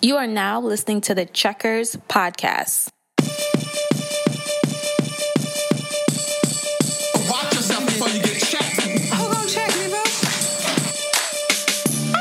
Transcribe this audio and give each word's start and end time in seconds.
You 0.00 0.16
are 0.16 0.28
now 0.28 0.60
listening 0.60 1.00
to 1.02 1.14
the 1.14 1.26
Checkers 1.26 1.96
podcast. 2.08 2.88
Watch 7.28 7.52
yourself 7.52 7.84
before 7.84 8.06
you 8.10 8.22
get 8.22 8.38
checked. 8.38 8.80
Who 8.80 9.26
gonna 9.26 9.48
check 9.50 9.74
me, 9.74 9.88
bro? 9.90 9.98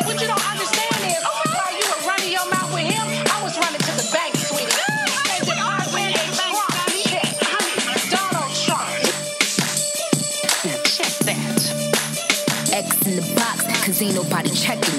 What 0.10 0.18
you 0.20 0.26
don't 0.26 0.42
understand 0.42 1.06
is, 1.06 1.22
while 1.22 1.54
oh 1.54 1.70
you 1.78 1.86
were 1.86 2.02
running 2.10 2.32
your 2.34 2.50
mouth 2.50 2.74
with 2.74 2.90
him, 2.90 3.06
I 3.30 3.44
was 3.44 3.54
running 3.62 3.82
to 3.86 3.94
the 3.94 4.10
bank, 4.12 4.34
sweetie. 4.42 4.74
And 5.38 5.46
then 5.46 5.60
I 5.62 5.86
ran 5.94 6.18
a 6.18 6.26
Trump 6.34 6.58
check. 7.06 7.30
Donald 8.10 8.58
Trump. 8.58 8.90
Now 10.66 10.82
check 10.82 11.14
that. 11.30 11.62
X 12.74 13.06
in 13.06 13.16
the 13.18 13.26
box, 13.38 13.86
cause 13.86 14.02
ain't 14.02 14.16
nobody 14.16 14.50
checking 14.50 14.97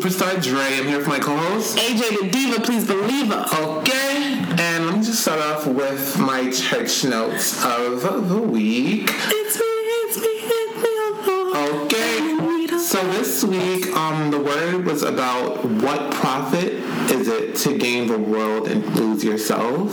Superstar 0.00 0.42
Dre. 0.42 0.78
I'm 0.78 0.86
here 0.86 0.96
with 0.96 1.08
my 1.08 1.18
co-host. 1.18 1.76
AJ 1.76 2.22
the 2.22 2.30
Diva, 2.30 2.62
please 2.62 2.86
believe 2.86 3.26
her. 3.26 3.44
Okay, 3.52 4.32
and 4.58 4.86
let 4.86 4.96
me 4.96 5.04
just 5.04 5.20
start 5.20 5.40
off 5.40 5.66
with 5.66 6.18
my 6.18 6.50
church 6.50 7.04
notes 7.04 7.62
of 7.62 8.00
the 8.30 8.40
week. 8.40 9.10
It's 9.12 9.58
me, 9.58 9.66
it's 9.66 10.16
me, 10.16 10.26
it's 10.26 10.76
me, 10.76 10.88
oh. 11.52 11.82
Okay, 11.84 12.78
so 12.78 13.06
this 13.12 13.44
week, 13.44 13.94
um, 13.94 14.30
the 14.30 14.40
word 14.40 14.86
was 14.86 15.02
about 15.02 15.66
what 15.66 16.10
profit 16.14 16.72
is 17.10 17.28
it 17.28 17.56
to 17.56 17.76
gain 17.76 18.06
the 18.06 18.18
world 18.18 18.68
and 18.68 18.82
lose 18.96 19.22
yourself? 19.22 19.92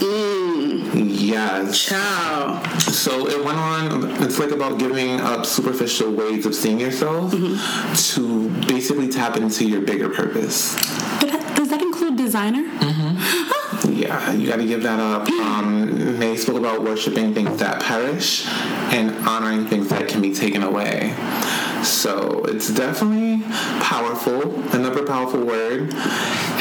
Yes. 0.98 1.78
Ciao. 1.78 2.62
So 2.78 3.28
it 3.28 3.44
went 3.44 3.58
on. 3.58 4.04
It's 4.22 4.38
like 4.38 4.50
about 4.50 4.78
giving 4.78 5.20
up 5.20 5.46
superficial 5.46 6.10
ways 6.12 6.44
of 6.46 6.54
seeing 6.54 6.80
yourself 6.80 7.30
to 7.32 8.48
basically 8.66 9.08
tap 9.08 9.36
into 9.36 9.64
your 9.64 9.80
bigger 9.82 10.08
purpose. 10.08 10.74
That- 11.20 11.52
does 11.56 11.68
that 11.70 11.82
include 11.82 12.16
designer? 12.16 12.64
Mhm. 12.64 13.54
Yeah, 13.90 14.32
you 14.32 14.46
got 14.48 14.56
to 14.56 14.66
give 14.66 14.82
that 14.84 14.98
up. 15.00 15.28
Um, 15.28 16.18
they 16.18 16.36
spoke 16.36 16.56
about 16.56 16.82
worshiping 16.82 17.34
things 17.34 17.58
that 17.58 17.82
perish 17.82 18.46
and 18.92 19.14
honoring 19.28 19.66
things 19.66 19.88
that 19.88 20.08
can 20.08 20.20
be 20.22 20.32
taken 20.34 20.62
away. 20.62 21.14
So 21.82 22.44
it's 22.44 22.68
definitely 22.70 23.42
powerful, 23.80 24.62
another 24.74 25.04
powerful 25.06 25.44
word. 25.44 25.94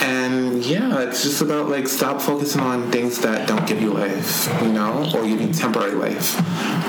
And 0.01 0.65
yeah, 0.65 1.01
it's 1.01 1.23
just 1.23 1.41
about 1.41 1.69
like 1.69 1.87
stop 1.87 2.21
focusing 2.21 2.61
on 2.61 2.91
things 2.91 3.19
that 3.21 3.47
don't 3.47 3.67
give 3.67 3.81
you 3.81 3.93
life, 3.93 4.47
you 4.61 4.71
know, 4.71 5.11
or 5.15 5.23
give 5.23 5.41
you 5.41 5.53
temporary 5.53 5.95
life, 5.95 6.35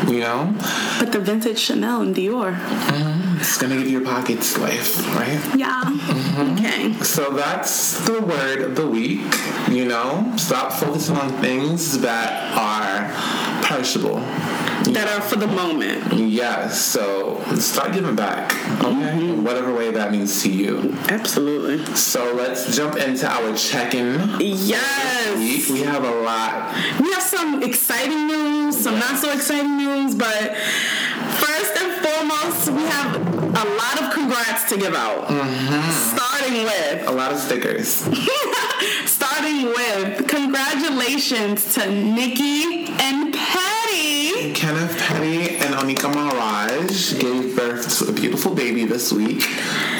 you 0.08 0.20
know. 0.20 0.54
But 0.98 1.12
the 1.12 1.20
vintage 1.20 1.58
Chanel 1.58 2.02
and 2.02 2.14
Dior. 2.14 2.54
Mm-hmm. 2.54 3.27
It's 3.41 3.56
gonna 3.58 3.77
give 3.77 3.89
your 3.89 4.05
pockets 4.05 4.58
life, 4.58 4.98
right? 5.14 5.41
Yeah. 5.56 5.83
Mm-hmm. 5.84 6.58
Okay. 6.58 6.92
So 7.05 7.31
that's 7.31 8.05
the 8.05 8.20
word 8.20 8.62
of 8.62 8.75
the 8.77 8.86
week. 8.86 9.20
You 9.70 9.84
know, 9.86 10.33
stop 10.36 10.72
focusing 10.72 11.17
on 11.17 11.30
things 11.41 11.98
that 12.00 12.53
are 12.56 13.62
perishable. 13.64 14.17
That 14.92 15.08
are 15.08 15.20
for 15.20 15.36
the 15.36 15.47
moment. 15.47 16.12
Yes, 16.14 16.80
so 16.80 17.42
start 17.56 17.92
giving 17.92 18.17
back, 18.17 18.53
okay? 18.80 18.89
Mm-hmm. 18.89 19.20
In 19.20 19.45
Whatever 19.45 19.73
way 19.75 19.91
that 19.92 20.11
means 20.12 20.42
to 20.42 20.50
you. 20.50 20.97
Absolutely. 21.08 21.84
So 21.95 22.33
let's 22.34 22.75
jump 22.77 22.97
into 22.97 23.27
our 23.28 23.55
check-in 23.56 24.36
Yes. 24.41 25.36
week. 25.39 25.69
We 25.69 25.83
have 25.84 26.05
a 26.05 26.11
lot. 26.23 26.75
We 27.00 27.12
have 27.12 27.23
some 27.23 27.62
exciting 27.62 28.27
news, 28.27 28.78
some 28.78 28.98
not 28.98 29.19
so 29.19 29.30
exciting 29.33 29.77
news, 29.77 30.14
but 30.14 30.56
first 31.42 31.77
and 31.83 31.92
foremost, 32.05 32.70
we 32.70 32.83
have 32.83 33.37
a 33.48 33.64
lot 33.64 34.03
of 34.03 34.13
congrats 34.13 34.69
to 34.70 34.77
give 34.77 34.95
out. 34.95 35.29
Starting 35.92 36.64
with 36.64 37.09
A 37.09 37.11
lot 37.13 37.33
of 37.33 37.39
stickers. 37.39 37.89
Starting 39.07 39.67
with 39.67 40.29
congratulations 40.29 41.75
to 41.75 41.91
Nicki 41.91 42.86
and 43.01 43.33
Patty. 43.35 44.53
Kenneth 44.55 44.97
Petty 44.98 45.57
and 45.57 45.75
Onika 45.75 46.13
Maraj 46.13 47.19
gave 47.20 47.57
birth 47.57 47.98
to 47.98 48.09
a 48.11 48.13
beautiful 48.13 48.55
baby 48.55 48.85
this 48.85 49.13
week, 49.13 49.45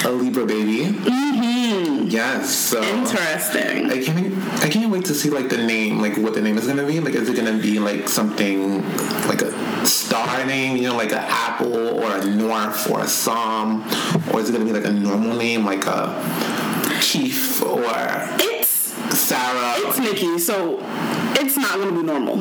a 0.05 0.09
Libra 0.09 0.45
baby. 0.45 0.85
Mm-hmm. 0.85 1.48
Hmm. 1.69 2.07
Yes. 2.07 2.49
So 2.55 2.81
Interesting. 2.81 3.91
I 3.91 4.03
can't. 4.03 4.63
I 4.63 4.69
can't 4.69 4.91
wait 4.91 5.05
to 5.05 5.13
see 5.13 5.29
like 5.29 5.49
the 5.49 5.57
name, 5.57 5.99
like 6.01 6.17
what 6.17 6.33
the 6.33 6.41
name 6.41 6.57
is 6.57 6.65
gonna 6.65 6.85
be. 6.85 6.99
Like, 6.99 7.13
is 7.13 7.29
it 7.29 7.35
gonna 7.35 7.61
be 7.61 7.77
like 7.79 8.09
something 8.09 8.81
like 9.27 9.41
a 9.43 9.85
star 9.85 10.45
name, 10.45 10.77
you 10.77 10.83
know, 10.89 10.95
like 10.95 11.11
an 11.11 11.19
apple 11.27 11.75
or 12.03 12.15
a 12.17 12.25
north 12.25 12.89
or 12.89 13.01
a 13.01 13.07
psalm, 13.07 13.83
or 14.33 14.39
is 14.39 14.49
it 14.49 14.53
gonna 14.53 14.65
be 14.65 14.73
like 14.73 14.85
a 14.85 14.91
normal 14.91 15.35
name, 15.35 15.63
like 15.65 15.85
a 15.85 16.09
Keith 17.01 17.61
or 17.61 17.83
It's 17.85 18.69
Sarah? 19.17 19.73
it's 19.77 19.99
Nicki, 19.99 20.39
so 20.39 20.79
it's 21.39 21.55
not 21.55 21.77
gonna 21.77 21.91
be 21.91 22.03
normal. 22.03 22.37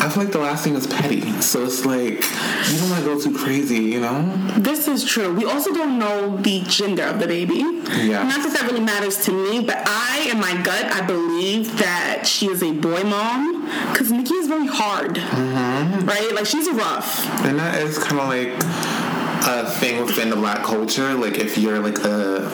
I 0.00 0.08
feel 0.08 0.22
like 0.24 0.32
the 0.32 0.38
last 0.38 0.64
name 0.64 0.76
is 0.76 0.86
Petty, 0.86 1.20
so 1.42 1.64
it's 1.64 1.84
like 1.84 2.22
you 2.70 2.78
don't 2.78 2.90
want 2.90 3.04
to 3.04 3.14
go 3.14 3.20
too 3.20 3.36
crazy, 3.36 3.76
you 3.76 4.00
know? 4.00 4.22
This 4.56 4.86
is 4.86 5.04
true. 5.04 5.34
We 5.34 5.44
also 5.44 5.72
don't 5.74 5.98
know 5.98 6.36
the 6.36 6.62
gender 6.62 7.02
of 7.04 7.18
the 7.18 7.26
baby. 7.26 7.56
Yeah. 7.56 8.22
Not 8.22 8.42
that 8.44 8.52
that 8.54 8.62
really 8.70 8.80
matters 8.80 9.24
to 9.24 9.32
me, 9.32 9.60
but 9.64 9.76
I, 9.86 10.28
in 10.30 10.38
my 10.38 10.54
gut, 10.62 10.84
I 10.86 11.00
believe 11.04 11.78
that 11.78 12.26
she 12.26 12.46
is 12.46 12.62
a 12.62 12.72
boy 12.72 13.02
mom 13.02 13.64
because 13.92 14.12
Nicki 14.12 14.34
is 14.34 14.46
very 14.46 14.66
hard, 14.68 15.16
Mm-hmm. 15.16 16.06
right? 16.06 16.32
Like 16.34 16.46
she's 16.46 16.70
rough. 16.70 17.24
And 17.44 17.58
that 17.58 17.82
is 17.82 17.98
kind 17.98 18.20
of 18.20 18.28
like 18.28 18.54
a 19.46 19.68
thing 19.80 20.04
within 20.04 20.30
the 20.30 20.36
black 20.36 20.62
culture. 20.64 21.14
Like 21.14 21.34
if 21.38 21.58
you're 21.58 21.80
like 21.80 21.98
a, 21.98 22.46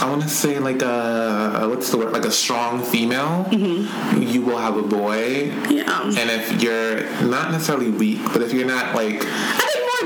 I 0.00 0.08
want 0.08 0.22
to 0.22 0.28
say 0.28 0.58
like 0.58 0.80
a 0.82 1.66
what's 1.68 1.90
the 1.90 1.98
word? 1.98 2.12
Like 2.12 2.24
a 2.24 2.30
strong 2.30 2.82
female, 2.82 3.44
mm-hmm. 3.50 4.22
you 4.22 4.42
will 4.42 4.56
have 4.56 4.76
a 4.76 4.82
boy. 4.82 5.52
Yeah. 5.68 6.02
And 6.02 6.30
if 6.30 6.62
you're 6.62 7.04
not 7.22 7.52
necessarily 7.52 7.90
weak, 7.90 8.20
but 8.32 8.40
if 8.40 8.52
you're 8.54 8.66
not 8.66 8.94
like 8.94 9.22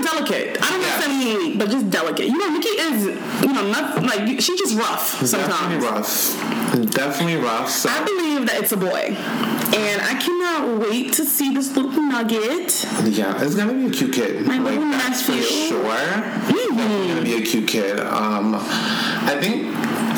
Delicate. 0.02 0.58
I 0.62 0.70
don't 0.70 0.80
Yeah. 0.80 0.86
necessarily 0.86 1.24
mean 1.24 1.58
but 1.58 1.70
just 1.70 1.90
delicate. 1.90 2.26
You 2.26 2.38
know, 2.38 2.48
Nicki 2.50 2.68
is, 2.68 3.04
you 3.42 3.52
know, 3.52 3.66
not 3.70 4.02
like 4.02 4.40
she's 4.40 4.58
just 4.58 4.74
rough 4.76 5.20
definitely 5.20 5.80
sometimes. 5.80 5.84
rough, 5.84 6.90
definitely 6.90 7.36
rough. 7.36 7.70
So 7.70 7.88
I 7.88 8.02
believe 8.04 8.46
that 8.46 8.60
it's 8.62 8.72
a 8.72 8.76
boy, 8.76 9.16
and 9.16 10.00
I 10.02 10.14
cannot 10.14 10.80
wait 10.80 11.12
to 11.14 11.24
see 11.24 11.54
this 11.54 11.74
little 11.76 11.90
nugget. 12.02 12.86
yeah, 13.04 13.40
it's 13.42 13.54
gonna 13.54 13.72
be 13.74 13.86
a 13.86 13.90
cute 13.90 14.12
kid. 14.12 14.46
My 14.46 14.58
like 14.58 14.80
that's 14.80 15.22
for 15.22 15.32
sure. 15.32 15.82
Definitely 15.84 17.08
gonna 17.08 17.22
be 17.22 17.34
a 17.34 17.42
cute 17.42 17.68
kid. 17.68 18.00
Um, 18.00 18.54
I 18.56 19.36
think 19.40 19.66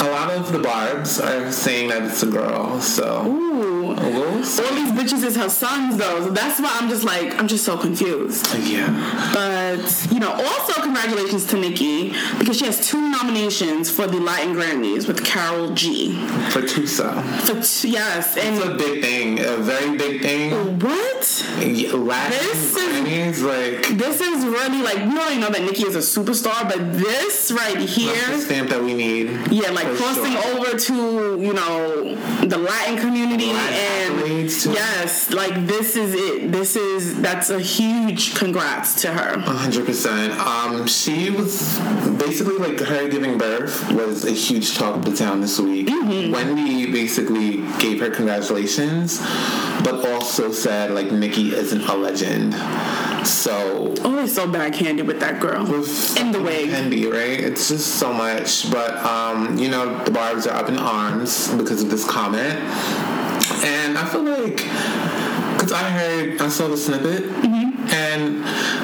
a 0.00 0.08
lot 0.10 0.30
of 0.30 0.52
the 0.52 0.58
barbs 0.58 1.20
are 1.20 1.50
saying 1.52 1.88
that 1.90 2.02
it's 2.02 2.22
a 2.22 2.26
girl. 2.26 2.80
So. 2.80 3.24
Ooh. 3.26 3.75
All 3.98 4.74
these 4.74 4.92
bitches 4.92 5.24
is 5.24 5.36
her 5.36 5.48
sons 5.48 5.96
though, 5.96 6.20
so 6.26 6.30
that's 6.30 6.60
why 6.60 6.70
I'm 6.80 6.88
just 6.88 7.04
like 7.04 7.38
I'm 7.38 7.48
just 7.48 7.64
so 7.64 7.76
confused. 7.78 8.46
Yeah. 8.58 8.86
But 9.32 10.08
you 10.12 10.20
know, 10.20 10.32
also 10.32 10.82
congratulations 10.82 11.46
to 11.46 11.56
Nicki 11.58 12.10
because 12.38 12.58
she 12.58 12.66
has 12.66 12.86
two 12.86 13.00
nominations 13.10 13.90
for 13.90 14.06
the 14.06 14.18
Latin 14.20 14.54
Grammys 14.54 15.06
with 15.08 15.24
Karol 15.24 15.74
G. 15.74 16.12
For 16.50 16.60
Tusa. 16.62 17.22
For 17.40 17.54
t- 17.62 17.88
yes, 17.92 18.34
It's 18.36 18.64
a 18.64 18.74
big 18.76 19.02
thing. 19.02 19.40
A 19.40 19.56
very 19.58 19.96
big 19.96 20.20
thing. 20.22 20.78
what? 20.80 20.95
Latin 21.56 22.30
This 22.30 22.76
is- 22.76 23.42
like, 23.42 23.98
This 23.98 24.20
is 24.20 24.44
really 24.44 24.82
like 24.82 24.96
we 24.96 25.16
already 25.18 25.38
know 25.40 25.50
that 25.50 25.62
Nicki 25.62 25.84
is 25.84 25.94
a 25.96 26.00
superstar, 26.00 26.68
but 26.68 26.92
this 26.94 27.50
right 27.52 27.74
that's 27.78 27.94
the 27.94 28.02
here, 28.02 28.40
stamp 28.40 28.70
that 28.70 28.82
we 28.82 28.94
need. 28.94 29.30
yeah, 29.50 29.70
like 29.70 29.86
crossing 29.96 30.32
sure. 30.32 30.58
over 30.58 30.78
to 30.78 31.40
you 31.40 31.52
know 31.52 32.14
the 32.46 32.58
Latin 32.58 32.98
community 32.98 33.52
Latin 33.52 34.20
and 34.20 34.64
yes, 34.64 35.30
like 35.32 35.66
this 35.66 35.96
is 35.96 36.14
it. 36.14 36.52
This 36.52 36.76
is 36.76 37.20
that's 37.20 37.50
a 37.50 37.60
huge 37.60 38.34
congrats 38.34 39.00
to 39.02 39.08
her. 39.12 39.36
100%. 39.36 40.30
Um, 40.38 40.86
she 40.86 41.30
was 41.30 41.78
basically 42.18 42.56
like 42.58 42.78
her 42.80 43.08
giving 43.08 43.38
birth 43.38 43.90
was 43.92 44.24
a 44.24 44.30
huge 44.32 44.76
talk 44.76 44.96
of 44.96 45.04
the 45.04 45.14
town 45.16 45.40
this 45.40 45.58
week. 45.58 45.88
Mm-hmm. 45.88 46.32
Wendy 46.32 46.90
basically 46.92 47.62
gave 47.78 48.00
her 48.00 48.10
congratulations, 48.10 49.18
but 49.82 50.04
also 50.12 50.52
said 50.52 50.90
like 50.92 51.10
Isn't 51.54 51.82
a 51.82 51.94
legend. 51.96 52.54
So 53.26 53.94
Always 54.04 54.34
so 54.34 54.46
backhanded 54.46 55.06
with 55.06 55.20
that 55.20 55.40
girl 55.40 55.64
with 55.66 56.16
in 56.18 56.30
the 56.32 56.40
wig. 56.40 56.70
Wendy, 56.70 57.06
right? 57.06 57.40
It's 57.40 57.68
just 57.68 57.96
so 57.96 58.12
much. 58.12 58.70
But 58.70 58.96
um, 59.04 59.58
you 59.58 59.68
know, 59.68 60.02
the 60.04 60.10
barbs 60.10 60.46
are 60.46 60.54
up 60.56 60.68
in 60.68 60.78
arms 60.78 61.52
because 61.54 61.82
of 61.82 61.90
this 61.90 62.08
comment. 62.08 62.58
And 63.64 63.96
I 63.98 64.04
feel 64.06 64.22
like 64.22 64.56
because 65.56 65.72
I 65.72 65.82
heard 65.90 66.40
I 66.40 66.48
saw 66.48 66.68
the 66.68 66.76
snippet 66.76 67.24
Mm-hmm. 67.26 67.88
and 67.90 68.40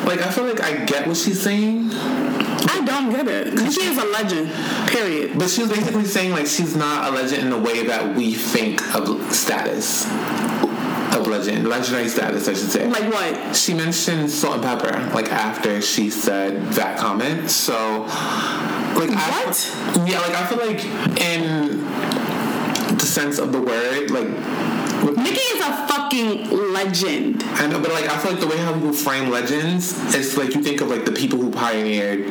like 0.06 0.20
I 0.20 0.31
feel 0.31 0.44
like 0.44 0.61
I 0.62 0.85
get 0.85 1.06
what 1.06 1.17
she's 1.17 1.41
saying. 1.41 1.91
I 1.93 2.82
don't 2.85 3.11
get 3.11 3.26
it. 3.29 3.55
Nicki 3.55 3.82
is 3.82 3.99
a 3.99 4.05
legend. 4.06 4.50
Period. 4.88 5.38
But 5.38 5.50
she 5.50 5.62
was 5.62 5.70
basically 5.70 6.05
saying 6.05 6.31
like 6.32 6.47
she's 6.47 6.76
not 6.76 7.12
a 7.12 7.14
legend 7.14 7.43
in 7.43 7.50
the 7.50 7.59
way 7.59 7.87
that 7.87 8.14
we 8.17 8.35
think 8.35 8.81
of 8.94 9.32
status. 9.32 10.06
Of 11.12 11.26
legend. 11.26 11.69
Legendary 11.69 12.09
status, 12.09 12.49
I 12.49 12.55
should 12.55 12.70
say. 12.70 12.87
Like 12.88 13.12
what? 13.12 13.55
she 13.55 13.75
mentioned 13.75 14.31
Salt-N-Pepa, 14.31 15.12
like 15.12 15.31
after 15.31 15.81
she 15.82 16.09
said 16.11 16.73
that 16.73 16.99
comment. 16.99 17.50
So 17.50 18.03
like 18.99 19.11
I, 19.11 19.44
What? 19.44 20.09
yeah, 20.09 20.20
like 20.20 20.35
I 20.35 20.47
feel 20.47 20.59
like 20.59 20.85
in 21.20 22.97
the 22.97 23.05
sense 23.06 23.38
of 23.38 23.53
the 23.53 23.61
word, 23.61 24.11
like 24.11 24.29
Nicki 25.17 25.41
is 25.41 25.61
a 25.61 25.87
fucking 25.88 26.73
legend. 26.73 27.43
I 27.44 27.67
know, 27.67 27.81
but 27.81 27.93
like 27.93 28.09
I 28.09 28.17
feel 28.19 28.32
like 28.32 28.41
the 28.41 28.47
way 28.47 28.56
how 28.59 28.73
people 28.73 28.93
frame 28.93 29.31
legends, 29.31 29.93
it's 30.14 30.37
like 30.37 30.55
you 30.55 30.62
think 30.62 30.81
of 30.81 30.88
like 30.88 31.05
the 31.05 31.12
people 31.12 31.38
who 31.38 31.50
pioneered 31.50 32.26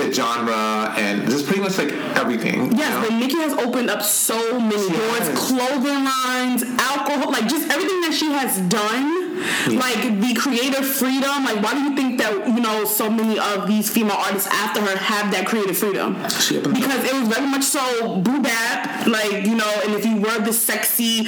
the 0.00 0.12
genre 0.12 0.94
and 0.96 1.28
just 1.28 1.46
pretty 1.46 1.60
much 1.60 1.76
like 1.78 1.92
everything. 2.16 2.72
Yes, 2.76 2.94
you 2.94 3.00
but 3.00 3.10
know? 3.10 3.18
Nicki 3.18 3.36
has 3.36 3.52
opened 3.52 3.90
up 3.90 4.02
so 4.02 4.58
many 4.58 4.88
doors, 4.88 5.28
clothing 5.38 6.04
lines, 6.04 6.62
alcohol, 6.62 7.32
like 7.32 7.48
just 7.48 7.70
everything 7.70 8.00
that 8.02 8.14
she 8.14 8.30
has 8.32 8.58
done. 8.62 9.29
Like 9.68 10.20
the 10.20 10.34
creative 10.34 10.86
freedom. 10.86 11.44
Like, 11.44 11.62
why 11.62 11.72
do 11.74 11.80
you 11.80 11.94
think 11.96 12.18
that 12.18 12.46
you 12.48 12.60
know 12.60 12.84
so 12.84 13.10
many 13.10 13.38
of 13.38 13.66
these 13.66 13.90
female 13.90 14.16
artists 14.16 14.48
after 14.52 14.80
her 14.80 14.96
have 14.96 15.30
that 15.32 15.46
creative 15.46 15.76
freedom? 15.78 16.16
She 16.28 16.58
opened 16.58 16.76
up- 16.76 16.80
Because 16.82 17.04
it 17.04 17.14
was 17.14 17.28
very 17.28 17.46
much 17.46 17.64
so 17.64 18.16
boom 18.18 18.42
bap, 18.42 19.06
like 19.06 19.46
you 19.46 19.54
know. 19.54 19.72
And 19.84 19.94
if 19.94 20.04
you 20.06 20.16
were 20.16 20.38
the 20.40 20.52
sexy 20.52 21.26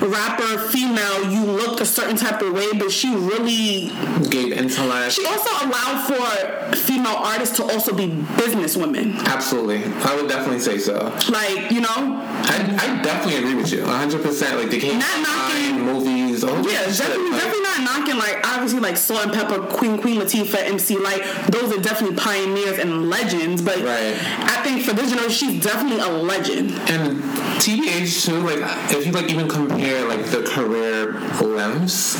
rapper 0.00 0.58
female, 0.70 1.30
you 1.30 1.44
looked 1.44 1.80
a 1.80 1.86
certain 1.86 2.16
type 2.16 2.40
of 2.42 2.52
way. 2.52 2.72
But 2.72 2.90
she 2.90 3.14
really 3.14 3.92
gave 4.30 4.52
intellect. 4.52 5.12
she 5.12 5.24
also 5.26 5.50
allowed 5.66 6.06
for 6.06 6.76
female 6.76 7.16
artists 7.16 7.56
to 7.56 7.64
also 7.64 7.94
be 7.94 8.06
business 8.36 8.76
women. 8.76 9.16
Absolutely, 9.18 9.84
I 10.02 10.16
would 10.16 10.28
definitely 10.28 10.60
say 10.60 10.78
so. 10.78 10.94
Like, 11.30 11.70
you 11.70 11.80
know, 11.80 11.88
I, 11.96 12.76
I 12.80 13.02
definitely 13.02 13.36
agree 13.42 13.54
with 13.54 13.72
you, 13.72 13.82
100. 13.82 14.22
percent 14.22 14.58
Like 14.58 14.70
they 14.70 14.78
came 14.80 14.98
Not 14.98 15.20
knocking- 15.20 15.84
movies, 15.84 16.33
a 16.44 16.62
yeah, 16.70 16.84
definitely, 16.86 17.30
definitely 17.30 17.62
not 17.62 17.80
knocking 17.82 18.16
like 18.16 18.46
obviously 18.46 18.80
like 18.80 18.96
Salt-N-Pepa, 18.96 19.70
Queen 19.70 20.00
Queen 20.00 20.20
Latifah, 20.20 20.64
MC 20.64 20.96
Lyte. 20.98 21.24
Those 21.50 21.72
are 21.76 21.80
definitely 21.80 22.16
pioneers 22.16 22.78
and 22.78 23.10
legends. 23.10 23.62
But 23.62 23.78
Right. 23.78 24.16
I 24.16 24.62
think 24.62 24.82
for 24.84 24.92
this 24.92 25.10
generation, 25.10 25.30
she's 25.50 25.62
definitely 25.62 26.00
a 26.00 26.08
legend. 26.08 26.70
And 26.88 27.22
TBH 27.60 28.26
too, 28.26 28.40
like 28.40 28.60
if 28.92 29.06
you 29.06 29.12
like 29.12 29.30
even 29.30 29.48
compare 29.48 30.06
like 30.08 30.26
the 30.26 30.42
career 30.42 31.12
lengths, 31.40 32.14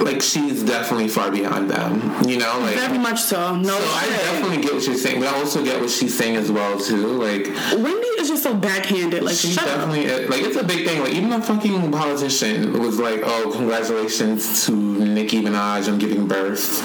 like 0.00 0.22
she's 0.22 0.62
definitely 0.62 1.08
far 1.08 1.30
beyond 1.30 1.70
them. 1.70 2.00
You 2.28 2.38
know, 2.38 2.58
like 2.60 2.76
Very 2.76 2.98
much 2.98 3.20
so. 3.20 3.56
No 3.56 3.78
so 3.78 3.84
I 3.94 4.06
definitely 4.08 4.62
get 4.62 4.74
what 4.74 4.86
you're 4.86 4.96
saying, 4.96 5.20
but 5.20 5.32
I 5.32 5.38
also 5.38 5.64
get 5.64 5.80
what 5.80 5.90
she's 5.90 6.16
saying 6.16 6.36
as 6.36 6.50
well 6.50 6.78
too. 6.78 7.06
Like 7.06 7.46
Wendy 7.72 8.06
is 8.18 8.28
just 8.28 8.42
so 8.42 8.54
backhanded. 8.54 9.22
Like, 9.22 9.36
she 9.36 9.54
definitely 9.54 10.10
uh, 10.10 10.28
like 10.28 10.42
it's 10.42 10.56
a 10.56 10.64
big 10.64 10.86
thing. 10.86 11.00
Like 11.00 11.12
even 11.12 11.32
a 11.32 11.42
fucking 11.42 11.92
politician 11.92 12.78
was 12.80 12.98
like, 12.98 13.20
"Oh, 13.24 13.52
congratulations 13.54 14.66
to 14.66 14.72
Nicki 14.72 15.42
Minaj 15.42 15.92
on 15.92 15.98
giving 15.98 16.26
birth. 16.26 16.80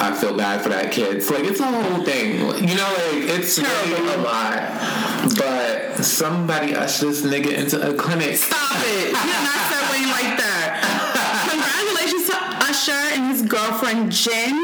I 0.00 0.14
feel 0.14 0.36
bad 0.36 0.62
for 0.62 0.68
that 0.70 0.92
kid." 0.92 1.22
So 1.22 1.34
like 1.34 1.44
it's 1.44 1.60
a 1.60 1.64
whole 1.64 2.04
thing. 2.04 2.38
You 2.38 2.76
know, 2.76 2.94
like 3.12 3.28
it's 3.38 3.58
really 3.58 4.14
a 4.14 4.18
lot. 4.18 5.08
But 5.36 6.04
somebody 6.04 6.74
ushered 6.74 7.10
this 7.10 7.22
nigga 7.22 7.52
into 7.52 7.76
a 7.90 7.94
clinic. 7.94 8.36
Stop 8.36 8.76
it. 8.76 9.08
You're 9.08 9.44
not 9.44 9.60
segueing 9.70 10.10
like 10.10 10.38
that. 10.38 10.57
And 12.92 13.30
his 13.32 13.42
girlfriend 13.42 14.12
Jen. 14.12 14.56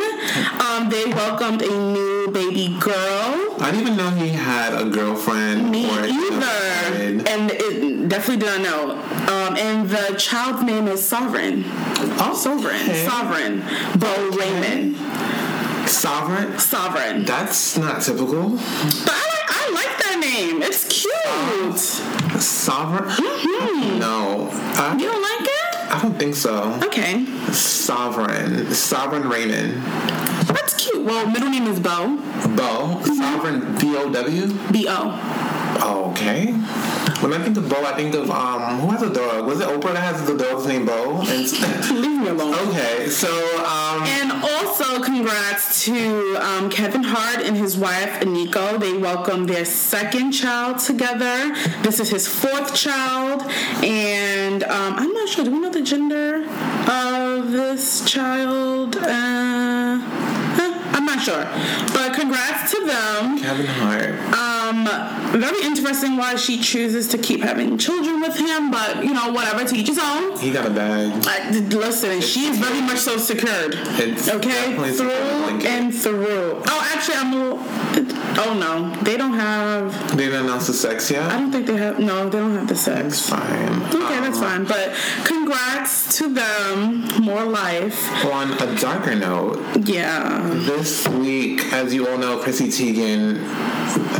Um, 0.60 0.88
they 0.88 1.04
welcomed 1.06 1.62
a 1.62 1.68
new 1.92 2.30
baby 2.32 2.76
girl. 2.80 3.56
I 3.60 3.70
didn't 3.70 3.80
even 3.82 3.96
know 3.96 4.10
he 4.10 4.30
had 4.30 4.74
a 4.74 4.88
girlfriend. 4.88 5.70
Me 5.70 5.86
or 5.90 6.04
either. 6.04 7.26
And 7.28 7.50
it 7.52 8.08
definitely 8.08 8.38
did 8.46 8.46
not 8.46 8.60
know. 8.62 8.90
Um, 9.32 9.56
and 9.56 9.88
the 9.88 10.14
child's 10.18 10.62
name 10.62 10.88
is 10.88 11.06
Sovereign. 11.06 11.64
Oh, 11.66 12.34
Sovereign. 12.34 12.76
okay. 12.82 13.06
Sovereign. 13.06 13.60
Bo 13.98 14.30
Raymond. 14.38 14.96
Sovereign. 15.88 16.58
Sovereign. 16.58 17.24
That's 17.24 17.76
not 17.76 18.00
typical. 18.02 18.50
But 18.50 19.12
I 19.12 19.26
like, 19.32 19.50
I 19.50 19.70
like 19.74 19.98
that 20.02 20.18
name. 20.20 20.62
It's 20.62 20.84
cute. 20.88 21.78
Sovereign. 22.42 23.04
Mm-hmm. 23.10 23.98
No, 23.98 24.48
I, 24.52 24.96
You 24.98 25.06
don't 25.10 25.22
like 25.22 25.48
it? 25.48 25.63
I 25.94 26.02
don't 26.02 26.18
think 26.18 26.34
so. 26.34 26.80
Okay. 26.82 27.24
Sovereign. 27.52 28.74
Sovereign 28.74 29.28
Raymond. 29.28 29.80
That's 30.48 30.74
cute. 30.74 31.04
Well, 31.04 31.30
middle 31.30 31.48
name 31.50 31.68
is 31.68 31.78
Bo. 31.78 32.16
Bo. 32.56 32.98
Mm-hmm. 32.98 33.14
Sovereign. 33.14 33.78
B 33.78 33.96
O 33.96 34.12
W. 34.12 34.72
B 34.72 34.86
O. 34.88 35.63
Okay. 35.82 36.52
When 37.20 37.32
I 37.32 37.42
think 37.42 37.56
of 37.56 37.68
Bo, 37.68 37.76
I 37.84 37.94
think 37.96 38.14
of 38.14 38.30
um, 38.30 38.78
who 38.80 38.90
has 38.90 39.02
a 39.02 39.12
dog? 39.12 39.46
Was 39.46 39.60
it 39.60 39.68
Oprah 39.68 39.94
that 39.94 40.14
has 40.14 40.26
the 40.26 40.36
dog's 40.36 40.66
name 40.66 40.84
Bo? 40.86 41.20
And, 41.22 41.90
Leave 42.02 42.20
me 42.20 42.28
alone. 42.28 42.54
okay, 42.68 43.08
so 43.08 43.28
um, 43.64 44.02
And 44.02 44.32
also, 44.32 45.02
congrats 45.02 45.84
to 45.84 46.36
um, 46.36 46.68
Kevin 46.70 47.02
Hart 47.02 47.44
and 47.44 47.56
his 47.56 47.76
wife 47.76 48.20
Eniko. 48.20 48.78
They 48.78 48.92
welcomed 48.96 49.48
their 49.48 49.64
second 49.64 50.32
child 50.32 50.78
together. 50.78 51.54
This 51.82 51.98
is 52.00 52.10
his 52.10 52.26
fourth 52.28 52.74
child, 52.74 53.42
and 53.82 54.62
um, 54.64 54.94
I'm 54.94 55.12
not 55.12 55.28
sure. 55.28 55.44
Do 55.44 55.50
we 55.50 55.58
know 55.60 55.70
the 55.70 55.82
gender 55.82 56.44
of 56.90 57.52
this 57.52 58.04
child? 58.04 58.96
Uh, 58.96 59.98
huh, 59.98 60.33
I'm 60.94 61.04
not 61.04 61.20
sure, 61.22 61.42
but 61.92 62.14
congrats 62.14 62.70
to 62.72 62.84
them. 62.86 63.38
Kevin 63.38 63.66
Hart. 63.66 64.14
Um, 64.32 64.84
very 65.40 65.62
interesting 65.64 66.16
why 66.16 66.36
she 66.36 66.58
chooses 66.60 67.08
to 67.08 67.18
keep 67.18 67.40
having 67.42 67.76
children 67.78 68.20
with 68.20 68.36
him, 68.36 68.70
but 68.70 69.04
you 69.04 69.12
know, 69.12 69.32
whatever. 69.32 69.64
To 69.64 69.74
each 69.76 69.88
his 69.88 69.98
own. 69.98 70.38
He 70.38 70.52
got 70.52 70.66
a 70.66 70.70
bag. 70.70 71.24
I, 71.26 71.50
listen, 71.50 72.20
she's 72.20 72.58
very 72.58 72.80
much 72.80 72.98
so 72.98 73.16
secured. 73.16 73.74
It's 73.76 74.28
Okay, 74.28 74.74
through 74.92 75.10
and 75.66 75.92
through. 75.94 76.62
Oh, 76.66 76.90
actually, 76.94 77.16
I'm. 77.16 77.32
a 77.32 77.36
little- 77.36 78.20
Oh 78.36 78.52
no, 78.52 78.90
they 79.02 79.16
don't 79.16 79.34
have. 79.34 80.16
They 80.16 80.24
didn't 80.24 80.46
announce 80.46 80.66
the 80.66 80.72
sex 80.72 81.08
yet. 81.08 81.22
I 81.30 81.38
don't 81.38 81.52
think 81.52 81.66
they 81.68 81.76
have. 81.76 82.00
No, 82.00 82.28
they 82.28 82.38
don't 82.38 82.56
have 82.56 82.66
the 82.66 82.74
sex. 82.74 83.28
Fine. 83.28 83.82
Okay, 83.94 84.20
that's 84.20 84.38
Um, 84.38 84.42
fine. 84.42 84.64
But 84.64 84.92
congrats 85.58 86.18
to 86.18 86.32
them. 86.34 87.06
More 87.22 87.44
life. 87.44 88.24
On 88.26 88.50
a 88.52 88.78
darker 88.80 89.14
note, 89.14 89.60
Yeah. 89.86 90.48
this 90.66 91.06
week, 91.08 91.72
as 91.72 91.94
you 91.94 92.08
all 92.08 92.18
know, 92.18 92.38
Chrissy 92.38 92.68
Teigen 92.68 93.38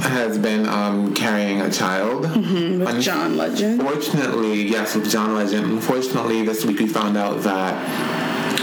has 0.03 0.39
been 0.39 0.67
um, 0.69 1.15
carrying 1.15 1.61
a 1.61 1.71
child. 1.71 2.23
With 2.23 3.01
John 3.01 3.37
Legend. 3.37 3.81
Fortunately, 3.83 4.63
yes, 4.69 4.95
with 4.95 5.11
John 5.11 5.35
Legend. 5.35 5.65
Unfortunately, 5.73 6.43
this 6.45 6.65
week 6.65 6.79
we 6.79 6.87
found 6.87 7.17
out 7.17 7.43
that 7.43 7.75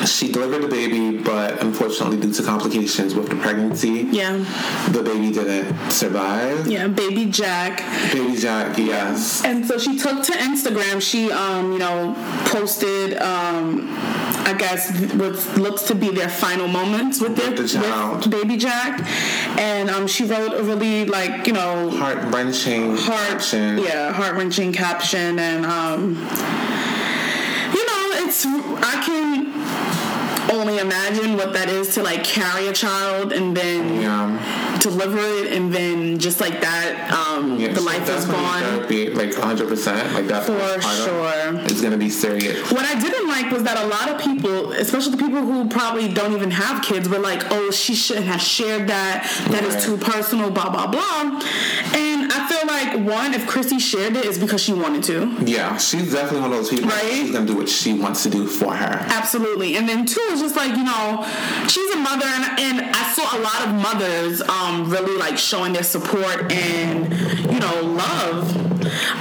she 0.06 0.32
delivered 0.32 0.64
a 0.64 0.68
baby, 0.68 1.18
but 1.18 1.62
unfortunately, 1.62 2.18
due 2.18 2.34
to 2.34 2.44
complications 2.44 3.14
with 3.16 3.30
the 3.30 3.36
pregnancy, 3.36 4.08
Yeah. 4.12 4.38
the 4.92 5.02
baby 5.04 5.32
didn't 5.32 5.92
survive. 5.92 6.68
Yeah. 6.68 6.88
Baby 6.88 7.26
Jack. 7.26 7.84
Baby 8.12 8.36
Jack, 8.38 8.78
yes. 8.78 9.44
And 9.46 9.66
so 9.66 9.78
she 9.78 9.98
took 9.98 10.24
to 10.24 10.32
Instagram. 10.34 11.02
She, 11.02 11.32
um, 11.32 11.74
you 11.74 11.80
know, 11.80 12.16
posted, 12.46 13.18
um, 13.22 13.88
I 14.46 14.54
guess, 14.58 14.92
what 15.14 15.58
looks 15.58 15.84
to 15.84 15.96
be 15.96 16.10
their 16.10 16.30
final 16.30 16.68
moments 16.68 17.22
with 17.22 17.36
their 17.36 17.52
With 17.52 17.58
the 17.62 17.68
child. 17.68 18.18
with 18.26 18.32
baby 18.32 18.58
Jack, 18.58 19.08
and 19.60 19.90
um, 19.90 20.08
she 20.08 20.24
wrote 20.26 20.54
a 20.54 20.64
really 20.64 21.06
like, 21.06 21.48
you 21.48 21.54
know, 21.54 21.90
Heart 21.92 22.34
wrenching 22.34 22.98
heart, 22.98 23.20
caption. 23.30 23.78
yeah, 23.78 24.12
heart 24.12 24.36
wrenching 24.36 24.74
caption, 24.74 25.38
and 25.40 25.66
um, 25.66 26.16
you 27.74 27.86
know, 27.86 28.26
it's 28.26 28.46
I 28.46 29.02
can 29.06 29.51
only 30.50 30.80
imagine 30.80 31.38
what 31.38 31.54
that 31.54 31.70
is 31.70 31.94
to 31.96 32.04
like 32.04 32.24
carry 32.24 32.68
a 32.68 32.74
child 32.74 33.32
and 33.34 33.56
then 33.56 34.02
Yeah. 34.02 34.71
Deliver 34.82 35.20
it 35.20 35.54
and 35.54 35.74
then 35.74 36.18
just 36.20 36.40
like 36.42 36.62
that, 36.62 37.12
um, 37.12 37.60
Yeah, 37.60 37.74
the 37.74 37.82
life 37.82 38.08
is 38.10 38.26
gone. 38.26 38.62
Therapy, 38.62 39.10
like 39.10 39.32
100%. 39.32 40.14
Like 40.14 40.28
that 40.28 40.44
For 40.46 40.82
sure. 40.82 41.62
It's 41.66 41.82
gonna 41.82 41.98
be 41.98 42.10
serious. 42.10 42.72
What 42.72 42.86
I 42.86 43.00
didn't 43.00 43.28
like 43.28 43.52
was 43.52 43.64
that 43.64 43.78
a 43.84 43.88
lot 43.88 44.10
of 44.10 44.20
people, 44.22 44.72
especially 44.74 45.12
the 45.12 45.18
people 45.18 45.42
who 45.42 45.68
probably 45.70 46.08
don't 46.08 46.34
even 46.34 46.52
have 46.52 46.84
kids, 46.84 47.08
were 47.10 47.20
like, 47.20 47.44
"Oh, 47.52 47.72
she 47.72 47.96
shouldn't 47.96 48.28
have 48.28 48.42
shared 48.42 48.88
that. 48.90 49.16
That 49.50 49.64
is 49.64 49.76
Right. 49.76 49.84
too 49.84 49.98
personal." 49.98 50.50
Blah 50.52 50.70
blah 50.70 50.88
blah. 50.88 51.22
And 51.94 52.32
I 52.32 52.40
feel 52.50 52.66
like 52.68 52.90
one, 53.18 53.34
if 53.34 53.46
Chrissy 53.48 53.80
shared 53.80 54.16
it, 54.16 54.26
is 54.26 54.38
because 54.38 54.62
she 54.62 54.74
wanted 54.74 55.04
to. 55.06 55.18
Yeah, 55.46 55.78
she's 55.78 56.12
definitely 56.14 56.42
one 56.42 56.52
of 56.52 56.58
those 56.58 56.70
people. 56.70 56.90
Right? 56.90 57.12
She's 57.12 57.32
gonna 57.32 57.46
do 57.46 57.56
what 57.56 57.70
she 57.70 57.94
wants 57.94 58.24
to 58.24 58.30
do 58.30 58.48
for 58.48 58.74
her. 58.76 58.94
Absolutely. 59.10 59.76
And 59.78 59.88
then 59.88 60.06
two 60.06 60.22
is 60.32 60.40
just 60.42 60.56
like, 60.56 60.72
you 60.76 60.84
know, 60.84 61.26
she's 61.68 61.92
a 61.94 61.98
mother 61.98 62.26
and, 62.26 62.46
and 62.60 62.96
I 62.96 63.04
saw 63.14 63.26
a 63.38 63.40
lot 63.50 63.60
of 63.68 63.70
mothers 63.88 64.42
um, 64.42 64.71
really 64.80 65.18
like 65.18 65.38
showing 65.38 65.74
their 65.74 65.84
support 65.84 66.52
and, 66.52 67.12
you 67.52 67.60
know, 67.60 67.82
love 67.82 68.56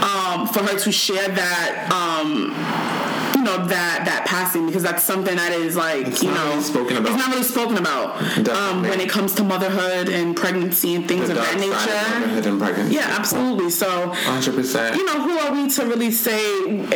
um, 0.02 0.46
for 0.48 0.62
her 0.62 0.78
to 0.78 0.92
share 0.92 1.28
that, 1.28 1.90
um, 1.92 2.52
you 3.40 3.46
know 3.46 3.64
that 3.66 4.02
that 4.04 4.26
passing 4.26 4.66
because 4.66 4.82
that's 4.82 5.02
something 5.02 5.36
that 5.36 5.52
is 5.52 5.76
like 5.76 6.06
It's 6.08 6.22
you 6.22 6.30
know 6.30 6.50
really 6.50 6.62
spoken 6.62 6.96
about. 6.98 7.10
It's 7.12 7.18
not 7.18 7.30
really 7.30 7.42
spoken 7.42 7.76
about 7.78 8.48
um, 8.48 8.82
when 8.82 9.00
it 9.00 9.08
comes 9.08 9.34
to 9.36 9.42
motherhood 9.44 10.08
and 10.08 10.36
pregnancy 10.36 10.94
and 10.94 11.08
things 11.08 11.28
The 11.28 11.32
of 11.32 11.38
that 11.38 11.54
of 11.54 11.60
nature. 11.60 12.20
motherhood 12.20 12.46
and 12.46 12.60
pregnancy. 12.60 12.94
Yeah, 12.94 13.16
absolutely. 13.18 13.70
So. 13.70 14.10
100%. 14.10 14.96
You 14.96 15.04
know, 15.06 15.22
who 15.22 15.38
are 15.38 15.52
we 15.52 15.68
to 15.70 15.86
really 15.86 16.10
say 16.10 16.40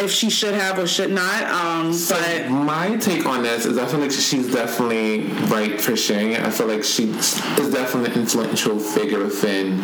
if 0.04 0.10
she 0.10 0.28
should 0.30 0.54
have 0.54 0.78
or 0.78 0.86
should 0.86 1.10
not? 1.12 1.44
Um, 1.50 1.92
So 1.92 2.14
but 2.14 2.48
my 2.50 2.96
take 2.96 3.24
on 3.26 3.42
this 3.42 3.64
is 3.66 3.78
I 3.78 3.86
feel 3.86 4.00
like 4.00 4.10
she's 4.10 4.52
definitely 4.52 5.28
right 5.48 5.80
for 5.80 5.96
sharing 5.96 6.32
it. 6.32 6.40
I 6.40 6.50
feel 6.50 6.66
like 6.66 6.84
she 6.84 7.04
is 7.10 7.40
definitely 7.72 8.10
an 8.12 8.20
influential 8.20 8.78
figure 8.78 9.20
within 9.24 9.80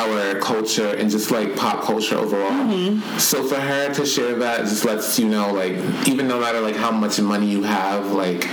our 0.00 0.38
culture 0.40 0.94
and 0.94 1.10
just 1.10 1.30
like 1.30 1.56
pop 1.56 1.82
culture 1.84 2.16
overall. 2.16 2.50
Mm-hmm. 2.50 3.18
So 3.18 3.44
for 3.46 3.56
her 3.60 3.92
to 3.94 4.06
share 4.06 4.34
that 4.36 4.60
just 4.62 4.84
lets 4.84 5.18
you 5.18 5.28
know 5.28 5.52
like 5.52 5.76
even 6.06 6.28
no 6.28 6.40
matter 6.40 6.60
like 6.60 6.76
how 6.76 6.90
much 6.90 7.20
money 7.20 7.46
you 7.46 7.62
have, 7.62 8.12
like 8.12 8.44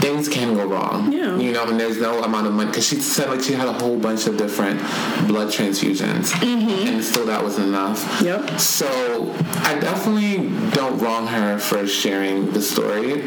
things 0.00 0.28
can 0.28 0.54
go 0.54 0.66
wrong. 0.66 1.12
Yeah. 1.12 1.36
You 1.36 1.52
know, 1.52 1.68
and 1.68 1.78
there's 1.78 2.00
no 2.00 2.22
amount 2.22 2.46
of 2.46 2.52
money 2.52 2.70
because 2.70 2.86
she 2.86 2.96
said 2.96 3.30
like 3.30 3.42
she 3.42 3.52
had 3.52 3.68
a 3.68 3.72
whole 3.72 3.98
bunch 3.98 4.26
of 4.26 4.36
different 4.36 4.80
blood 5.26 5.48
transfusions, 5.48 6.32
and 6.42 7.02
still 7.02 7.26
that 7.26 7.42
wasn't 7.42 7.68
enough. 7.68 8.02
Mm-hmm. 8.04 8.26
Yep. 8.26 8.60
So 8.60 9.34
I 9.62 9.78
definitely 9.78 10.48
don't 10.70 10.98
wrong 10.98 11.26
her 11.26 11.58
for 11.58 11.86
sharing 11.86 12.50
the 12.52 12.62
story. 12.62 13.24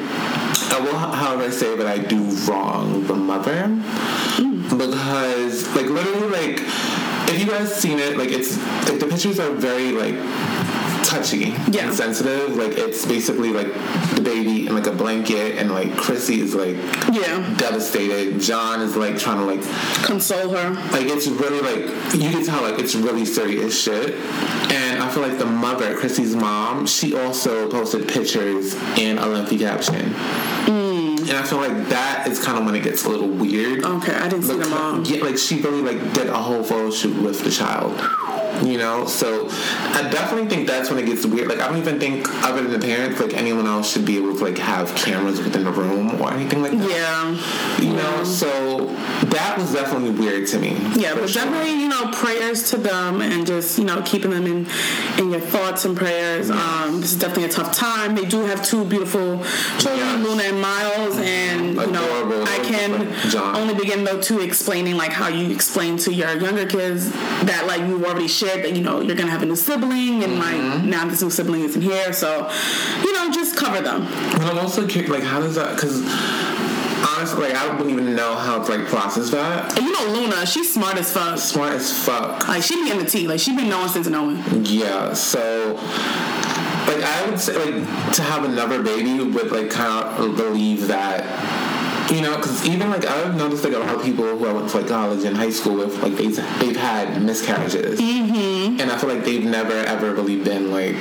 I 0.71 0.79
will, 0.81 0.97
however, 0.97 1.51
say 1.51 1.75
that 1.75 1.87
I 1.87 1.97
do 1.97 2.23
wrong 2.45 3.05
the 3.07 3.15
mother 3.15 3.67
because, 4.69 5.67
like, 5.75 5.87
literally, 5.87 6.29
like, 6.29 6.59
if 7.29 7.39
you 7.39 7.47
guys 7.47 7.73
seen 7.73 7.97
it, 7.99 8.17
like, 8.17 8.29
it's 8.29 8.57
like 8.87 8.99
the 8.99 9.07
pictures 9.07 9.39
are 9.39 9.51
very 9.51 9.91
like 9.91 10.15
touchy 11.09 11.53
Yeah. 11.69 11.87
and 11.87 11.93
sensitive. 11.93 12.55
Like, 12.55 12.73
it's 12.77 13.05
basically 13.05 13.49
like 13.51 13.67
the 14.15 14.21
baby 14.21 14.67
in 14.67 14.75
like 14.75 14.87
a 14.87 14.91
blanket, 14.91 15.57
and 15.57 15.71
like 15.71 15.95
Chrissy 15.97 16.41
is 16.41 16.53
like 16.55 16.75
yeah, 17.11 17.55
devastated. 17.57 18.39
John 18.39 18.81
is 18.81 18.95
like 18.95 19.17
trying 19.17 19.39
to 19.39 19.45
like 19.45 19.63
console 20.03 20.49
her. 20.49 20.69
like 20.91 21.07
it's 21.07 21.27
really 21.27 21.61
like 21.61 22.13
you 22.13 22.29
can 22.29 22.45
tell 22.45 22.61
like 22.61 22.79
it's 22.79 22.95
really 22.95 23.25
serious 23.25 23.79
shit 23.81 24.15
and 24.71 25.01
i 25.03 25.09
feel 25.09 25.21
like 25.23 25.37
the 25.37 25.45
mother 25.45 25.95
chrissy's 25.97 26.35
mom 26.35 26.85
she 26.85 27.15
also 27.15 27.69
posted 27.69 28.07
pictures 28.07 28.75
and 28.97 29.19
a 29.19 29.25
lengthy 29.25 29.57
caption 29.57 30.05
mm. 30.65 30.98
And 31.29 31.37
i 31.37 31.43
feel 31.43 31.59
like 31.59 31.87
that 31.89 32.27
is 32.27 32.43
kind 32.43 32.57
of 32.57 32.65
when 32.65 32.75
it 32.75 32.83
gets 32.83 33.05
a 33.05 33.09
little 33.09 33.27
weird 33.29 33.83
Okay, 33.83 34.13
I 34.13 34.27
didn't 34.27 34.43
see 34.43 34.57
the 34.57 34.67
mom. 34.69 35.05
yeah, 35.05 35.23
like 35.23 35.37
she 35.37 35.61
really 35.61 35.81
like 35.81 36.13
did 36.13 36.27
a 36.27 36.33
whole 36.37 36.63
photo 36.63 36.91
shoot 36.91 37.15
with 37.21 37.43
the 37.43 37.51
child 37.51 37.93
you 38.65 38.77
know 38.77 39.05
so 39.05 39.47
i 39.49 40.01
definitely 40.11 40.49
think 40.49 40.67
that's 40.67 40.89
when 40.89 40.99
it 40.99 41.05
gets 41.05 41.25
weird 41.25 41.47
like 41.47 41.59
i 41.59 41.67
don't 41.67 41.77
even 41.77 41.97
think 41.99 42.27
other 42.43 42.61
than 42.63 42.77
the 42.77 42.85
parents 42.85 43.19
like 43.21 43.33
anyone 43.33 43.65
else 43.65 43.89
should 43.93 44.05
be 44.05 44.17
able 44.17 44.35
to 44.35 44.43
like 44.43 44.57
have 44.57 44.93
cameras 44.95 45.41
within 45.41 45.63
the 45.63 45.71
room 45.71 46.19
or 46.21 46.33
anything 46.33 46.61
like 46.61 46.71
that 46.71 46.89
Yeah, 46.89 47.79
you 47.81 47.93
know 47.93 48.23
so 48.25 48.87
that 49.35 49.55
was 49.57 49.71
definitely 49.71 50.11
weird 50.11 50.47
to 50.49 50.59
me 50.59 50.71
yeah, 50.95 51.13
but 51.15 51.29
sure. 51.29 51.43
definitely 51.45 51.79
you 51.79 51.87
know 51.87 52.09
prayers 52.11 52.69
to 52.71 52.77
them 52.77 53.21
and 53.21 53.45
just 53.47 53.77
you 53.77 53.85
know 53.85 54.01
keeping 54.03 54.31
them 54.31 54.45
in 54.45 54.67
in 55.17 55.29
your 55.31 55.39
thoughts 55.41 55.85
and 55.85 55.95
prayers. 55.97 56.49
Um, 56.49 57.01
this 57.01 57.11
is 57.13 57.19
definitely 57.19 57.45
a 57.45 57.49
tough 57.49 57.73
time. 57.75 58.15
They 58.15 58.25
do 58.25 58.45
have 58.45 58.63
two 58.65 58.83
beautiful 58.85 59.43
children, 59.79 59.99
Yes. 59.99 60.25
Luna 60.25 60.43
and 60.43 60.61
Miles, 60.61 61.17
and 61.23 61.75
you 61.75 61.87
know 61.91 62.43
I 62.47 62.59
can 62.63 63.29
John. 63.29 63.55
only 63.55 63.73
begin 63.75 64.03
though 64.03 64.21
to 64.21 64.39
explaining 64.41 64.95
like 64.97 65.11
how 65.11 65.27
you 65.27 65.51
explain 65.53 65.97
to 65.99 66.13
your 66.13 66.33
younger 66.37 66.65
kids 66.65 67.11
that 67.11 67.65
like 67.67 67.81
you 67.81 68.05
already 68.05 68.27
shared 68.27 68.63
that 68.63 68.75
you 68.75 68.81
know 68.83 69.01
you're 69.01 69.15
gonna 69.15 69.31
have 69.31 69.43
a 69.43 69.45
new 69.45 69.55
sibling 69.55 70.23
and 70.23 70.29
Mm-hmm. 70.39 70.77
like 70.77 70.83
now 70.85 71.05
this 71.07 71.21
new 71.21 71.29
sibling 71.29 71.61
isn't 71.61 71.81
here, 71.81 72.13
so 72.13 72.49
you 73.03 73.11
know 73.13 73.31
just 73.31 73.55
cover 73.57 73.81
them. 73.81 74.05
But 74.33 74.41
I'm 74.43 74.59
also 74.59 74.87
curious, 74.87 75.11
like, 75.11 75.23
how 75.23 75.39
does 75.41 75.55
that? 75.55 75.75
Because 75.75 76.01
honestly, 77.15 77.41
like, 77.43 77.55
I 77.55 77.65
don't 77.77 77.89
even 77.89 78.15
know 78.15 78.35
how 78.35 78.63
to 78.63 78.71
like 78.77 78.87
process 78.87 79.29
that. 79.31 79.75
And 79.77 79.85
you 79.85 79.91
know 79.91 80.13
Luna, 80.13 80.45
she's 80.45 80.71
smart 80.73 80.97
as 80.97 81.11
fuck. 81.11 81.37
Smart 81.39 81.73
as 81.73 81.91
fuck. 82.05 82.47
Like 82.47 82.63
she 82.63 82.75
be 82.83 82.91
in 82.91 82.99
the 82.99 83.05
tea. 83.05 83.27
Like 83.27 83.39
she 83.39 83.55
been 83.55 83.69
knowing 83.69 83.89
since 83.89 84.07
knowing. 84.07 84.37
Yeah. 84.65 85.13
So, 85.13 85.75
like, 86.87 87.03
I 87.03 87.29
would 87.29 87.39
say, 87.39 87.53
like, 87.53 88.15
to 88.15 88.21
have 88.23 88.43
another 88.43 88.81
baby 88.81 89.19
would 89.23 89.51
like 89.51 89.69
kind 89.69 90.05
of 90.05 90.35
believe 90.35 90.87
that. 90.87 91.69
You 92.11 92.21
know, 92.21 92.37
because 92.37 92.65
even 92.65 92.89
like 92.89 93.05
I've 93.05 93.35
noticed 93.35 93.63
like 93.63 93.73
a 93.73 93.77
lot 93.77 93.93
of 93.93 94.01
people 94.01 94.25
who 94.25 94.47
I 94.47 94.51
went 94.51 94.69
to 94.71 94.77
like 94.77 94.87
college 94.87 95.23
and 95.25 95.37
high 95.37 95.51
school 95.51 95.75
with, 95.75 96.01
like 96.01 96.15
they've 96.15 96.35
they've 96.59 96.75
had 96.75 97.21
miscarriages, 97.21 97.99
mm-hmm. 97.99 98.81
and 98.81 98.91
I 98.91 98.97
feel 98.97 99.13
like 99.13 99.23
they've 99.23 99.45
never 99.45 99.73
ever 99.73 100.15
really 100.15 100.41
been 100.43 100.71
like 100.71 100.95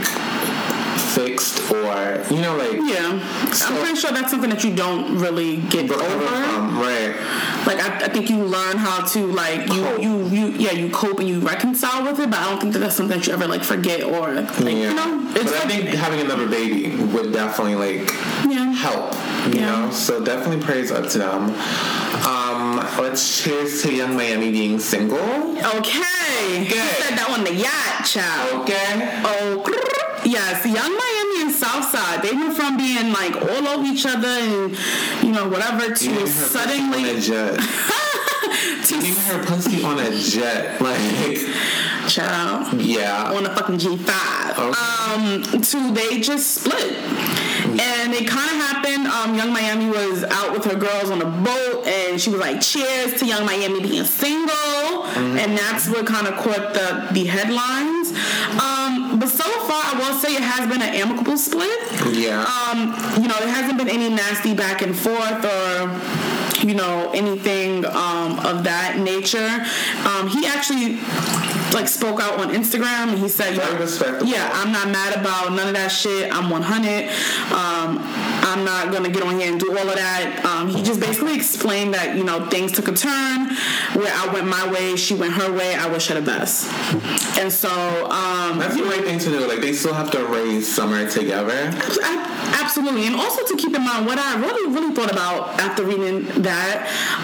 fixed 1.14 1.70
or 1.72 2.22
you 2.30 2.40
know 2.40 2.56
like 2.56 2.72
Yeah, 2.82 3.18
So- 3.52 3.66
I'm 3.68 3.80
pretty 3.82 3.96
sure 3.98 4.12
that's 4.12 4.30
something 4.30 4.50
that 4.50 4.62
you 4.64 4.74
don't 4.74 5.18
really 5.18 5.56
get 5.56 5.90
over. 5.90 6.02
from 6.04 6.78
right. 6.80 7.14
Like 7.66 7.80
I, 7.80 8.04
I 8.06 8.08
think 8.08 8.30
you 8.30 8.44
learn 8.44 8.76
how 8.76 9.04
to 9.06 9.26
like 9.26 9.66
you, 9.72 9.82
Cope. 9.82 10.02
you 10.02 10.26
you 10.28 10.46
yeah 10.64 10.72
you 10.72 10.90
cope 10.90 11.18
and 11.20 11.28
you 11.28 11.40
reconcile 11.40 12.02
with 12.04 12.18
it, 12.20 12.30
but 12.30 12.38
I 12.38 12.50
don't 12.50 12.60
think 12.60 12.72
that 12.74 12.80
that's 12.80 12.96
something 12.96 13.18
that 13.18 13.26
you 13.26 13.32
ever 13.32 13.46
like 13.46 13.62
forget 13.62 14.02
or 14.04 14.32
like, 14.32 14.58
Yeah. 14.60 14.68
you 14.70 14.94
know. 14.94 15.30
but 15.32 15.42
It's 15.42 15.52
I 15.52 15.58
like, 15.64 15.68
think 15.68 15.88
having 15.90 16.20
another 16.20 16.46
baby 16.48 16.94
would 17.12 17.32
definitely 17.32 17.74
like 17.76 18.08
yeah. 18.48 18.72
help. 18.72 19.14
You 19.54 19.60
Yeah. 19.60 19.86
know, 19.86 19.90
so 19.90 20.22
definitely 20.24 20.62
praise 20.64 20.90
up 20.90 21.08
to 21.10 21.18
them. 21.18 21.54
Um, 22.26 22.76
let's 23.00 23.42
cheers 23.42 23.82
to 23.82 23.94
Young 23.94 24.16
Miami 24.16 24.50
being 24.50 24.78
single. 24.78 25.18
Okay. 25.18 26.64
You 26.64 26.80
said 27.00 27.16
that 27.18 27.28
on 27.30 27.44
the 27.44 27.54
yacht, 27.54 28.04
child. 28.04 28.62
Okay. 28.62 29.22
Oh, 29.24 29.62
yes, 30.24 30.64
Young 30.64 30.96
Miami 30.96 31.42
and 31.42 31.52
Southside. 31.52 32.22
They 32.22 32.32
went 32.32 32.56
from 32.56 32.76
being 32.76 33.12
like 33.12 33.34
all 33.36 33.68
over 33.68 33.84
each 33.84 34.06
other 34.06 34.28
and 34.28 34.76
you 35.22 35.32
know 35.32 35.48
whatever 35.48 35.94
to 35.94 36.04
Eating 36.04 36.20
her 36.20 36.26
suddenly 36.26 37.02
pussy 37.04 37.36
on 37.36 37.48
a 37.54 37.56
jet. 37.56 37.60
Eating 38.84 39.14
to 39.14 39.20
her 39.20 39.44
pussy 39.46 39.82
on 39.84 39.98
a 39.98 40.18
jet. 40.18 40.80
Like, 40.80 42.08
child. 42.08 42.80
yeah. 42.80 43.32
on 43.32 43.46
a 43.46 43.54
fucking 43.54 43.78
G5. 43.78 44.58
Okay. 44.58 45.54
Um, 45.54 45.62
to 45.62 45.92
they 45.94 46.20
just 46.20 46.54
split. 46.54 46.96
And 47.64 48.14
it 48.14 48.26
kind 48.28 48.50
of 48.50 48.56
happened. 48.56 49.06
Um, 49.06 49.34
Young 49.34 49.52
Miami 49.52 49.88
was 49.90 50.24
out 50.24 50.52
with 50.52 50.64
her 50.64 50.76
girls 50.76 51.10
on 51.10 51.20
a 51.22 51.26
boat, 51.26 51.86
and 51.86 52.20
she 52.20 52.30
was 52.30 52.40
like, 52.40 52.60
"Cheers 52.60 53.18
to 53.20 53.26
Young 53.26 53.44
Miami 53.44 53.80
being 53.82 54.04
single," 54.04 54.54
Mm-hmm. 55.08 55.38
and 55.38 55.56
that's 55.58 55.88
what 55.88 56.06
kind 56.06 56.26
of 56.26 56.36
caught 56.36 56.74
the 56.74 57.08
the 57.12 57.24
headlines. 57.24 58.10
Um, 58.60 59.18
but 59.18 59.28
so 59.28 59.44
far, 59.66 59.82
I 59.90 59.94
will 59.98 60.14
say 60.18 60.34
it 60.34 60.42
has 60.42 60.68
been 60.70 60.82
an 60.82 60.94
amicable 60.94 61.36
split. 61.36 61.70
Yeah. 62.12 62.44
Um, 62.44 62.94
you 63.20 63.28
know, 63.28 63.38
there 63.38 63.48
hasn't 63.48 63.78
been 63.78 63.88
any 63.88 64.08
nasty 64.10 64.54
back 64.54 64.82
and 64.82 64.94
forth 64.96 65.44
or 65.44 65.88
you 66.62 66.74
know 66.74 67.10
anything 67.14 67.84
um, 67.86 68.38
of 68.40 68.64
that 68.64 68.98
nature. 68.98 69.64
Um, 70.06 70.28
he 70.28 70.46
actually 70.46 70.98
like 71.74 71.88
spoke 71.88 72.20
out 72.20 72.40
on 72.40 72.50
Instagram 72.50 73.10
and 73.10 73.18
he 73.18 73.28
said, 73.28 73.56
respectable. 73.78 74.26
"Yeah, 74.26 74.50
I'm 74.52 74.72
not 74.72 74.88
mad 74.90 75.18
about 75.18 75.52
none 75.52 75.68
of 75.68 75.74
that 75.74 75.88
shit. 75.88 76.34
I'm 76.34 76.50
100. 76.50 77.08
Um, 77.52 77.98
I'm 78.48 78.64
not 78.64 78.92
gonna 78.92 79.10
get 79.10 79.22
on 79.22 79.38
here 79.38 79.50
and 79.50 79.60
do 79.60 79.70
all 79.76 79.88
of 79.88 79.94
that." 79.94 80.44
Um, 80.44 80.68
he 80.68 80.82
just 80.82 81.00
basically 81.00 81.36
explained 81.36 81.94
that 81.94 82.16
you 82.16 82.24
know 82.24 82.46
things 82.48 82.72
took 82.72 82.88
a 82.88 82.92
turn 82.92 83.50
where 83.94 84.12
I 84.14 84.32
went 84.32 84.46
my 84.46 84.70
way, 84.72 84.96
she 84.96 85.14
went 85.14 85.32
her 85.34 85.52
way. 85.52 85.74
I 85.74 85.88
wish 85.88 86.08
her 86.08 86.14
the 86.14 86.22
best. 86.22 86.68
And 87.38 87.52
so 87.52 87.68
um, 88.10 88.58
That's 88.58 88.76
the 88.76 88.84
right 88.84 89.04
thing 89.04 89.18
to 89.18 89.30
do. 89.30 89.46
Like, 89.46 89.60
they 89.60 89.72
still 89.72 89.94
have 89.94 90.10
to 90.12 90.24
raise 90.26 90.72
summer 90.72 91.08
together. 91.08 91.70
Absolutely, 92.60 93.06
and 93.06 93.16
also 93.16 93.44
to 93.44 93.56
keep 93.56 93.74
in 93.74 93.84
mind 93.84 94.06
what 94.06 94.18
I 94.18 94.38
really, 94.40 94.72
really 94.72 94.94
thought 94.94 95.10
about 95.10 95.58
after 95.60 95.84
reading 95.84 96.24
that. 96.48 96.76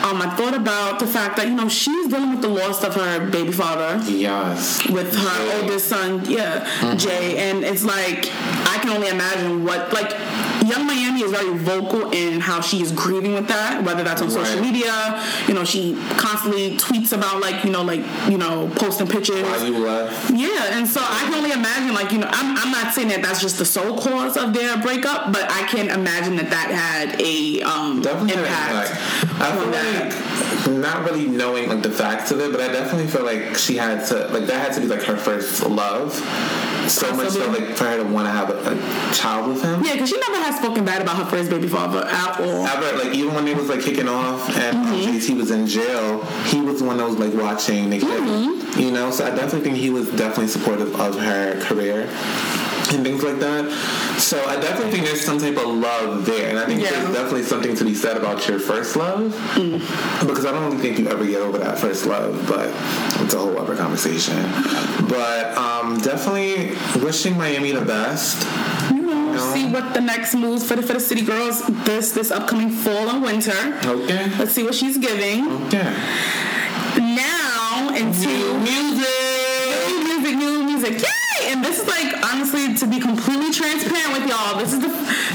Um, 0.05 0.21
I 0.23 0.29
thought 0.37 0.55
about 0.55 0.99
the 0.99 1.07
fact 1.07 1.37
that 1.37 1.47
you 1.49 1.55
know 1.55 1.69
she's 1.69 2.07
dealing 2.09 2.31
with 2.31 2.43
the 2.43 2.49
loss 2.61 2.85
of 2.85 2.95
her 2.95 3.29
baby 3.31 3.53
father 3.53 4.01
Yes. 4.11 4.87
with 4.89 5.15
her 5.15 5.39
Jay. 5.45 5.61
oldest 5.61 5.89
son, 5.89 6.25
yeah, 6.29 6.95
Jay, 6.97 7.51
and 7.51 7.65
it's 7.65 7.85
like 7.85 8.31
I 8.73 8.79
can 8.81 8.91
only 8.97 9.09
imagine 9.09 9.65
what 9.65 9.93
like. 9.93 10.13
Young 10.65 10.87
Miami 10.87 11.21
is 11.21 11.31
very 11.31 11.59
vocal 11.59 12.11
in 12.13 12.41
how 12.41 12.63
she 12.63 12.81
is 12.81 12.91
grieving 12.91 13.35
with 13.35 13.49
that, 13.49 13.85
whether 13.85 14.03
that's 14.03 14.23
on 14.23 14.31
social 14.31 14.63
media. 14.63 15.23
You 15.47 15.53
know, 15.53 15.63
she 15.63 15.93
constantly 16.17 16.79
tweets 16.79 17.13
about 17.13 17.43
like 17.43 17.65
you 17.65 17.71
know 17.71 17.83
like 17.83 18.01
you 18.31 18.39
know 18.39 18.71
posting 18.77 19.07
pictures. 19.07 19.43
Why 19.43 19.59
you 19.67 19.77
left? 19.85 20.31
Yeah, 20.31 20.79
and 20.79 20.89
so 20.89 21.01
I 21.03 21.21
can 21.27 21.35
only 21.35 21.53
imagine, 21.53 21.93
like, 21.95 22.13
you 22.13 22.19
know, 22.19 22.29
I'm, 22.31 22.57
I'm 22.57 22.71
not 22.73 22.95
saying 22.95 23.09
that 23.09 23.21
that's 23.23 23.43
just 23.43 23.59
the 23.59 23.67
sole 23.67 23.99
cause 23.99 24.39
of 24.39 24.55
their 24.55 24.79
breakup, 24.79 25.33
but 25.35 25.45
I 25.53 25.65
can 25.69 25.91
imagine 25.91 26.37
that 26.37 26.49
that 26.49 26.71
had 26.73 27.21
a 27.21 27.61
um, 27.63 28.01
Definitely 28.01 28.33
impact. 28.43 28.89
I 29.41 29.57
feel 29.57 30.69
like 30.69 30.81
not 30.81 31.05
really 31.05 31.27
knowing 31.27 31.69
like 31.69 31.83
the 31.83 31.91
facts 31.91 32.31
of 32.31 32.41
it, 32.41 32.51
but 32.53 32.61
I 32.61 32.69
definitely 32.69 33.07
feel 33.07 33.25
like 33.25 33.57
she 33.57 33.77
had 33.77 34.07
to 34.09 34.29
like 34.29 34.47
that 34.47 34.67
had 34.67 34.73
to 34.75 34.81
be 34.81 34.87
like 34.87 35.03
her 35.03 35.17
first 35.17 35.65
love. 35.67 36.13
So 36.89 37.15
much 37.17 37.31
so 37.31 37.51
like 37.51 37.77
for 37.77 37.85
her 37.85 37.97
to 37.97 38.05
want 38.05 38.27
to 38.27 38.33
have 38.33 38.51
a, 38.51 38.73
a 38.73 39.15
child 39.15 39.49
with 39.49 39.63
him. 39.63 39.83
Yeah, 39.83 39.95
because 39.95 40.11
she 40.11 40.19
never 40.19 40.37
has 40.37 40.57
spoken 40.57 40.85
bad 40.85 41.03
about 41.03 41.17
her 41.17 41.25
first 41.25 41.51
baby 41.51 41.69
father 41.69 42.05
at 42.05 42.41
all. 42.41 42.67
Ever 42.67 43.05
like 43.05 43.15
even 43.15 43.35
when 43.35 43.45
they 43.45 43.55
was 43.55 43.69
like 43.69 43.81
kicking 43.81 44.09
off 44.09 44.49
and 44.57 44.77
um, 44.77 44.95
Mm-hmm. 44.95 45.17
JT 45.17 45.37
was 45.37 45.51
in 45.51 45.67
jail, 45.67 46.25
he 46.47 46.61
was 46.61 46.81
the 46.81 46.87
one 46.87 46.99
that 46.99 47.07
was 47.07 47.17
like 47.19 47.35
watching 47.35 47.91
the 47.91 47.99
kid. 47.99 48.09
Mm-hmm. 48.09 48.81
You 48.81 48.91
know, 48.93 49.11
so 49.11 49.25
I 49.27 49.31
definitely 49.31 49.63
think 49.63 49.77
he 49.77 49.91
was 49.91 50.11
definitely 50.11 50.49
supportive 50.49 50.95
of 51.01 51.19
her 51.19 51.61
career. 51.63 52.09
And 52.93 53.05
things 53.05 53.23
like 53.23 53.39
that. 53.41 53.71
So 54.19 54.43
I 54.45 54.57
definitely 54.57 54.93
think 54.93 55.07
there's 55.07 55.25
some 55.25 55.39
type 55.39 55.57
of 55.57 55.67
love 55.67 56.25
there, 56.27 56.51
and 56.51 56.59
I 56.59 56.67
think 56.67 56.81
Yeah. 56.83 56.91
there's 56.91 57.15
definitely 57.15 57.43
something 57.45 57.75
to 57.77 57.85
be 57.85 57.95
said 57.95 58.17
about 58.17 58.47
your 58.49 58.59
first 58.61 58.97
love, 58.97 59.33
because 60.21 60.45
I 60.45 60.53
don't 60.53 60.65
really 60.67 60.79
think 60.79 60.99
you 60.99 61.09
ever 61.09 61.25
get 61.27 61.41
over 61.41 61.59
that 61.59 61.79
first 61.79 62.07
love, 62.07 62.45
but 62.47 62.69
it's 63.23 63.35
a 63.35 63.39
whole 63.39 63.59
other 63.59 63.75
conversation. 63.77 64.37
But 65.09 65.57
um, 65.57 65.99
definitely 66.01 66.73
wishing 67.03 67.37
Miami 67.37 67.73
the 67.73 67.81
best. 67.85 68.47
You 68.91 69.03
know, 69.03 69.53
see 69.53 69.67
what 69.71 69.95
the 69.95 70.01
next 70.01 70.35
moves 70.35 70.67
for 70.67 70.77
the 70.77 70.83
for 70.83 70.93
the 70.95 71.01
city 71.01 71.23
girls 71.23 71.63
this 71.85 72.13
this 72.13 72.31
upcoming 72.31 72.71
fall 72.71 73.09
and 73.09 73.23
winter. 73.23 73.57
Okay. 73.85 74.31
Let's 74.39 74.53
see 74.53 74.63
what 74.63 74.75
she's 74.75 74.99
giving. 74.99 75.47
Yeah. 75.71 75.91
Now 76.97 77.91
into 77.95 78.29
music. 78.61 79.09
new 79.89 80.05
music, 80.05 80.37
new 80.37 80.63
music. 80.65 81.03
Yay! 81.03 81.53
And 81.53 81.65
this 81.65 81.81
is 81.83 81.87
like 81.89 82.13
honestly 82.35 82.75
to 82.75 82.87
be 82.87 82.99
completely 82.99 83.53
transparent 83.53 84.13
with 84.19 84.29
y'all. 84.29 84.59
This 84.59 84.73
is 84.73 84.81
the 84.81 84.89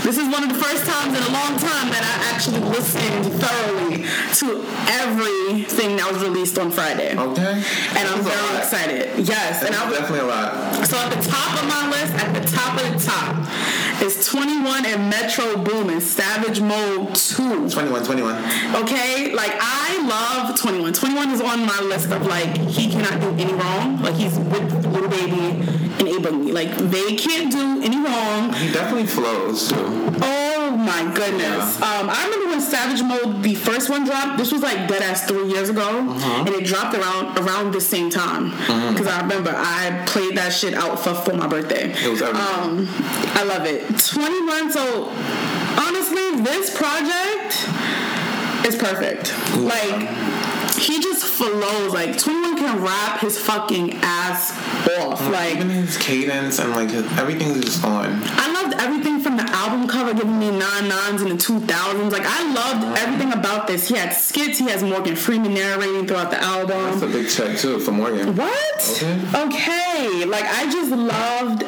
this 0.04 0.18
is 0.18 0.28
one 0.28 0.44
of 0.44 0.50
the 0.50 0.60
first 0.60 0.86
times 0.86 1.16
in 1.16 1.24
a 1.24 1.32
long 1.32 1.56
time 1.56 1.88
that 1.96 2.04
I 2.04 2.16
actually 2.36 2.60
listened 2.60 3.32
thoroughly 3.40 4.04
to 4.44 4.48
everything 5.00 5.96
that 5.96 6.12
was 6.12 6.22
released 6.22 6.60
on 6.60 6.72
Friday. 6.72 7.16
Okay. 7.16 7.64
And 7.96 8.04
I'm 8.08 8.22
very 8.22 8.58
excited. 8.58 9.28
Yes, 9.28 9.64
and 9.64 9.76
I 9.76 9.90
definitely 9.90 10.20
a 10.20 10.26
lot. 10.26 10.86
so 10.88 10.98
at 10.98 11.10
the 11.16 11.24
top 11.24 11.52
of 11.62 11.68
my 11.68 11.90
list, 11.90 12.14
at 12.16 12.34
the 12.36 12.44
top 12.52 12.76
of 12.76 12.86
the 12.92 13.00
top, 13.00 13.40
is 14.02 14.28
21 14.28 14.86
and 14.86 15.10
Metro 15.10 15.58
Boomin, 15.58 16.02
Savage 16.02 16.62
Mode 16.62 17.16
2. 17.16 17.70
21, 17.70 18.04
21. 18.04 18.36
Okay, 18.84 19.34
like 19.34 19.52
I 19.60 20.00
love 20.08 20.60
21. 20.60 20.94
21 20.94 21.30
is 21.32 21.42
on 21.42 21.66
my 21.66 21.80
list 21.82 22.12
of 22.12 22.26
like 22.28 22.58
he 22.58 22.90
cannot 22.92 23.20
do 23.22 23.30
any 23.42 23.54
wrong. 23.54 24.02
Like 24.02 24.16
he's 24.16 24.38
with 24.38 24.86
Lil 24.86 25.10
Baby 25.10 25.80
and 26.00 26.08
A 26.08 26.14
Boogie. 26.20 26.54
Like 26.54 26.70
they 26.92 27.16
can't 27.16 27.52
do 27.52 27.82
any 27.84 27.98
wrong. 27.98 28.54
He 28.54 28.72
definitely 28.72 29.06
flows 29.08 29.70
too. 29.70 29.76
Oh 30.22 30.76
my 30.78 31.04
goodness. 31.16 31.76
Um, 31.82 32.10
I 32.10 32.24
remember 32.26 32.48
when 32.52 32.62
Savage 32.62 33.02
Mode, 33.04 33.42
the 33.44 33.56
first 33.56 33.90
one 33.90 34.06
dropped. 34.06 34.38
This 34.38 34.52
was 34.52 34.62
like 34.62 34.88
dead 34.88 35.02
ass 35.02 35.26
three 35.28 35.48
years 35.50 35.70
ago, 35.70 35.82
Uh-huh. 36.10 36.44
and 36.46 36.50
it 36.50 36.66
dropped 36.66 36.96
around 36.96 37.38
around 37.38 37.74
the 37.74 37.82
same 37.82 38.10
time. 38.10 38.52
Because 38.94 39.08
I 39.08 39.22
remember 39.22 39.54
I 39.56 40.04
played 40.08 40.38
that 40.38 40.52
shit 40.54 40.74
out 40.74 41.00
for 41.00 41.14
for 41.14 41.34
my 41.34 41.48
birthday. 41.48 41.92
It 41.92 42.10
was 42.10 42.22
everything. 42.22 42.60
Um, 42.64 42.88
I 43.36 43.44
love 43.44 43.66
it. 43.66 43.82
21. 43.98 44.72
So 44.72 45.10
honestly, 45.88 46.42
this 46.42 46.76
project 46.76 47.68
is 48.68 48.76
perfect. 48.76 49.34
Like 49.58 50.10
he 50.80 51.02
just 51.02 51.26
flows. 51.26 51.94
Like 51.94 52.18
21 52.18 52.58
can 52.58 52.82
rap 52.82 53.20
his 53.20 53.38
fucking 53.40 54.00
ass 54.02 54.52
off. 55.00 55.22
Like 55.32 55.56
Even 55.56 55.70
his 55.70 55.98
cadence 55.98 56.60
and 56.60 56.72
like 56.72 56.90
his, 56.90 57.06
everything's 57.18 57.64
just 57.64 57.84
on. 57.84 58.22
I 58.24 58.52
loved 58.52 58.76
everything 58.82 59.20
from 59.20 59.38
the 59.38 59.44
album 59.44 59.88
cover 59.88 60.14
giving 60.14 60.40
me 60.40 60.52
nine 60.52 60.88
nines 60.88 61.22
in 61.22 61.30
the 61.30 61.36
2000s. 61.36 62.12
Like, 62.12 62.24
I 62.26 62.54
loved 62.54 62.98
everything 63.00 63.34
about 63.34 63.68
this. 63.68 63.88
He 63.88 63.96
had 63.96 64.12
skits, 64.12 64.60
he 64.60 64.70
has 64.70 64.84
Morgan 64.84 65.16
Freeman 65.16 65.54
narrating 65.54 66.08
throughout 66.08 66.32
the 66.32 66.42
album. 66.42 66.78
That's 66.78 67.02
a 67.02 67.08
big 67.08 67.30
check 67.30 67.58
too 67.58 67.80
for 67.80 67.92
Morgan. 67.92 68.36
What? 68.36 69.04
Okay. 69.04 69.20
Okay. 69.36 70.26
Like, 70.26 70.46
I 70.46 70.70
just 70.72 70.92
loved 70.92 71.64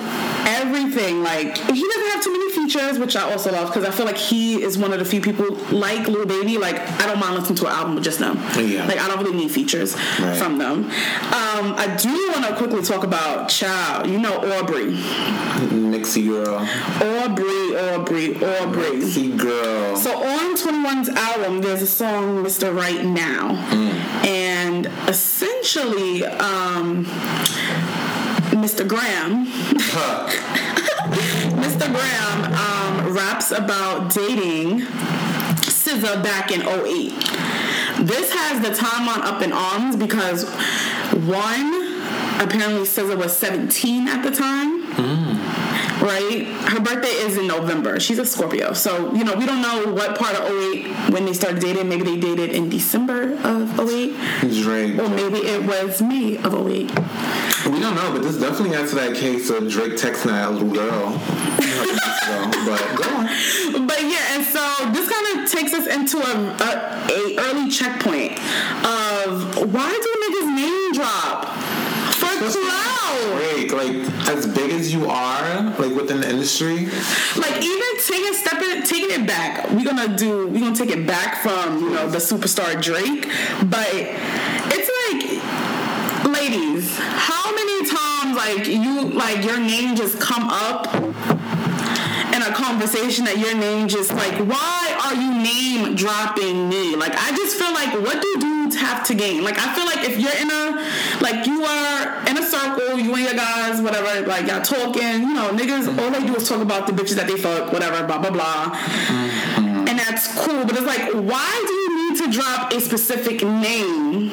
everything. 0.47 1.23
Like, 1.23 1.57
he 1.57 1.87
doesn't 1.87 2.07
have 2.11 2.23
too 2.23 2.31
many 2.31 2.51
features, 2.51 2.99
which 2.99 3.15
I 3.15 3.31
also 3.31 3.51
love 3.51 3.67
because 3.67 3.85
I 3.85 3.91
feel 3.91 4.05
like 4.05 4.17
he 4.17 4.61
is 4.61 4.77
one 4.77 4.93
of 4.93 4.99
the 4.99 5.05
few 5.05 5.21
people 5.21 5.55
like 5.71 6.07
Lil 6.07 6.25
Baby. 6.25 6.57
Like, 6.57 6.75
I 6.79 7.05
don't 7.07 7.19
mind 7.19 7.35
listening 7.35 7.57
to 7.57 7.65
an 7.67 7.71
album 7.73 7.95
with 7.95 8.03
just 8.03 8.19
them. 8.19 8.37
Yeah. 8.57 8.85
Like, 8.87 8.99
I 8.99 9.07
don't 9.07 9.19
really 9.23 9.35
need 9.37 9.51
features 9.51 9.95
Right. 10.19 10.35
from 10.37 10.57
them. 10.57 10.85
Um, 10.85 11.73
I 11.77 11.95
do 11.99 12.31
want 12.33 12.45
to 12.47 12.55
quickly 12.55 12.81
talk 12.81 13.03
about 13.03 13.49
Child. 13.49 14.07
You 14.07 14.19
know, 14.19 14.37
Aubrey. 14.59 14.93
Mixy 15.71 16.27
girl. 16.27 16.55
Aubrey, 16.55 17.75
Aubrey, 17.77 18.35
Aubrey. 18.35 18.99
Mixy 19.01 19.37
girl. 19.37 19.95
So 19.95 20.11
on 20.23 20.55
21's 20.55 21.09
album, 21.09 21.61
there's 21.61 21.81
a 21.81 21.87
song, 21.87 22.43
Mr. 22.43 22.75
Right 22.75 23.03
Now. 23.03 23.51
And 24.23 24.87
essentially, 25.07 26.25
um, 26.25 27.05
Mr. 28.61 28.87
Graham. 28.87 29.47
Mr. 31.57 31.91
Graham 31.91 32.53
um, 32.53 33.13
raps 33.13 33.51
about 33.51 34.13
dating 34.13 34.81
SZA 35.61 36.23
back 36.23 36.51
in 36.51 36.61
08. 36.61 37.09
This 38.05 38.31
has 38.33 38.61
the 38.61 38.69
timeline 38.69 39.23
up 39.23 39.41
in 39.41 39.51
arms 39.51 39.95
because 39.95 40.47
one, 41.27 41.73
apparently 42.39 42.83
SZA 42.83 43.17
was 43.17 43.35
17 43.35 44.07
at 44.07 44.21
the 44.23 44.31
time. 44.31 44.83
Right? 46.01 46.45
Her 46.45 46.79
birthday 46.79 47.09
is 47.09 47.37
in 47.37 47.47
November. 47.47 47.99
She's 47.99 48.17
a 48.17 48.25
Scorpio. 48.25 48.73
So, 48.73 49.13
you 49.13 49.23
know, 49.23 49.35
we 49.35 49.45
don't 49.45 49.61
know 49.61 49.93
what 49.93 50.17
part 50.17 50.35
of 50.35 50.45
08 50.45 50.87
when 51.11 51.25
they 51.25 51.33
started 51.33 51.61
dating. 51.61 51.89
Maybe 51.89 52.03
they 52.03 52.17
dated 52.17 52.49
in 52.51 52.69
December 52.69 53.33
of 53.43 53.79
08. 53.79 54.15
Drake. 54.63 54.97
Or 54.97 55.09
maybe 55.09 55.39
it 55.39 55.63
was 55.65 56.01
May 56.01 56.37
of 56.37 56.53
08. 56.53 56.89
We 57.69 57.79
don't 57.79 57.95
know, 57.95 58.11
but 58.13 58.23
this 58.23 58.37
definitely 58.37 58.75
adds 58.75 58.89
to 58.91 58.95
that 58.95 59.15
case 59.15 59.49
of 59.51 59.69
Drake 59.69 59.93
texting 59.93 60.25
that 60.25 60.51
little 60.51 60.71
girl. 60.71 61.11
but 62.65 62.95
go 62.97 63.03
on. 63.15 63.87
But 63.87 64.01
yeah, 64.01 64.35
and 64.35 64.43
so 64.43 64.61
this 64.91 65.09
kind 65.09 65.39
of 65.39 65.51
takes 65.51 65.73
us 65.73 65.87
into 65.87 66.17
a, 66.17 66.33
a, 66.57 67.11
a 67.11 67.37
early 67.39 67.69
checkpoint 67.69 68.33
of 68.83 69.73
why 69.73 69.91
do 70.01 70.09
niggas 70.23 70.55
name 70.55 70.93
drop 70.93 71.45
for 72.15 72.27
clout? 72.49 72.90
Drake, 73.21 73.71
like 73.71 73.95
as 74.27 74.47
big 74.47 74.71
as 74.71 74.93
you 74.93 75.07
are, 75.07 75.63
like 75.79 75.93
within 75.95 76.21
the 76.21 76.29
industry, 76.29 76.85
Like 77.37 77.61
even 77.61 77.89
taking 78.07 78.33
stepping 78.33 78.83
taking 78.83 79.11
it 79.21 79.27
back, 79.27 79.69
we're 79.71 79.85
gonna 79.85 80.15
do 80.17 80.47
we're 80.47 80.59
gonna 80.59 80.75
take 80.75 80.89
it 80.89 81.05
back 81.05 81.41
from 81.43 81.83
you 81.83 81.89
know 81.91 82.09
the 82.09 82.17
superstar 82.17 82.81
Drake, 82.81 83.23
but 83.69 83.87
it's 83.93 84.89
like 85.03 85.21
ladies, 86.33 86.97
how 86.97 87.53
many 87.53 87.85
times 87.87 88.35
like 88.35 88.67
you 88.67 89.09
like 89.11 89.43
your 89.45 89.59
name 89.59 89.95
just 89.95 90.19
come 90.19 90.47
up 90.49 90.87
in 92.41 92.51
a 92.51 92.55
conversation 92.55 93.25
that 93.25 93.37
your 93.37 93.55
name 93.55 93.87
just 93.87 94.13
like 94.13 94.33
why 94.47 94.81
are 95.05 95.13
you 95.13 95.31
name 95.31 95.95
dropping 95.95 96.69
me? 96.69 96.95
Like 96.95 97.13
i 97.15 97.35
just 97.35 97.57
feel 97.57 97.73
like 97.73 97.93
what 97.93 98.21
do 98.21 98.35
dudes 98.39 98.75
have 98.77 99.05
to 99.07 99.15
gain? 99.15 99.43
Like 99.43 99.57
i 99.59 99.73
feel 99.75 99.85
like 99.85 100.07
if 100.09 100.17
you're 100.17 100.37
in 100.41 100.49
a 100.49 100.63
like 101.21 101.45
you 101.45 101.63
are 101.63 102.27
in 102.27 102.37
a 102.37 102.43
circle 102.45 102.97
you 102.97 103.13
and 103.13 103.23
your 103.23 103.33
guys 103.33 103.81
whatever 103.81 104.25
like 104.27 104.47
y'all 104.47 104.61
talking 104.61 105.21
you 105.21 105.33
know 105.33 105.49
niggas 105.49 105.85
all 105.99 106.09
they 106.11 106.25
do 106.25 106.35
is 106.35 106.47
talk 106.47 106.61
about 106.61 106.87
the 106.87 106.93
bitches 106.93 107.15
that 107.15 107.27
they 107.27 107.37
fuck 107.37 107.71
whatever 107.71 108.05
blah 108.07 108.17
blah 108.17 108.31
blah. 108.31 108.73
Mm-hmm. 108.73 109.87
And 109.87 109.99
that's 109.99 110.27
cool 110.45 110.65
but 110.65 110.75
it's 110.75 110.87
like 110.87 111.13
why 111.13 111.51
do 111.67 111.73
you 111.73 111.89
need 112.11 112.17
to 112.23 112.31
drop 112.31 112.73
a 112.73 112.79
specific 112.81 113.43
name 113.43 114.31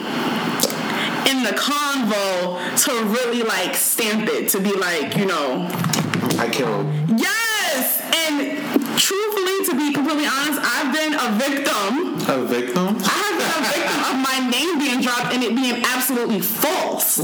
in 1.29 1.42
the 1.44 1.53
convo 1.53 2.57
to 2.85 2.92
really 3.05 3.42
like 3.42 3.75
stamp 3.75 4.29
it 4.29 4.49
to 4.51 4.61
be 4.61 4.75
like 4.75 5.16
you 5.16 5.27
know? 5.27 5.68
I 6.38 6.49
killed. 6.49 6.87
Yes, 7.68 8.00
and 8.00 8.57
truthfully, 8.96 9.57
to 9.68 9.76
be 9.76 9.92
completely 9.92 10.24
honest, 10.24 10.57
I've 10.57 10.88
been 10.88 11.12
a 11.12 11.28
victim. 11.37 12.16
A 12.24 12.40
victim? 12.48 12.96
I 13.04 13.16
have 13.28 13.37
been 13.37 13.52
a 13.52 13.64
victim 13.68 13.98
of 14.09 14.16
my 14.24 14.38
name 14.48 14.78
being 14.78 15.00
dropped 15.02 15.35
and 15.35 15.44
it 15.44 15.54
being 15.54 15.85
absolutely 15.85 16.40
false. 16.40 17.18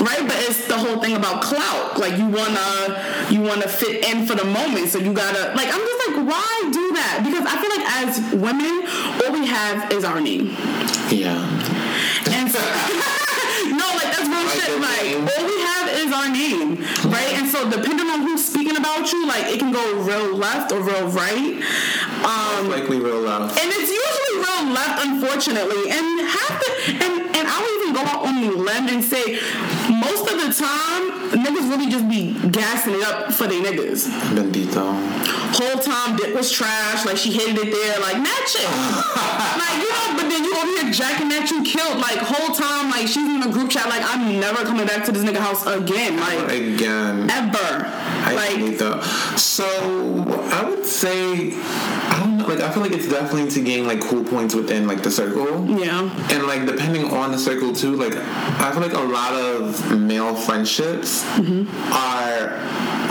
Right, 0.00 0.24
but 0.24 0.36
it's 0.48 0.66
the 0.68 0.76
whole 0.76 1.00
thing 1.00 1.16
about 1.16 1.42
clout. 1.42 1.98
Like 1.98 2.18
you 2.18 2.28
wanna, 2.28 3.28
you 3.30 3.40
wanna 3.40 3.68
fit 3.68 4.04
in 4.04 4.26
for 4.26 4.34
the 4.34 4.44
moment, 4.44 4.88
so 4.88 4.98
you 4.98 5.12
gotta. 5.14 5.56
Like 5.56 5.68
I'm 5.72 5.80
just 5.80 6.00
like, 6.08 6.16
why 6.28 6.52
do 6.68 6.92
that? 7.00 7.24
Because 7.24 7.44
I 7.48 7.56
feel 7.56 7.72
like 7.72 7.86
as 8.04 8.10
women, 8.36 8.84
all 9.24 9.32
we 9.32 9.46
have 9.46 9.92
is 9.92 10.04
our 10.04 10.20
name. 10.20 10.52
Yeah. 11.08 11.40
And 12.36 12.52
so, 12.52 12.60
no, 13.76 13.86
like 13.96 14.12
that's 14.12 14.28
real 14.28 14.48
shit. 14.56 14.76
Like 14.76 15.20
all 15.24 15.44
we 15.48 15.56
have 15.64 15.69
is 16.10 16.16
our 16.16 16.28
name, 16.30 16.76
right? 17.12 17.32
And 17.38 17.48
so 17.48 17.70
depending 17.70 18.06
on 18.06 18.22
who's 18.22 18.44
speaking 18.44 18.76
about 18.76 19.12
you, 19.12 19.26
like 19.26 19.46
it 19.46 19.58
can 19.58 19.72
go 19.72 19.82
real 20.02 20.34
left 20.34 20.72
or 20.72 20.80
real 20.80 21.08
right. 21.08 21.62
Um, 22.24 22.68
Likely 22.68 22.98
real 23.00 23.20
left. 23.20 23.58
and 23.58 23.70
it's 23.72 23.90
usually 23.90 24.36
real 24.42 24.74
left, 24.74 25.06
unfortunately. 25.06 25.90
And 25.90 26.20
half 26.26 26.54
the 26.58 26.70
and 27.04 27.14
and 27.36 27.44
I 27.48 27.56
would 27.62 27.74
even 27.82 27.94
go 27.94 28.02
out 28.02 28.26
on 28.26 28.34
the 28.42 28.50
limb 28.56 28.88
and 28.88 29.02
say 29.04 29.38
most 29.88 30.26
of 30.30 30.36
the 30.42 30.50
time 30.52 31.30
niggas 31.44 31.70
really 31.70 31.88
just 31.90 32.08
be 32.08 32.34
gassing 32.50 32.94
it 32.94 33.02
up 33.06 33.32
for 33.32 33.46
their 33.46 33.62
niggas. 33.62 34.08
Bendito. 34.34 34.84
Whole 35.54 35.78
time 35.80 36.16
Dick 36.16 36.34
was 36.34 36.50
trash, 36.50 37.04
like 37.06 37.16
she 37.16 37.32
hated 37.32 37.58
it 37.58 37.70
there, 37.70 38.00
like 38.00 38.18
that 38.22 38.44
shit. 38.50 38.66
like 39.62 39.76
you 39.82 39.88
know, 39.88 40.06
but 40.16 40.26
then 40.28 40.44
you 40.44 40.52
over 40.56 40.66
here 40.82 40.92
jacking 40.92 41.28
that 41.28 41.50
you 41.50 41.62
killed, 41.62 41.98
like 41.98 42.18
whole 42.18 42.54
time, 42.54 42.90
like 42.90 43.06
she's 43.06 43.28
in 43.28 43.42
a 43.42 43.50
group 43.52 43.70
chat, 43.70 43.88
like 43.88 44.02
I'm 44.02 44.40
never 44.40 44.64
coming 44.64 44.86
back 44.86 45.04
to 45.06 45.12
this 45.12 45.24
nigga 45.24 45.38
house 45.38 45.66
again, 45.66 45.99
like 46.08 46.50
Again. 46.50 47.28
ever. 47.30 47.84
I 47.86 48.32
like 48.34 48.50
hate 48.56 48.78
that. 48.78 49.02
So 49.36 49.64
I 50.50 50.64
would 50.68 50.86
say 50.86 51.52
I 51.52 52.16
don't 52.20 52.38
know. 52.38 52.46
Like 52.46 52.60
I 52.60 52.70
feel 52.70 52.82
like 52.82 52.92
it's 52.92 53.08
definitely 53.08 53.50
to 53.52 53.60
gain 53.62 53.86
like 53.86 54.00
cool 54.00 54.24
points 54.24 54.54
within 54.54 54.86
like 54.86 55.02
the 55.02 55.10
circle. 55.10 55.66
yeah. 55.68 56.08
And 56.32 56.46
like 56.46 56.66
depending 56.66 57.04
on 57.10 57.32
the 57.32 57.38
circle 57.38 57.72
too, 57.74 57.96
like 57.96 58.14
I 58.16 58.70
feel 58.72 58.82
like 58.82 58.92
a 58.92 58.98
lot 59.00 59.34
of 59.34 59.98
male 59.98 60.34
friendships 60.34 61.24
are 61.92 62.48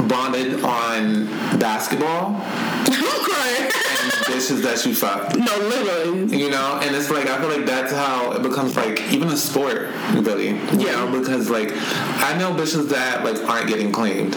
bonded 0.07 0.63
on 0.63 1.25
basketball 1.59 2.41
I'm 2.91 4.08
bitches 4.29 4.61
that 4.63 4.85
you 4.85 4.93
fuck. 4.93 5.35
no, 5.35 5.57
literally. 5.57 6.37
You 6.37 6.49
know, 6.49 6.79
and 6.81 6.95
it's 6.95 7.09
like 7.09 7.27
I 7.27 7.39
feel 7.39 7.49
like 7.49 7.65
that's 7.65 7.91
how 7.91 8.31
it 8.33 8.41
becomes 8.41 8.75
like 8.75 9.01
even 9.11 9.27
a 9.29 9.37
sport, 9.37 9.89
really. 10.13 10.49
You 10.49 10.55
Yeah. 10.73 11.05
know, 11.05 11.19
because 11.19 11.49
like 11.49 11.71
I 11.75 12.37
know 12.37 12.53
bitches 12.53 12.89
that 12.89 13.23
like 13.23 13.37
aren't 13.49 13.67
getting 13.67 13.91
claimed, 13.91 14.33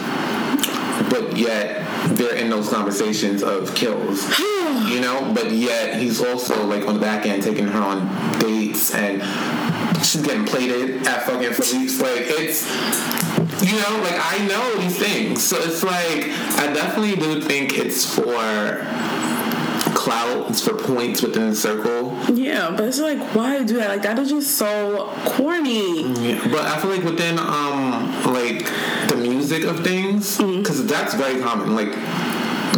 but 1.09 1.37
yet 1.37 1.81
they're 2.15 2.35
in 2.35 2.49
those 2.49 2.69
conversations 2.69 3.43
of 3.43 3.73
kills. 3.75 4.23
you 4.39 4.99
know, 4.99 5.31
but 5.33 5.51
yet 5.51 5.99
he's 6.01 6.21
also 6.23 6.65
like 6.65 6.85
on 6.87 6.95
the 6.95 6.99
back 6.99 7.25
end 7.25 7.43
taking 7.43 7.65
her 7.67 7.79
on 7.79 8.39
dates 8.39 8.93
and 8.93 9.21
she's 10.05 10.21
getting 10.21 10.45
plated 10.45 11.05
at 11.07 11.23
fucking 11.23 11.53
Philippe's. 11.53 12.01
Like 12.01 12.25
it's 12.25 12.63
you 13.63 13.71
know, 13.79 14.01
like 14.01 14.19
I 14.19 14.45
know 14.47 14.75
these 14.81 14.97
things. 14.99 15.41
So 15.43 15.57
it's 15.57 15.83
like 15.83 16.25
I 16.59 16.71
definitely 16.73 17.15
do 17.15 17.41
think 17.41 17.77
it's 17.77 18.13
for 18.13 18.25
clout, 20.03 20.49
it's 20.49 20.61
for 20.61 20.73
points 20.75 21.21
within 21.21 21.49
the 21.51 21.55
circle. 21.55 22.13
Yeah, 22.33 22.71
but 22.75 22.85
it's 22.89 22.99
like, 22.99 23.19
why 23.33 23.63
do 23.63 23.77
that? 23.77 23.89
Like, 23.89 24.01
that 24.03 24.19
is 24.19 24.29
just 24.29 24.57
so 24.57 25.09
corny. 25.25 26.03
Yeah, 26.21 26.41
but 26.51 26.61
I 26.61 26.79
feel 26.79 26.91
like 26.91 27.03
within 27.03 27.39
um 27.39 28.11
like 28.25 28.65
the 29.09 29.15
music 29.15 29.63
of 29.63 29.79
things, 29.83 30.37
because 30.37 30.85
that's 30.85 31.13
very 31.13 31.39
common. 31.41 31.73
Like 31.75 31.93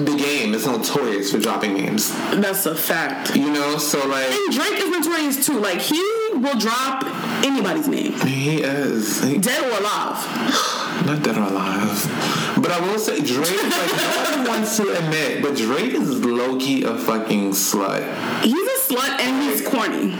the 0.05 0.15
game 0.17 0.53
is 0.53 0.65
notorious 0.67 1.31
for 1.31 1.39
dropping 1.39 1.73
names. 1.73 2.11
That's 2.35 2.65
a 2.65 2.75
fact. 2.75 3.35
You 3.35 3.49
know, 3.51 3.77
so 3.77 4.05
like 4.07 4.29
And 4.29 4.53
Drake 4.53 4.79
is 4.79 4.89
notorious 4.91 5.45
too. 5.45 5.59
Like, 5.59 5.79
he 5.79 6.01
will 6.33 6.59
drop 6.59 7.03
anybody's 7.43 7.87
name, 7.87 8.13
he 8.21 8.61
is 8.61 9.23
he, 9.23 9.37
dead 9.37 9.63
or 9.63 9.79
alive. 9.79 11.05
not 11.05 11.23
dead 11.23 11.37
or 11.37 11.47
alive. 11.47 12.44
But 12.65 12.81
I 12.81 12.91
will 12.91 12.97
say 12.97 13.21
Drake, 13.21 13.61
like 13.61 13.91
no 13.95 14.39
one 14.39 14.47
wants 14.57 14.75
to 14.77 14.89
admit, 14.97 15.43
but 15.43 15.55
Drake 15.55 15.93
is 15.93 16.25
low 16.25 16.57
key 16.57 16.83
a 16.83 16.97
fucking 16.97 17.51
slut. 17.51 18.01
He's 18.41 18.55
a 18.55 18.91
slut 18.91 19.19
and 19.19 19.43
he's 19.43 19.61
corny. 19.61 20.15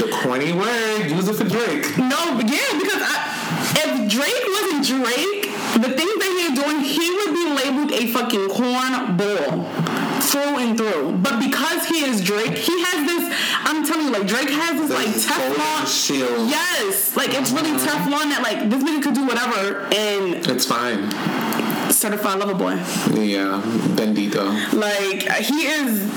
The 0.00 0.10
corny 0.10 0.52
word, 0.52 1.08
use 1.08 1.28
it 1.28 1.34
for 1.36 1.44
Drake. 1.44 1.96
No, 1.98 2.18
yeah, 2.42 2.66
because 2.82 2.98
I, 2.98 3.70
if 3.78 4.10
Drake 4.10 4.42
wasn't 4.42 4.86
Drake, 4.90 5.52
the 5.78 5.94
things 5.94 6.14
that 6.18 6.30
he's 6.34 6.58
doing, 6.58 6.80
he 6.82 7.06
would 7.14 7.32
be 7.32 7.46
labeled 7.54 7.92
a 7.92 8.10
fucking 8.10 8.48
corn 8.48 9.16
ball 9.16 10.02
through 10.22 10.58
and 10.58 10.76
through. 10.76 11.18
But 11.18 11.38
because 11.38 11.86
he 11.86 12.04
is 12.04 12.22
Drake, 12.22 12.56
he 12.56 12.82
has 12.82 13.06
this. 13.06 13.38
I'm 13.64 13.86
telling 13.86 14.06
you, 14.06 14.12
like 14.12 14.26
Drake 14.26 14.50
has 14.50 14.80
this 14.80 14.90
like 14.90 15.14
This 15.14 15.26
Teflon. 15.26 15.86
shield. 15.86 16.48
Yes, 16.48 17.16
like 17.16 17.34
it's 17.34 17.52
really 17.52 17.70
mm-hmm. 17.70 17.86
Teflon 17.86 18.30
that 18.30 18.42
like 18.42 18.68
this 18.68 18.82
nigga 18.82 19.02
could 19.02 19.14
do 19.14 19.26
whatever 19.26 19.86
and 19.94 20.46
It's 20.46 20.64
fine. 20.66 21.10
Certified 22.02 22.40
lover 22.40 22.54
boy. 22.54 22.72
Yeah, 23.14 23.62
Bendito. 23.94 24.44
Like 24.72 25.22
he 25.44 25.66
is 25.68 26.10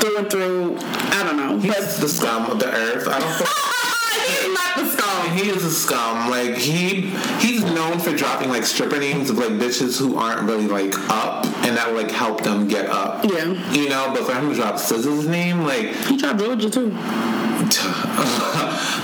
through 0.00 0.18
and 0.18 0.30
through. 0.30 0.76
I 0.78 1.22
don't 1.24 1.38
know, 1.38 1.56
but 1.56 1.76
He's 1.76 1.98
the 1.98 2.08
scum 2.08 2.50
of 2.50 2.58
the 2.60 2.70
earth. 2.70 3.08
I 3.08 3.18
don't. 3.18 3.32
he 4.28 4.34
is 4.46 4.54
not 4.54 4.76
the 4.76 4.86
scum. 4.90 5.30
He 5.38 5.48
is 5.48 5.64
a 5.64 5.70
scum. 5.70 6.30
Like 6.30 6.56
he 6.56 7.08
he's 7.40 7.64
known 7.64 7.98
for 8.00 8.14
dropping 8.14 8.50
like 8.50 8.64
stripper 8.64 8.98
names 8.98 9.30
of 9.30 9.38
like 9.38 9.52
bitches 9.52 9.98
who 9.98 10.18
aren't 10.18 10.42
really 10.42 10.66
like 10.68 10.94
up, 11.08 11.46
and 11.64 11.74
that 11.74 11.90
would 11.90 12.02
like 12.04 12.12
help 12.12 12.42
them 12.42 12.68
get 12.68 12.90
up. 12.90 13.24
Yeah. 13.24 13.46
You 13.72 13.88
know, 13.88 14.12
but 14.12 14.26
for 14.26 14.34
him 14.34 14.50
to 14.50 14.54
drop 14.54 14.74
SZA's 14.74 15.26
name, 15.26 15.62
like 15.62 15.94
He 16.04 16.18
dropped 16.18 16.40
Georgia 16.40 16.68
too. 16.68 16.90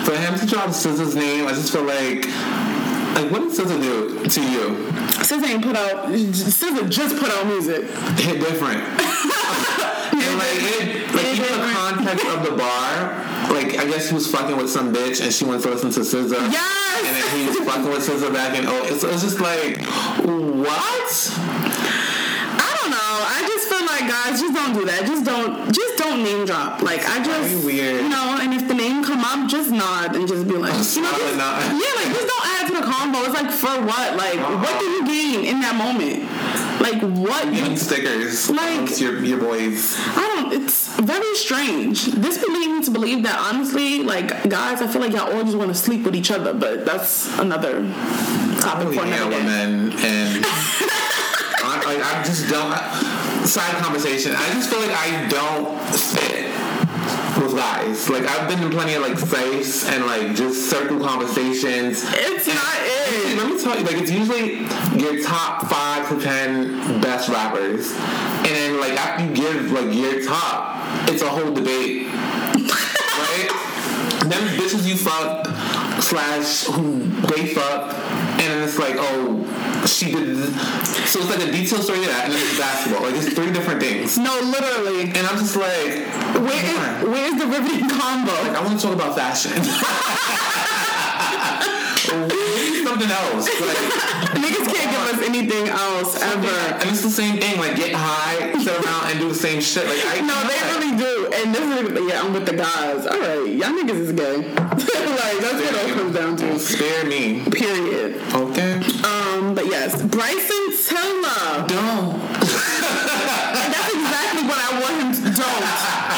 for 0.05 0.17
him 0.17 0.39
to 0.39 0.47
drop 0.47 0.69
SZA's 0.69 1.17
name, 1.17 1.47
I 1.47 1.53
just 1.53 1.73
feel 1.73 1.85
like 1.85 2.27
like 3.17 3.33
what 3.33 3.41
did 3.41 3.53
SZA 3.53 3.81
do 3.81 4.29
to 4.29 4.41
you? 4.43 4.93
SZA 5.25 5.49
ain't 5.49 5.65
put 5.65 5.75
out. 5.75 6.09
SZA 6.09 6.91
just 6.91 7.17
put 7.17 7.31
out 7.31 7.47
music. 7.47 7.85
Hit 8.21 8.41
different. 8.41 8.83
and 10.13 10.39
like 10.39 10.61
it, 10.77 11.15
like 11.15 11.27
even 11.27 11.61
the 11.61 11.73
context 11.73 12.27
of 12.27 12.45
the 12.45 12.57
bar, 12.57 13.25
like 13.55 13.79
I 13.79 13.87
guess 13.87 14.11
he 14.11 14.15
was 14.15 14.31
fucking 14.31 14.57
with 14.57 14.69
some 14.69 14.93
bitch 14.93 15.23
and 15.23 15.33
she 15.33 15.47
went 15.47 15.63
to 15.63 15.71
listen 15.71 15.91
to 15.93 16.01
SZA. 16.01 16.53
Yes! 16.53 17.05
And 17.07 17.17
then 17.17 17.41
he 17.41 17.47
was 17.49 17.69
fucking 17.69 17.89
with 17.89 18.07
SZA 18.07 18.33
back 18.35 18.59
in 18.59 18.67
oh, 18.67 18.83
it's, 18.85 19.03
it's 19.03 19.23
just 19.23 19.41
like 19.41 19.81
what? 20.23 21.76
Like 23.87 24.07
guys, 24.11 24.41
just 24.41 24.55
don't 24.55 24.75
do 24.75 24.85
that. 24.87 25.07
Just 25.07 25.25
don't, 25.25 25.73
just 25.73 25.97
don't 25.99 26.23
name 26.23 26.45
drop. 26.47 26.83
Like 26.83 27.01
I 27.07 27.23
just, 27.23 27.51
very 27.51 27.65
weird. 27.65 28.03
you 28.03 28.09
know. 28.09 28.39
And 28.41 28.53
if 28.55 28.67
the 28.69 28.75
name 28.75 29.03
come 29.05 29.25
up, 29.25 29.49
just 29.49 29.71
nod 29.71 30.15
and 30.17 30.27
just 30.29 30.47
be 30.47 30.55
like, 30.57 30.73
you 30.75 31.03
know, 31.03 31.11
just, 31.17 31.37
yeah, 31.41 31.93
like 31.97 32.11
just 32.15 32.27
don't 32.29 32.47
add 32.47 32.67
to 32.69 32.75
the 32.81 32.85
combo. 32.87 33.19
It's 33.25 33.35
like 33.35 33.51
for 33.51 33.81
what? 33.85 34.17
Like 34.17 34.39
what 34.41 34.79
do 34.81 34.85
you 34.87 35.07
gain 35.07 35.45
in 35.47 35.61
that 35.61 35.75
moment? 35.77 36.25
Like 36.81 37.01
what? 37.03 37.53
Getting 37.53 37.77
stickers. 37.77 38.51
Like- 38.51 38.99
your 39.01 39.23
your 39.25 39.39
boys. 39.41 39.97
I 39.99 40.27
don't. 40.37 40.53
It's 40.63 40.87
very 41.01 41.35
strange. 41.35 42.07
This 42.07 42.41
would 42.41 42.53
lead 42.53 42.69
me 42.71 42.83
to 42.85 42.91
believe 42.91 43.23
that 43.25 43.39
honestly, 43.39 44.03
like 44.03 44.49
guys, 44.49 44.81
I 44.83 44.87
feel 44.87 45.01
like 45.01 45.13
y'all 45.13 45.33
all 45.33 45.43
just 45.45 45.57
want 45.57 45.69
to 45.71 45.75
sleep 45.75 46.05
with 46.05 46.15
each 46.15 46.31
other, 46.31 46.53
but 46.55 46.85
that's 46.85 47.27
another 47.39 47.81
I 47.85 48.61
topic 48.61 48.95
for 48.95 49.05
another 49.05 49.31
day. 49.31 49.43
men 49.43 49.93
and 49.93 50.45
I, 50.47 51.83
like 51.85 52.03
I 52.03 52.23
just 52.25 52.49
don't. 52.49 53.16
Side 53.47 53.77
conversation. 53.77 54.33
I 54.35 54.53
just 54.55 54.69
feel 54.69 54.81
like 54.81 54.91
I 54.91 55.29
don't 55.29 55.79
fit 55.95 56.51
with 57.41 57.57
guys. 57.57 58.11
Like 58.11 58.25
I've 58.25 58.49
been 58.49 58.61
in 58.61 58.71
plenty 58.71 58.95
of 58.95 59.03
like 59.03 59.17
sites 59.17 59.89
and 59.89 60.05
like 60.05 60.35
just 60.35 60.69
circle 60.69 60.99
conversations. 60.99 62.03
It's 62.07 62.49
not 62.49 62.77
it. 62.81 63.39
Let 63.39 63.47
me 63.49 63.63
tell 63.63 63.79
you, 63.79 63.85
like 63.85 63.97
it's 63.97 64.11
usually 64.11 64.67
your 65.01 65.23
top 65.23 65.69
five 65.69 66.09
to 66.09 66.21
ten 66.21 67.01
best 67.01 67.29
rappers, 67.29 67.93
and 67.93 68.47
then 68.47 68.81
like 68.81 68.95
after 68.95 69.25
you 69.25 69.33
give 69.33 69.71
like 69.71 69.95
your 69.95 70.25
top, 70.25 71.09
it's 71.09 71.23
a 71.23 71.29
whole 71.29 71.53
debate? 71.55 72.09
Them 74.29 74.43
bitches 74.59 74.87
you 74.87 74.97
fucked 74.97 75.47
slash 76.03 76.65
who 76.67 76.99
they 77.31 77.47
fucked, 77.55 77.95
and 77.95 78.41
then 78.41 78.63
it's 78.65 78.79
like 78.79 78.97
oh 78.99 79.85
she 79.87 80.11
did. 80.13 80.37
This. 80.37 80.51
So 81.13 81.21
it's 81.21 81.31
like 81.31 81.41
a 81.49 81.53
detailed 81.53 81.83
story 81.85 82.01
of 82.01 82.07
that, 82.07 82.25
and 82.27 82.33
then 82.35 82.43
it's 82.43 82.59
basketball. 82.59 83.03
Like 83.05 83.15
it's 83.15 83.33
three 83.35 83.53
different 83.53 83.81
things, 83.81 84.19
No, 84.19 84.35
literally. 84.41 85.03
and 85.03 85.19
I'm 85.27 85.39
just 85.39 85.55
like, 85.57 86.07
Where 86.43 86.65
is, 86.65 87.05
where's 87.07 87.37
the 87.41 87.47
riveting 87.47 87.89
combo? 87.89 88.33
Like 88.33 88.57
I 88.57 88.61
want 88.65 88.79
to 88.81 88.85
talk 88.87 88.95
about 88.95 89.15
fashion. 89.15 89.53
Something 92.87 93.11
else. 93.11 93.49
Like, 93.61 93.77
Niggas 94.43 94.73
can't 94.73 94.91
give 94.93 95.05
us 95.11 95.27
anything 95.27 95.69
else 95.69 96.23
ever. 96.23 96.47
And 96.79 96.91
it's 96.91 97.03
the 97.03 97.11
same 97.11 97.41
thing, 97.41 97.59
like 97.59 97.77
get 97.77 97.93
high, 97.95 98.53
sit 98.63 98.85
around 98.85 99.11
and 99.11 99.19
do 99.19 99.29
the 99.29 99.35
same 99.35 99.61
shit. 99.61 99.87
Like 99.87 99.99
I 100.07 100.21
No, 100.21 100.37
they 100.47 100.59
really 100.71 100.97
do. 100.97 101.31
And 101.35 101.55
this 101.55 101.63
is 101.63 102.09
yeah, 102.09 102.23
I'm 102.23 102.33
with 102.33 102.47
the 102.47 102.57
guys. 102.57 103.07
All 103.07 103.19
right, 103.19 103.47
y'all 103.49 103.75
niggas 103.75 104.01
is 104.01 104.13
gay. 104.13 104.37
like 104.55 105.39
that's 105.43 105.55
what 105.55 105.75
it 105.75 105.91
all 105.91 105.95
comes 105.97 106.15
down 106.15 106.37
to. 106.37 106.59
spare 106.61 107.05
me. 107.07 107.43
Period. 107.51 108.23
Okay. 108.33 108.75
Um, 109.03 109.55
but 109.55 109.67
yes, 109.67 110.01
Bryson 110.03 110.71
Tiller. 110.87 111.67
Don't. 111.67 112.21
That's 113.67 113.95
exactly 113.95 114.45
what 114.47 114.59
I 114.59 114.81
want 114.81 114.95
him 115.03 115.11
to 115.13 115.31
don't 115.35 115.67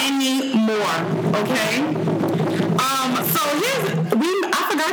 anymore. 0.04 0.98
Okay. 1.40 2.07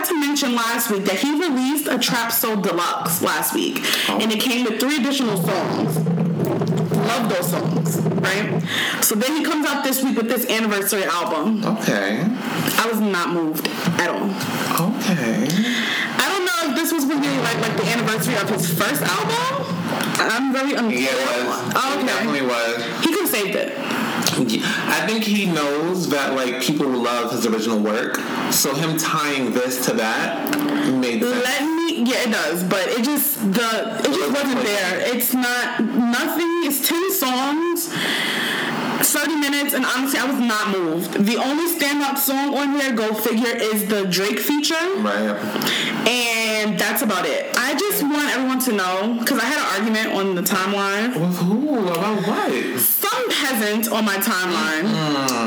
Forgot 0.06 0.22
to 0.22 0.28
mention 0.28 0.56
last 0.56 0.91
week 0.91 1.06
that 1.06 1.20
he 1.20 1.32
released 1.32 1.88
a 1.88 1.98
Trap 1.98 2.32
Soul 2.32 2.58
Deluxe 2.58 3.22
last 3.22 3.54
week, 3.54 3.80
oh. 4.10 4.20
and 4.22 4.32
it 4.32 4.39
came 4.39 4.63
with 4.65 4.80
three 4.80 4.98
additional 4.98 5.38
songs. 5.38 5.98
Love 7.08 7.30
those 7.30 7.50
songs, 7.50 7.98
right? 8.22 8.62
So 9.02 9.15
then 9.15 9.38
he 9.38 9.44
comes 9.44 9.65
out 9.68 9.84
this 9.84 10.04
week 10.04 10.18
with 10.18 10.28
this 10.28 10.50
anniversary 10.50 11.04
album. 11.04 11.63
Okay. 11.63 12.22
I 12.24 12.88
was 12.89 13.00
not 13.00 13.30
moved 13.30 13.68
at 14.00 14.10
all. 14.10 14.30
Okay. 14.89 15.48
I 16.18 16.26
don't 16.30 16.46
know 16.46 16.72
if 16.72 16.76
this 16.76 16.91
was 16.91 17.06
really 17.06 17.38
like 17.39 17.60
like 17.62 17.78
the 17.78 17.86
anniversary 17.86 18.36
of 18.36 18.50
his 18.50 18.68
first 18.74 19.02
album. 19.02 19.65
I'm 20.18 20.54
very 20.54 20.74
unclear. 20.74 21.02
Yeah, 21.02 21.41
it 21.41 21.48
was. 21.48 21.74
Oh, 21.76 22.00
It 22.00 22.06
definitely 22.06 22.41
was. 22.41 23.06
He 23.06 23.12
could 23.13 23.22
have 23.22 23.30
saved 23.30 23.56
it. 23.56 24.05
I 24.38 25.06
think 25.08 25.24
he 25.24 25.45
knows 25.45 26.10
that 26.10 26.34
like 26.36 26.62
people 26.62 26.88
love 26.88 27.32
his 27.32 27.45
original 27.45 27.80
work, 27.80 28.17
so 28.52 28.74
him 28.74 28.98
tying 28.98 29.52
this 29.54 29.86
to 29.86 29.93
that 29.93 30.54
made 30.91 31.21
sense. 31.24 31.43
Let 31.43 31.62
me, 31.63 32.04
yeah, 32.04 32.24
it 32.28 32.32
does, 32.32 32.63
but 32.63 32.88
it 32.89 33.04
just 33.04 33.39
the 33.54 34.00
it 34.00 34.06
just 34.13 34.32
wasn't 34.34 34.62
there. 34.63 35.00
It's 35.15 35.34
not 35.34 35.80
nothing. 35.84 36.63
It's 36.67 36.88
ten 36.88 37.12
songs, 37.12 37.88
thirty 39.08 39.36
minutes, 39.36 39.74
and 39.74 39.86
honestly, 39.86 40.19
I 40.19 40.26
was 40.26 40.39
not 40.39 40.69
moved. 40.78 41.13
The 41.26 41.38
only 41.38 41.74
standout 41.80 42.17
song 42.17 42.56
on 42.58 42.80
here, 42.80 42.93
go 42.93 43.13
figure, 43.13 43.56
is 43.56 43.88
the 43.88 44.06
Drake 44.06 44.39
feature, 44.39 44.76
Right. 44.98 45.38
and 46.08 46.78
that's 46.80 47.02
about 47.02 47.26
it. 47.26 47.56
I 47.58 47.76
just 47.76 48.04
want 48.04 48.30
everyone 48.36 48.60
to 48.62 48.71
know 48.74 49.17
because 49.19 49.39
I 49.39 49.45
had 49.45 49.58
an 49.60 49.80
argument 49.80 50.13
on 50.15 50.36
the 50.36 50.41
timeline. 50.41 51.19
With 51.19 51.38
who? 51.38 51.88
About 51.88 52.28
what? 52.28 52.52
Peasant 53.56 53.89
on 53.89 54.04
my 54.04 54.18
timeline 54.18 54.84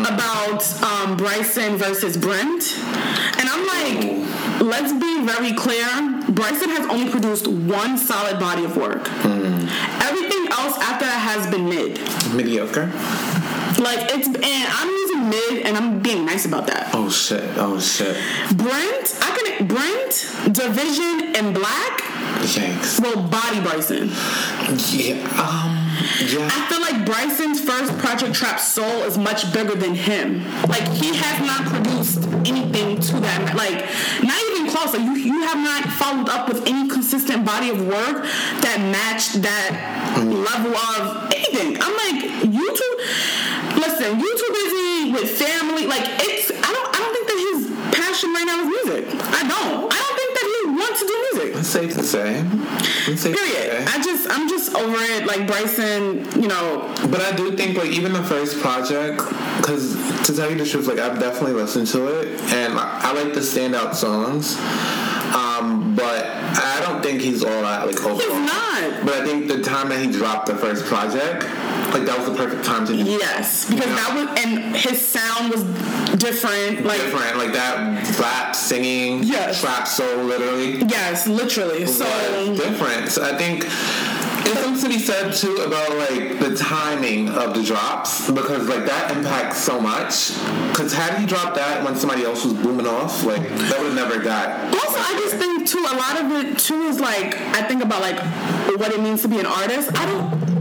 about 0.00 0.64
um, 0.82 1.16
Bryson 1.18 1.76
versus 1.76 2.16
Brent, 2.16 2.78
and 2.78 3.46
I'm 3.46 3.66
like, 3.66 4.62
let's 4.62 4.94
be 4.94 5.26
very 5.26 5.52
clear. 5.52 5.84
Bryson 6.30 6.70
has 6.70 6.86
only 6.88 7.10
produced 7.10 7.46
one 7.46 7.98
solid 7.98 8.40
body 8.40 8.64
of 8.64 8.78
work. 8.78 9.06
Hmm. 9.08 9.68
Everything 10.00 10.48
else 10.52 10.78
after 10.78 11.04
that 11.04 11.20
has 11.20 11.50
been 11.50 11.68
mid. 11.68 12.00
Mediocre. 12.34 12.86
Like 13.78 14.08
it's, 14.14 14.26
and 14.28 14.36
I'm 14.40 14.88
using 14.88 15.28
mid, 15.28 15.66
and 15.66 15.76
I'm 15.76 16.00
being 16.00 16.24
nice 16.24 16.46
about 16.46 16.66
that. 16.68 16.94
Oh 16.94 17.10
shit. 17.10 17.44
Oh 17.56 17.78
shit. 17.78 18.16
Brent, 18.56 19.18
I 19.20 19.36
can 19.36 19.66
Brent, 19.66 20.54
Division, 20.54 21.36
and 21.36 21.54
Black 21.54 22.00
Yikes. 22.40 23.00
Well, 23.00 23.28
body 23.28 23.60
Bryson. 23.60 24.08
Yeah. 24.96 25.20
Um. 25.36 25.77
Yeah. 26.20 26.48
I 26.50 26.66
feel 26.68 26.80
like 26.80 27.06
Bryson's 27.06 27.60
first 27.60 27.96
project, 27.98 28.34
Trap 28.34 28.58
Soul, 28.58 29.02
is 29.04 29.16
much 29.16 29.52
bigger 29.52 29.74
than 29.74 29.94
him. 29.94 30.44
Like 30.68 30.86
he 30.88 31.14
has 31.14 31.46
not 31.46 31.66
produced 31.66 32.26
anything 32.46 32.98
to 33.00 33.20
that. 33.20 33.54
Like 33.54 33.84
not 34.22 34.40
even 34.50 34.70
close. 34.70 34.92
Like 34.94 35.02
you, 35.02 35.14
you 35.14 35.40
have 35.42 35.58
not 35.58 35.84
followed 35.94 36.28
up 36.28 36.48
with 36.48 36.66
any 36.66 36.88
consistent 36.88 37.44
body 37.44 37.70
of 37.70 37.86
work 37.86 38.24
that 38.64 38.78
matched 38.92 39.42
that 39.42 39.70
level 40.18 40.74
of 40.76 41.30
anything. 41.32 41.76
I'm 41.80 41.94
like 41.94 42.44
you 42.44 42.66
too. 42.66 42.92
Listen, 43.78 44.18
you 44.18 44.30
too 44.38 44.52
busy 44.52 45.12
with 45.12 45.30
family. 45.38 45.86
Like 45.86 46.04
it's. 46.24 46.50
I 46.50 46.70
don't. 46.72 46.88
I 46.94 46.98
don't 46.98 47.14
think 47.14 47.26
that 47.30 47.38
his 47.52 47.60
passion 47.94 48.32
right 48.34 48.46
now 48.46 48.58
is 48.62 48.68
music. 48.68 49.04
I 49.22 49.42
don't. 49.46 49.92
I 49.92 49.96
don't 49.96 50.16
think 50.18 50.27
wants 50.78 51.00
to 51.00 51.06
do 51.06 51.28
music. 51.32 51.56
It's 51.56 51.68
safe 51.68 51.94
to 51.94 52.02
say. 52.02 52.44
It's 53.06 53.22
safe 53.22 53.36
Period. 53.36 53.70
to 53.70 53.86
say. 53.86 53.98
I 53.98 54.02
just. 54.02 54.28
I'm 54.30 54.48
just 54.48 54.74
over 54.74 54.96
it. 54.96 55.26
Like 55.26 55.46
Bryson. 55.46 56.40
You 56.40 56.48
know. 56.48 56.94
But 57.10 57.20
I 57.20 57.32
do 57.36 57.56
think 57.56 57.76
like 57.76 57.90
even 57.90 58.12
the 58.12 58.24
first 58.24 58.60
project, 58.60 59.18
because 59.58 59.94
to 60.26 60.34
tell 60.34 60.50
you 60.50 60.56
the 60.56 60.66
truth, 60.66 60.86
like 60.86 60.98
I've 60.98 61.18
definitely 61.18 61.54
listened 61.54 61.86
to 61.88 62.06
it, 62.20 62.40
and 62.52 62.78
I, 62.78 63.10
I 63.10 63.12
like 63.12 63.34
the 63.34 63.40
standout 63.40 63.94
songs. 63.94 64.56
Um, 65.34 65.94
but 65.94 66.24
I 66.26 66.80
don't 66.86 67.02
think 67.02 67.20
he's 67.20 67.42
all 67.44 67.62
that 67.62 67.86
like 67.86 67.96
overall. 68.00 68.18
He's 68.18 68.28
not. 68.28 69.04
But 69.04 69.14
I 69.14 69.24
think 69.24 69.48
the 69.48 69.62
time 69.62 69.88
that 69.90 70.00
he 70.00 70.10
dropped 70.10 70.46
the 70.46 70.56
first 70.56 70.84
project, 70.86 71.44
like 71.92 72.04
that 72.06 72.18
was 72.18 72.28
the 72.30 72.34
perfect 72.36 72.64
time 72.64 72.86
to 72.86 72.92
do 72.92 73.02
Yes, 73.02 73.64
because 73.68 73.86
Yeah. 73.86 73.94
that 73.94 74.14
was 74.14 74.44
and 74.44 74.76
his 74.76 75.06
sound 75.06 75.50
was 75.52 75.62
different. 76.18 76.84
Like 76.84 77.00
different, 77.00 77.38
like 77.38 77.52
that 77.52 78.18
rap 78.18 78.54
singing, 78.54 79.22
Yes. 79.22 79.60
trap 79.60 79.86
soul, 79.88 80.24
literally. 80.24 80.82
yes, 80.88 81.26
literally. 81.26 81.86
So 81.86 82.04
different. 82.56 83.10
So 83.10 83.22
I 83.24 83.36
think 83.36 83.64
it's 83.64 84.60
something 84.62 84.82
to 84.82 84.88
be 84.88 84.98
said 84.98 85.32
too 85.34 85.56
about 85.56 85.90
like 85.96 86.38
the 86.40 86.54
timing 86.56 87.28
of 87.28 87.54
the 87.54 87.62
drops 87.62 88.30
because 88.30 88.66
like 88.68 88.86
that 88.86 89.16
impacts 89.16 89.58
so 89.58 89.80
much. 89.80 90.32
Because 90.68 90.92
had 90.92 91.18
he 91.18 91.26
dropped 91.26 91.54
that 91.56 91.84
when 91.84 91.96
somebody 91.96 92.24
else 92.24 92.44
was 92.44 92.54
booming 92.54 92.86
off, 92.86 93.24
like 93.24 93.42
that 93.48 93.78
would 93.78 93.92
have 93.92 93.94
never 93.94 94.18
got. 94.18 94.72
also, 94.74 94.98
I 94.98 95.18
just 95.20 95.36
think 95.36 95.66
too 95.66 95.80
a 95.90 95.96
lot 95.96 96.20
of 96.20 96.32
it 96.32 96.58
too 96.58 96.82
is 96.82 97.00
like 97.00 97.36
I 97.58 97.62
think 97.62 97.82
about 97.82 98.00
like 98.00 98.18
what 98.78 98.92
it 98.92 99.00
means 99.00 99.22
to 99.22 99.28
be 99.28 99.38
an 99.38 99.46
artist. 99.46 99.90
I 99.98 100.06
don't 100.06 100.57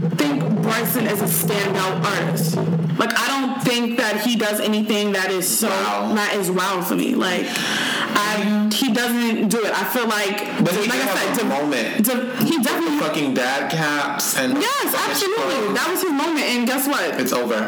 Bryson 0.68 1.06
is 1.06 1.20
a 1.22 1.24
standout 1.24 2.04
artist. 2.04 2.56
Like 2.98 3.16
I 3.16 3.26
don't 3.28 3.62
think 3.62 3.96
that 3.98 4.20
he 4.26 4.36
does 4.36 4.60
anything 4.60 5.12
that 5.12 5.30
is 5.30 5.46
so 5.48 5.68
Wow. 5.68 6.12
that 6.14 6.34
is 6.34 6.50
wow 6.50 6.82
for 6.82 6.94
me. 6.94 7.14
Like 7.14 7.46
I 7.48 8.68
he 8.72 8.92
doesn't 8.92 9.48
do 9.48 9.64
it. 9.64 9.72
I 9.72 9.84
feel 9.84 10.06
like 10.06 10.36
But 10.64 10.74
he 10.74 10.86
like 10.88 11.00
I 11.00 11.14
said, 11.16 11.32
a 11.32 11.38
to- 11.40 11.44
moment. 11.46 12.04
to- 12.06 12.44
he 12.44 12.62
definitely 12.62 12.98
Fucking 12.98 13.32
dad 13.34 13.70
caps 13.70 14.36
and 14.36 14.54
Yes, 14.60 14.94
absolutely. 15.08 15.72
That 15.74 15.88
was 15.90 16.02
his 16.02 16.10
moment, 16.12 16.44
and 16.44 16.66
guess 16.66 16.86
what? 16.86 17.18
it's 17.20 17.32
over. 17.32 17.60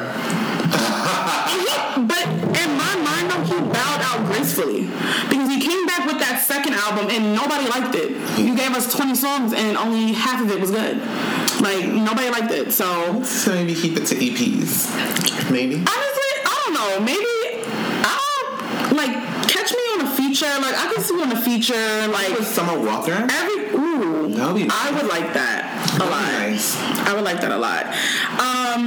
He- 1.55 2.03
but 2.03 2.27
in 2.63 2.71
my 2.77 2.95
mind, 3.07 3.31
though, 3.31 3.45
he 3.47 3.55
bowed 3.61 4.03
out 4.09 4.27
gracefully 4.27 4.83
because 5.29 5.49
he 5.49 5.59
came 5.61 5.87
album 6.91 7.11
and 7.11 7.35
nobody 7.35 7.69
liked 7.69 7.95
it. 7.95 8.11
You 8.39 8.57
gave 8.57 8.73
us 8.73 8.93
20 8.95 9.15
songs 9.15 9.53
and 9.53 9.77
only 9.77 10.13
half 10.13 10.43
of 10.43 10.51
it 10.51 10.61
was 10.61 10.71
good. 10.71 10.99
Like 11.61 11.87
nobody 11.87 12.31
liked 12.31 12.53
it. 12.53 12.73
So 12.73 13.23
So 13.25 13.53
maybe 13.55 13.75
keep 13.75 13.97
it 13.97 14.07
to 14.07 14.15
EPs. 14.15 15.51
Maybe. 15.51 15.77
honestly, 15.77 16.33
I 16.45 16.63
don't 16.65 16.75
know. 16.75 17.01
Maybe 17.01 17.27
I'll 18.05 18.97
like 18.97 19.15
catch 19.49 19.73
me 19.73 19.83
on 19.95 20.07
a 20.07 20.11
feature. 20.17 20.47
Like 20.47 20.75
I 20.75 20.93
can 20.95 21.03
see 21.03 21.21
on 21.21 21.33
a 21.33 21.41
feature. 21.41 22.09
Like 22.09 22.31
With 22.39 22.47
Summer 22.47 22.79
Walker. 22.79 23.13
every 23.13 23.75
ooh, 23.75 24.29
That 24.35 24.53
would 24.55 24.69
I 24.71 24.91
would 24.93 25.07
like 25.09 25.33
that 25.35 25.67
a 26.01 26.05
lot. 26.05 26.33
nice. 26.33 26.77
I 27.07 27.15
would 27.15 27.25
like 27.25 27.41
that 27.41 27.53
a 27.53 27.59
lot. 27.59 27.87
Um, 28.41 28.87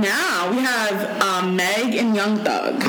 now 0.00 0.50
we 0.50 0.58
have 0.58 1.22
um, 1.22 1.54
Meg 1.56 1.94
and 1.94 2.14
Young 2.16 2.38
Thug. 2.38 2.82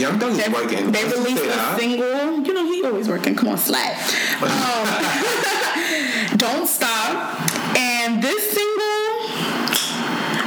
Young 0.00 0.18
Thug 0.18 0.32
is 0.32 0.48
working. 0.48 0.92
they 0.92 1.04
released 1.04 1.44
a 1.44 1.76
single. 1.78 2.40
You 2.40 2.54
know, 2.54 2.64
he 2.64 2.82
always 2.84 3.06
working. 3.08 3.34
Come 3.36 3.48
on, 3.48 3.58
slap. 3.58 3.96
Um, 4.40 4.48
Don't 6.38 6.66
stop. 6.66 7.76
And 7.76 8.22
this 8.22 8.42
single, 8.52 9.04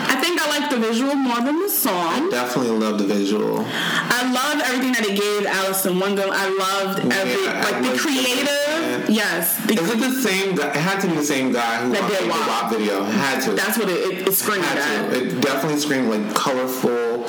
I 0.10 0.18
think 0.20 0.42
I 0.42 0.48
like 0.58 0.72
the 0.72 0.73
visual 0.84 1.16
more 1.16 1.42
than 1.42 1.60
the 1.62 1.70
song. 1.70 2.30
Definitely 2.30 2.78
love 2.78 2.98
the 2.98 3.06
visual. 3.06 3.64
I 3.68 4.22
love 4.40 4.62
everything 4.68 4.92
that 4.94 5.06
it 5.06 5.18
gave 5.20 5.46
Alice 5.46 5.86
in 5.86 5.98
Wonder. 6.00 6.26
I 6.28 6.48
loved 6.50 7.00
every 7.12 7.44
Yeah, 7.46 7.64
like 7.64 7.76
I 7.76 7.92
the 7.92 7.98
creative. 7.98 9.10
Yes, 9.10 9.58
the, 9.66 9.74
Is 9.74 9.90
it 9.90 10.00
the 10.00 10.12
same 10.22 10.56
guy? 10.56 10.70
It 10.70 10.76
had 10.76 11.00
to 11.02 11.08
be 11.08 11.16
the 11.16 11.24
same 11.24 11.52
guy 11.54 11.78
who 11.84 11.92
That 11.94 12.10
did 12.10 12.24
the 12.24 12.30
WAP. 12.30 12.48
WAP 12.48 12.72
video. 12.72 13.04
It 13.06 13.12
had 13.12 13.42
to. 13.44 13.52
that's 13.54 13.78
what 13.78 13.90
it, 13.90 14.00
it, 14.22 14.28
it 14.28 14.34
screamed 14.34 14.66
at. 14.66 15.10
to. 15.10 15.16
It 15.18 15.42
definitely 15.42 15.80
screamed 15.80 16.10
like 16.10 16.36
colorful, 16.36 17.26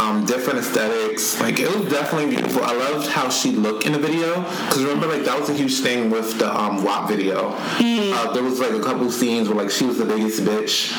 um, 0.00 0.24
different 0.26 0.58
aesthetics. 0.60 1.40
Like 1.40 1.58
it 1.58 1.68
was 1.74 1.90
definitely 1.90 2.30
beautiful. 2.36 2.62
I 2.64 2.72
loved 2.74 3.08
how 3.08 3.28
she 3.30 3.52
looked 3.52 3.86
in 3.86 3.92
the 3.92 3.98
video 3.98 4.42
because 4.42 4.82
remember 4.84 5.06
like 5.06 5.24
that 5.24 5.38
was 5.40 5.48
a 5.48 5.54
huge 5.54 5.80
thing 5.80 6.10
with 6.10 6.38
the 6.38 6.48
um, 6.54 6.84
WAP 6.84 7.08
video. 7.08 7.52
Mm. 7.78 8.12
Uh, 8.12 8.32
there 8.32 8.42
was 8.42 8.60
like 8.60 8.72
a 8.72 8.80
couple 8.82 9.10
scenes 9.10 9.48
where 9.48 9.56
like 9.58 9.70
she 9.70 9.84
was 9.86 9.98
the 9.98 10.04
biggest 10.06 10.42
bitch 10.42 10.92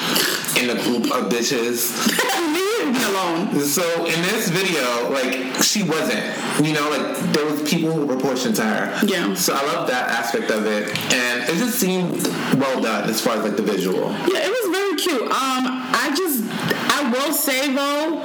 in 0.62 0.70
a 0.70 0.82
group 0.84 1.06
of 1.16 1.32
bitches. 1.32 1.91
Leave 2.56 2.94
me 2.94 3.04
alone. 3.04 3.60
So 3.62 4.06
in 4.06 4.22
this 4.24 4.50
video, 4.50 5.10
like 5.10 5.62
she 5.64 5.84
wasn't, 5.84 6.24
you 6.66 6.74
know, 6.74 6.90
like 6.90 7.18
there 7.34 7.46
was 7.46 7.62
people 7.70 7.92
who 7.92 8.06
were 8.06 8.16
proportioned 8.16 8.56
to 8.58 8.64
her. 8.64 9.06
Yeah. 9.06 9.34
So 9.36 9.54
I 9.54 9.64
love 9.66 9.88
that 9.88 10.10
aspect 10.10 10.50
of 10.52 10.66
it, 10.66 10.90
and 11.14 11.44
it 11.50 11.58
just 11.58 11.80
seemed 11.80 12.28
well 12.60 12.82
done 12.82 13.10
as 13.10 13.22
far 13.22 13.38
as 13.38 13.44
like 13.44 13.56
the 13.56 13.64
visual. 13.64 14.12
Yeah, 14.12 14.46
it 14.46 14.52
was 14.52 14.72
very 14.72 14.96
cute. 14.96 15.24
Um, 15.24 15.64
I 15.94 16.14
just, 16.16 16.44
I 16.92 17.10
will 17.12 17.34
say 17.34 17.74
though, 17.74 18.20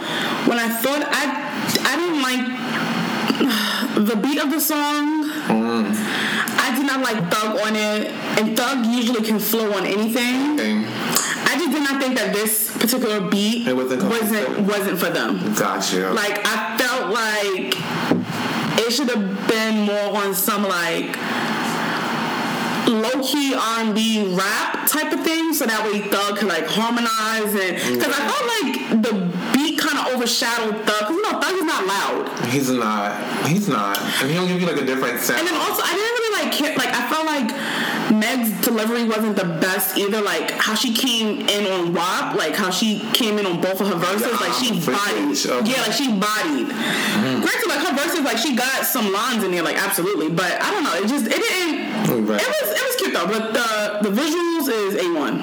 when 0.48 0.58
I 0.58 0.68
thought 0.68 1.02
I, 1.06 1.24
I 1.84 1.96
didn't 1.96 2.22
like 2.22 2.46
the 4.08 4.16
beat 4.16 4.38
of 4.40 4.50
the 4.50 4.60
song. 4.60 5.16
I 6.66 6.74
did 6.74 6.84
not 6.86 7.00
like 7.00 7.18
Thug 7.32 7.60
on 7.66 7.76
it, 7.76 8.10
and 8.38 8.56
Thug 8.56 8.84
usually 8.86 9.22
can 9.22 9.38
flow 9.38 9.72
on 9.72 9.86
anything. 9.86 10.58
And 10.58 10.84
I 11.48 11.54
just 11.56 11.70
did 11.70 11.82
not 11.82 12.02
think 12.02 12.18
that 12.18 12.34
this 12.34 12.76
particular 12.76 13.20
beat 13.20 13.72
wasn't 13.72 14.02
wasn't 14.02 14.58
wasn't 14.60 14.98
for 14.98 15.10
them. 15.10 15.54
gotcha. 15.54 16.10
Like 16.12 16.40
I 16.44 16.76
felt 16.76 17.14
like 17.14 17.74
it 18.84 18.90
should 18.92 19.08
have 19.10 19.48
been 19.48 19.82
more 19.82 20.16
on 20.22 20.34
some 20.34 20.64
like 20.64 21.14
low 22.88 23.22
key 23.22 23.54
R 23.54 23.80
and 23.86 23.94
B 23.94 24.34
rap 24.34 24.88
type 24.88 25.12
of 25.12 25.22
thing, 25.22 25.52
so 25.54 25.66
that 25.66 25.84
way 25.86 26.00
Thug 26.10 26.38
could 26.38 26.48
like 26.48 26.66
harmonize 26.66 27.54
and 27.54 27.76
because 27.94 28.12
I 28.12 28.22
felt 28.26 28.46
like 28.58 29.02
the 29.06 29.12
beat 29.54 29.75
kind 29.96 30.08
of 30.08 30.14
overshadowed 30.14 30.84
Thug. 30.86 31.00
'cause, 31.00 31.10
you 31.10 31.22
know, 31.22 31.40
Thug 31.40 31.54
is 31.54 31.64
not 31.64 31.86
loud, 31.86 32.28
he's 32.50 32.70
not. 32.70 33.12
He's 33.46 33.68
not, 33.68 33.98
and 34.22 34.30
he'll 34.30 34.46
give 34.46 34.60
you 34.60 34.66
like 34.66 34.80
a 34.80 34.84
different 34.84 35.20
sound. 35.22 35.40
and 35.40 35.48
then 35.48 35.56
also 35.56 35.82
I 35.82 35.92
didn't 35.94 36.14
really 36.18 36.42
like 36.42 36.52
care, 36.52 36.74
like 36.76 36.92
I 36.94 37.08
felt 37.08 37.26
like 37.26 37.48
Meg's 38.18 38.50
delivery 38.64 39.04
wasn't 39.04 39.36
the 39.36 39.44
best 39.44 39.96
either. 39.96 40.20
Like 40.20 40.50
how 40.52 40.74
she 40.74 40.92
came 40.94 41.48
in 41.48 41.66
on 41.72 41.92
WAP, 41.92 42.36
like 42.36 42.54
how 42.54 42.70
she 42.70 43.00
came 43.12 43.38
in 43.38 43.46
on 43.46 43.60
both 43.60 43.80
of 43.80 43.88
her 43.88 43.94
verses, 43.96 44.26
Yeah, 44.30 44.36
like 44.38 44.52
she 44.54 44.70
bodied. 44.80 45.46
okay. 45.46 45.70
Yeah, 45.70 45.82
like 45.82 45.92
she 45.92 46.08
bodied. 46.12 46.68
Granted, 46.68 47.68
like 47.68 47.86
her 47.86 47.94
verses, 47.96 48.20
like 48.20 48.38
she 48.38 48.54
got 48.56 48.84
some 48.86 49.12
lines 49.12 49.42
in 49.44 49.50
there, 49.52 49.62
like 49.62 49.76
absolutely. 49.82 50.28
But 50.30 50.60
I 50.60 50.70
don't 50.70 50.84
know, 50.84 50.94
it 50.94 51.08
just 51.08 51.26
it 51.26 51.30
didn't. 51.40 52.26
Right. 52.26 52.40
It 52.40 52.48
was 52.48 52.70
it 52.70 52.82
was 52.86 52.96
cute 52.96 53.12
though, 53.14 53.26
but 53.26 53.52
the 53.52 54.08
the 54.08 54.14
visuals 54.20 54.68
is 54.68 54.94
a 55.04 55.12
one. 55.12 55.40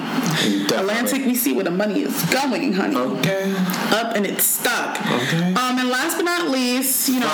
Atlantic, 0.74 1.24
we 1.24 1.34
see 1.34 1.52
where 1.52 1.64
the 1.64 1.70
money 1.70 2.02
is 2.02 2.22
going, 2.26 2.72
honey. 2.72 2.96
Okay. 2.96 3.52
Up 3.92 4.14
and 4.16 4.26
it's 4.26 4.44
stuck. 4.44 5.00
Okay. 5.00 5.54
Um, 5.54 5.78
and 5.78 5.88
last 5.88 6.16
but 6.16 6.24
not 6.24 6.48
least, 6.50 7.08
you 7.08 7.20
know, 7.20 7.26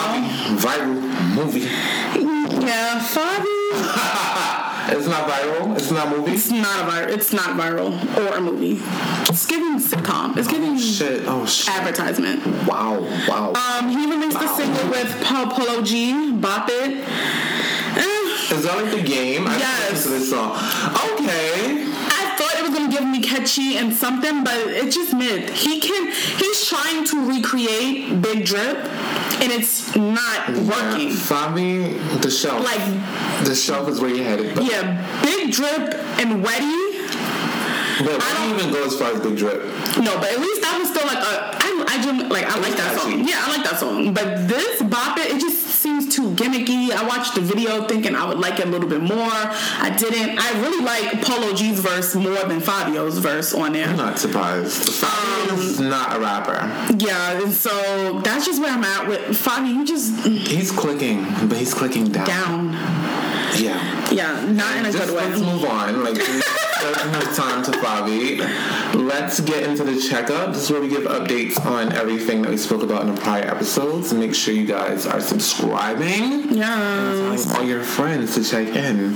Viral 0.61 1.35
movie. 1.35 1.61
yeah, 1.61 3.01
Fabi. 3.01 4.67
It's 4.89 5.07
not 5.07 5.29
viral. 5.29 5.77
It's 5.77 5.91
not 5.91 6.07
a 6.07 6.11
movie. 6.17 6.33
It's 6.33 6.51
not 6.51 6.81
a 6.89 6.91
viral. 6.91 7.09
It's 7.09 7.33
not 7.33 7.51
viral 7.59 7.93
or 8.19 8.37
a 8.37 8.41
movie. 8.41 8.81
It's 9.29 9.47
giving 9.47 9.79
sitcom. 9.79 10.37
It's 10.37 10.49
giving 10.49 10.77
Shit. 10.79 11.23
Oh 11.27 11.47
shit. 11.47 11.69
advertisement. 11.75 12.45
Wow. 12.67 13.01
Wow. 13.29 13.53
Um, 13.55 13.89
he 13.91 14.07
released 14.11 14.41
a 14.41 14.49
single 14.49 14.89
with 14.91 15.23
Paul 15.25 15.47
Polo 15.49 15.83
G, 15.83 16.33
Bop 16.33 16.69
It. 16.71 17.05
Is 18.51 18.65
that 18.65 18.83
like 18.83 18.91
the 18.91 19.03
game? 19.03 19.47
I 19.47 19.57
Yes. 19.59 20.05
this 20.05 20.29
song. 20.31 20.51
Okay. 20.51 21.85
I 21.87 22.35
thought 22.37 22.55
it 22.59 22.63
was 22.63 22.71
gonna 22.71 22.91
give 22.91 23.05
me 23.05 23.20
catch 23.20 23.20
sketchy 23.31 23.77
and 23.77 23.95
something, 23.95 24.43
but 24.45 24.55
it's 24.57 24.95
just 24.95 25.15
mid. 25.15 25.51
He 25.51 25.81
can. 25.81 26.11
He's 26.13 26.65
trying 26.67 27.05
to 27.07 27.29
recreate 27.29 28.21
Big 28.21 28.45
Drip, 28.45 28.77
and 28.77 29.53
it's 29.53 29.95
not 29.97 30.49
working. 30.51 31.11
Fabi, 31.11 32.21
the 32.23 32.31
shelf. 32.31 32.65
Like- 32.65 33.45
the 33.45 33.55
shelf 33.55 33.89
is 33.89 34.01
where 34.01 34.11
you're 34.15 34.25
headed. 34.25 34.55
But, 34.55 34.65
Yeah, 34.65 35.23
Big 35.23 35.53
Drip 35.53 35.95
and 36.21 36.45
Wetty. 36.45 37.09
but 38.05 38.23
I 38.23 38.35
don't 38.49 38.59
even 38.59 38.73
go 38.73 38.85
as 38.85 38.99
far 38.99 39.13
as 39.13 39.21
Big 39.21 39.37
Drip. 39.39 39.63
No, 39.99 40.19
but 40.19 40.31
at 40.33 40.41
least 40.41 40.61
that 40.63 40.79
was 40.79 40.89
still 40.91 41.07
like 41.07 41.19
a. 41.25 41.60
I, 41.87 42.03
just 42.03 42.31
like 42.31 42.45
I 42.45 42.59
like 42.61 42.77
that 42.77 42.99
song. 42.99 43.27
Yeah, 43.27 43.43
I 43.45 43.57
like 43.57 43.65
that 43.71 43.79
song. 43.79 44.15
But 44.15 44.49
this 44.49 44.83
Bop 44.83 45.19
It, 45.19 45.33
it 45.33 45.41
just 45.41 45.59
seems 45.67 46.15
too 46.15 46.31
gimmicky. 46.35 46.91
I 46.91 47.07
watched 47.07 47.35
the 47.35 47.41
video 47.41 47.87
thinking 47.87 48.15
I 48.15 48.27
would 48.29 48.39
like 48.39 48.59
it 48.61 48.67
a 48.67 48.71
little 48.71 48.89
bit 48.89 49.03
more. 49.03 49.19
I 49.19 49.95
didn't. 49.97 50.39
I 50.39 50.61
really 50.61 50.85
like 50.85 51.23
Polo 51.23 51.55
G's 51.55 51.81
verse 51.81 52.15
more 52.15 52.45
than 52.45 52.61
Fivio's 52.61 53.19
verse 53.19 53.55
on 53.55 53.73
there. 53.73 53.89
I'm 53.89 53.97
not 53.97 54.19
surprised. 54.19 54.89
Fabi 54.89 55.59
is 55.59 55.81
um, 55.81 55.89
not 55.89 56.17
a 56.17 56.21
rapper. 56.21 56.95
Yeah, 56.99 57.41
and 57.43 57.53
so 57.53 58.21
that's 58.21 58.47
just 58.47 58.61
where 58.61 58.73
I'm 58.73 58.85
at 58.85 59.09
with 59.09 59.21
Fivio. 59.37 59.69
You 59.75 59.85
just 59.85 60.27
He's 60.27 60.71
clicking, 60.71 61.25
but 61.49 61.57
he's 61.59 61.75
clicking 61.75 62.11
down. 62.11 62.27
down. 62.27 62.73
Yeah. 63.59 64.00
Yeah, 64.11 64.45
not 64.51 64.77
in 64.77 64.87
a 64.87 64.93
Just 64.93 65.07
good 65.07 65.17
way. 65.17 65.25
let's 65.29 65.41
move 65.41 65.65
on. 65.65 66.03
Like, 66.05 66.15
there's 66.15 66.27
no 67.13 67.21
time 67.35 67.63
to 67.65 67.71
Fabi. 67.73 68.39
Let's 69.07 69.41
get 69.41 69.63
into 69.65 69.85
the 69.85 70.01
checkup. 70.01 70.53
This 70.53 70.65
is 70.65 70.71
where 70.71 70.81
we 70.81 70.89
give 70.89 71.05
updates 71.05 71.65
on 71.65 71.93
everything 71.93 72.43
that 72.43 72.51
we 72.51 72.57
spoke 72.57 72.83
about 72.83 73.03
in 73.07 73.15
the 73.15 73.21
prior 73.21 73.45
episodes. 73.45 74.13
Make 74.13 74.35
sure 74.35 74.53
you 74.53 74.67
guys 74.67 75.07
are 75.07 75.21
subscribing. 75.21 76.53
Yeah. 76.55 77.37
All 77.55 77.63
your 77.65 77.83
friends 77.85 78.35
to 78.35 78.43
check 78.45 78.75
in. 78.75 79.15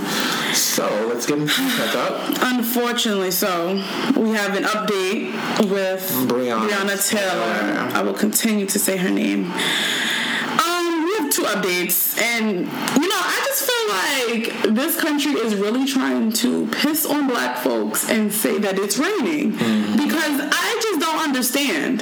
So 0.53 0.87
let's 1.09 1.25
get 1.25 1.39
into 1.39 1.61
the 1.61 1.73
checkup. 1.77 2.37
Unfortunately, 2.53 3.31
so 3.31 3.73
we 4.15 4.29
have 4.31 4.55
an 4.55 4.63
update 4.63 5.31
with 5.69 6.01
Breonna 6.29 7.09
Taylor. 7.09 7.21
Taylor. 7.21 7.91
I 7.93 8.01
will 8.01 8.13
continue 8.13 8.65
to 8.67 8.79
say 8.79 8.97
her 8.97 9.09
name. 9.09 9.51
Two 11.35 11.41
updates, 11.41 12.17
and 12.17 12.59
you 12.59 13.09
know, 13.09 13.19
I 13.19 13.43
just 13.45 13.69
feel 13.69 13.85
like 13.91 14.73
this 14.73 14.97
country 14.97 15.33
is 15.33 15.53
really 15.55 15.85
trying 15.85 16.31
to 16.31 16.65
piss 16.67 17.05
on 17.05 17.27
black 17.27 17.57
folks 17.57 18.09
and 18.09 18.31
say 18.31 18.57
that 18.59 18.79
it's 18.79 18.97
raining. 18.97 19.51
Mm-hmm. 19.51 19.97
Because 19.97 20.39
I 20.41 20.79
just 20.81 21.01
don't 21.01 21.19
understand. 21.19 22.01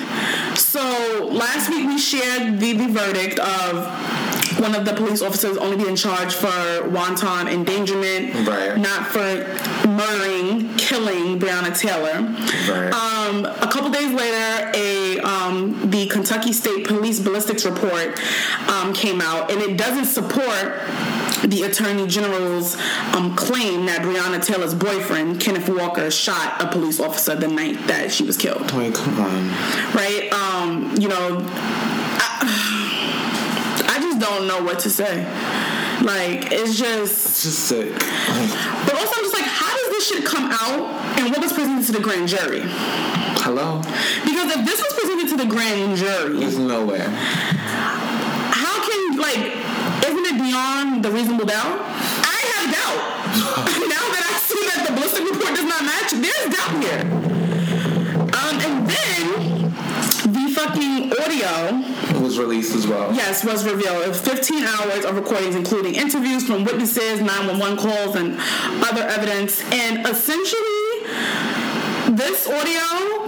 So 0.56 1.26
last 1.32 1.72
week 1.72 1.88
we 1.88 1.98
shared 1.98 2.60
the, 2.60 2.74
the 2.74 2.88
verdict 2.90 3.40
of 3.40 4.43
one 4.60 4.76
of 4.76 4.86
the 4.86 4.94
police 4.94 5.22
officers 5.22 5.58
only 5.58 5.78
being 5.78 5.96
charged 5.96 6.36
for 6.36 6.88
wanton 6.90 7.48
endangerment, 7.48 8.48
Right. 8.48 8.78
not 8.78 9.08
for 9.08 9.88
murdering, 9.88 10.76
killing 10.78 11.40
Breonna 11.40 11.78
Taylor. 11.78 12.22
Right. 12.70 12.94
Um, 12.94 13.46
a 13.46 13.70
couple 13.72 13.90
days 13.90 14.12
later, 14.14 14.72
a 14.76 15.20
um, 15.20 15.90
the 15.90 16.08
Kentucky 16.08 16.54
State 16.54 16.88
Police 16.88 17.20
ballistics 17.20 17.66
report 17.66 18.20
um, 18.70 18.94
came 18.94 19.22
out, 19.22 19.52
and 19.52 19.62
it 19.62 19.78
doesn't 19.78 20.06
support 20.06 20.80
the 21.44 21.64
Attorney 21.64 22.08
General's 22.08 22.76
um, 23.14 23.36
claim 23.36 23.86
that 23.88 24.02
Breonna 24.02 24.44
Taylor's 24.44 24.74
boyfriend, 24.74 25.42
Kenneth 25.42 25.68
Walker, 25.68 26.10
shot 26.10 26.62
a 26.62 26.68
police 26.68 27.00
officer 27.02 27.36
the 27.36 27.48
night 27.50 27.78
that 27.88 28.12
she 28.12 28.24
was 28.24 28.38
killed. 28.38 28.72
Wait, 28.72 28.94
come 28.94 29.20
on. 29.20 29.50
Right? 29.94 30.30
Um, 30.32 30.96
you 30.98 31.10
know, 31.10 31.40
I, 31.50 31.50
I 31.50 31.52
just 31.52 31.73
don't 34.24 34.48
know 34.48 34.64
what 34.64 34.80
to 34.80 34.90
say. 34.90 35.24
Like, 36.02 36.52
it's 36.52 36.78
just. 36.80 37.26
It's 37.28 37.44
just 37.44 37.60
sick. 37.68 37.92
But 37.92 38.94
also, 38.96 39.14
I'm 39.20 39.24
just 39.28 39.34
like, 39.34 39.46
how 39.46 39.76
does 39.76 39.90
this 39.90 40.08
shit 40.08 40.26
come 40.26 40.50
out 40.52 40.80
and 41.20 41.30
what 41.30 41.42
was 41.42 41.52
presented 41.54 41.86
to 41.88 41.92
the 41.92 42.00
grand 42.00 42.28
jury? 42.30 42.64
hello? 43.44 43.82
Because 44.24 44.56
if 44.56 44.66
this 44.66 44.80
was 44.80 44.94
presented 44.96 45.28
to 45.36 45.38
the 45.44 45.50
grand 45.50 45.98
jury, 45.98 46.40
There's 46.40 46.58
nowhere. 46.58 47.10
how 47.10 48.76
can, 48.88 49.18
like, 49.20 49.52
isn't 50.08 50.26
it 50.32 50.38
beyond 50.40 51.04
the 51.04 51.12
reasonable 51.12 51.46
doubt? 51.46 51.80
I 52.24 52.40
have 52.56 52.66
doubt. 52.72 53.00
now 53.92 54.06
that 54.16 54.24
I 54.24 54.34
see 54.40 54.64
that 54.72 54.88
the 54.88 54.94
ballistic 54.96 55.24
report 55.28 55.52
does 55.60 55.68
not 55.68 55.84
match, 55.84 56.16
there's 56.16 56.48
doubt 56.56 56.74
here. 56.80 57.04
Um, 58.32 58.56
and 58.64 58.88
then 58.88 59.28
the 60.32 60.46
fucking 60.56 61.12
audio 61.12 61.93
was 62.24 62.40
released 62.40 62.74
as 62.76 62.88
well. 62.88 63.14
Yes, 63.14 63.44
was 63.44 63.66
revealed. 63.66 64.04
It 64.04 64.08
was 64.08 64.22
15 64.22 64.64
hours 64.64 65.06
of 65.06 65.16
recordings, 65.16 65.56
including 65.56 65.96
interviews 65.96 66.48
from 66.48 66.64
witnesses, 66.64 67.20
911 67.20 67.78
calls, 67.78 68.16
and 68.16 68.38
other 68.84 69.04
evidence. 69.04 69.62
And 69.72 70.08
essentially, 70.08 71.04
this 72.16 72.48
audio 72.48 73.23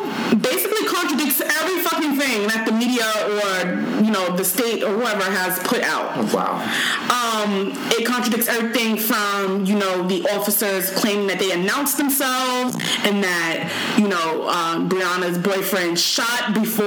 basically 0.46 0.86
contradicts 0.88 1.42
every 1.42 1.82
fucking 1.84 2.16
thing 2.18 2.48
that 2.48 2.66
the 2.66 2.72
media 2.72 3.06
or, 3.26 4.04
you 4.04 4.12
know, 4.12 4.36
the 4.36 4.46
state 4.46 4.84
or 4.84 4.94
whoever 4.94 5.24
has 5.24 5.60
put 5.60 5.82
out. 5.82 6.34
Wow. 6.34 6.62
Um, 7.10 7.74
it 7.92 8.06
contradicts 8.06 8.48
everything 8.48 8.98
from 8.98 9.66
you 9.66 9.76
know 9.76 10.08
the 10.08 10.28
officers 10.30 10.92
claiming 10.92 11.28
that 11.28 11.40
they 11.40 11.52
announced 11.52 11.98
themselves 11.98 12.76
and 13.04 13.24
that 13.24 13.72
you 13.98 14.08
know 14.08 14.48
um, 14.50 14.90
Breonna's 14.90 15.38
boyfriend 15.38 16.00
shot 16.00 16.54
before 16.54 16.86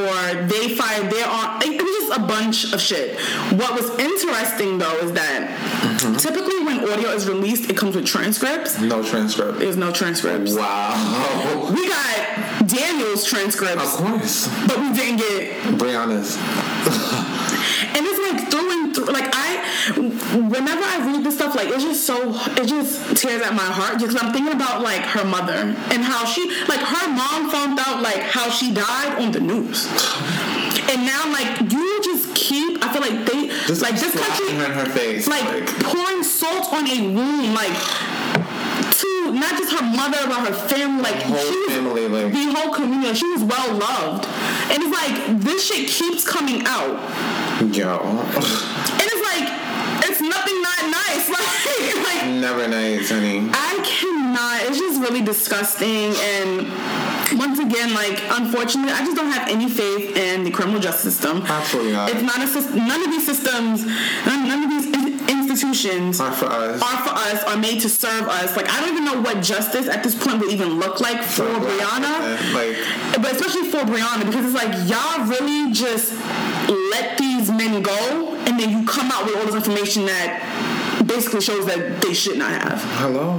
they 0.49 0.75
fired 0.75 1.11
their 1.11 1.27
arm. 1.27 1.62
It, 1.62 1.79
it 1.79 1.83
was 1.83 2.09
just 2.09 2.18
a 2.18 2.27
bunch 2.27 2.73
of 2.73 2.81
shit. 2.81 3.18
What 3.59 3.75
was 3.75 3.90
interesting 3.99 4.79
though 4.79 4.99
is 4.99 5.12
that 5.12 6.18
typically 6.18 6.64
when 6.64 6.81
audio 6.88 7.11
is 7.11 7.29
released, 7.29 7.71
it 7.71 7.77
comes 7.77 7.97
with 7.97 8.07
transcripts. 8.07 8.81
No 8.81 9.03
transcript. 9.03 9.59
There's 9.59 9.77
no 9.77 9.92
transcripts. 9.92 10.55
Wow. 10.55 11.71
We 11.73 11.88
got 11.88 12.38
Daniel's 12.68 13.24
transcripts. 13.24 13.83
Of 13.83 13.90
course. 14.04 14.48
but 14.66 14.78
we 14.78 14.92
didn't 14.92 15.16
get 15.16 15.78
Breonna's. 15.81 16.37
and 17.96 18.07
it's 18.07 18.20
like 18.31 18.50
through 18.50 18.70
and 18.70 18.94
through. 18.94 19.07
Like 19.07 19.31
I, 19.33 19.48
whenever 20.48 20.83
I 20.85 21.11
read 21.11 21.24
this 21.24 21.37
stuff, 21.37 21.54
like 21.54 21.68
it's 21.68 21.83
just 21.83 22.04
so 22.07 22.16
it 22.61 22.66
just 22.68 23.16
tears 23.16 23.42
at 23.42 23.54
my 23.54 23.64
heart 23.64 23.98
because 23.98 24.16
I'm 24.20 24.33
thinking 24.33 24.52
about 24.52 24.83
like 24.83 25.02
her 25.02 25.24
mother 25.24 25.74
and 25.92 26.04
how 26.04 26.24
she, 26.24 26.48
like 26.68 26.81
her 26.81 27.09
mom 27.09 27.50
found 27.50 27.78
out 27.81 28.02
like 28.02 28.20
how 28.20 28.50
she 28.50 28.72
died 28.74 29.22
on 29.22 29.33
the 29.33 29.40
news, 29.40 29.87
and 30.92 31.07
now 31.07 31.24
like 31.33 31.72
you 31.72 32.02
just 32.02 32.35
keep. 32.35 32.78
I 32.85 32.92
feel 32.92 33.02
like 33.02 33.26
they 33.26 33.48
Just 33.66 33.83
like 33.83 33.94
this 33.94 34.14
country 34.14 34.54
her 34.54 34.64
in 34.66 34.72
her 34.72 34.87
face. 34.87 35.26
like, 35.26 35.44
Like, 35.44 35.66
pouring 35.85 36.22
salt 36.22 36.72
on 36.72 36.87
a 36.87 37.00
wound, 37.14 37.54
like 37.54 37.74
not 39.32 39.56
just 39.58 39.72
her 39.72 39.82
mother 39.84 40.18
but 40.26 40.48
her 40.48 40.54
family, 40.68 41.02
like 41.02 41.22
whole 41.22 41.36
she 41.38 41.56
was, 41.56 41.72
family, 41.74 42.08
like- 42.08 42.32
the 42.32 42.52
whole 42.54 42.72
community. 42.74 43.14
She 43.14 43.26
was 43.28 43.42
well 43.44 43.74
loved, 43.76 44.26
and 44.70 44.82
it's 44.82 44.92
like 44.94 45.40
this 45.40 45.66
shit 45.66 45.88
keeps 45.88 46.26
coming 46.26 46.62
out, 46.66 46.96
yo. 47.74 47.98
and 47.98 49.04
it's 49.04 49.24
like 49.32 49.46
it's 50.08 50.20
nothing 50.20 50.62
not 50.62 50.80
nice, 50.90 51.28
like 51.34 52.04
like. 52.04 52.28
Never 52.28 52.68
nice, 52.68 53.10
honey. 53.10 53.48
I 53.52 53.80
cannot. 53.84 54.68
It's 54.68 54.78
just 54.78 55.00
really 55.00 55.22
disgusting. 55.22 56.12
And 56.14 56.68
once 57.38 57.58
again, 57.58 57.94
like, 57.94 58.20
unfortunately, 58.30 58.92
I 58.92 59.04
just 59.04 59.16
don't 59.16 59.30
have 59.30 59.48
any 59.48 59.68
faith 59.68 60.16
in 60.16 60.44
the 60.44 60.50
criminal 60.50 60.80
justice 60.80 61.14
system. 61.16 61.42
Absolutely 61.42 61.92
not. 61.92 62.10
It's 62.10 62.22
not 62.22 62.38
a 62.42 62.46
system. 62.46 62.86
None 62.86 63.02
of 63.02 63.10
these 63.10 63.26
systems, 63.26 63.84
none, 64.26 64.48
none 64.48 64.64
of 64.64 64.70
these 64.70 64.86
institutions 65.62 66.18
Not 66.18 66.35
for 66.37 66.47
us. 66.47 66.81
are 66.83 66.99
for 67.05 67.11
us, 67.14 67.44
are 67.44 67.57
made 67.57 67.81
to 67.81 67.88
serve 67.88 68.29
us. 68.29 68.57
Like, 68.57 68.68
I 68.71 68.81
don't 68.81 68.90
even 68.90 69.05
know 69.05 69.21
what 69.21 69.42
justice 69.42 69.88
at 69.88 70.03
this 70.03 70.14
point 70.14 70.40
would 70.40 70.51
even 70.53 70.79
look 70.79 71.01
like 71.01 71.23
for 71.23 71.44
For 71.47 71.61
Breonna. 71.61 72.55
Like, 72.55 72.77
But 73.23 73.33
especially 73.33 73.71
for 73.71 73.79
Breonna, 73.79 74.25
because 74.25 74.47
it's 74.47 74.55
like 74.55 74.73
y'all 74.88 75.27
really 75.27 75.73
just 75.73 76.12
let 76.92 77.18
these 77.18 77.51
men 77.51 77.83
go, 77.83 78.37
and 78.47 78.59
then 78.59 78.71
you 78.71 78.87
come 78.87 79.11
out 79.11 79.25
with 79.27 79.37
all 79.37 79.47
this 79.47 79.55
information 79.55 80.07
that 80.07 81.05
basically 81.07 81.40
shows 81.40 81.66
that 81.66 82.03
they 82.03 82.12
should 82.12 82.37
not 82.38 82.51
have 82.51 82.83
hello? 82.99 83.38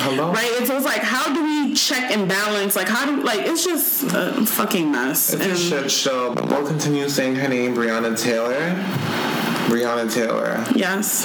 Hello? 0.00 0.32
right? 0.32 0.50
And 0.58 0.66
so 0.66 0.76
it's 0.76 0.84
like, 0.84 1.02
how 1.02 1.32
do 1.32 1.42
we 1.42 1.74
check 1.74 2.10
and 2.10 2.28
balance? 2.28 2.76
Like, 2.76 2.88
how 2.88 3.06
do 3.06 3.22
like 3.22 3.40
it's 3.40 3.64
just 3.64 4.04
a 4.14 4.44
fucking 4.46 4.90
mess. 4.90 5.32
It's 5.32 5.44
a 5.44 5.50
And 5.50 5.58
shit 5.58 5.90
show, 5.90 6.34
but 6.34 6.48
we'll 6.48 6.66
continue 6.66 7.08
saying 7.08 7.36
her 7.36 7.48
name, 7.48 7.74
Breonna 7.74 8.18
Taylor. 8.18 9.35
Breonna 9.66 10.12
Taylor. 10.12 10.64
yes, 10.74 11.24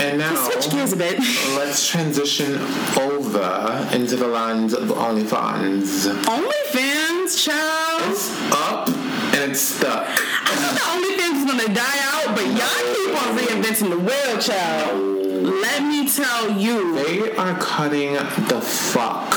And 0.00 0.18
now, 0.18 0.34
switch 0.34 0.70
gears 0.70 0.92
a 0.92 0.96
bit. 0.96 1.18
let's 1.56 1.86
transition 1.88 2.54
over 2.98 3.88
into 3.92 4.16
the 4.16 4.26
land 4.26 4.72
of 4.74 4.88
OnlyFans. 4.88 6.12
OnlyFans, 6.24 7.44
child. 7.44 8.02
It's 8.10 8.30
up 8.52 8.88
and 8.88 9.52
it's 9.52 9.60
stuck. 9.60 10.06
I 10.08 10.54
thought 10.56 10.74
the 10.74 10.80
OnlyFans 11.06 11.44
was 11.44 11.52
gonna 11.52 11.74
die 11.74 12.00
out, 12.10 12.34
but 12.34 12.46
y'all 12.46 12.94
keep 12.94 13.22
on 13.22 13.36
reinventing 13.62 13.90
the 13.90 13.98
wheel, 13.98 14.38
child. 14.40 15.08
Let 15.42 15.82
me 15.82 16.08
tell 16.10 16.50
you, 16.58 16.94
They 16.94 17.36
are 17.36 17.58
cutting 17.58 18.14
the 18.14 18.60
fuck 18.60 19.34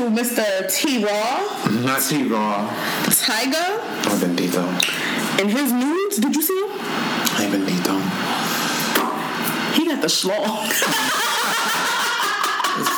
to 0.00 0.06
Mr. 0.08 0.44
T 0.74 1.04
Raw 1.04 1.68
Not 1.84 2.00
T 2.00 2.22
Raw. 2.26 2.66
Tyga 3.04 3.76
Oh, 4.08 4.16
bendito. 4.22 4.64
in 5.38 5.48
his 5.48 5.72
nudes. 5.72 6.16
Did 6.16 6.34
you 6.34 6.42
see 6.42 6.58
him? 6.58 6.70
Ay, 7.36 7.46
bendito. 7.52 7.94
He 9.76 9.84
got 9.86 10.00
the 10.00 10.08
schlong. 10.08 10.70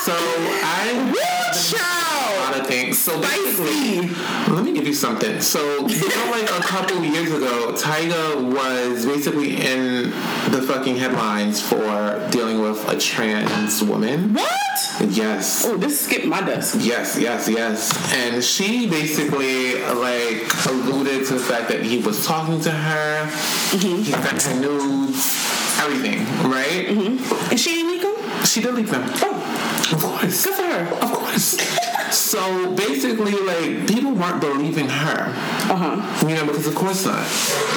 So 0.07 0.15
I 0.15 1.11
a 1.11 1.55
Child. 1.55 2.22
Lot 2.53 2.61
of 2.61 2.67
things. 2.67 2.99
So 2.99 3.21
basically, 3.21 4.09
let 4.53 4.65
me 4.65 4.73
give 4.73 4.87
you 4.87 4.95
something. 4.95 5.41
So 5.41 5.87
you 5.87 6.09
know, 6.09 6.31
like 6.31 6.45
a 6.45 6.63
couple 6.63 7.03
years 7.05 7.33
ago, 7.33 7.73
Tyga 7.73 8.53
was 8.53 9.07
basically 9.07 9.57
in 9.57 10.11
the 10.51 10.63
fucking 10.67 10.97
headlines 10.97 11.61
for 11.61 12.29
dealing 12.31 12.61
with 12.61 12.87
a 12.89 12.99
trans 12.99 13.83
woman. 13.83 14.35
What? 14.35 14.49
Yes. 15.09 15.65
Oh, 15.67 15.77
this 15.77 16.01
skipped 16.01 16.27
my 16.27 16.41
desk. 16.41 16.77
Yes, 16.81 17.19
yes, 17.19 17.49
yes. 17.49 18.15
And 18.15 18.43
she 18.43 18.89
basically 18.89 19.83
like 19.83 20.67
alluded 20.67 21.27
to 21.27 21.35
the 21.35 21.41
fact 21.41 21.69
that 21.69 21.83
he 21.83 21.99
was 21.99 22.27
talking 22.27 22.61
to 22.61 22.71
her. 22.71 23.27
Mm-hmm. 23.27 24.03
He 24.03 24.13
sent 24.13 24.43
her 24.43 24.61
nudes, 24.61 25.37
everything, 25.81 26.19
right? 26.51 26.87
Mm-hmm. 26.89 27.51
And 27.51 27.61
she 27.61 27.81
ain't 27.81 27.89
leak 27.89 28.05
'em? 28.05 28.45
She 28.45 28.61
did 28.61 28.75
leak 28.75 28.89
them. 28.89 29.03
Of 29.91 30.01
course. 30.01 30.45
Good 30.45 30.55
for 30.55 30.63
her. 30.63 30.95
Of 31.03 31.13
course. 31.13 31.59
so 32.15 32.73
basically, 32.75 33.33
like 33.33 33.87
people 33.89 34.13
weren't 34.13 34.41
believing 34.41 34.89
her. 34.89 35.29
Uh 35.71 35.77
huh. 35.77 36.29
You 36.29 36.35
know, 36.37 36.47
because 36.47 36.67
of 36.67 36.75
course 36.75 37.05
not, 37.05 37.19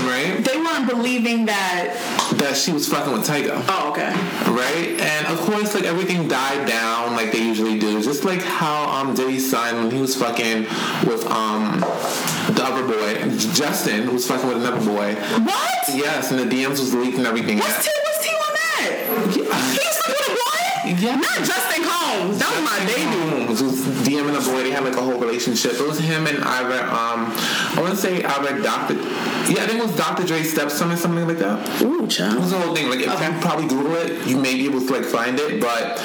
right? 0.05 0.37
They 0.43 0.57
weren't 0.57 0.87
believing 0.89 1.45
that. 1.45 1.95
That 2.37 2.57
she 2.57 2.71
was 2.71 2.87
fucking 2.87 3.13
with 3.13 3.27
Tyga. 3.27 3.63
Oh, 3.69 3.91
okay. 3.91 4.09
right? 4.51 4.99
And 4.99 5.27
of 5.27 5.39
course, 5.45 5.73
like 5.73 5.83
everything 5.85 6.27
died 6.27 6.67
down 6.67 7.13
like 7.13 7.31
they 7.31 7.41
usually 7.41 7.79
do. 7.79 8.01
Just 8.01 8.23
like 8.23 8.41
how 8.41 8.89
um 8.89 9.15
Diddy's 9.15 9.49
son 9.49 9.75
when 9.85 9.91
he 9.91 10.01
was 10.01 10.15
fucking 10.15 10.63
with 11.07 11.25
um 11.27 11.79
the 12.53 12.63
other 12.63 12.85
boy, 12.85 13.35
Justin, 13.53 14.11
was 14.13 14.27
fucking 14.27 14.47
with 14.47 14.57
another 14.57 14.85
boy. 14.85 15.15
What? 15.43 15.89
Yes, 15.89 16.31
and 16.31 16.39
the 16.39 16.45
DMs 16.55 16.71
was 16.79 16.93
leaked 16.93 17.17
and 17.17 17.27
everything. 17.27 17.57
What's 17.59 17.83
T? 17.85 17.91
What's 18.03 18.23
T 18.23 18.29
on 18.29 18.53
that? 18.53 19.37
Yeah. 19.37 19.85
Yeah. 20.85 21.15
Not 21.15 21.37
Justin 21.39 21.83
Combs. 21.83 22.39
That 22.39 22.49
was 22.53 22.63
my 22.63 22.79
baby. 22.85 23.45
Holmes 23.45 23.61
was 23.61 23.81
DMing 24.07 24.35
a 24.37 24.41
boy. 24.51 24.63
They 24.63 24.71
had 24.71 24.83
like 24.83 24.95
a 24.95 25.01
whole 25.01 25.19
relationship. 25.19 25.73
It 25.73 25.87
was 25.87 25.99
him 25.99 26.27
and 26.27 26.43
either 26.43 26.83
um 26.83 27.31
I 27.75 27.77
want 27.81 27.91
to 27.91 27.97
say 27.97 28.23
either 28.23 28.61
Dr. 28.61 28.93
Yeah, 28.93 29.63
I 29.63 29.67
think 29.67 29.79
it 29.79 29.83
was 29.83 29.95
Dr. 29.95 30.25
Dre's 30.25 30.51
stepson 30.51 30.91
or 30.91 30.95
something 30.97 31.27
like 31.27 31.39
that. 31.39 31.81
Ooh, 31.81 32.07
child. 32.07 32.35
It 32.37 32.39
was 32.39 32.51
the 32.51 32.59
whole 32.59 32.75
thing. 32.75 32.89
Like, 32.89 32.99
if 32.99 33.09
Okay. 33.09 33.33
you 33.33 33.39
probably 33.41 33.67
Google 33.67 33.95
it, 33.95 34.25
you 34.27 34.37
may 34.37 34.55
be 34.55 34.65
able 34.65 34.81
to 34.85 34.91
like 34.93 35.05
find 35.05 35.39
it. 35.39 35.59
But 35.61 35.97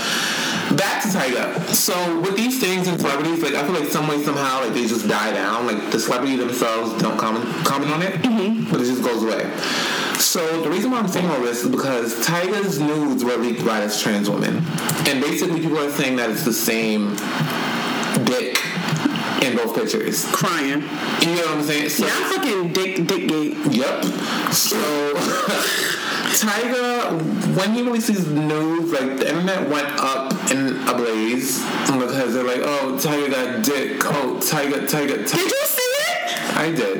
back 0.76 1.02
to 1.02 1.08
Tyga. 1.08 1.64
So 1.74 2.20
with 2.20 2.36
these 2.36 2.60
things 2.60 2.88
and 2.88 3.00
celebrities, 3.00 3.42
like 3.42 3.54
I 3.54 3.64
feel 3.64 3.74
like 3.74 3.90
some 3.90 4.08
way 4.08 4.22
somehow 4.22 4.60
like 4.60 4.74
they 4.74 4.86
just 4.86 5.08
die 5.08 5.32
down. 5.32 5.66
Like 5.66 5.90
the 5.90 5.98
celebrity 5.98 6.36
themselves 6.36 7.00
don't 7.02 7.18
comment 7.18 7.44
comment 7.64 7.90
on 7.92 8.02
it, 8.02 8.14
mm-hmm. 8.22 8.70
but 8.70 8.80
it 8.80 8.84
just 8.84 9.02
goes 9.02 9.22
away. 9.22 9.50
So 10.18 10.62
the 10.62 10.70
reason 10.70 10.90
why 10.90 10.98
I'm 10.98 11.08
saying 11.08 11.28
all 11.28 11.40
this 11.40 11.64
is 11.64 11.70
because 11.70 12.14
Tyga's 12.26 12.78
nudes 12.78 13.24
were 13.24 13.36
leaked 13.36 13.64
by 13.64 13.80
this 13.80 14.00
trans 14.02 14.28
woman, 14.28 14.58
and 15.06 15.20
basically 15.20 15.60
people 15.60 15.78
are 15.78 15.90
saying 15.90 16.16
that 16.16 16.30
it's 16.30 16.44
the 16.44 16.52
same 16.52 17.16
dick 18.24 18.60
in 19.42 19.56
both 19.56 19.74
pictures. 19.74 20.24
Crying. 20.32 20.82
You 21.22 21.34
know 21.36 21.46
what 21.46 21.58
I'm 21.58 21.62
saying? 21.62 21.88
So, 21.90 22.06
Yeah, 22.06 22.12
I'm 22.14 22.30
fucking 22.32 22.72
Dick 22.72 23.06
Dick 23.06 23.28
Gate. 23.28 23.56
Yep. 23.70 24.04
So 24.52 24.76
Tyga, 26.30 27.56
when 27.56 27.74
he 27.74 27.82
released 27.82 28.08
these 28.08 28.26
news, 28.28 28.92
like 28.92 29.18
the 29.18 29.28
internet 29.28 29.68
went 29.68 29.88
up 29.98 30.32
in 30.50 30.76
a 30.88 30.94
blaze 30.94 31.58
because 31.86 32.34
they're 32.34 32.44
like, 32.44 32.60
"Oh, 32.62 32.96
Tyga 33.00 33.30
got 33.30 33.64
dick. 33.64 34.04
Oh, 34.06 34.38
Tyga, 34.40 34.86
Tyga, 34.88 35.24
Tyga. 35.24 35.30
Did 35.30 35.50
you 35.50 35.64
see 35.66 35.82
it? 35.82 36.56
I 36.56 36.72
did. 36.74 36.98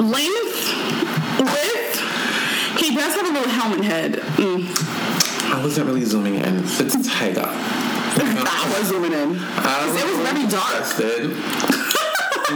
Length, 0.00 1.40
width. 1.40 2.80
He 2.80 2.94
does 2.96 3.14
have 3.14 3.26
a 3.28 3.32
little 3.32 3.48
helmet 3.48 3.84
head. 3.84 4.12
Mm. 4.14 5.54
I 5.54 5.62
wasn't 5.62 5.86
really 5.86 6.04
zooming 6.04 6.36
in. 6.36 6.58
It's 6.64 6.96
Tyga. 7.08 7.44
I 8.12 8.76
was 8.78 8.88
zooming 8.88 9.12
in. 9.12 9.36
I 9.38 9.86
it 9.88 10.04
was 10.06 10.30
very 10.32 10.46
dark. 10.48 10.78
disgusted. 10.78 11.30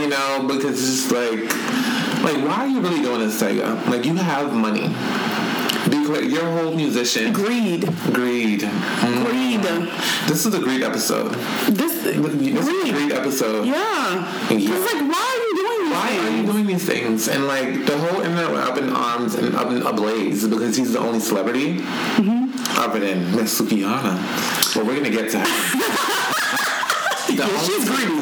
You 0.01 0.09
know, 0.09 0.47
because 0.47 0.79
it's 0.79 1.03
just 1.03 1.13
like, 1.13 1.41
like, 2.25 2.45
why 2.47 2.65
are 2.65 2.67
you 2.67 2.81
really 2.81 3.03
doing 3.03 3.21
this, 3.21 3.41
Tyga? 3.41 3.87
Like, 3.87 4.05
you 4.05 4.15
have 4.17 4.53
money. 4.53 4.95
You're 5.91 6.47
a 6.47 6.63
whole 6.63 6.75
musician. 6.75 7.33
Greed. 7.33 7.83
Greed. 8.13 8.61
Mm. 8.61 9.25
Greed. 9.27 9.63
This 10.29 10.47
is 10.47 10.55
a 10.55 10.59
greed 10.59 10.83
episode. 10.83 11.33
This. 11.69 12.03
This 12.03 12.17
is 12.17 12.27
a 12.27 12.29
Greed. 12.29 12.95
greed 12.95 13.13
episode. 13.13 13.67
Yeah. 13.67 13.75
Yeah. 14.51 14.57
It's 14.57 14.93
like, 14.93 15.03
why 15.03 15.25
are 15.25 15.47
you 15.47 15.55
doing 15.57 15.85
these 15.85 15.93
Why 15.93 16.19
are 16.19 16.37
you 16.37 16.53
doing 16.53 16.67
these 16.67 16.87
things? 16.87 17.29
And 17.29 17.47
like 17.47 17.87
the 17.87 17.99
whole 17.99 18.21
internet 18.21 18.51
went 18.51 18.65
up 18.65 18.79
in 18.79 18.91
arms 18.91 19.35
and 19.35 19.55
up 19.55 19.71
in 19.71 19.83
ablaze 19.83 20.47
because 20.47 20.77
he's 20.77 20.93
the 20.93 20.99
only 20.99 21.21
celebrity 21.21 21.79
mm-hmm. 21.79 22.81
other 22.81 23.01
than 23.01 23.35
Miss 23.37 23.61
Sukihana. 23.61 24.77
Well, 24.77 24.87
we're 24.87 24.97
gonna 24.97 25.11
get 25.11 25.31
to. 25.33 26.31
Yeah, 27.37 27.63
she's 27.63 27.85
greedy. 27.89 28.15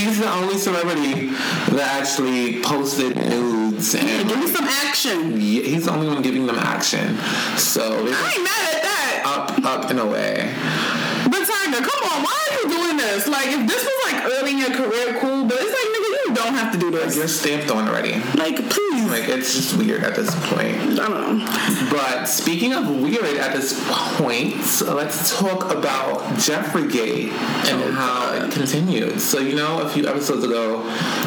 He's 0.00 0.18
the 0.18 0.30
only 0.32 0.56
celebrity 0.56 1.26
that 1.74 1.98
actually 2.00 2.62
posted 2.62 3.16
nudes, 3.16 3.94
and 3.94 4.28
Give 4.28 4.38
me 4.38 4.46
some 4.46 4.64
action. 4.64 5.32
yeah, 5.40 5.62
he's 5.62 5.84
the 5.86 5.92
only 5.92 6.06
one 6.08 6.22
giving 6.22 6.46
them 6.46 6.56
action. 6.58 7.18
So 7.58 7.82
I 7.82 7.98
ain't 7.98 8.10
mad 8.44 8.74
at 8.74 8.82
that. 8.82 9.22
up, 9.26 9.64
up 9.84 9.90
in 9.90 9.98
a 9.98 10.06
way. 10.06 10.54
But 11.28 11.42
Tyga, 11.44 11.82
come 11.84 12.02
on, 12.12 12.22
why 12.24 12.32
are 12.32 12.54
you 12.62 12.68
doing 12.70 12.96
this? 12.96 13.26
Like, 13.28 13.48
if 13.48 13.66
this 13.68 13.84
was 13.84 14.12
like 14.12 14.24
early 14.24 14.52
in 14.52 14.58
your 14.58 14.70
career, 14.72 15.18
cool. 15.20 15.44
But 15.44 15.58
it's 15.60 15.72
like, 15.74 15.88
nigga, 15.90 15.98
you 15.98 15.99
don't 15.99 15.99
have 16.60 16.72
to 16.72 16.78
do 16.78 16.90
this. 16.90 17.16
You're 17.16 17.28
stamped 17.28 17.70
on 17.70 17.88
already. 17.88 18.14
Like, 18.36 18.56
please. 18.70 19.10
Like 19.10 19.28
it's 19.28 19.54
just 19.54 19.76
weird 19.76 20.02
at 20.04 20.14
this 20.14 20.30
point. 20.48 20.76
I 21.00 21.08
don't 21.08 21.38
know. 21.38 21.88
But 21.90 22.26
speaking 22.26 22.72
of 22.72 22.88
weird 22.88 23.36
at 23.38 23.52
this 23.54 23.72
point, 24.16 24.56
let's 24.82 25.36
talk 25.38 25.72
about 25.72 26.20
Jeffree 26.36 26.90
Gate 26.92 27.32
and 27.32 27.82
Oh, 27.82 27.92
how 27.92 28.38
God. 28.38 28.48
it 28.48 28.52
continued. 28.52 29.20
So 29.20 29.38
you 29.40 29.56
know, 29.56 29.80
a 29.80 29.88
few 29.88 30.06
episodes 30.06 30.44
ago, 30.44 30.78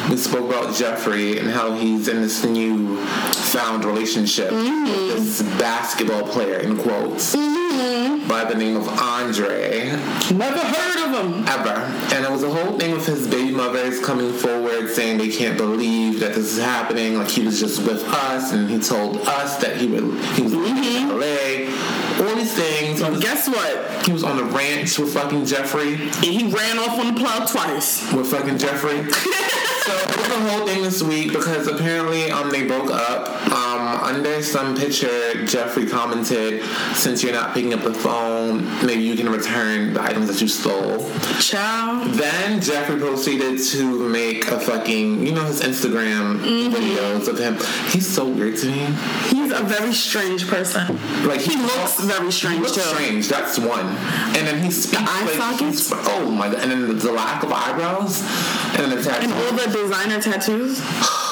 we 0.08 0.16
spoke 0.16 0.48
about 0.48 0.68
Jeffree 0.74 1.38
and 1.40 1.50
how 1.50 1.74
he's 1.74 2.08
in 2.08 2.22
this 2.22 2.44
new 2.44 2.96
found 3.04 3.84
relationship 3.84 4.50
Mm-hmm. 4.50 4.84
with 4.84 5.16
this 5.16 5.42
basketball 5.58 6.22
player 6.28 6.58
in 6.58 6.76
quotes 6.76 7.34
by 7.34 8.44
the 8.48 8.54
name 8.54 8.76
of 8.76 8.88
Andre 8.88 9.86
Never 10.32 10.58
heard 10.58 11.06
of 11.06 11.24
him. 11.24 11.48
ever. 11.48 11.70
And 12.14 12.24
it 12.24 12.30
was 12.30 12.42
a 12.42 12.50
whole 12.50 12.78
thing 12.78 12.92
with 12.92 13.06
his 13.06 13.26
baby 13.28 13.52
mothers 13.52 14.00
coming 14.04 14.32
forward 14.32 14.88
saying 14.90 15.18
they 15.24 15.30
can't 15.30 15.56
believe 15.56 16.20
that 16.20 16.34
this 16.34 16.52
is 16.52 16.62
happening. 16.62 17.16
Like 17.16 17.30
he 17.30 17.44
was 17.44 17.58
just 17.58 17.82
with 17.82 18.04
us 18.04 18.52
and 18.52 18.68
he 18.68 18.78
told 18.78 19.16
us 19.26 19.56
that 19.58 19.78
he, 19.78 19.86
would, 19.86 20.02
he 20.34 20.42
was 20.42 20.52
in 20.52 20.60
mm-hmm. 20.60 21.18
LA. 21.18 22.03
All 22.28 22.36
these 22.36 22.54
things. 22.54 23.00
He 23.00 23.20
Guess 23.20 23.48
what? 23.48 24.06
he 24.06 24.12
was 24.12 24.22
on 24.24 24.36
the 24.36 24.44
ranch 24.44 24.98
with 24.98 25.12
fucking 25.14 25.42
Jeffree. 25.42 25.94
And 25.98 26.24
he 26.24 26.46
ran 26.46 26.78
off 26.78 26.98
on 26.98 27.14
the 27.14 27.20
plow 27.20 27.44
twice. 27.46 28.10
With 28.12 28.30
fucking 28.30 28.56
Jeffree. 28.58 29.10
so 29.84 29.92
it 29.92 30.16
was 30.16 30.28
a 30.28 30.50
whole 30.50 30.66
thing 30.66 30.82
this 30.82 31.02
week 31.02 31.32
because 31.32 31.66
apparently 31.66 32.30
um 32.30 32.50
they 32.50 32.66
broke 32.66 32.90
up. 32.90 33.28
Um 33.52 33.74
under 34.04 34.42
some 34.42 34.76
picture 34.76 35.08
Jeffree 35.44 35.90
commented, 35.90 36.62
since 36.94 37.22
you're 37.22 37.32
not 37.32 37.54
picking 37.54 37.72
up 37.74 37.82
the 37.82 37.94
phone, 37.94 38.64
maybe 38.84 39.02
you 39.02 39.16
can 39.16 39.28
return 39.30 39.94
the 39.94 40.02
items 40.02 40.26
that 40.28 40.40
you 40.40 40.48
stole. 40.48 41.10
Child. 41.40 42.12
Then 42.14 42.60
Jeffree 42.60 43.00
proceeded 43.00 43.58
to 43.72 44.08
make 44.08 44.46
a 44.48 44.60
fucking, 44.60 45.26
you 45.26 45.32
know, 45.32 45.44
his 45.44 45.60
Instagram 45.62 46.38
videos 46.40 47.28
of 47.28 47.38
him. 47.38 47.56
He's 47.90 48.06
so 48.06 48.28
weird 48.28 48.56
to 48.58 48.66
me. 48.66 48.86
He's 49.28 49.50
a 49.52 49.62
very 49.62 49.92
strange 49.94 50.46
person. 50.48 50.98
Like 51.26 51.40
He 51.40 51.56
looks 51.56 52.00
very 52.00 52.13
strange, 52.30 52.66
He 52.68 52.74
too. 52.74 52.80
strange. 52.80 53.28
That's 53.28 53.58
one. 53.58 53.86
And 53.86 54.46
then 54.46 54.62
he 54.62 54.70
speaks 54.70 55.02
eye 55.06 55.24
like 55.24 55.34
sockets? 55.34 55.88
he's- 55.90 55.92
oh 56.08 56.30
my 56.30 56.48
god! 56.48 56.60
And 56.60 56.70
then 56.70 56.88
the, 56.88 56.94
the 56.94 57.12
lack 57.12 57.42
of 57.42 57.52
eyebrows 57.52 58.20
and 58.22 58.90
then 58.90 58.90
the 58.96 59.02
tattoo. 59.02 59.24
And 59.24 59.32
all 59.32 59.52
the 59.52 59.66
designer 59.72 60.20
tattoos. 60.20 60.80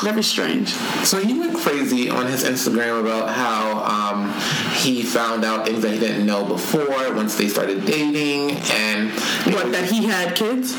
Very 0.03 0.23
strange. 0.25 0.69
So 1.05 1.19
he 1.21 1.39
went 1.39 1.57
crazy 1.57 2.11
on 2.11 2.27
his 2.27 2.43
Instagram 2.43 3.01
about 3.03 3.31
how 3.31 3.85
um, 3.85 4.33
he 4.81 5.03
found 5.03 5.45
out 5.45 5.65
things 5.65 5.81
that 5.83 5.93
he 5.93 6.01
didn't 6.01 6.27
know 6.27 6.45
before 6.45 6.89
once 7.15 7.37
they 7.37 7.47
started 7.47 7.85
dating, 7.85 8.51
and 8.73 9.11
What, 9.55 9.71
that 9.71 9.85
he 9.91 10.05
had 10.07 10.35
kids? 10.35 10.75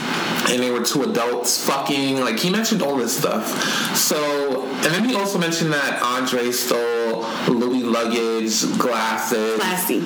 and 0.50 0.62
they 0.62 0.72
were 0.72 0.84
two 0.84 1.04
adults 1.04 1.66
fucking. 1.66 2.20
Like 2.20 2.38
he 2.38 2.50
mentioned 2.50 2.82
all 2.82 2.98
this 2.98 3.18
stuff. 3.18 3.48
So 3.96 4.66
and 4.84 4.94
then 4.94 5.06
he 5.08 5.16
also 5.16 5.38
mentioned 5.40 5.72
that 5.72 6.02
Andre 6.04 6.52
stole 6.52 7.22
Louis 7.48 7.83
luggage, 7.94 8.78
glasses, 8.80 9.60
Classy. 9.60 10.00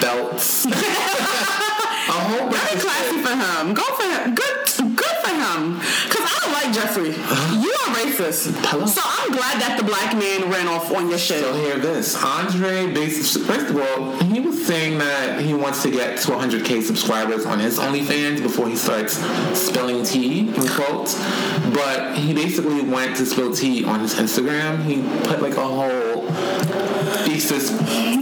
belts, 0.00 0.66
a 0.66 0.70
whole 0.70 2.50
bunch 2.50 2.74
of 2.74 2.80
classy 2.80 3.16
shit. 3.16 3.24
for 3.26 3.34
him. 3.34 3.74
Go 3.74 3.82
for 3.82 4.02
him. 4.02 4.34
Good, 4.34 4.68
him. 5.42 5.78
Cause 5.80 6.22
I 6.24 6.38
don't 6.42 6.52
like 6.52 6.70
Jeffree. 6.76 7.62
You 7.62 7.70
are 7.70 7.94
racist. 7.96 8.52
Hello? 8.66 8.86
So 8.86 9.00
I'm 9.04 9.30
glad 9.32 9.60
that 9.60 9.76
the 9.78 9.84
black 9.84 10.14
man 10.16 10.50
ran 10.50 10.68
off 10.68 10.90
on 10.92 11.08
your 11.08 11.18
shit. 11.18 11.40
So 11.42 11.52
hear 11.54 11.78
this. 11.78 12.14
Andre, 12.22 12.92
basically, 12.92 13.44
first 13.46 13.70
of 13.70 13.76
all, 13.76 14.12
he 14.24 14.40
was 14.40 14.64
saying 14.66 14.98
that 14.98 15.40
he 15.40 15.54
wants 15.54 15.82
to 15.82 15.90
get 15.90 16.18
to 16.20 16.32
100k 16.32 16.82
subscribers 16.82 17.44
on 17.46 17.58
his 17.58 17.78
OnlyFans 17.78 18.42
before 18.42 18.68
he 18.68 18.76
starts 18.76 19.14
spilling 19.58 20.04
tea, 20.04 20.48
in 20.48 20.68
quotes. 20.68 21.18
But 21.74 22.16
he 22.16 22.32
basically 22.34 22.82
went 22.82 23.16
to 23.16 23.26
spill 23.26 23.52
tea 23.54 23.84
on 23.84 24.00
his 24.00 24.14
Instagram. 24.14 24.84
He 24.84 25.02
put 25.28 25.42
like 25.42 25.56
a 25.56 25.64
whole 25.66 26.26
thesis 27.24 27.70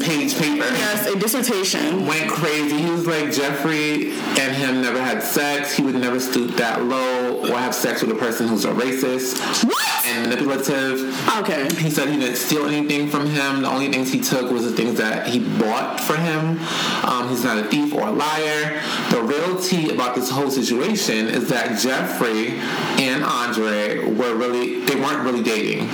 page 0.01 0.35
paper. 0.39 0.65
Yes, 0.65 1.05
Yes, 1.05 1.15
a 1.15 1.19
dissertation. 1.19 2.07
went 2.07 2.31
crazy. 2.31 2.79
He 2.79 2.91
was 2.91 3.07
like 3.07 3.27
Jeffree 3.27 4.13
and 4.39 4.55
him 4.57 4.83
never 4.83 5.01
had 5.01 5.23
sex. 5.23 5.73
He 5.73 5.83
would 5.83 5.95
never 5.95 6.19
stoop 6.21 6.57
that 6.57 6.83
low 6.85 7.10
or 7.51 7.59
have 7.59 7.75
sex 7.75 8.03
with 8.03 8.11
a 8.13 8.15
person 8.15 8.49
who's 8.49 8.65
a 8.65 8.73
racist 8.73 9.65
What? 9.65 10.07
and 10.07 10.29
manipulative. 10.29 11.29
Okay. 11.41 11.69
He 11.77 11.91
said 11.91 12.09
he 12.09 12.19
didn't 12.19 12.37
steal 12.37 12.67
anything 12.67 13.09
from 13.09 13.27
him. 13.27 13.63
The 13.63 13.69
only 13.69 13.91
things 13.91 14.13
he 14.13 14.21
took 14.21 14.51
was 14.51 14.65
the 14.65 14.73
things 14.77 14.99
that 14.99 15.27
he 15.27 15.41
bought 15.59 16.01
for 16.01 16.17
him. 16.17 16.59
Um, 17.05 17.29
he's 17.29 17.45
not 17.45 17.59
a 17.59 17.65
thief 17.65 17.93
or 17.95 18.07
a 18.09 18.11
liar. 18.11 18.81
The 19.11 19.23
reality 19.23 19.91
about 19.93 20.15
this 20.15 20.31
whole 20.31 20.51
situation 20.51 21.29
is 21.29 21.49
that 21.49 21.71
Jeffree 21.73 22.51
and 23.01 23.25
Andre 23.25 24.05
were 24.13 24.35
really, 24.35 24.85
they 24.85 24.97
weren't 24.97 25.23
really 25.25 25.43
dating. 25.43 25.89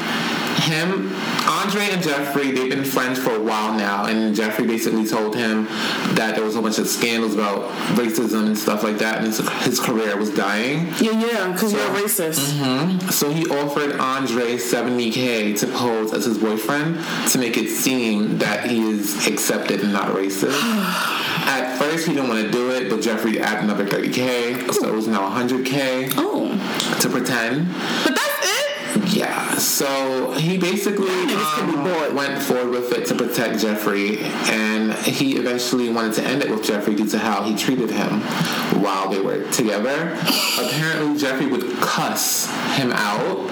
Him, 0.63 1.13
Andre 1.47 1.91
and 1.91 2.03
Jeffree, 2.03 2.55
they've 2.55 2.71
been 2.71 2.85
friends 2.85 3.19
for 3.19 3.35
a 3.35 3.41
while 3.41 3.77
now, 3.77 4.07
and 4.07 4.35
Jeffree 4.35 4.67
basically 4.67 5.07
told 5.07 5.37
him 5.37 5.65
that 6.15 6.35
there 6.35 6.45
was 6.45 6.57
a 6.57 6.63
bunch 6.63 6.79
of 6.79 6.87
scandals 6.89 7.35
about 7.35 7.69
racism 7.97 8.47
and 8.47 8.59
stuff 8.59 8.83
like 8.83 8.99
that, 8.99 9.19
and 9.19 9.27
his, 9.27 9.39
his 9.65 9.81
career 9.81 10.17
was 10.17 10.31
dying. 10.35 10.87
Yeah, 11.01 11.13
yeah, 11.13 11.53
because 11.53 11.73
you're 11.73 11.83
a 11.83 11.91
racist. 12.01 12.53
Mm-hmm. 12.59 13.09
So 13.11 13.31
he 13.31 13.47
offered 13.49 13.97
Andre 14.01 14.57
70k 14.57 15.59
to 15.61 15.67
pose 15.69 16.13
as 16.13 16.25
his 16.25 16.39
boyfriend 16.39 16.99
to 17.31 17.39
make 17.39 17.57
it 17.57 17.69
seem 17.71 18.39
that 18.39 18.69
he 18.69 18.81
is 18.91 19.27
accepted 19.27 19.81
and 19.83 19.93
not 19.93 20.09
racist. 20.15 20.57
At 21.47 21.79
first, 21.79 22.07
he 22.09 22.15
didn't 22.15 22.29
want 22.29 22.45
to 22.45 22.51
do 22.51 22.71
it, 22.73 22.91
but 22.91 23.01
Jeffree 23.01 23.39
added 23.39 23.65
another 23.65 23.87
30k, 23.87 24.73
so 24.73 24.89
it 24.89 24.95
was 24.95 25.07
now 25.07 25.29
100k 25.31 26.15
Oh. 26.17 26.49
to 27.01 27.09
pretend. 27.09 27.69
But 28.05 28.15
that's 28.17 28.47
it? 28.51 28.56
Yeah, 29.07 29.55
so 29.55 30.33
he 30.33 30.59
basically 30.59 31.07
Niggas 31.07 31.55
can 31.55 31.71
be 31.71 31.91
um, 31.91 32.15
went 32.15 32.43
forward 32.43 32.71
with 32.71 32.93
it 32.93 33.07
to 33.07 33.15
protect 33.15 33.57
Jeffree, 33.63 34.21
and 34.51 34.93
he 34.95 35.37
eventually 35.37 35.89
wanted 35.91 36.15
to 36.15 36.23
end 36.25 36.43
it 36.43 36.51
with 36.51 36.63
Jeffree 36.63 36.97
due 36.97 37.09
to 37.11 37.19
how 37.19 37.43
he 37.43 37.57
treated 37.57 37.91
him 37.91 38.21
while 38.83 39.09
they 39.09 39.21
were 39.21 39.49
together. 39.53 40.17
Apparently, 40.59 41.19
Jeffree 41.21 41.51
would 41.51 41.77
cuss 41.79 42.47
him 42.77 42.93
out, 42.93 43.51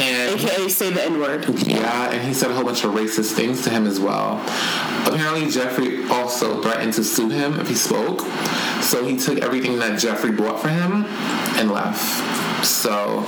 and 0.00 0.38
AKA 0.38 0.68
say 0.68 0.90
the 0.90 1.04
N 1.04 1.18
word. 1.18 1.48
yeah, 1.66 2.10
and 2.10 2.26
he 2.26 2.34
said 2.34 2.50
a 2.50 2.54
whole 2.54 2.64
bunch 2.64 2.84
of 2.84 2.92
racist 2.92 3.32
things 3.32 3.62
to 3.64 3.70
him 3.70 3.86
as 3.86 3.98
well. 3.98 4.40
Apparently, 5.06 5.46
Jeffree 5.46 6.08
also 6.10 6.60
threatened 6.60 6.92
to 6.94 7.04
sue 7.04 7.30
him 7.30 7.58
if 7.58 7.68
he 7.68 7.74
spoke, 7.74 8.20
so 8.82 9.04
he 9.04 9.16
took 9.16 9.38
everything 9.38 9.78
that 9.78 9.92
Jeffree 10.00 10.36
bought 10.36 10.60
for 10.60 10.68
him 10.68 11.04
and 11.56 11.70
left. 11.70 12.64
So 12.64 13.24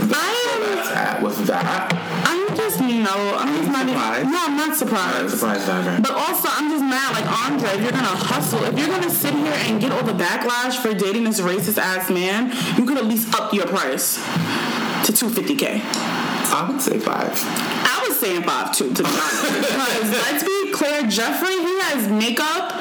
that's 0.00 0.12
where 0.12 0.39
Uh, 0.62 0.74
that's 0.74 0.90
at 0.90 1.22
with 1.22 1.46
that. 1.46 1.92
I'm 2.26 2.56
just 2.56 2.80
no. 2.80 3.36
I'm 3.36 3.56
just 3.56 3.70
not. 3.70 3.88
surprised? 3.88 4.20
Even, 4.20 4.32
no, 4.32 4.38
I'm 4.44 4.56
not 4.56 4.76
surprised. 4.76 5.30
Surprise 5.30 5.66
diver. 5.66 6.00
But 6.02 6.12
also, 6.12 6.48
I'm 6.50 6.70
just 6.70 6.84
mad. 6.84 7.12
Like 7.14 7.28
Andre, 7.50 7.68
if 7.70 7.82
you're 7.82 7.92
gonna 7.92 8.16
hustle, 8.16 8.64
if 8.64 8.78
you're 8.78 8.88
gonna 8.88 9.10
sit 9.10 9.34
here 9.34 9.52
and 9.66 9.80
get 9.80 9.92
all 9.92 10.02
the 10.02 10.12
backlash 10.12 10.76
for 10.76 10.94
dating 10.94 11.24
this 11.24 11.40
racist 11.40 11.78
ass 11.78 12.10
man, 12.10 12.52
you 12.78 12.84
could 12.86 12.98
at 12.98 13.06
least 13.06 13.34
up 13.34 13.52
your 13.52 13.66
price 13.66 14.16
to 15.06 15.12
250k. 15.12 15.80
I 16.52 16.68
would 16.68 16.80
say 16.80 16.98
five. 16.98 17.30
I 17.32 18.04
was 18.06 18.18
saying 18.18 18.42
five 18.42 18.74
too, 18.74 18.92
to 18.92 19.02
be 19.02 19.08
honest. 19.08 19.42
because 19.60 20.10
let's 20.10 20.44
be 20.44 20.72
clear, 20.72 21.02
Jeffree, 21.02 21.60
he 21.62 21.80
has 21.88 22.08
makeup. 22.08 22.72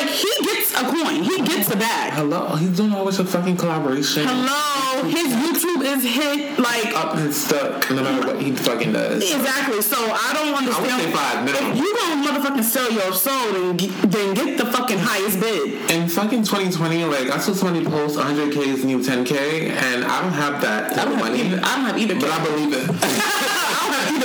Like 0.00 0.10
he 0.10 0.30
gets 0.44 0.72
a 0.72 0.84
coin. 0.84 1.22
He 1.22 1.42
gets 1.42 1.70
a 1.72 1.76
bag. 1.76 2.12
Hello, 2.12 2.54
he's 2.56 2.76
doing 2.76 2.92
all 2.92 3.04
this 3.04 3.18
fucking 3.20 3.56
collaboration. 3.56 4.24
Hello, 4.26 5.08
his 5.08 5.28
YouTube 5.32 5.82
is 5.84 6.04
hit 6.04 6.58
like 6.58 6.94
Up 6.94 7.16
and 7.16 7.34
stuck, 7.34 7.90
no 7.90 8.02
matter 8.02 8.26
what 8.26 8.40
he 8.42 8.52
fucking 8.52 8.92
does. 8.92 9.22
Exactly. 9.22 9.82
So 9.82 9.96
I 9.98 10.32
don't 10.34 10.54
understand. 10.54 11.02
say 11.02 11.10
five 11.12 11.44
minimum. 11.44 11.72
If 11.72 11.78
you 11.78 11.96
gonna 11.96 12.28
motherfucking 12.28 12.64
sell 12.64 12.90
your 12.92 13.12
soul, 13.12 13.52
then 13.52 13.76
get, 13.76 13.90
then 14.10 14.34
get 14.34 14.58
the 14.58 14.66
fucking 14.66 14.98
highest 14.98 15.40
bid. 15.40 15.90
In 15.90 16.08
fucking 16.08 16.44
2020, 16.44 17.04
like 17.04 17.30
I 17.30 17.38
saw 17.38 17.52
somebody 17.52 17.84
post 17.84 18.18
100k 18.18 18.56
is 18.56 18.84
new 18.84 18.98
10k, 19.00 19.70
and 19.70 20.04
I 20.04 20.22
don't 20.22 20.32
have 20.32 20.60
that 20.62 20.92
I 20.92 20.94
type 20.94 21.04
don't 21.06 21.14
of 21.14 21.20
have 21.20 21.30
money, 21.30 21.42
either. 21.42 21.60
I 21.62 21.76
don't 21.76 21.84
have 21.86 21.98
either. 21.98 22.14
but 22.14 22.30
I 22.30 22.44
believe 22.44 22.72
it. 22.72 23.64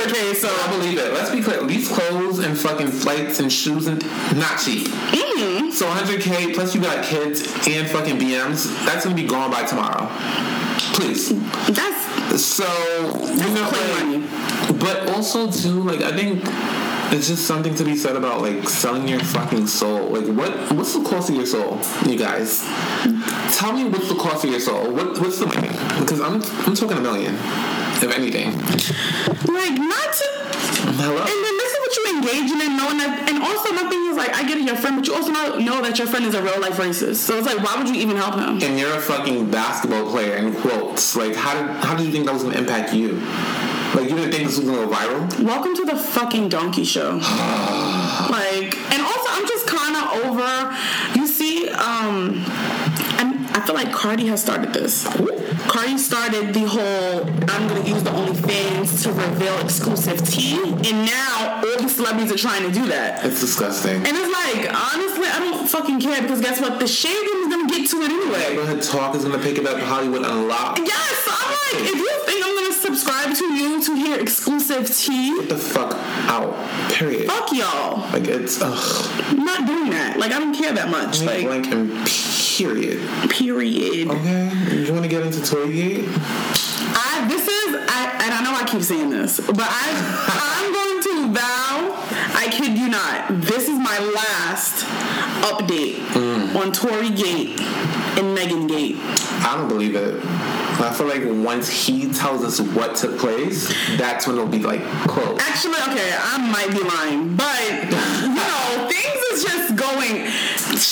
I 0.03 0.07
don't 0.07 0.15
have 0.15 0.23
either 0.25 0.33
case. 0.33 0.41
So 0.41 0.49
I 0.49 0.77
believe 0.77 0.97
it. 0.97 1.13
Let's 1.13 1.31
be 1.31 1.41
clear. 1.41 1.63
These 1.65 1.87
clothes 1.89 2.39
and 2.39 2.57
fucking 2.57 2.87
flights 2.87 3.39
and 3.39 3.51
shoes 3.51 3.87
and 3.87 4.01
not 4.37 4.59
cheap. 4.59 4.87
mm-hmm. 4.87 5.69
So 5.71 5.85
100k 5.87 6.53
plus 6.53 6.75
you 6.75 6.81
got 6.81 7.03
kids 7.03 7.41
and 7.67 7.89
fucking 7.89 8.17
BMs. 8.17 8.67
That's 8.85 9.03
gonna 9.05 9.15
be 9.15 9.25
gone 9.27 9.51
by 9.51 9.63
tomorrow. 9.63 10.07
Please. 10.93 11.29
that's 11.73 12.41
So 12.43 12.65
you 12.65 13.53
know, 13.53 13.69
like, 13.71 14.05
money. 14.05 14.27
but 14.79 15.09
also 15.09 15.49
too, 15.51 15.83
like 15.83 16.01
I 16.01 16.15
think 16.15 16.41
it's 17.13 17.27
just 17.27 17.45
something 17.45 17.75
to 17.75 17.83
be 17.83 17.95
said 17.95 18.15
about 18.15 18.41
like 18.41 18.67
selling 18.67 19.07
your 19.07 19.19
fucking 19.19 19.67
soul. 19.67 20.09
Like 20.09 20.25
what? 20.35 20.51
What's 20.73 20.93
the 20.93 21.03
cost 21.03 21.29
of 21.29 21.35
your 21.35 21.45
soul, 21.45 21.79
you 22.05 22.17
guys? 22.17 22.61
Tell 23.55 23.73
me 23.73 23.85
what's 23.85 24.09
the 24.09 24.15
cost 24.15 24.43
of 24.45 24.49
your 24.51 24.59
soul. 24.59 24.91
What, 24.91 25.19
what's 25.19 25.39
the 25.39 25.45
money? 25.47 25.67
Because 25.99 26.19
I'm 26.21 26.41
I'm 26.67 26.75
talking 26.75 26.97
a 26.97 27.01
million, 27.01 27.35
if 28.03 28.11
anything. 28.15 28.51
like 29.47 29.79
not 29.79 30.09
to. 30.13 30.27
Hello. 30.99 31.17
And 31.17 31.39
then 31.45 31.55
this 31.57 31.71
is 31.73 31.79
what 31.79 31.91
you 31.97 32.03
engaging 32.17 32.61
in, 32.61 32.77
knowing 32.77 32.97
that. 32.97 33.29
And 33.29 33.41
also, 33.41 33.71
my 33.73 33.89
thing 33.89 34.05
is 34.11 34.17
like, 34.17 34.35
I 34.35 34.45
get 34.47 34.57
it, 34.57 34.65
your 34.65 34.75
friend, 34.75 34.97
but 34.97 35.07
you 35.07 35.15
also 35.15 35.31
know, 35.31 35.57
know 35.57 35.81
that 35.81 35.97
your 35.97 36.07
friend 36.07 36.25
is 36.25 36.35
a 36.35 36.41
real 36.41 36.59
life 36.59 36.75
racist. 36.77 37.15
So 37.15 37.37
it's 37.37 37.47
like, 37.47 37.63
why 37.63 37.77
would 37.77 37.87
you 37.87 38.01
even 38.01 38.15
help 38.17 38.35
him? 38.35 38.61
and 38.61 38.79
you're 38.79 38.95
a 38.95 39.01
fucking 39.01 39.49
basketball 39.49 40.09
player 40.11 40.35
in 40.35 40.53
quotes. 40.55 41.15
Like, 41.15 41.35
how 41.35 41.53
did 41.55 41.69
how 41.83 41.95
did 41.95 42.05
you 42.05 42.11
think 42.11 42.25
that 42.25 42.33
was 42.33 42.43
gonna 42.43 42.57
impact 42.57 42.93
you? 42.93 43.19
Like, 43.95 44.09
you 44.09 44.15
didn't 44.15 44.31
think 44.31 44.47
this 44.47 44.57
was 44.57 44.67
gonna 44.67 44.85
go 44.85 44.91
viral? 44.91 45.43
Welcome 45.43 45.75
to 45.75 45.85
the 45.85 45.95
fucking 45.95 46.49
donkey 46.49 46.83
show. 46.83 47.15
like, 48.29 48.75
and 48.91 49.01
also, 49.01 49.27
I'm 49.31 49.47
just 49.47 49.67
kind 49.67 49.95
of 49.95 50.03
over. 50.25 50.75
You 51.19 51.27
see, 51.27 51.69
um, 51.69 52.43
I 53.55 53.61
feel 53.65 53.75
like 53.75 53.91
Cardi 53.91 54.27
has 54.27 54.41
started 54.41 54.73
this. 54.73 55.05
Cardi 55.67 55.97
started 55.97 56.53
the 56.53 56.65
whole 56.67 57.21
I'm 57.49 57.67
gonna 57.67 57.83
use 57.87 58.03
the 58.03 58.09
OnlyFans 58.09 59.03
to 59.03 59.11
reveal 59.13 59.57
exclusive 59.59 60.27
tea, 60.27 60.57
and 60.63 61.05
now 61.05 61.61
all 61.63 61.81
the 61.81 61.87
celebrities 61.89 62.31
are 62.31 62.37
trying 62.37 62.63
to 62.63 62.71
do 62.71 62.87
that. 62.87 63.23
It's 63.25 63.39
disgusting. 63.39 63.97
And 63.97 64.07
it's 64.07 64.33
like, 64.33 64.69
honestly, 64.73 65.27
I 65.27 65.39
don't 65.39 65.67
fucking 65.67 66.01
care 66.01 66.21
because 66.23 66.41
guess 66.41 66.59
what? 66.59 66.79
The 66.79 66.87
shade 66.87 67.09
is 67.11 67.47
gonna 67.49 67.67
get 67.69 67.89
to 67.91 67.97
it 68.01 68.11
anyway. 68.11 68.49
Neighborhood 68.55 68.81
Talk 68.81 69.15
is 69.15 69.23
gonna 69.23 69.39
pick 69.39 69.57
it 69.57 69.65
up. 69.67 69.79
Hollywood 69.79 70.23
Unlocked. 70.25 70.79
Yes, 70.79 71.09
so 71.25 71.31
I'm 71.31 71.51
like, 71.51 71.91
if 71.93 71.95
you 71.95 72.19
think 72.25 72.45
I'm 72.45 72.55
gonna 72.55 72.73
subscribe 72.73 73.35
to 73.35 73.45
you 73.53 73.81
to 73.83 73.95
hear 73.95 74.19
exclusive 74.19 74.89
tea, 74.95 75.39
Get 75.41 75.49
the 75.49 75.57
fuck 75.57 75.93
out. 76.27 76.53
Period. 76.91 77.27
fuck 77.27 77.51
y'all. 77.51 77.99
Like 78.11 78.27
it's 78.27 78.59
ugh. 78.61 79.23
I'm 79.29 79.45
not 79.45 79.65
doing 79.67 79.91
that. 79.91 80.17
Like 80.19 80.31
I 80.31 80.39
don't 80.39 80.55
care 80.55 80.73
that 80.73 80.89
much. 80.89 81.21
Like, 81.21 81.43
Like 81.45 81.63
blank 81.63 81.67
and 81.67 82.07
period. 82.57 83.01
period. 83.29 84.09
Okay. 84.09 84.83
You 84.85 84.93
want 84.93 85.03
to 85.03 85.09
get 85.09 85.23
into 85.23 85.39
Toygate? 85.39 86.05
I 86.95 87.25
this 87.27 87.47
is 87.47 87.75
I 87.89 88.19
and 88.23 88.33
I 88.33 88.43
know 88.43 88.53
I 88.55 88.65
keep 88.65 88.81
saying 88.83 89.09
this, 89.09 89.39
but 89.39 89.57
I 89.59 90.53
I'm 90.63 90.73
going 90.73 91.01
to 91.03 91.33
vow, 91.33 91.93
I 92.35 92.47
kid 92.51 92.77
you 92.77 92.89
not, 92.89 93.41
this 93.41 93.67
is 93.67 93.77
my 93.79 93.97
last 93.99 94.85
update 95.43 95.95
mm. 96.13 96.55
on 96.55 96.71
Tory 96.71 97.09
Gate 97.09 97.59
and 97.59 98.35
Megan 98.35 98.67
Gate. 98.67 98.97
I 98.99 99.55
don't 99.57 99.67
believe 99.67 99.95
it. 99.95 100.23
I 100.23 100.93
feel 100.93 101.07
like 101.07 101.23
once 101.45 101.69
he 101.69 102.11
tells 102.11 102.43
us 102.43 102.59
what 102.59 102.95
took 102.95 103.17
place, 103.17 103.67
that's 103.97 104.27
when 104.27 104.35
it'll 104.37 104.47
be 104.47 104.59
like 104.59 104.81
close. 105.07 105.39
Actually, 105.41 105.75
okay, 105.89 106.15
I 106.17 106.37
might 106.51 106.69
be 106.71 106.83
lying, 106.83 107.35
but 107.35 107.63
you 108.21 108.35
know, 108.35 108.89
things 108.89 109.23
is 109.31 109.43
just 109.43 109.75
going 109.75 110.27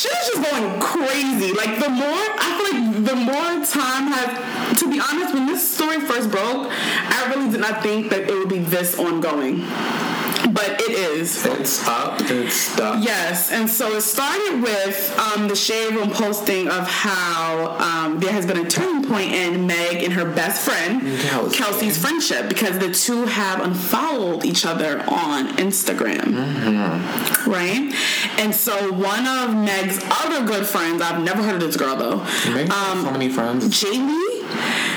shit 0.02 0.12
is 0.14 0.28
just 0.30 0.50
going 0.50 0.80
crazy. 0.82 1.54
Like 1.54 1.78
the 1.80 1.90
more 1.90 2.26
I 2.42 2.50
feel 2.58 2.66
like 2.74 3.06
the 3.06 3.16
more 3.16 3.54
time 3.66 4.12
has 4.12 4.80
to 4.80 4.90
be 4.90 5.00
honest, 5.00 5.34
when 5.34 5.46
this 5.46 5.62
story 5.76 6.00
first 6.00 6.32
broke, 6.32 6.70
I 6.72 7.34
really 7.34 7.52
did 7.52 7.60
not 7.60 7.84
think 7.84 8.10
that 8.10 8.22
it 8.22 8.34
would 8.34 8.50
be 8.50 8.60
this 8.60 8.98
ongoing. 8.98 9.62
But 10.54 10.82
it 10.82 10.92
is. 10.92 11.46
It's 11.46 11.88
up 11.88 12.20
it's 12.22 12.54
stuck. 12.56 13.04
Yes, 13.04 13.52
and 13.52 13.70
so 13.70 13.96
it 13.96 14.02
started 14.02 14.62
with 14.62 15.18
um, 15.18 15.48
the 15.48 15.56
Shade 15.56 15.94
Room 15.94 16.10
posting 16.12 16.68
of 16.68 16.88
how 16.88 17.78
um, 17.80 18.20
there 18.20 18.32
has 18.32 18.46
been 18.46 18.58
a 18.66 18.70
turning 18.70 19.08
point 19.08 19.32
in 19.34 19.68
Meg 19.68 20.04
and 20.04 20.14
her 20.14 20.26
best 20.26 20.64
friend 20.68 21.02
Kelsey. 21.22 21.58
Kelsey's 21.58 21.98
friendship 21.98 22.50
because 22.50 22.80
the 22.80 22.94
two 22.94 23.26
have 23.26 23.62
unfollowed 23.64 24.46
each 24.46 24.66
other 24.66 25.00
on 25.08 25.50
Instagram, 25.58 26.36
right? 27.48 27.94
And 28.38 28.54
so 28.54 28.92
one 28.94 29.28
of 29.28 29.56
Meg's 29.56 30.04
other 30.24 30.46
good 30.46 30.66
friends, 30.66 31.02
I've 31.02 31.24
never 31.24 31.42
heard 31.44 31.56
of 31.56 31.62
this 31.62 31.78
girl 31.78 31.96
though, 31.96 32.18
Maybe 32.54 32.70
so 32.70 33.12
many 33.12 33.30
friends. 33.30 33.66
Jaylee. 33.68 34.30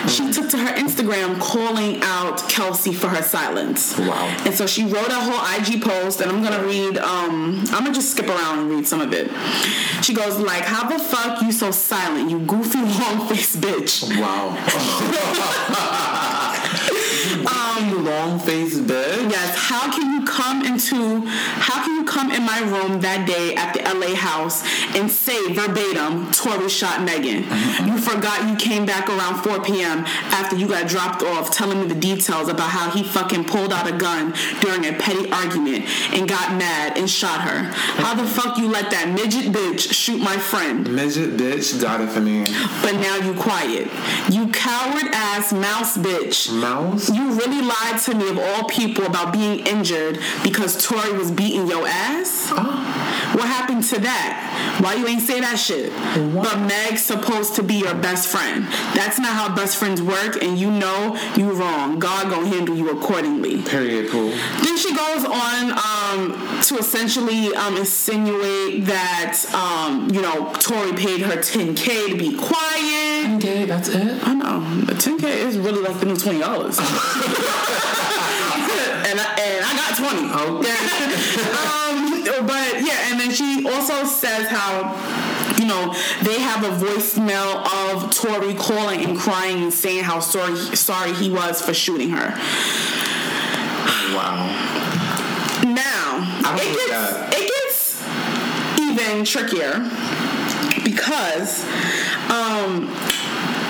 She 0.08 0.30
took 0.30 0.50
to 0.50 0.58
her 0.58 0.74
Instagram 0.74 1.40
calling 1.40 2.00
out 2.02 2.46
Kelsey 2.48 2.92
for 2.92 3.08
her 3.08 3.22
silence. 3.22 3.96
Wow. 3.98 4.26
And 4.44 4.54
so 4.54 4.66
she 4.66 4.84
wrote 4.84 5.08
a 5.08 5.14
whole 5.14 5.33
IG 5.36 5.82
post, 5.82 6.20
and 6.20 6.30
I'm 6.30 6.42
gonna 6.42 6.64
read. 6.64 6.98
Um, 6.98 7.64
I'm 7.68 7.84
gonna 7.84 7.92
just 7.92 8.12
skip 8.12 8.28
around 8.28 8.60
and 8.60 8.70
read 8.70 8.86
some 8.86 9.00
of 9.00 9.12
it. 9.12 9.30
She 10.02 10.14
goes 10.14 10.38
like, 10.38 10.64
"How 10.64 10.88
the 10.88 10.98
fuck 11.02 11.42
you 11.42 11.52
so 11.52 11.70
silent, 11.70 12.30
you 12.30 12.38
goofy 12.40 12.78
long 13.00 13.28
face 13.28 13.56
bitch." 13.56 14.02
Wow. 14.20 14.54
Um, 17.46 18.04
long 18.04 18.38
faced 18.38 18.84
bitch. 18.86 19.30
Yes, 19.30 19.56
how 19.56 19.92
can 19.92 20.12
you 20.12 20.26
come 20.26 20.64
into 20.64 21.26
how 21.26 21.84
can 21.84 21.96
you 21.96 22.04
come 22.04 22.30
in 22.30 22.42
my 22.42 22.60
room 22.60 23.00
that 23.00 23.26
day 23.26 23.54
at 23.54 23.74
the 23.74 23.80
LA 23.82 24.14
house 24.14 24.62
and 24.94 25.10
say 25.10 25.52
verbatim 25.52 26.30
Tory 26.32 26.68
shot 26.68 27.02
Megan? 27.02 27.44
You 27.86 27.98
forgot 27.98 28.48
you 28.48 28.56
came 28.56 28.86
back 28.86 29.08
around 29.08 29.42
4 29.42 29.62
p.m. 29.62 30.04
after 30.32 30.56
you 30.56 30.68
got 30.68 30.88
dropped 30.88 31.22
off 31.22 31.50
telling 31.50 31.80
me 31.80 31.86
the 31.86 31.94
details 31.94 32.48
about 32.48 32.70
how 32.70 32.90
he 32.90 33.02
fucking 33.02 33.44
pulled 33.44 33.72
out 33.72 33.86
a 33.88 33.96
gun 33.96 34.34
during 34.60 34.86
a 34.86 34.92
petty 34.92 35.30
argument 35.30 35.84
and 36.14 36.28
got 36.28 36.56
mad 36.58 36.96
and 36.96 37.08
shot 37.08 37.40
her. 37.42 37.64
How 38.02 38.14
the 38.14 38.26
fuck 38.26 38.58
you 38.58 38.68
let 38.68 38.90
that 38.90 39.08
midget 39.08 39.52
bitch 39.52 39.92
shoot 39.92 40.20
my 40.20 40.36
friend? 40.36 40.94
Midget 40.94 41.36
bitch 41.36 41.80
got 41.80 42.00
it 42.00 42.08
for 42.10 42.20
me. 42.20 42.44
But 42.82 42.92
now 43.00 43.16
you 43.16 43.34
quiet. 43.34 43.88
You 44.30 44.48
coward 44.48 45.08
ass 45.12 45.52
mouse 45.52 45.96
bitch. 45.96 46.52
Mouse? 46.60 47.10
You 47.10 47.33
really 47.34 47.62
lied 47.62 48.00
to 48.02 48.14
me 48.14 48.28
of 48.30 48.38
all 48.38 48.64
people 48.68 49.04
about 49.04 49.32
being 49.32 49.66
injured 49.66 50.20
because 50.42 50.86
Tory 50.86 51.12
was 51.12 51.30
beating 51.30 51.66
your 51.66 51.86
ass? 51.86 52.52
Oh. 52.52 53.13
What 53.34 53.48
happened 53.48 53.82
to 53.84 53.98
that? 53.98 54.78
Why 54.80 54.94
you 54.94 55.08
ain't 55.08 55.22
say 55.22 55.40
that 55.40 55.58
shit? 55.58 55.92
But 56.34 56.60
Meg's 56.60 57.02
supposed 57.02 57.56
to 57.56 57.64
be 57.64 57.74
your 57.74 57.94
best 57.94 58.28
friend. 58.28 58.64
That's 58.94 59.18
not 59.18 59.32
how 59.32 59.52
best 59.54 59.76
friends 59.76 60.00
work, 60.00 60.40
and 60.40 60.56
you 60.56 60.70
know 60.70 61.18
you 61.36 61.50
wrong. 61.50 61.98
God 61.98 62.30
gonna 62.30 62.46
handle 62.46 62.76
you 62.76 62.90
accordingly. 62.96 63.62
Period, 63.62 64.10
poo. 64.10 64.30
Then 64.62 64.76
she 64.76 64.94
goes 64.94 65.24
on 65.24 65.72
um, 65.72 66.60
to 66.62 66.78
essentially 66.78 67.52
um, 67.56 67.76
insinuate 67.76 68.86
that 68.86 69.44
um, 69.52 70.08
you 70.14 70.22
know 70.22 70.52
Tory 70.60 70.92
paid 70.92 71.22
her 71.22 71.36
10k 71.36 72.10
to 72.10 72.16
be 72.16 72.36
quiet. 72.36 73.36
Okay, 73.36 73.64
that's 73.64 73.88
it. 73.88 74.26
I 74.26 74.34
know 74.34 74.60
the 74.84 74.94
10k 74.94 75.24
is 75.24 75.58
really 75.58 75.82
like 75.82 75.98
the 75.98 76.06
new 76.06 76.16
twenty 76.16 76.38
dollars, 76.38 76.78
and 76.78 76.86
I, 79.18 79.34
and 79.42 79.64
I 79.64 79.74
got 79.74 79.96
twenty. 79.98 80.22
um, 81.80 81.83
but 82.24 82.80
yeah, 82.82 83.10
and 83.10 83.20
then 83.20 83.30
she 83.30 83.66
also 83.68 84.04
says 84.04 84.48
how 84.48 84.94
you 85.58 85.66
know 85.66 85.94
they 86.22 86.40
have 86.40 86.64
a 86.64 86.84
voicemail 86.84 87.64
of 87.92 88.10
Tory 88.10 88.54
calling 88.54 89.04
and 89.04 89.18
crying 89.18 89.62
and 89.64 89.72
saying 89.72 90.04
how 90.04 90.20
sorry 90.20 90.56
sorry 90.76 91.12
he 91.14 91.30
was 91.30 91.60
for 91.62 91.74
shooting 91.74 92.10
her. 92.10 92.30
Wow. 94.14 94.46
Now 95.64 96.54
it 96.56 96.76
gets 96.76 96.90
that. 96.90 97.34
it 97.34 97.48
gets 97.48 98.80
even 98.80 99.24
trickier 99.24 99.80
because 100.84 101.64
um, 102.30 102.88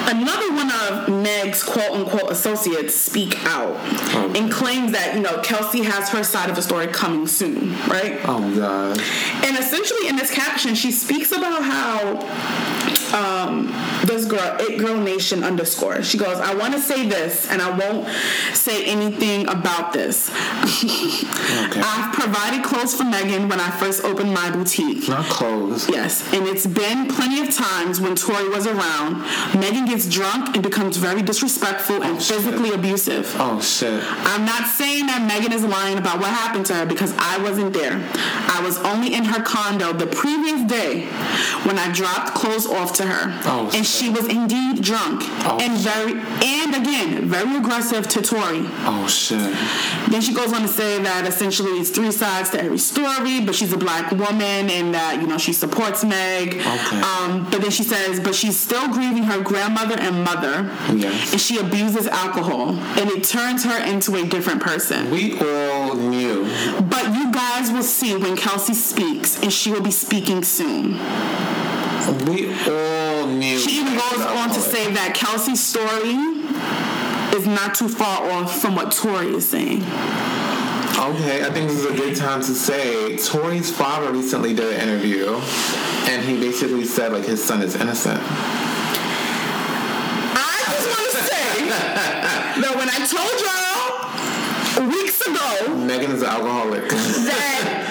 another 0.07 0.53
one 0.53 0.71
of 0.71 1.09
Meg's 1.23 1.63
quote 1.63 1.91
unquote 1.93 2.31
associates 2.31 2.95
speak 2.95 3.43
out 3.47 3.75
Okay. 4.15 4.39
and 4.39 4.51
claims 4.53 4.93
that 4.93 5.15
you 5.15 5.21
know 5.23 5.41
Kelsey 5.43 5.83
has 5.83 6.09
her 6.11 6.23
side 6.23 6.49
of 6.51 6.57
the 6.57 6.63
story 6.63 6.87
coming 6.89 7.27
soon, 7.27 7.73
right? 7.89 8.19
Oh 8.25 8.55
god. 8.57 8.99
And 9.45 9.59
essentially, 9.59 10.09
in 10.09 10.17
this 10.17 10.31
caption, 10.31 10.75
she 10.75 10.91
speaks 10.93 11.33
about 11.33 11.63
how 11.63 12.15
um, 13.15 13.67
this 14.05 14.25
girl, 14.27 14.57
it 14.61 14.79
girl 14.79 14.97
nation 14.99 15.45
underscore. 15.45 16.03
She 16.03 16.19
goes, 16.19 16.39
I 16.39 16.55
want 16.55 16.75
to 16.75 16.81
say 16.81 17.07
this, 17.09 17.49
and 17.51 17.63
I 17.63 17.71
won't 17.77 18.09
say 18.53 18.85
anything 18.85 19.47
about 19.49 19.93
this. 19.93 20.31
okay. 20.31 21.81
I've 21.85 22.13
provided 22.15 22.65
clothes 22.65 22.95
for 22.95 23.05
Megan 23.05 23.49
when 23.49 23.61
I 23.61 23.71
first 23.71 24.05
opened 24.05 24.33
my 24.35 24.51
boutique. 24.51 25.09
Not 25.09 25.25
clothes. 25.27 25.89
Yes, 25.89 26.33
and 26.35 26.47
it's 26.47 26.67
been 26.67 27.07
plenty 27.09 27.41
of 27.47 27.55
times 27.55 28.01
when 28.01 28.15
Tory 28.17 28.49
was 28.49 28.67
around. 28.67 29.21
Megan 29.59 29.85
gets 29.87 30.09
drunk 30.09 30.55
and 30.55 30.63
becomes 30.63 30.97
very 30.97 31.23
disrespectful 31.23 32.03
and 32.03 32.17
Oh, 32.17 32.21
shit. 32.21 32.37
physically 32.37 32.73
abusive. 32.73 33.35
Oh 33.39 33.61
shit. 33.61 34.03
I'm 34.05 34.45
not 34.45 34.67
saying 34.69 35.07
that 35.07 35.23
Megan 35.27 35.53
is 35.53 35.65
lying 35.65 35.99
about 35.99 36.19
what 36.19 36.31
happened 36.31 36.67
to 36.67 36.75
her 36.75 36.87
because 36.87 37.15
I 37.19 37.39
wasn't 37.39 37.73
there. 37.73 37.93
I 38.15 38.61
was 38.65 38.79
only 38.79 39.15
in 39.15 39.25
her 39.25 39.43
condo 39.43 39.93
the 39.93 40.07
previous 40.07 40.63
day 40.63 41.07
when 41.65 41.79
I 41.79 41.93
dropped 41.93 42.35
clothes 42.35 42.67
off 42.67 42.93
to 42.95 43.04
her. 43.07 43.41
Oh, 43.45 43.71
and 43.75 43.87
she 43.87 44.09
was 44.11 44.27
indeed 44.27 44.83
drunk 44.83 45.23
Oh, 45.47 45.59
and 45.61 45.79
very 45.79 46.13
and 46.13 46.75
again 46.75 47.29
very 47.29 47.57
aggressive 47.57 48.09
to 48.09 48.23
Tory. 48.23 48.65
Oh 48.87 49.07
shit. 49.09 49.55
Then 50.11 50.21
she 50.21 50.35
goes 50.35 50.53
on 50.53 50.63
to 50.63 50.69
say 50.69 51.03
that 51.03 51.27
essentially 51.27 51.73
it's 51.81 51.91
three 51.91 52.13
sides 52.13 52.51
to 52.51 52.61
every 52.63 52.79
story, 52.79 53.41
but 53.45 53.55
she's 53.55 53.73
a 53.73 53.77
black 53.79 54.11
woman 54.11 54.71
and 54.71 54.95
that, 54.95 55.21
you 55.21 55.27
know, 55.27 55.39
she 55.39 55.53
supports 55.53 56.05
Meg. 56.05 56.55
Okay. 56.55 57.01
Um, 57.01 57.49
but 57.51 57.61
then 57.61 57.71
she 57.71 57.83
says, 57.83 58.21
but 58.21 58.35
she's 58.35 58.59
still 58.59 58.89
grieving 58.93 59.25
her 59.25 59.43
grandmother 59.43 59.99
and 59.99 60.23
mother. 60.25 60.71
Yes. 60.95 61.33
And 61.33 61.41
she 61.41 61.59
abuses 61.59 62.07
alcohol. 62.07 62.71
And 62.99 63.11
it 63.11 63.25
turns 63.25 63.65
her 63.65 63.85
into 63.85 64.15
a 64.17 64.25
different 64.27 64.63
person. 64.63 65.11
We 65.11 65.39
all 65.41 65.95
knew. 65.95 66.45
But 66.89 67.15
you 67.15 67.33
guys 67.33 67.71
will 67.73 67.83
see 67.83 68.17
when 68.17 68.37
Kelsey 68.37 68.75
speaks, 68.75 69.43
and 69.43 69.53
she 69.53 69.71
will 69.71 69.83
be 69.83 69.91
speaking 69.91 70.43
soon. 70.45 70.99
We 72.27 72.49
all 72.49 72.84
knew. 73.27 73.59
She 73.59 73.81
even 73.81 73.95
goes 73.95 74.21
on 74.21 74.49
to 74.51 74.61
say 74.61 74.93
that 74.93 75.15
Kelsey's 75.15 75.63
story 75.63 76.15
is 77.37 77.47
not 77.47 77.75
too 77.75 77.89
far 77.89 78.31
off 78.31 78.61
from 78.61 78.75
what 78.77 78.93
Tory 78.93 79.35
is 79.35 79.49
saying. 79.49 79.83
Okay, 80.97 81.45
I 81.45 81.51
think 81.51 81.69
this 81.69 81.79
is 81.81 81.87
a 81.87 81.95
good 81.95 82.17
time 82.17 82.41
to 82.41 82.55
say 82.55 83.17
Tory's 83.17 83.71
father 83.71 84.13
recently 84.13 84.55
did 84.55 84.75
an 84.75 84.89
interview, 84.89 85.27
and 86.09 86.25
he 86.25 86.39
basically 86.39 86.85
said 86.85 87.13
like 87.13 87.25
his 87.25 87.43
son 87.43 87.63
is 87.63 87.75
innocent. 87.75 88.21
I 90.37 90.63
just 90.71 90.87
want 90.89 91.11
to 91.11 91.19
say 91.19 91.69
that 91.69 92.75
when 92.77 92.89
I 92.89 93.05
told 93.05 93.41
y'all 93.43 94.89
weeks 94.89 95.21
ago 95.21 95.75
Megan 95.85 96.13
is 96.13 96.23
an 96.23 96.29
alcoholic. 96.29 96.89
that 96.89 97.84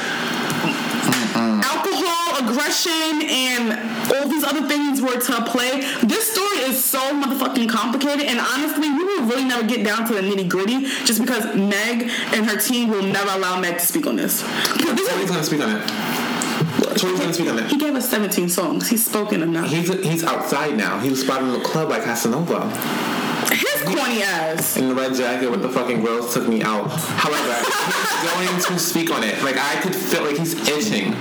alcohol, 1.04 2.49
aggression, 2.49 3.22
and 3.24 4.14
all 4.14 4.28
these 4.28 4.43
other 4.43 4.68
things 4.68 5.01
were 5.01 5.20
to 5.20 5.45
play, 5.45 5.82
this 6.04 6.32
story 6.32 6.58
is 6.70 6.84
so 6.84 6.99
motherfucking 6.99 7.70
complicated. 7.70 8.26
And 8.26 8.39
honestly, 8.39 8.89
we 8.89 9.04
will 9.04 9.26
really 9.26 9.45
never 9.45 9.68
get 9.68 9.86
down 9.86 10.08
to 10.08 10.14
the 10.14 10.22
nitty 10.22 10.49
gritty 10.49 10.86
just 11.06 11.22
because 11.22 11.56
Meg 11.56 12.10
and 12.34 12.49
her 12.49 12.58
team 12.58 12.89
will 12.89 13.04
never 13.04 13.32
allow 13.38 13.60
Meg 13.60 13.80
to 13.80 13.86
speak 13.86 14.08
on 14.08 14.16
this. 14.16 14.41
Because 14.78 14.95
this 14.95 15.10
Tory's 15.10 15.30
gonna 15.30 15.43
speak 15.43 15.62
on 15.62 15.76
it. 15.76 16.97
Tory's 16.97 17.20
gonna 17.20 17.34
speak 17.34 17.49
on 17.49 17.64
he 17.70 17.78
gave 17.78 17.95
us 17.95 18.10
17 18.10 18.49
songs. 18.49 18.89
He's 18.89 19.06
spoken 19.06 19.41
enough. 19.41 19.70
He's 19.70 19.89
he's 20.04 20.24
outside 20.24 20.78
now. 20.78 20.99
He 20.99 21.10
was 21.10 21.22
spotted 21.22 21.47
in 21.47 21.54
the 21.54 21.66
club 21.66 21.89
like 21.89 22.04
Casanova 22.04 23.22
His 23.54 23.82
corny 23.84 24.22
ass. 24.24 24.78
in 24.78 24.89
the 24.89 24.95
red 24.95 25.14
jacket 25.16 25.49
with 25.49 25.62
the 25.62 25.70
fucking 25.70 26.04
girls 26.04 26.34
took 26.34 26.47
me 26.47 26.62
out. 26.64 26.88
However, 26.89 27.54
he's 27.56 28.66
going 28.68 28.78
to 28.78 28.80
speak 28.80 29.12
on 29.12 29.24
it. 29.24 29.41
Like 29.43 29.58
I 29.58 29.80
could 29.82 29.95
feel 29.95 30.24
like 30.24 30.38
he's 30.38 30.54
itching. 30.68 31.14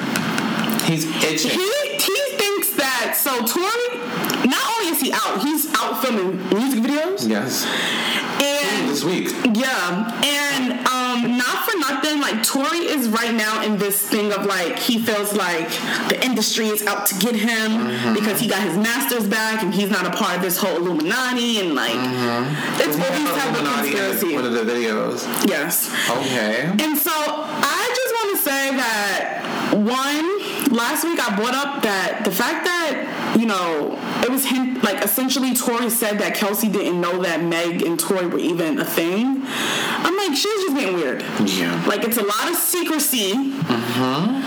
He's 0.88 1.04
itching. 1.22 1.50
He 1.50 1.72
he 1.96 2.36
thinks 2.36 2.70
that 2.76 3.14
so 3.16 3.30
Tory. 3.46 4.48
Not 4.48 4.62
only 4.74 4.90
is 4.92 5.00
he 5.00 5.12
out, 5.12 5.40
he's 5.42 5.66
out 5.74 6.02
filming 6.02 6.36
music 6.48 6.80
videos, 6.82 7.28
Yes. 7.28 7.64
and 8.42 8.61
This 8.92 9.04
week. 9.04 9.28
yeah, 9.56 10.20
and 10.22 10.86
um, 10.86 11.38
not 11.38 11.64
for 11.68 11.78
nothing. 11.78 12.20
Like 12.20 12.42
Tory 12.44 12.84
is 12.92 13.08
right 13.08 13.32
now 13.34 13.62
in 13.62 13.78
this 13.78 13.96
thing 14.06 14.32
of 14.32 14.44
like 14.44 14.78
he 14.78 14.98
feels 14.98 15.32
like 15.32 15.68
the 16.10 16.22
industry 16.22 16.66
is 16.68 16.84
out 16.86 17.06
to 17.06 17.14
get 17.18 17.34
him 17.34 17.72
Mm-hmm. 17.72 18.14
because 18.14 18.38
he 18.40 18.48
got 18.48 18.62
his 18.62 18.76
masters 18.76 19.26
back 19.26 19.62
and 19.62 19.72
he's 19.74 19.90
not 19.90 20.06
a 20.06 20.10
part 20.10 20.36
of 20.36 20.42
this 20.42 20.58
whole 20.58 20.76
Illuminati 20.76 21.60
and 21.60 21.74
like 21.74 21.94
it's 22.80 22.96
all 23.00 23.12
these 23.16 23.30
type 23.30 23.56
of 23.58 23.64
conspiracy. 23.74 24.34
One 24.34 24.44
of 24.44 24.52
the 24.52 24.64
videos. 24.70 25.24
Yes. 25.48 25.88
Okay. 26.10 26.64
And 26.66 26.98
so 26.98 27.10
I 27.14 27.82
just 27.96 28.12
want 28.14 28.36
to 28.36 28.42
say 28.42 28.76
that 28.76 29.72
one, 29.72 30.26
last 30.72 31.04
week 31.04 31.20
I 31.20 31.34
brought 31.36 31.54
up 31.54 31.82
that 31.82 32.22
the 32.24 32.30
fact 32.30 32.64
that, 32.64 33.36
you 33.38 33.46
know, 33.46 33.98
it 34.22 34.30
was 34.30 34.44
him, 34.44 34.80
like 34.80 35.04
essentially 35.04 35.54
Tory 35.54 35.90
said 35.90 36.18
that 36.18 36.34
Kelsey 36.34 36.68
didn't 36.68 37.00
know 37.00 37.22
that 37.22 37.42
Meg 37.42 37.82
and 37.82 37.98
Tory 37.98 38.26
were 38.26 38.38
even 38.38 38.78
a 38.80 38.84
thing. 38.84 39.42
I'm 39.44 40.16
like, 40.16 40.36
she's 40.36 40.62
just 40.64 40.74
being 40.76 40.94
weird. 40.94 41.22
Yeah. 41.44 41.84
Like 41.86 42.04
it's 42.04 42.16
a 42.16 42.24
lot 42.24 42.48
of 42.50 42.56
secrecy. 42.56 43.32
Mhm. 43.34 44.42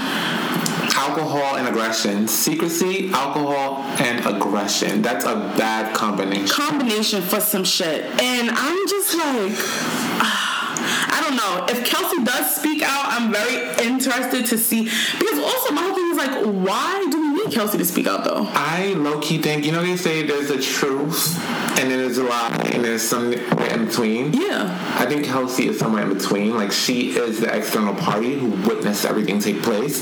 Alcohol 0.95 1.57
and 1.57 1.67
aggression. 1.67 2.27
Secrecy, 2.27 3.11
alcohol, 3.11 3.83
and 3.99 4.25
aggression. 4.25 5.01
That's 5.01 5.25
a 5.25 5.35
bad 5.57 5.93
combination. 5.95 6.47
combination 6.47 7.21
for 7.21 7.39
some 7.39 7.63
shit. 7.63 8.05
And 8.21 8.49
I'm 8.49 8.87
just 8.87 9.13
like, 9.15 9.51
don't 11.35 11.67
know. 11.67 11.73
If 11.73 11.85
Kelsey 11.85 12.23
does 12.23 12.55
speak 12.55 12.81
out, 12.81 13.05
I'm 13.07 13.31
very 13.31 13.85
interested 13.85 14.45
to 14.47 14.57
see. 14.57 14.83
Because 14.83 15.39
also, 15.39 15.73
my 15.73 15.81
whole 15.81 15.95
thing 15.95 16.11
is 16.11 16.17
like, 16.17 16.67
why 16.67 17.07
do 17.11 17.21
we 17.21 17.43
need 17.43 17.53
Kelsey 17.53 17.77
to 17.77 17.85
speak 17.85 18.07
out 18.07 18.23
though? 18.23 18.47
I 18.51 18.93
low 18.93 19.19
key 19.19 19.41
think 19.41 19.65
you 19.65 19.71
know 19.71 19.81
they 19.81 19.97
say 19.97 20.23
there's 20.23 20.49
a 20.49 20.61
truth 20.61 21.37
and 21.77 21.91
then 21.91 21.99
there's 21.99 22.17
a 22.17 22.23
lie 22.23 22.69
and 22.73 22.83
there's 22.83 23.01
somewhere 23.01 23.39
in 23.73 23.85
between. 23.85 24.33
Yeah. 24.33 24.71
I 24.97 25.05
think 25.05 25.25
Kelsey 25.25 25.67
is 25.67 25.77
somewhere 25.79 26.03
in 26.09 26.13
between. 26.17 26.55
Like 26.55 26.71
she 26.71 27.09
is 27.17 27.39
the 27.41 27.53
external 27.55 27.93
party 27.95 28.37
who 28.39 28.49
witnessed 28.67 29.05
everything 29.05 29.39
take 29.39 29.61
place, 29.61 30.01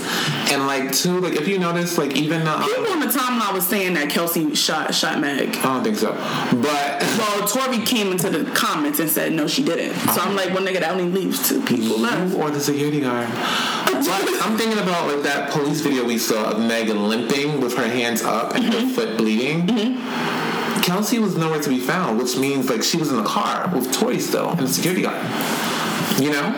and 0.52 0.68
like 0.68 0.92
too, 0.94 1.20
like 1.20 1.34
if 1.34 1.48
you 1.48 1.58
notice, 1.60 1.98
like 1.98 2.16
even 2.16 2.44
the, 2.44 2.52
um, 2.56 2.64
People 2.64 2.92
on 2.94 3.00
the 3.00 3.08
timeline 3.08 3.54
was 3.54 3.66
saying 3.68 3.94
that 3.96 4.10
Kelsey 4.10 4.54
shot 4.56 4.94
shot 4.94 5.20
Meg. 5.20 5.50
I 5.58 5.62
don't 5.64 5.84
think 5.84 5.98
so, 5.98 6.12
but 6.62 7.02
Well, 7.18 7.48
Tory 7.48 7.80
came 7.80 8.12
into 8.12 8.30
the 8.30 8.50
comments 8.52 9.00
and 9.00 9.10
said 9.10 9.34
no, 9.34 9.48
she 9.48 9.64
didn't. 9.64 9.96
So 10.12 10.22
I'm 10.22 10.36
like, 10.36 10.50
well, 10.54 10.64
nigga, 10.64 10.80
that 10.80 10.92
only 10.92 11.06
leaves 11.10 11.48
two 11.48 11.62
people 11.64 12.00
left. 12.00 12.36
or 12.36 12.50
the 12.52 12.60
security 12.60 13.02
guard. 13.02 13.28
But 13.30 14.08
I'm 14.44 14.58
thinking 14.58 14.80
about 14.80 15.08
like 15.14 15.24
that 15.24 15.52
police 15.52 15.82
video 15.82 16.06
we 16.06 16.18
saw 16.18 16.52
of 16.52 16.60
Megan 16.60 17.08
limping 17.10 17.62
with 17.62 17.76
her 17.78 17.88
hands 17.88 18.22
up 18.22 18.56
and 18.56 18.64
her 18.66 18.88
foot 18.94 19.18
bleeding. 19.18 19.66
Kelsey 20.84 21.18
was 21.20 21.36
nowhere 21.38 21.62
to 21.62 21.70
be 21.70 21.80
found, 21.80 22.18
which 22.18 22.36
means 22.38 22.70
like 22.70 22.84
she 22.84 22.98
was 22.98 23.10
in 23.10 23.16
the 23.18 23.24
car 23.24 23.70
with 23.74 23.92
Tory 23.94 24.20
still 24.20 24.50
and 24.50 24.60
the 24.60 24.68
security 24.68 25.02
guard. 25.02 25.22
You 26.22 26.32
know, 26.32 26.54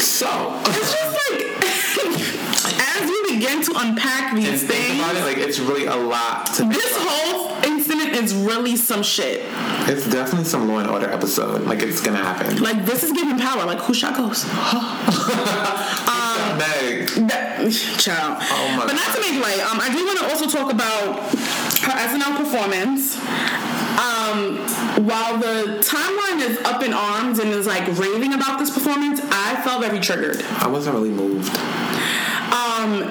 so 0.00 0.60
It's 0.64 0.92
just 0.92 1.12
like 1.12 1.42
as 2.80 3.08
you 3.08 3.24
begin 3.28 3.62
to 3.62 3.72
unpack 3.76 4.34
these 4.34 4.62
think 4.64 4.72
things, 4.72 4.98
about 4.98 5.14
it, 5.16 5.20
like 5.24 5.36
it's 5.36 5.58
really 5.58 5.84
a 5.86 5.94
lot 5.94 6.46
to. 6.54 6.64
this 6.64 6.96
whole 6.96 7.52
incident 7.64 8.14
is 8.16 8.34
really 8.34 8.76
some 8.76 9.02
shit. 9.02 9.42
It's 9.88 10.08
definitely 10.08 10.44
some 10.46 10.66
Law 10.68 10.78
and 10.78 10.90
Order 10.90 11.10
episode. 11.10 11.62
Like 11.62 11.82
it's 11.82 12.00
gonna 12.00 12.16
happen. 12.16 12.62
Like 12.62 12.84
this 12.86 13.04
is 13.04 13.12
giving 13.12 13.38
power. 13.38 13.64
Like 13.66 13.78
who 13.80 13.92
shot 13.94 14.16
Ghost? 14.16 14.46
Meg. 16.56 17.08
That, 17.28 17.68
child. 17.98 18.38
Oh 18.40 18.76
my 18.76 18.86
but 18.86 18.94
not 18.94 19.14
to 19.14 19.20
make 19.20 19.36
light, 19.42 19.60
um, 19.70 19.78
I 19.78 19.92
do 19.92 20.04
want 20.06 20.18
to 20.20 20.24
also 20.26 20.46
talk 20.48 20.72
about 20.72 21.20
her 21.86 21.92
SNL 21.92 22.36
performance. 22.36 23.16
Um, 23.96 24.58
while 25.06 25.38
the 25.38 25.80
timeline 25.82 26.40
is 26.40 26.58
up 26.66 26.82
in 26.82 26.92
arms 26.92 27.38
and 27.38 27.50
is 27.50 27.66
like 27.66 27.86
raving 27.98 28.34
about 28.34 28.58
this 28.58 28.70
performance, 28.70 29.20
I 29.22 29.60
felt 29.62 29.82
very 29.82 30.00
triggered. 30.00 30.42
I 30.58 30.68
wasn't 30.68 30.96
really 30.96 31.10
moved. 31.10 31.56
Um, 32.52 33.02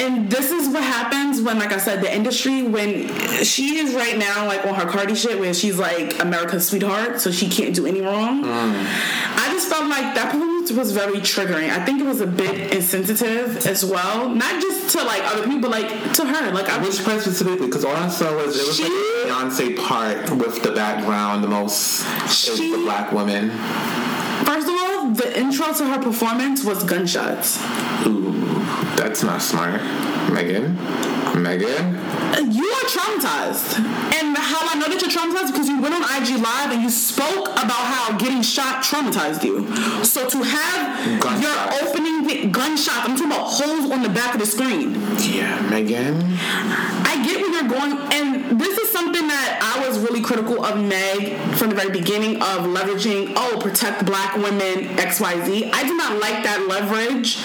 and 0.00 0.30
this 0.30 0.50
is 0.50 0.68
what 0.68 0.82
happens 0.82 1.40
when, 1.42 1.58
like 1.58 1.72
I 1.72 1.78
said, 1.78 2.00
the 2.02 2.12
industry 2.14 2.62
when 2.62 3.08
she 3.44 3.78
is 3.78 3.94
right 3.94 4.16
now 4.18 4.46
like 4.46 4.64
on 4.66 4.74
her 4.74 4.86
Cardi 4.86 5.14
shit, 5.14 5.38
where 5.38 5.52
she's 5.54 5.78
like 5.78 6.18
America's 6.20 6.66
sweetheart, 6.68 7.20
so 7.20 7.30
she 7.30 7.48
can't 7.48 7.74
do 7.74 7.86
any 7.86 8.00
wrong. 8.00 8.42
Mm. 8.44 8.86
I 9.36 9.48
just 9.52 9.68
felt 9.68 9.86
like 9.88 10.14
that 10.14 10.32
performance 10.32 10.72
was 10.72 10.92
very 10.92 11.18
triggering. 11.18 11.70
I 11.70 11.84
think 11.84 12.00
it 12.00 12.06
was 12.06 12.20
a 12.20 12.26
bit 12.26 12.72
insensitive 12.74 13.66
as 13.66 13.84
well, 13.84 14.28
not 14.28 14.60
just 14.60 14.96
to 14.96 15.04
like 15.04 15.22
other 15.24 15.44
people, 15.44 15.60
but 15.68 15.70
like 15.70 16.12
to 16.14 16.24
her. 16.24 16.50
Like 16.52 16.68
I 16.68 16.78
was. 16.78 16.96
Which 16.98 17.04
part 17.06 17.20
specifically? 17.20 17.66
Because 17.66 17.84
all 17.84 17.94
I 17.96 18.08
saw 18.08 18.34
was 18.36 18.58
it 18.58 18.66
was 18.66 18.76
She- 18.76 18.82
like 18.84 18.92
the 18.92 19.28
Beyonce 19.30 19.86
part 19.88 20.30
with 20.30 20.62
the 20.62 20.72
background, 20.72 21.44
the 21.44 21.48
most 21.48 22.04
She- 22.28 22.70
the 22.72 22.78
black 22.78 23.12
woman. 23.12 23.50
First 24.44 24.68
of 24.68 24.74
all, 24.74 25.10
the 25.12 25.38
intro 25.38 25.72
to 25.72 25.86
her 25.86 25.98
performance 26.02 26.64
was 26.64 26.82
gunshots. 26.84 27.58
Ooh, 28.06 28.32
that's 29.00 29.22
not 29.22 29.40
smart. 29.40 29.80
Megan? 30.30 30.76
Megan? 31.42 31.94
You 32.52 32.66
are 32.68 32.86
traumatized. 32.92 33.78
And 34.20 34.36
how 34.36 34.60
I 34.68 34.74
know 34.76 34.88
that 34.92 34.98
you're 35.00 35.10
traumatized 35.10 35.52
because 35.52 35.68
you 35.68 35.80
went 35.80 35.94
on 35.94 36.02
IG 36.02 36.36
Live 36.36 36.70
and 36.72 36.82
you 36.82 36.90
spoke 36.90 37.48
about 37.48 37.80
how 37.88 38.18
getting 38.18 38.42
shot 38.42 38.84
traumatized 38.84 39.42
you. 39.42 39.64
So 40.04 40.28
to 40.28 40.42
have 40.42 41.20
Gunshots. 41.20 41.40
your 41.40 41.88
opening 41.88 42.28
thi- 42.28 42.46
gunshots, 42.50 43.08
I'm 43.08 43.16
talking 43.16 43.32
about 43.32 43.46
holes 43.48 43.90
on 43.90 44.02
the 44.02 44.10
back 44.10 44.34
of 44.34 44.40
the 44.40 44.46
screen. 44.46 44.92
Yeah, 45.18 45.58
Megan. 45.70 46.20
I 47.08 47.24
get 47.24 47.40
where 47.40 47.50
you're 47.56 47.70
going, 47.70 47.96
and 48.12 48.60
this 48.60 48.76
is 48.78 48.90
something 48.90 49.26
that 49.28 49.76
I 49.76 49.88
was 49.88 49.98
really 49.98 50.20
critical 50.20 50.62
of 50.62 50.76
Meg 50.78 51.38
from 51.56 51.70
the 51.70 51.74
very 51.76 51.90
beginning 51.90 52.36
of 52.42 52.68
leveraging, 52.68 53.32
oh, 53.36 53.58
protect 53.62 54.04
black 54.04 54.36
women, 54.36 54.88
XYZ. 54.98 55.70
I 55.72 55.84
do 55.88 55.96
not 55.96 56.20
like 56.20 56.44
that 56.44 56.66
leverage 56.68 57.38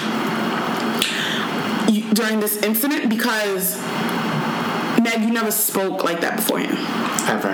you- 1.90 2.14
during 2.14 2.40
this 2.40 2.58
incident 2.58 3.10
because 3.10 3.78
Meg, 5.02 5.22
you 5.22 5.32
never 5.32 5.52
spoke 5.52 6.04
like 6.04 6.22
that 6.22 6.38
beforehand. 6.38 6.78
Ever. 7.30 7.52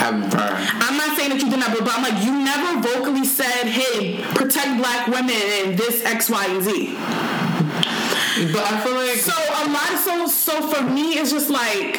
Ever. 0.00 0.48
I'm 0.84 0.96
not 0.96 1.16
saying 1.16 1.30
that 1.30 1.40
you 1.42 1.50
did 1.50 1.58
not, 1.58 1.76
but 1.76 1.88
I'm 1.90 2.02
like, 2.02 2.22
you 2.24 2.32
never 2.32 2.80
vocally 2.80 3.24
said, 3.24 3.66
hey, 3.66 4.22
protect 4.34 4.78
black 4.78 5.08
women 5.08 5.34
and 5.34 5.76
this 5.76 6.04
X, 6.04 6.30
Y, 6.30 6.46
and 6.46 6.62
Z. 6.62 6.94
But 8.52 8.62
I 8.62 8.80
feel 8.84 8.94
like 8.94 9.16
So 9.18 9.32
a 9.34 9.64
lot. 9.72 9.92
of. 9.92 9.98
So 9.98 10.26
so 10.28 10.68
for 10.68 10.82
me, 10.84 11.14
it's 11.18 11.32
just 11.32 11.50
like 11.50 11.98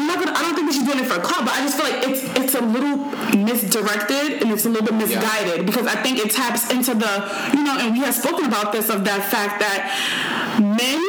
I'm 0.00 0.06
not 0.06 0.18
gonna. 0.18 0.32
I 0.32 0.40
don't 0.42 0.54
think 0.56 0.66
that 0.68 0.74
she's 0.74 0.88
doing 0.88 0.98
it 1.00 1.06
for 1.06 1.20
a 1.20 1.22
clout, 1.22 1.44
but 1.44 1.52
I 1.52 1.60
just 1.60 1.76
feel 1.76 1.84
like 1.84 2.08
it's 2.08 2.24
it's 2.40 2.54
a 2.56 2.62
little 2.64 2.96
misdirected 3.36 4.40
and 4.40 4.50
it's 4.50 4.64
a 4.64 4.70
little 4.70 4.86
bit 4.88 4.94
misguided 4.96 5.66
because 5.66 5.86
I 5.86 6.00
think 6.02 6.18
it 6.18 6.30
taps 6.32 6.70
into 6.72 6.94
the 6.94 7.12
you 7.52 7.62
know, 7.62 7.76
and 7.78 7.92
we 7.92 8.00
have 8.00 8.14
spoken 8.14 8.46
about 8.46 8.72
this 8.72 8.88
of 8.88 9.04
that 9.04 9.28
fact 9.30 9.60
that 9.60 9.92
men. 10.58 11.04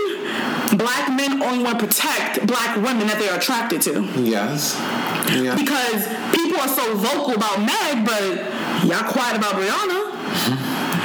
Black 0.77 1.09
men 1.11 1.43
only 1.43 1.63
want 1.63 1.79
to 1.79 1.85
protect 1.85 2.47
black 2.47 2.77
women 2.77 3.05
that 3.07 3.19
they 3.19 3.27
are 3.27 3.35
attracted 3.37 3.81
to 3.81 4.01
yes. 4.23 4.79
Yeah. 5.35 5.53
because 5.55 6.07
people 6.31 6.59
are 6.63 6.69
so 6.71 6.95
vocal 6.95 7.35
about 7.35 7.59
Meg, 7.59 8.05
but 8.07 8.39
y'all 8.87 9.03
quiet 9.11 9.35
about 9.35 9.59
Breonna. 9.59 10.01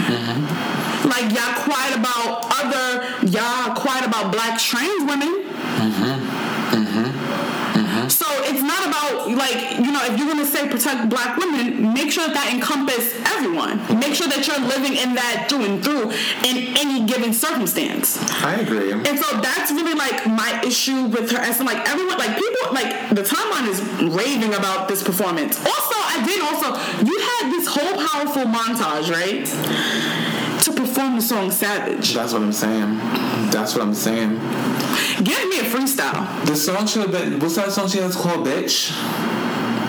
Mhm. 0.07 1.11
Like 1.11 1.34
y'all 1.34 1.55
quiet 1.66 1.97
about 1.99 2.47
other, 2.62 3.26
y'all 3.26 3.74
quiet 3.74 4.07
about 4.07 4.30
black 4.30 4.59
trans 4.61 5.03
women. 5.03 5.43
Not 5.78 6.16
about 8.97 9.31
like 9.31 9.79
you 9.85 9.93
know 9.93 10.03
if 10.05 10.19
you're 10.19 10.29
gonna 10.29 10.47
say 10.47 10.69
protect 10.69 11.09
black 11.09 11.37
women, 11.37 11.93
make 11.93 12.11
sure 12.11 12.27
that 12.27 12.47
that 12.47 12.55
encompass 12.55 13.17
everyone. 13.33 13.81
Make 13.99 14.15
sure 14.15 14.29
that 14.29 14.47
you're 14.47 14.61
living 14.61 14.97
in 14.97 15.15
that 15.17 15.49
through 15.49 15.65
and 15.65 15.83
through 15.83 16.13
in 16.45 16.77
any 16.77 17.07
given 17.07 17.33
circumstance. 17.33 18.21
I 18.45 18.61
agree. 18.61 18.93
And 18.93 19.19
so 19.19 19.41
that's 19.41 19.73
really 19.73 19.95
like 19.95 20.27
my 20.27 20.61
issue 20.65 21.07
with 21.07 21.31
her. 21.33 21.39
And 21.39 21.55
so 21.55 21.65
like 21.65 21.89
everyone, 21.89 22.19
like 22.19 22.37
people, 22.37 22.73
like 22.73 23.11
the 23.11 23.23
timeline 23.23 23.69
is 23.69 23.81
raving 24.13 24.55
about 24.55 24.89
this 24.89 25.03
performance. 25.03 25.59
Also, 25.59 25.97
I 25.97 26.23
did 26.29 26.41
also, 26.45 26.69
you 27.05 27.17
had 27.17 27.51
this 27.51 27.67
whole 27.67 27.97
powerful 27.97 28.45
montage, 28.45 29.11
right? 29.11 29.49
To 30.67 30.73
perform 30.73 31.14
the 31.14 31.23
song 31.23 31.53
Savage. 31.53 32.12
That's 32.12 32.33
what 32.33 32.43
I'm 32.43 32.53
saying. 32.53 32.99
That's 33.53 33.77
what 33.77 33.85
I'm 33.85 33.95
saying. 33.95 34.31
Give 35.23 35.49
me 35.49 35.61
a 35.61 35.62
freestyle. 35.62 36.45
The 36.45 36.57
song 36.57 36.89
should 36.89 37.03
have 37.03 37.12
been. 37.12 37.39
What's 37.39 37.55
that 37.55 37.71
song 37.71 37.87
she 37.87 37.99
has 37.99 38.17
called, 38.17 38.45
"Bitch"? 38.45 38.91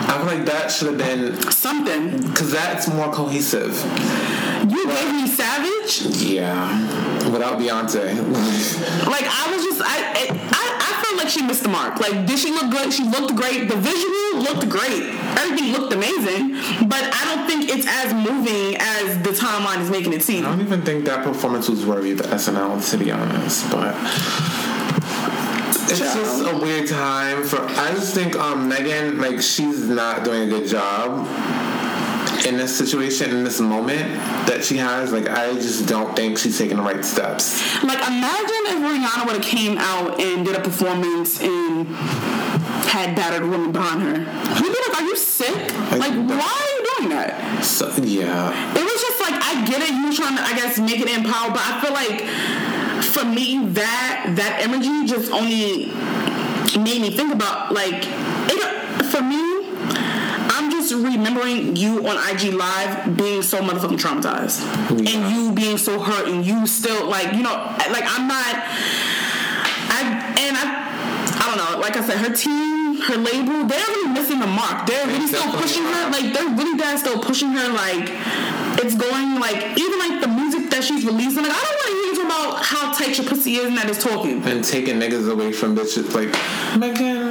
I 0.10 0.18
feel 0.18 0.26
like 0.26 0.45
that 0.45 0.72
should 0.72 0.88
have 0.88 0.97
been 0.97 1.39
Something. 1.51 2.22
because 2.22 2.51
that's 2.51 2.88
more 2.88 3.12
cohesive. 3.12 3.76
You 4.70 4.86
gave 4.88 5.12
me 5.14 5.28
Savage? 5.28 6.01
Yeah, 6.24 7.30
without 7.32 7.60
Beyonce. 7.60 8.16
Like 9.08 9.26
I 9.26 9.53
was 9.53 9.64
just, 9.64 9.82
I, 9.82 9.97
I, 10.30 10.66
I 10.80 11.03
felt 11.03 11.18
like 11.18 11.30
she 11.30 11.41
missed 11.41 11.64
the 11.64 11.70
mark. 11.70 11.99
Like, 11.99 12.26
did 12.26 12.38
she 12.39 12.51
look 12.51 12.72
good? 12.72 12.91
She 12.93 13.03
looked 13.03 13.36
great. 13.36 13.68
The 13.70 13.76
visual 13.76 14.41
looked 14.43 14.68
great. 14.70 15.03
Everything 15.38 15.72
looked 15.74 15.93
amazing. 15.93 16.55
But 16.88 17.03
I 17.14 17.36
don't 17.36 17.47
think 17.47 17.70
it's 17.70 17.86
as 17.88 18.14
moving 18.14 18.76
as 18.80 19.18
the 19.24 19.32
timeline 19.32 19.82
is 19.82 19.89
making 19.89 20.14
it 20.14 20.24
seem. 20.24 20.45
I 20.45 20.49
don't 20.49 20.62
even 20.62 20.82
think 20.84 21.05
that 21.05 21.24
performance 21.24 21.70
was 21.70 21.86
worthy 21.86 22.12
of 22.12 22.18
the 22.20 22.24
SNL, 22.26 22.89
to 22.91 22.97
be 22.97 23.12
honest. 23.12 23.70
But 23.72 23.95
it's 25.89 25.99
just 25.99 26.41
a 26.45 26.57
weird 26.57 26.88
time 26.88 27.43
for. 27.43 27.61
I 27.61 27.91
just 27.93 28.13
think 28.13 28.35
um, 28.35 28.67
Megan, 28.67 29.19
like, 29.19 29.41
she's 29.41 29.88
not 29.88 30.23
doing 30.23 30.43
a 30.43 30.47
good 30.47 30.67
job 30.69 31.27
in 32.45 32.57
this 32.57 32.77
situation, 32.77 33.31
in 33.31 33.43
this 33.43 33.59
moment 33.59 34.13
that 34.47 34.63
she 34.63 34.77
has. 34.77 35.11
Like, 35.11 35.27
I 35.29 35.53
just 35.53 35.88
don't 35.88 36.15
think 36.15 36.38
she's 36.38 36.57
taking 36.57 36.77
the 36.77 36.83
right 36.83 37.03
steps. 37.03 37.61
Like, 37.83 37.99
imagine 37.99 38.63
if 38.67 38.79
Rihanna 38.79 39.25
would 39.25 39.35
have 39.35 39.45
came 39.45 39.77
out 39.77 40.19
and 40.19 40.45
did 40.45 40.55
a 40.55 40.61
performance 40.61 41.41
and 41.41 41.88
had 42.88 43.15
battered 43.15 43.43
women 43.47 43.71
behind 43.71 44.01
her. 44.01 44.17
You'd 44.63 44.73
be 44.73 44.79
like, 44.89 45.01
are 45.01 45.05
you 45.05 45.15
sick? 45.15 45.73
Like, 45.91 46.13
why 46.13 46.47
are 46.47 46.71
you 46.79 46.85
doing 46.97 47.09
that? 47.09 47.63
So 47.63 47.89
yeah, 48.01 48.51
It 48.75 48.83
was 48.83 49.01
just 49.01 49.19
like, 49.21 49.35
I 49.41 49.65
get 49.65 49.81
it. 49.81 49.89
You 49.89 50.07
were 50.07 50.13
trying 50.13 50.38
to, 50.38 50.43
I 50.43 50.53
guess, 50.55 50.79
make 50.79 50.99
it 50.99 51.09
empower, 51.09 51.51
but 51.51 51.61
I 51.61 51.81
feel 51.81 51.93
like 51.93 52.23
for 53.03 53.25
me, 53.25 53.65
that 53.73 54.33
that 54.35 54.61
imagery 54.63 55.05
just 55.07 55.31
only 55.31 55.87
made 56.83 57.01
me 57.01 57.09
think 57.11 57.33
about 57.33 57.71
like 57.73 58.03
it. 58.05 59.05
For 59.07 59.21
me, 59.21 59.39
I'm 60.51 60.69
just 60.69 60.91
remembering 60.93 61.75
you 61.75 62.05
on 62.07 62.17
IG 62.29 62.53
Live 62.53 63.15
being 63.17 63.41
so 63.41 63.59
motherfucking 63.61 63.97
traumatized, 63.99 64.61
Yeah. 64.91 65.19
and 65.19 65.35
you 65.35 65.51
being 65.53 65.77
so 65.77 65.99
hurt, 65.99 66.27
and 66.27 66.45
you 66.45 66.67
still 66.67 67.07
like 67.07 67.33
you 67.33 67.43
know 67.43 67.55
like 67.91 68.03
I'm 68.05 68.27
not. 68.27 68.55
I 69.89 70.01
and 70.39 70.57
I 70.57 70.65
I 71.39 71.43
don't 71.47 71.57
know. 71.57 71.79
Like 71.79 71.95
I 71.95 72.01
said, 72.05 72.17
her 72.17 72.33
team, 72.33 72.99
her 73.01 73.15
label, 73.17 73.65
they're 73.65 73.79
really 73.87 74.09
missing 74.11 74.39
the 74.39 74.47
mark. 74.47 74.85
They're 74.87 75.07
really 75.07 75.27
still 75.27 75.51
pushing 75.53 75.83
her. 75.83 76.09
Like 76.11 76.33
they're 76.33 76.49
really 76.49 76.77
bad 76.77 76.99
still 76.99 77.19
pushing 77.21 77.51
her. 77.53 77.69
Like 77.71 78.09
it's 78.83 78.95
going 78.95 79.39
like 79.39 79.77
even 79.77 79.97
like 79.99 80.21
the 80.21 80.27
music 80.27 80.69
that 80.71 80.83
she's 80.83 81.05
releasing. 81.05 81.43
Like 81.43 81.53
I 81.55 81.61
don't 81.63 81.77
want 81.79 81.87
to 81.87 81.95
hear 82.03 82.07
about 82.28 82.63
how 82.63 82.91
tight 82.93 83.17
your 83.17 83.28
pussy 83.28 83.55
is 83.55 83.65
and 83.65 83.78
that 83.78 83.89
it's 83.89 84.03
talking. 84.03 84.43
and 84.43 84.63
taking 84.63 84.99
niggas 84.99 85.32
away 85.32 85.51
from 85.51 85.75
bitches 85.75 86.13
like 86.13 86.30
Megan. 86.78 87.30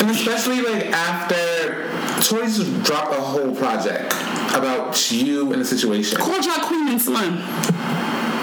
And 0.00 0.10
especially 0.10 0.60
like 0.60 0.86
after 0.86 1.88
Tory's 2.22 2.58
dropped 2.84 3.12
a 3.12 3.20
whole 3.20 3.54
project 3.54 4.12
about 4.54 5.10
you 5.10 5.52
and 5.52 5.60
the 5.60 5.64
situation. 5.64 6.18
Call 6.18 6.40
y'all 6.40 6.66
Queen 6.66 6.88
and 6.88 7.00
Slim. 7.00 7.38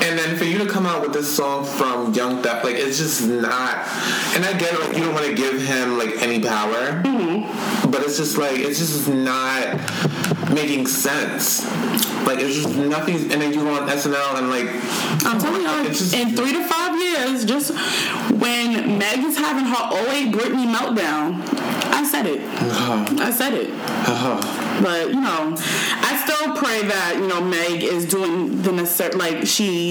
And 0.03 0.19
then 0.19 0.37
for 0.37 0.43
you 0.43 0.57
to 0.59 0.67
come 0.67 0.85
out 0.85 1.01
with 1.01 1.13
this 1.13 1.33
song 1.35 1.65
from 1.65 2.13
Young 2.13 2.41
Thug, 2.41 2.63
like 2.63 2.75
it's 2.75 2.97
just 2.97 3.27
not. 3.27 3.87
And 4.35 4.45
I 4.45 4.53
get 4.57 4.73
it, 4.73 4.79
like 4.79 4.97
you 4.97 5.03
don't 5.03 5.13
want 5.13 5.25
to 5.25 5.33
give 5.33 5.61
him 5.61 5.97
like 5.97 6.21
any 6.21 6.41
power, 6.41 7.01
mm-hmm. 7.03 7.91
but 7.91 8.01
it's 8.01 8.17
just 8.17 8.37
like 8.37 8.57
it's 8.59 8.79
just 8.79 9.07
not 9.07 9.79
making 10.53 10.87
sense. 10.87 11.65
Like 12.25 12.39
it's 12.39 12.55
just 12.55 12.75
nothing. 12.75 13.15
And 13.31 13.41
then 13.41 13.53
you 13.53 13.63
go 13.63 13.73
on 13.73 13.87
SNL 13.87 14.37
and 14.37 14.49
like 14.49 14.67
I'm 15.25 15.39
telling 15.39 15.61
you, 15.61 15.89
It's 15.89 15.99
just- 15.99 16.13
in 16.13 16.35
three 16.35 16.53
to 16.53 16.67
five 16.67 16.99
years, 16.99 17.45
just 17.45 17.71
when 18.31 18.97
Meg 18.97 19.23
is 19.23 19.37
having 19.37 19.65
her 19.65 20.11
08 20.11 20.31
Britney 20.33 20.71
meltdown, 20.73 21.41
I 21.91 22.03
said 22.03 22.25
it. 22.25 22.41
I 22.41 23.31
said 23.31 23.53
it. 23.53 23.69
But 24.81 25.09
you 25.09 25.21
know, 25.21 25.55
I 25.57 26.21
still 26.25 26.55
pray 26.55 26.83
that 26.83 27.15
you 27.17 27.27
know 27.27 27.41
Meg 27.41 27.83
is 27.83 28.05
doing 28.05 28.61
the 28.61 28.71
necessary, 28.71 29.15
like 29.15 29.45
she, 29.47 29.89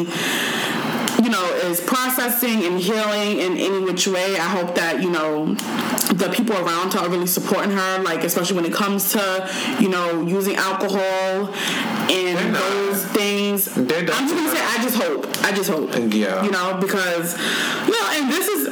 you 1.23 1.31
know, 1.31 1.45
is 1.65 1.81
processing 1.81 2.65
and 2.65 2.79
healing 2.79 3.39
in 3.39 3.57
any 3.57 3.81
which 3.81 4.07
way. 4.07 4.37
I 4.37 4.49
hope 4.49 4.75
that 4.75 5.03
you 5.03 5.11
know 5.11 5.55
the 6.15 6.31
people 6.35 6.57
around 6.57 6.93
her 6.95 7.01
are 7.01 7.09
really 7.09 7.27
supporting 7.27 7.73
her, 7.73 8.03
like 8.03 8.25
especially 8.25 8.57
when 8.57 8.67
it 8.67 8.75
comes 8.75 9.13
to 9.13 9.51
you 9.81 9.89
know 9.89 10.23
using 10.23 10.57
alcohol 10.57 11.53
and 12.11 12.55
those 12.55 13.05
things. 13.07 13.77
I'm 13.77 13.89
just 13.89 14.07
gonna 14.35 14.51
say, 14.51 14.63
I 14.63 14.79
just 14.83 14.97
hope. 14.97 15.27
I 15.43 15.53
just 15.53 15.71
hope. 15.71 15.91
Yeah. 16.13 16.45
You 16.45 16.51
know, 16.51 16.79
because 16.81 17.37
you 17.87 17.93
know, 17.93 18.11
and 18.13 18.31
this 18.31 18.49
is 18.49 18.69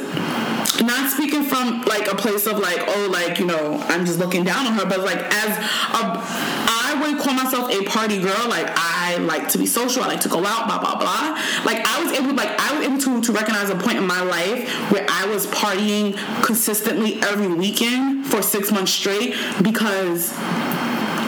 not 0.81 1.11
speaking 1.11 1.43
from 1.43 1.81
like 1.83 2.11
a 2.11 2.15
place 2.15 2.47
of 2.47 2.59
like 2.59 2.79
oh 2.87 3.09
like 3.11 3.39
you 3.39 3.45
know 3.45 3.79
i'm 3.89 4.05
just 4.05 4.19
looking 4.19 4.43
down 4.43 4.65
on 4.65 4.73
her 4.73 4.85
but 4.85 4.99
like 4.99 5.19
as 5.19 5.57
a 5.57 6.83
i 6.93 7.01
would 7.01 7.19
call 7.19 7.33
myself 7.33 7.71
a 7.71 7.83
party 7.85 8.19
girl. 8.19 8.47
Like 8.47 8.67
i 8.75 9.17
like 9.17 9.49
to 9.49 9.57
be 9.57 9.65
social. 9.65 10.03
I 10.03 10.07
like 10.07 10.21
to 10.21 10.29
go 10.29 10.39
out 10.45 10.67
blah 10.67 10.79
blah 10.79 10.97
blah. 10.97 11.39
Like 11.65 11.85
i 11.85 12.03
was 12.03 12.11
able 12.13 12.33
like 12.33 12.49
i 12.59 12.77
was 12.77 12.87
able 12.87 12.99
to 12.99 13.21
to 13.21 13.31
recognize 13.31 13.69
a 13.69 13.75
point 13.75 13.97
in 13.97 14.05
my 14.05 14.21
life 14.21 14.69
where 14.91 15.05
i 15.09 15.25
was 15.27 15.47
partying 15.47 16.15
consistently 16.43 17.21
every 17.21 17.47
weekend 17.47 18.25
for 18.25 18.41
six 18.41 18.71
months 18.71 18.91
straight 18.91 19.35
because 19.61 20.31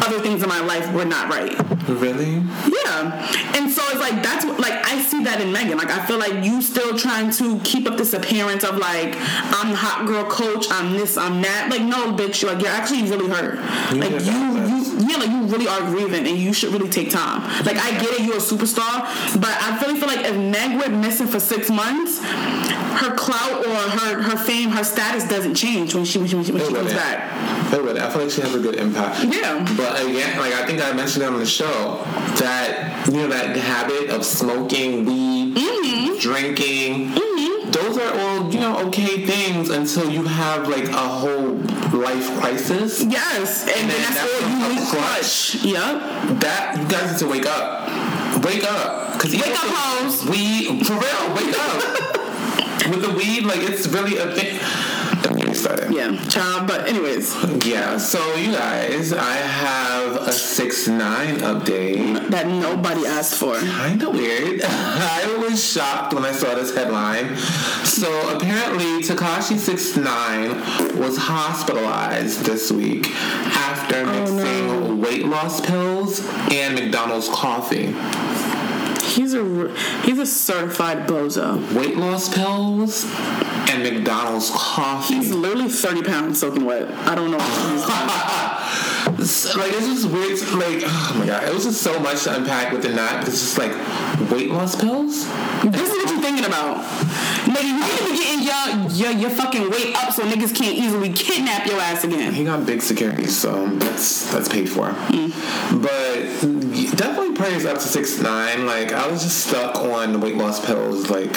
other 0.07 0.19
things 0.19 0.43
in 0.43 0.49
my 0.49 0.61
life 0.61 0.91
were 0.93 1.05
not 1.05 1.29
right 1.29 1.55
really. 1.87 2.35
yeah. 2.83 3.55
And 3.55 3.69
so 3.69 3.81
it's 3.87 3.99
like 3.99 4.23
that's 4.23 4.45
what 4.45 4.59
like 4.59 4.73
I 4.85 5.01
see 5.01 5.23
that 5.23 5.41
in 5.41 5.51
Megan. 5.51 5.77
Like 5.77 5.91
I 5.91 6.05
feel 6.05 6.17
like 6.17 6.43
you 6.43 6.61
still 6.61 6.97
trying 6.97 7.31
to 7.31 7.59
keep 7.59 7.87
up 7.87 7.97
this 7.97 8.13
appearance 8.13 8.63
of 8.63 8.77
like 8.77 9.15
I'm 9.15 9.71
the 9.71 9.77
hot 9.77 10.05
girl 10.07 10.25
coach, 10.25 10.67
I'm 10.69 10.93
this, 10.93 11.17
I'm 11.17 11.41
that. 11.41 11.69
Like 11.69 11.81
no 11.81 12.13
bitch, 12.13 12.45
like 12.45 12.61
you're 12.61 12.71
actually 12.71 13.03
really 13.03 13.29
hurt. 13.29 13.55
Like 13.95 14.11
you 14.25 14.31
you 14.31 14.85
yeah, 15.07 15.17
like 15.17 15.29
you 15.29 15.43
really 15.45 15.67
are 15.67 15.81
grieving 15.81 16.25
and 16.27 16.37
you 16.37 16.53
should 16.53 16.71
really 16.71 16.89
take 16.89 17.09
time. 17.09 17.41
Like 17.65 17.77
I 17.77 17.91
get 17.91 18.19
it, 18.19 18.21
you're 18.21 18.37
a 18.37 18.39
superstar, 18.39 19.01
but 19.39 19.51
I 19.51 19.79
really 19.81 19.99
feel 19.99 20.07
like 20.07 20.25
if 20.25 20.35
Meg 20.35 20.79
went 20.79 20.93
missing 21.01 21.27
for 21.27 21.39
six 21.39 21.69
months, 21.69 22.19
her 22.23 23.13
clout 23.15 23.65
or 23.65 23.75
her 23.75 24.21
her 24.21 24.37
fame, 24.37 24.69
her 24.69 24.83
status 24.83 25.27
doesn't 25.27 25.55
change 25.55 25.93
when 25.93 26.05
she 26.05 26.19
when 26.19 26.27
she, 26.27 26.35
when 26.35 26.43
she 26.43 26.51
comes 26.51 26.93
back. 26.93 27.73
It 27.73 27.83
would. 27.83 27.97
I 27.97 28.09
feel 28.09 28.21
like 28.21 28.31
she 28.31 28.41
has 28.41 28.55
a 28.55 28.59
good 28.59 28.75
impact. 28.75 29.25
Yeah. 29.25 29.65
But 29.75 29.94
again, 29.95 30.37
like 30.39 30.53
I 30.53 30.65
think 30.65 30.81
I 30.81 30.93
mentioned 30.93 31.23
it 31.23 31.27
on 31.27 31.39
the 31.39 31.45
show, 31.45 32.01
that 32.39 33.07
you 33.07 33.13
know 33.13 33.27
that 33.27 33.55
habit 33.55 34.09
of 34.09 34.25
smoking 34.25 35.05
weed, 35.05 35.55
Mm-hmm. 35.55 36.19
drinking, 36.19 37.11
those 37.71 37.97
are 37.97 38.19
all 38.19 38.51
you 38.53 38.59
know 38.59 38.77
okay 38.87 39.25
things 39.25 39.69
until 39.69 40.09
you 40.09 40.23
have 40.23 40.67
like 40.67 40.87
a 40.89 40.93
whole 40.97 41.53
life 41.99 42.27
crisis. 42.39 43.03
Yes, 43.03 43.63
and, 43.67 43.71
And 43.71 43.89
then 43.89 43.97
then 44.01 44.01
that's 44.01 44.15
that's 44.15 44.43
all 44.43 44.49
you 44.49 44.75
need 44.75 44.87
clutch. 44.89 45.55
Yep. 45.63 46.39
That 46.41 46.77
you 46.77 46.87
guys 46.87 47.11
need 47.11 47.19
to 47.19 47.27
wake 47.27 47.45
up. 47.45 48.43
Wake 48.43 48.63
up. 48.63 49.19
Cause 49.19 49.31
Wake 49.33 49.47
up, 49.47 49.57
hoes. 49.63 50.25
We 50.25 50.83
for 50.83 50.93
real. 50.93 51.35
Wake 51.35 51.55
up. 51.57 52.21
With 52.89 53.01
the 53.01 53.11
weed, 53.11 53.43
like 53.45 53.59
it's 53.61 53.87
really 53.87 54.17
a 54.17 54.31
thing. 54.31 54.59
Yeah, 55.91 56.23
child. 56.27 56.67
But 56.67 56.87
anyways, 56.87 57.33
Yeah, 57.65 57.97
so 57.97 58.19
you 58.35 58.51
guys, 58.51 59.11
I 59.13 59.33
have 59.33 60.15
a 60.17 60.31
six 60.31 60.87
nine 60.87 61.37
update. 61.37 62.29
that 62.29 62.47
nobody 62.47 63.05
asked 63.07 63.35
for. 63.35 63.55
Kind 63.57 64.03
of 64.03 64.13
weird. 64.13 64.61
I 64.63 65.37
was 65.39 65.63
shocked 65.63 66.13
when 66.13 66.25
I 66.25 66.31
saw 66.31 66.53
this 66.55 66.75
headline. 66.75 67.35
So 67.85 68.07
apparently, 68.35 69.01
Tekashi 69.01 69.57
six 69.57 69.95
nine 69.97 70.49
was 70.99 71.17
hospitalized 71.17 72.41
this 72.45 72.71
week 72.71 73.07
after 73.15 74.03
oh, 74.05 74.11
mixing 74.35 75.01
weight 75.01 75.25
loss 75.25 75.59
pills 75.65 76.19
and 76.51 76.75
McDonald's 76.75 77.29
coffee. 77.29 77.93
He's 79.13 79.33
a 79.33 79.69
he's 80.03 80.19
a 80.19 80.25
certified 80.25 81.07
bozo. 81.07 81.59
Weight 81.75 81.97
loss 81.97 82.33
pills 82.33 83.05
and 83.69 83.83
McDonald's 83.83 84.49
coffee. 84.51 85.15
He's 85.15 85.31
literally 85.31 85.69
thirty 85.69 86.03
pounds 86.03 86.39
soaking 86.39 86.65
wet. 86.65 86.89
I 86.91 87.15
don't 87.15 87.31
know. 87.31 88.31
Like 89.25 89.71
it's 89.73 89.87
just 89.87 90.09
weird. 90.09 90.39
Like 90.53 90.83
oh 90.85 91.15
my 91.17 91.25
god, 91.25 91.47
it 91.47 91.53
was 91.53 91.63
just 91.63 91.81
so 91.81 91.99
much 91.99 92.23
to 92.23 92.35
unpack 92.35 92.71
within 92.71 92.95
that. 92.95 93.27
It's 93.27 93.39
just 93.39 93.57
like 93.57 93.71
weight 94.29 94.51
loss 94.51 94.75
pills. 94.75 95.25
this 95.63 95.81
is 95.81 95.89
what 95.89 96.09
you're 96.11 96.21
thinking 96.21 96.45
about. 96.45 96.83
Nigga, 97.45 97.63
you 97.63 97.73
need 97.79 97.97
to 97.97 98.05
be 98.05 98.17
getting 98.17 98.43
your, 98.43 98.89
your 98.91 99.21
your 99.21 99.29
fucking 99.29 99.69
weight 99.69 99.95
up 99.95 100.13
so 100.13 100.23
niggas 100.23 100.53
can't 100.55 100.75
easily 100.75 101.11
kidnap 101.13 101.65
your 101.65 101.79
ass 101.79 102.03
again. 102.03 102.33
He 102.33 102.43
got 102.43 102.65
big 102.65 102.81
security, 102.81 103.25
so 103.25 103.67
that's 103.77 104.31
that's 104.31 104.49
paid 104.49 104.69
for. 104.69 104.89
Mm. 104.89 105.81
But 105.81 106.04
prayers 107.35 107.65
up 107.65 107.75
to 107.75 107.83
six 107.83 108.19
nine. 108.19 108.65
Like 108.65 108.91
I 108.91 109.07
was 109.07 109.23
just 109.23 109.47
stuck 109.47 109.75
on 109.77 110.13
the 110.13 110.19
weight 110.19 110.35
loss 110.35 110.65
pills. 110.65 111.09
Like 111.09 111.35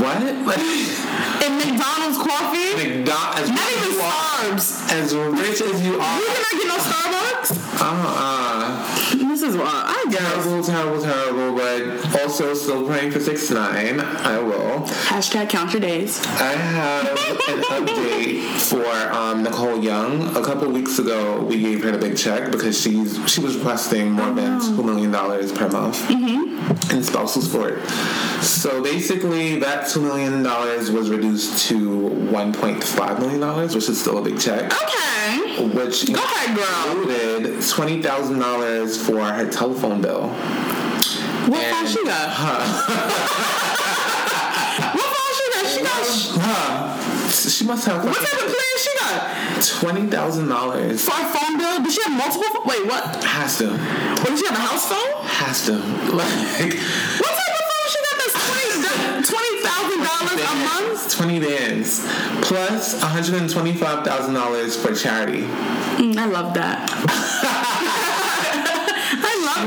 what? 0.00 0.22
Like 0.46 0.58
And 1.42 1.56
McDonald's 1.56 2.18
coffee, 2.18 2.74
McDonald's. 2.76 3.40
As 3.40 3.48
not 3.50 3.72
even 3.72 3.92
Starbucks. 4.00 4.92
as 4.92 5.14
rich 5.14 5.60
as 5.62 5.82
you 5.82 5.98
are, 6.00 6.18
You 6.20 6.26
cannot 6.26 6.52
get 6.52 6.68
no 6.68 6.76
Starbucks. 6.76 7.80
Uh 7.80 7.94
uh 8.06 8.99
This 9.40 9.54
is 9.54 9.56
why 9.56 9.70
I 9.72 10.10
guess. 10.10 10.20
Terrible, 10.44 10.62
terrible, 10.62 11.02
terrible. 11.02 11.56
But 11.56 12.20
also 12.20 12.52
still 12.52 12.86
praying 12.86 13.10
for 13.12 13.20
six 13.20 13.50
nine. 13.50 13.98
I 13.98 14.38
will. 14.38 14.80
Hashtag 15.08 15.48
count 15.48 15.72
your 15.72 15.80
days. 15.80 16.20
I 16.26 16.52
have 16.52 17.06
an 17.08 17.62
update 17.62 18.60
for 18.60 18.84
um, 19.14 19.42
Nicole 19.42 19.82
Young. 19.82 20.36
A 20.36 20.44
couple 20.44 20.68
weeks 20.70 20.98
ago, 20.98 21.40
we 21.42 21.58
gave 21.58 21.82
her 21.84 21.90
the 21.90 21.96
big 21.96 22.18
check 22.18 22.52
because 22.52 22.78
she's 22.78 23.16
she 23.30 23.40
was 23.40 23.56
requesting 23.56 24.12
more 24.12 24.30
than 24.34 24.60
two 24.60 24.82
million 24.82 25.10
dollars 25.10 25.52
per 25.52 25.70
month 25.70 26.10
in 26.10 27.02
spousal 27.02 27.40
support. 27.40 27.80
So 28.42 28.82
basically, 28.82 29.58
that 29.60 29.88
two 29.88 30.02
million 30.02 30.42
dollars 30.42 30.90
was 30.90 31.08
reduced 31.08 31.66
to 31.68 32.08
one 32.30 32.52
point 32.52 32.84
five 32.84 33.18
million 33.18 33.40
dollars, 33.40 33.74
which 33.74 33.88
is 33.88 33.98
still 33.98 34.18
a 34.18 34.22
big 34.22 34.38
check. 34.38 34.70
Okay. 34.70 35.66
Which 35.74 36.06
Go 36.12 36.22
ahead, 36.22 36.56
girl. 36.56 36.98
included 36.98 37.62
twenty 37.68 38.02
thousand 38.02 38.38
her 39.34 39.50
telephone 39.50 40.00
bill. 40.00 40.28
What 40.28 41.62
phone 41.62 41.84
And- 41.84 41.88
she 41.88 42.04
got? 42.04 42.30
what 44.94 45.08
phone 45.14 45.32
she 45.36 45.44
got? 45.52 45.66
She 45.66 45.80
got. 45.82 46.06
Huh. 46.42 46.96
She 47.30 47.64
must 47.64 47.86
have 47.86 48.04
What 48.04 48.16
type 48.16 48.32
of 48.32 48.38
plan 48.48 48.76
she 48.78 48.90
got? 48.98 49.20
twenty 49.80 50.06
thousand 50.10 50.48
dollars. 50.48 51.02
For 51.04 51.12
a 51.14 51.24
phone 51.26 51.58
bill? 51.58 51.80
Does 51.82 51.94
she 51.94 52.02
have 52.02 52.12
multiple? 52.12 52.62
Wait, 52.66 52.84
what? 52.86 53.22
Has 53.24 53.56
to. 53.58 53.68
What 53.70 54.26
does 54.28 54.40
she 54.40 54.46
have 54.46 54.56
a 54.56 54.60
house 54.60 54.86
phone? 54.88 55.12
Has 55.26 55.62
to. 55.66 55.72
Like 55.72 56.74
What 57.20 57.34
type 57.38 57.54
of 57.60 57.64
phone 57.70 57.88
she 57.88 57.98
got? 58.02 58.16
That's 58.18 58.34
twenty 59.30 59.54
thousand 59.62 60.00
dollars 60.04 60.40
a 60.40 60.42
month. 60.64 60.98
Twenty 61.16 61.38
bands 61.40 62.00
plus 62.42 62.94
one 63.00 63.10
hundred 63.10 63.34
and 63.40 63.48
twenty-five 63.50 64.04
thousand 64.04 64.34
dollars 64.34 64.76
for 64.76 64.92
charity. 64.94 65.42
Mm, 65.42 66.16
I 66.16 66.26
love 66.26 66.54
that. 66.54 66.90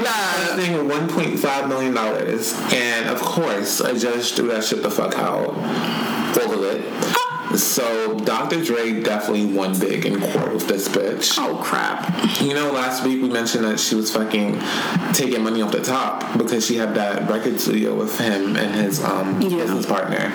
I 0.01 0.47
love 0.49 0.57
that. 0.57 0.85
One 0.85 1.09
point 1.09 1.39
five 1.39 1.67
million 1.67 1.93
dollars, 1.93 2.53
and 2.73 3.09
of 3.09 3.19
course, 3.21 3.79
a 3.79 3.97
judge 3.97 4.33
threw 4.33 4.47
that 4.49 4.63
shit 4.63 4.83
the 4.83 4.91
fuck 4.91 5.15
out, 5.17 5.49
all 6.41 6.53
of 6.53 6.63
it. 6.63 6.83
So 7.57 8.17
Dr. 8.17 8.63
Dre 8.63 9.01
definitely 9.03 9.45
won 9.45 9.77
big 9.79 10.07
in 10.07 10.19
court 10.19 10.53
with 10.55 10.67
this 10.67 10.87
bitch. 10.87 11.35
Oh 11.37 11.57
crap! 11.63 12.41
You 12.41 12.55
know, 12.55 12.71
last 12.71 13.05
week 13.05 13.21
we 13.21 13.29
mentioned 13.29 13.63
that 13.65 13.79
she 13.79 13.93
was 13.93 14.11
fucking 14.11 14.59
taking 15.13 15.43
money 15.43 15.61
off 15.61 15.71
the 15.71 15.83
top 15.83 16.35
because 16.37 16.65
she 16.65 16.77
had 16.77 16.95
that 16.95 17.29
record 17.29 17.59
studio 17.59 17.93
with 17.93 18.19
him 18.19 18.55
and 18.55 18.73
his 18.73 19.03
um, 19.03 19.39
Yeah. 19.39 19.49
business 19.57 19.85
partner. 19.85 20.33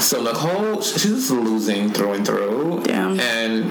So 0.00 0.22
Nicole, 0.22 0.82
she's 0.82 1.30
losing 1.30 1.90
through 1.90 2.12
and 2.12 2.26
through. 2.26 2.82
Yeah. 2.86 3.12
And 3.12 3.64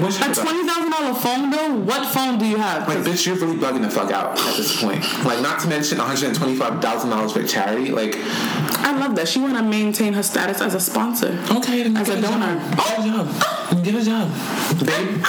What's 0.00 0.16
A 0.18 0.34
twenty 0.34 0.66
thousand 0.66 0.90
dollar 0.90 1.14
phone 1.14 1.50
bill? 1.50 1.80
What 1.80 2.06
phone 2.12 2.38
do 2.38 2.46
you 2.46 2.56
have? 2.56 2.86
Like, 2.88 2.98
bitch, 2.98 3.26
you're 3.26 3.36
really 3.36 3.56
bugging 3.56 3.82
the 3.82 3.90
fuck 3.90 4.10
out 4.10 4.38
at 4.38 4.56
this 4.56 4.80
point. 4.80 5.02
Like, 5.24 5.40
not 5.42 5.60
to 5.60 5.68
mention 5.68 5.98
$125,000 5.98 7.32
for 7.32 7.42
charity. 7.46 7.90
Like, 7.90 8.14
I 8.16 8.96
love 8.98 9.16
that. 9.16 9.28
She 9.28 9.40
want 9.40 9.56
to 9.56 9.62
maintain 9.62 10.12
her 10.14 10.22
status 10.22 10.60
as 10.60 10.74
a 10.74 10.80
sponsor. 10.80 11.38
okay, 11.50 11.82
then 11.82 11.96
As 11.96 12.08
a 12.08 12.20
donor. 12.20 12.54
Job. 12.56 12.74
Get 12.78 12.98
a 13.00 13.02
job. 13.08 13.84
Get 13.84 13.94
a 13.94 14.04
job. 14.04 14.30
Babe. 14.86 15.24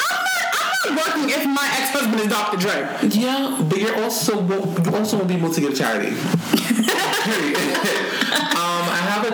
I'm 0.85 0.95
not, 0.95 1.05
working 1.07 1.29
if 1.29 1.45
my 1.45 1.69
ex 1.73 1.91
husband 1.91 2.19
is 2.21 2.27
Dr. 2.27 2.57
Dre. 2.57 2.87
Yeah, 3.09 3.63
but 3.69 3.77
you're 3.79 3.95
also 4.01 4.41
you 4.47 4.95
also 4.95 5.17
won't 5.17 5.27
be 5.27 5.35
able 5.35 5.53
to 5.53 5.61
give 5.61 5.75
charity. 5.75 6.15
Period. 7.23 7.57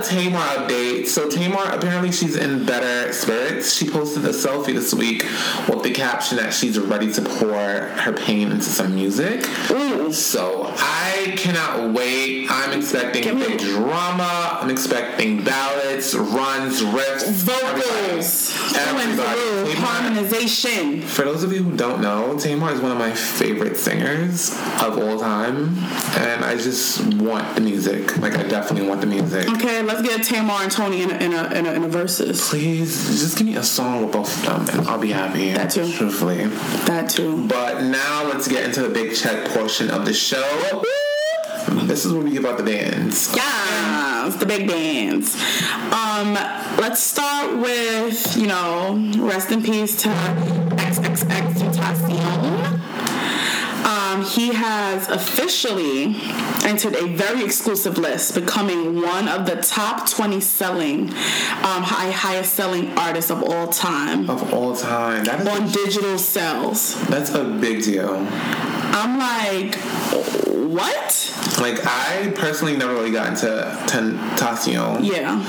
Tamar 0.07 0.39
update. 0.39 1.07
So 1.07 1.29
Tamar, 1.29 1.63
apparently 1.71 2.11
she's 2.11 2.35
in 2.35 2.65
better 2.65 3.11
spirits. 3.13 3.73
She 3.73 3.89
posted 3.89 4.25
a 4.25 4.29
selfie 4.29 4.73
this 4.73 4.93
week 4.93 5.23
with 5.67 5.83
the 5.83 5.91
caption 5.91 6.37
that 6.37 6.53
she's 6.53 6.77
ready 6.79 7.11
to 7.13 7.21
pour 7.21 7.53
her 7.55 8.13
pain 8.13 8.51
into 8.51 8.63
some 8.65 8.95
music. 8.95 9.43
So 10.13 10.71
I 10.77 11.33
cannot 11.37 11.93
wait. 11.93 12.47
I'm 12.49 12.77
expecting 12.77 13.37
me- 13.39 13.47
big 13.47 13.59
drama. 13.59 14.59
I'm 14.61 14.69
expecting 14.69 15.43
ballads, 15.43 16.15
runs, 16.15 16.81
riffs, 16.81 17.25
Vocals. 17.25 18.75
Everybody. 18.75 19.73
Harmonization. 19.75 21.01
for 21.01 21.23
those 21.23 21.43
of 21.43 21.51
you 21.51 21.63
who 21.63 21.75
don't 21.75 22.01
know, 22.01 22.37
Tamar 22.37 22.71
is 22.71 22.79
one 22.81 22.91
of 22.91 22.97
my 22.97 23.11
favorite 23.11 23.77
singers 23.77 24.51
of 24.81 24.97
all 24.97 25.19
time, 25.19 25.77
and 26.17 26.43
I 26.45 26.55
just 26.55 27.03
want 27.15 27.55
the 27.55 27.61
music. 27.61 28.17
Like 28.17 28.35
I 28.35 28.43
definitely 28.43 28.87
want 28.87 29.01
the 29.01 29.07
music. 29.07 29.47
Okay, 29.49 29.81
let's 29.81 29.94
get 30.03 30.23
Tamar 30.23 30.63
and 30.63 30.71
Toni 30.71 31.01
in 31.01 31.11
a, 31.11 31.15
in 31.15 31.33
a, 31.33 31.45
in 31.53 31.65
a, 31.65 31.73
in 31.73 31.83
a 31.83 31.87
versus. 31.87 32.49
Please, 32.49 33.21
just 33.21 33.37
give 33.37 33.47
me 33.47 33.55
a 33.55 33.63
song 33.63 34.03
with 34.03 34.13
both 34.13 34.37
of 34.37 34.67
them, 34.67 34.79
and 34.79 34.87
I'll 34.87 34.99
be 34.99 35.11
happy. 35.11 35.51
That 35.51 35.71
too. 35.71 35.91
Truthfully. 35.91 36.45
That 36.85 37.09
too. 37.09 37.47
But 37.47 37.83
now 37.83 38.25
let's 38.25 38.47
get 38.47 38.63
into 38.65 38.81
the 38.81 38.89
big 38.89 39.15
check 39.15 39.47
portion 39.49 39.89
of 39.89 40.05
the 40.05 40.13
show. 40.13 40.83
This 41.85 42.05
is 42.05 42.13
where 42.13 42.23
we 42.23 42.31
give 42.31 42.45
out 42.45 42.57
the 42.57 42.63
bands. 42.63 43.35
Yeah, 43.35 44.27
it's 44.27 44.37
the 44.37 44.45
big 44.45 44.67
bands. 44.67 45.35
Um, 45.91 46.33
let's 46.77 46.99
start 47.01 47.57
with, 47.57 48.37
you 48.37 48.47
know, 48.47 49.11
rest 49.17 49.51
in 49.51 49.61
peace 49.63 50.01
to 50.03 50.09
XXX 50.09 51.53
Tentacion. 51.53 52.84
Um, 54.15 54.23
he 54.23 54.53
has 54.53 55.09
officially 55.09 56.15
entered 56.63 56.95
a 56.95 57.05
very 57.07 57.43
exclusive 57.43 57.97
list, 57.97 58.33
becoming 58.33 59.01
one 59.01 59.27
of 59.27 59.45
the 59.45 59.57
top 59.57 60.09
20 60.09 60.39
selling, 60.39 61.09
um, 61.09 61.83
high, 61.83 62.11
highest 62.11 62.53
selling 62.53 62.97
artists 62.97 63.29
of 63.29 63.43
all 63.43 63.67
time 63.67 64.29
Of 64.29 64.53
all 64.53 64.73
time, 64.73 65.25
that 65.25 65.45
on 65.45 65.63
is 65.63 65.73
digital 65.73 66.17
sales. 66.17 66.95
that's 67.07 67.31
a 67.31 67.43
big 67.43 67.83
deal. 67.83 68.15
I'm 68.15 69.19
like, 69.19 69.75
what? 70.55 71.59
Like 71.59 71.85
I 71.85 72.31
personally 72.35 72.77
never 72.77 72.93
really 72.93 73.11
got 73.11 73.27
into 73.29 73.47
Tentacion. 73.87 75.03
Yeah, 75.03 75.43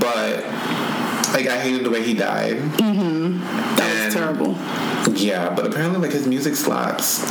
but 0.00 0.42
like 1.34 1.46
I 1.46 1.60
hated 1.60 1.84
the 1.84 1.90
way 1.90 2.02
he 2.02 2.14
died. 2.14 2.56
Mm-hmm. 2.56 3.38
that 3.76 4.06
was 4.06 4.14
terrible. 4.14 4.54
Yeah, 5.14 5.50
but 5.54 5.66
apparently 5.66 6.00
like 6.00 6.12
his 6.12 6.26
music 6.26 6.54
slaps. 6.56 7.22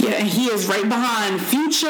Yeah, 0.00 0.12
and 0.14 0.28
he 0.28 0.46
is 0.46 0.66
right 0.66 0.82
behind 0.88 1.40
Future, 1.40 1.86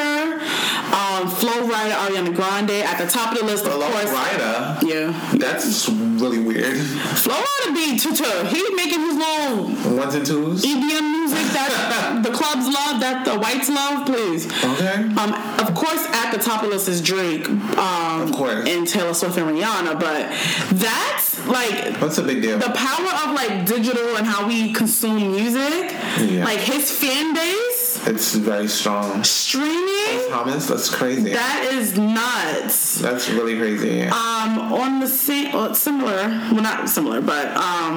um, 0.93 1.27
Flo 1.29 1.67
Rida, 1.67 1.91
Ariana 1.91 2.33
Grande 2.35 2.71
at 2.71 2.97
the 2.97 3.07
top 3.09 3.33
of 3.33 3.39
the 3.39 3.45
list, 3.45 3.65
of 3.65 3.73
Flo 3.73 3.87
course. 3.89 4.05
Rida, 4.09 4.81
Yeah, 4.83 5.29
that's 5.37 5.89
really 5.89 6.39
weird. 6.39 6.77
Flo 6.77 7.35
Rida 7.35 7.73
be 7.73 7.99
tutu. 7.99 8.23
He 8.47 8.73
making 8.75 8.99
his 9.01 9.15
little 9.15 9.95
Ones 9.97 10.15
and 10.15 10.25
twos. 10.25 10.63
EDM 10.65 11.11
music 11.11 11.37
that 11.53 12.21
the 12.23 12.31
clubs 12.31 12.65
love, 12.67 12.99
that 13.01 13.23
the 13.25 13.37
whites 13.39 13.69
love. 13.69 14.05
Please. 14.05 14.45
Okay. 14.47 14.93
Um, 15.17 15.33
of 15.59 15.73
course, 15.75 16.05
at 16.13 16.31
the 16.31 16.39
top 16.39 16.63
of 16.63 16.69
the 16.69 16.75
list 16.75 16.87
is 16.89 17.01
Drake, 17.01 17.47
um, 17.49 18.21
Of 18.21 18.31
course. 18.31 18.67
and 18.67 18.87
Taylor 18.87 19.13
Swift 19.13 19.37
and 19.37 19.47
Rihanna. 19.57 19.99
But 19.99 20.29
that's 20.77 21.45
like 21.47 21.97
What's 22.01 22.17
a 22.17 22.23
big 22.23 22.41
deal. 22.41 22.57
the 22.57 22.71
power 22.71 23.07
of 23.29 23.35
like 23.35 23.65
digital 23.65 24.15
and 24.17 24.25
how 24.25 24.47
we 24.47 24.73
consume 24.73 25.17
music. 25.41 25.91
Yeah. 26.31 26.43
Like 26.45 26.59
his 26.59 26.91
fan 26.91 27.33
base 27.33 28.01
It's 28.07 28.35
very 28.35 28.67
strong. 28.67 29.23
streaming. 29.23 30.29
Thomas, 30.29 30.67
that's 30.67 30.89
crazy. 30.93 31.33
That 31.33 31.69
is 31.73 31.97
nuts. 31.97 32.99
That's 32.99 33.29
really 33.29 33.57
crazy. 33.57 34.01
Um, 34.03 34.51
on 34.83 34.99
the 34.99 35.07
same, 35.07 35.53
well, 35.53 35.73
similar, 35.75 36.27
well, 36.51 36.61
not 36.61 36.89
similar, 36.89 37.21
but 37.21 37.47
um, 37.57 37.95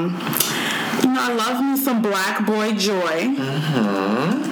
you 1.03 1.09
know, 1.13 1.21
I 1.29 1.33
love 1.45 1.65
me 1.65 1.77
some 1.77 2.03
Black 2.03 2.45
Boy 2.47 2.73
Joy. 2.73 3.35
Mhm. 3.37 4.47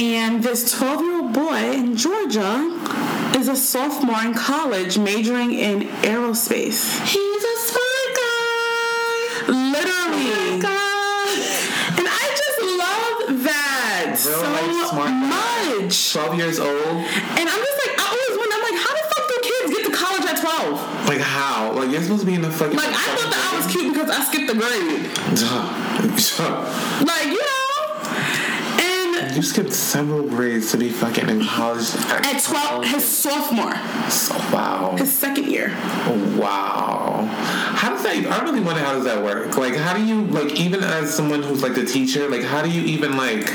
And 0.00 0.42
this 0.42 0.70
12 0.72 1.00
year 1.02 1.16
old 1.22 1.32
boy 1.32 1.60
in 1.72 1.96
Georgia 1.96 2.52
is 3.38 3.48
a 3.48 3.56
sophomore 3.56 4.22
in 4.22 4.34
college 4.34 4.98
majoring 4.98 5.52
in 5.54 5.82
aerospace. 6.02 6.80
He's 7.12 7.44
a 7.54 7.56
smart 7.68 8.08
guy. 8.22 9.52
Literally. 9.74 10.60
And 11.98 12.06
I 12.22 12.24
just 12.42 12.58
love 12.84 13.42
that 13.44 14.06
Real 14.08 14.11
so 14.22 14.40
life 14.42 14.88
smart 14.90 15.10
much. 15.12 16.12
Twelve 16.12 16.34
years 16.36 16.58
old. 16.58 16.70
And 16.70 17.46
I'm 17.48 17.60
just 17.66 17.78
like, 17.86 17.94
I 17.98 18.06
always 18.12 18.38
wonder, 18.38 18.54
I'm 18.56 18.64
like, 18.70 18.80
how 18.82 18.92
the 18.94 19.04
fuck 19.10 19.24
do 19.28 19.36
kids 19.42 19.68
get 19.74 19.82
to 19.86 19.92
college 19.96 20.24
at 20.30 20.38
12? 20.40 21.08
Like 21.08 21.20
how? 21.20 21.72
Like 21.72 21.90
you're 21.90 22.02
supposed 22.02 22.20
to 22.22 22.26
be 22.26 22.34
in 22.34 22.42
the 22.42 22.50
fucking. 22.50 22.76
Like, 22.76 22.88
I 22.88 22.92
thought 22.92 23.30
that 23.30 23.50
I 23.52 23.56
was 23.56 23.66
cute 23.72 23.92
because 23.92 24.10
I 24.10 24.22
skipped 24.24 24.48
the 24.48 24.54
grade. 24.54 25.10
Like, 27.06 27.26
you 27.26 27.40
know? 27.40 27.58
And 28.84 29.36
You 29.36 29.42
skipped 29.42 29.72
several 29.72 30.22
grades 30.28 30.70
to 30.72 30.76
be 30.78 30.88
fucking 30.90 31.28
in 31.28 31.44
college. 31.44 31.88
at 32.08 32.42
12, 32.42 32.84
his 32.86 33.04
sophomore, 33.04 33.74
So, 34.10 34.34
wow. 34.54 34.94
his 34.98 35.12
second 35.12 35.46
year. 35.50 35.68
Wow. 36.36 37.28
How 37.30 37.90
does 37.90 38.02
that? 38.02 38.26
I 38.26 38.44
really 38.44 38.60
wonder 38.60 38.80
how 38.82 38.92
does 38.92 39.04
that 39.04 39.22
work. 39.22 39.56
Like, 39.56 39.74
how 39.76 39.94
do 39.94 40.04
you 40.04 40.22
like 40.26 40.52
even 40.60 40.82
as 40.84 41.14
someone 41.14 41.42
who's 41.42 41.62
like 41.62 41.74
the 41.74 41.84
teacher? 41.84 42.28
Like, 42.28 42.42
how 42.42 42.62
do 42.62 42.70
you 42.70 42.82
even 42.82 43.16
like, 43.16 43.48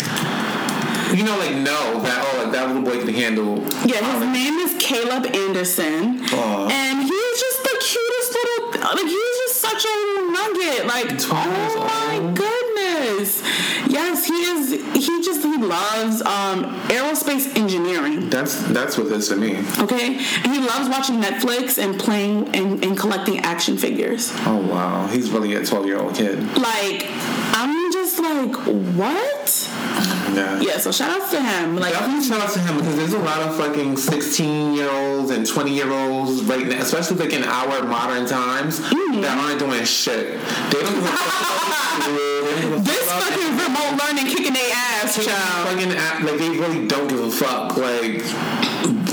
you 1.13 1.23
know, 1.23 1.37
like 1.37 1.55
know 1.55 2.01
that 2.01 2.19
oh, 2.21 2.43
like 2.43 2.51
that 2.51 2.67
little 2.67 2.83
boy 2.83 2.99
can 2.99 3.13
handle? 3.13 3.59
Yeah, 3.85 4.01
his 4.01 4.21
name 4.25 4.59
is 4.59 4.75
Caleb 4.79 5.25
Anderson. 5.27 6.21
Aw. 6.21 6.69
And 6.69 7.01
he's 7.01 7.39
just 7.39 7.63
the 7.63 7.75
cutest 7.79 8.33
little, 8.33 8.95
like, 8.95 9.05
he's 9.05 9.37
just 9.37 9.55
such 9.61 9.85
a 9.85 10.31
nugget. 10.31 10.85
Like, 10.87 11.07
oh 11.31 11.87
my 11.87 12.19
old. 12.19 12.35
goodness. 12.35 13.41
Yes, 13.87 14.25
he 14.25 14.33
is, 14.33 14.71
he 14.93 15.23
just, 15.23 15.41
he 15.41 15.57
loves 15.57 16.21
um, 16.21 16.65
aerospace 16.87 17.55
engineering. 17.57 18.29
That's 18.29 18.61
that's 18.73 18.97
what 18.97 19.09
this 19.09 19.29
to 19.29 19.35
me. 19.35 19.57
Okay, 19.79 20.17
and 20.17 20.53
he 20.53 20.59
loves 20.59 20.89
watching 20.89 21.21
Netflix 21.21 21.81
and 21.81 21.99
playing 21.99 22.53
and, 22.55 22.83
and 22.83 22.97
collecting 22.97 23.39
action 23.39 23.77
figures. 23.77 24.31
Oh 24.45 24.57
wow, 24.57 25.07
he's 25.07 25.31
really 25.31 25.53
a 25.55 25.65
twelve 25.65 25.85
year 25.85 25.99
old 25.99 26.15
kid. 26.15 26.39
Like, 26.57 27.07
I'm 27.53 27.86
just 28.17 28.55
like, 28.55 28.55
what? 28.95 29.69
Yeah. 30.35 30.59
Yeah, 30.61 30.77
so 30.77 30.91
shout 30.91 31.21
out 31.21 31.29
to 31.31 31.41
him. 31.41 31.75
Like, 31.77 31.93
Definitely 31.93 32.25
shout 32.25 32.41
out 32.41 32.51
to 32.53 32.59
him 32.59 32.77
because 32.77 32.95
there's 32.95 33.13
a 33.13 33.19
lot 33.19 33.39
of 33.41 33.55
fucking 33.57 33.97
16 33.97 34.73
year 34.73 34.89
olds 34.91 35.31
and 35.31 35.45
20 35.47 35.73
year 35.73 35.91
olds 35.91 36.43
right 36.43 36.67
now, 36.67 36.81
especially 36.81 37.17
like 37.17 37.33
in 37.33 37.43
our 37.43 37.83
modern 37.83 38.25
times, 38.27 38.79
Mm-hmm. 38.79 39.21
that 39.21 39.37
aren't 39.37 39.59
doing 39.59 39.83
shit. 39.85 40.39
They 40.71 40.81
don't 40.83 40.93
give 40.93 41.03
a 41.03 41.07
fuck 41.07 41.63
about 41.67 42.03
school. 42.03 42.15
They 42.15 42.51
don't 42.51 42.61
give 42.61 42.73
a 42.73 42.79
this 42.83 43.11
fuck 43.11 43.23
fucking 43.23 43.51
remote 43.57 44.03
learning 44.03 44.25
kicking 44.27 44.53
their 44.53 44.71
ass, 44.73 45.15
child. 45.15 45.67
fucking 45.69 45.89
like 46.25 46.37
they 46.37 46.49
really 46.49 46.87
don't 46.87 47.07
give 47.07 47.19
a 47.23 47.31
fuck. 47.31 47.77
Like, 47.77 48.21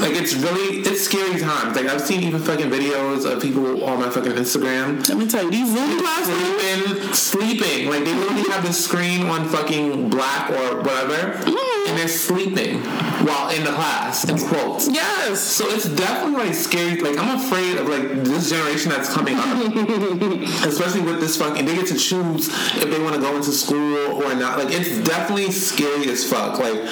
like 0.04 0.20
it's 0.20 0.34
really 0.34 0.80
it's 0.80 1.02
scary 1.02 1.40
times. 1.40 1.76
Like 1.76 1.86
I've 1.86 2.00
seen 2.00 2.22
even 2.22 2.40
fucking 2.40 2.68
videos 2.68 3.24
of 3.24 3.40
people 3.40 3.84
on 3.84 4.00
my 4.00 4.10
fucking 4.10 4.32
Instagram 4.32 5.08
Let 5.08 5.16
me 5.16 5.26
tell 5.26 5.44
you, 5.44 5.50
these 5.50 5.72
Zoom 5.72 5.98
classes. 5.98 6.36
sleeping, 6.36 7.14
sleeping. 7.14 7.88
Like 7.88 8.04
they 8.04 8.14
literally 8.14 8.48
have 8.50 8.66
the 8.66 8.72
screen 8.72 9.26
on 9.26 9.48
fucking 9.48 10.10
black 10.10 10.50
or 10.50 10.82
whatever, 10.82 11.38
mm-hmm. 11.40 11.88
and 11.88 11.98
they're 11.98 12.08
sleeping 12.08 12.84
while 13.24 13.48
in 13.56 13.64
the 13.64 13.70
class 13.70 14.28
in 14.28 14.38
quotes. 14.38 14.88
Yes. 14.88 15.40
So 15.40 15.64
it's 15.68 15.88
definitely 15.88 16.48
like 16.48 16.54
scary. 16.54 17.00
Like 17.00 17.18
I'm 17.18 17.38
afraid 17.40 17.78
of 17.78 17.88
like 17.88 18.24
this 18.24 18.50
generation 18.50 18.90
that's 18.90 19.12
coming 19.12 19.36
up, 19.38 19.56
especially 20.68 21.00
with 21.00 21.20
this 21.20 21.38
fucking. 21.38 21.64
They 21.64 21.76
get 21.76 21.86
to 21.86 21.98
choose 21.98 22.48
if 22.76 22.90
they 22.90 23.00
want 23.02 23.14
to 23.14 23.22
go 23.22 23.34
into 23.36 23.52
school 23.52 24.22
or 24.22 24.34
not. 24.34 24.58
Like 24.58 24.68
it's 24.70 24.98
definitely 25.08 25.50
scary 25.50 26.10
as 26.10 26.28
fuck. 26.28 26.58
Like 26.58 26.82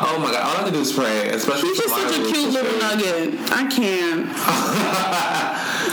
oh 0.00 0.18
my 0.18 0.32
god, 0.32 0.42
all 0.42 0.60
I 0.60 0.64
can 0.64 0.72
do 0.72 0.80
is 0.80 0.92
pray. 0.92 1.28
Especially 1.28 1.68
He's 1.68 1.78
just 1.78 1.94
such 1.94 2.18
a 2.18 2.29
cute 2.32 2.52
little 2.52 2.78
nugget. 2.78 3.34
I 3.52 3.66
can't. 3.68 4.26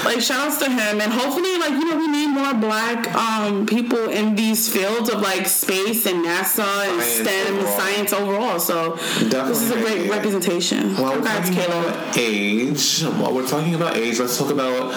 like 0.06 0.22
shout 0.22 0.48
outs 0.48 0.58
to 0.60 0.70
him 0.70 1.02
and 1.02 1.12
hopefully 1.12 1.58
like 1.58 1.72
you 1.72 1.84
know 1.90 1.98
we 1.98 2.08
need 2.08 2.28
more 2.28 2.54
black 2.54 3.14
um 3.16 3.66
people 3.66 4.08
in 4.10 4.36
these 4.36 4.70
fields 4.72 5.10
of 5.10 5.20
like 5.22 5.46
space 5.48 6.06
and 6.06 6.24
NASA 6.24 6.64
and 6.88 7.02
Science 7.02 7.04
STEM 7.04 7.58
and 7.58 7.68
science 7.68 8.14
overall. 8.14 8.60
So 8.60 8.92
this 9.20 9.62
is 9.62 9.72
a 9.72 9.74
great 9.74 9.84
Definitely. 9.84 10.10
representation. 10.10 10.94
Well, 10.96 11.04
we're 11.06 11.12
Congrats, 11.16 11.50
talking 11.50 11.64
Caleb. 11.64 11.86
about 11.88 12.18
age. 12.18 13.02
While 13.04 13.34
we're 13.34 13.48
talking 13.48 13.76
about 13.76 13.98
age, 13.98 14.20
let's 14.20 14.38
talk 14.38 14.50
about 14.52 14.92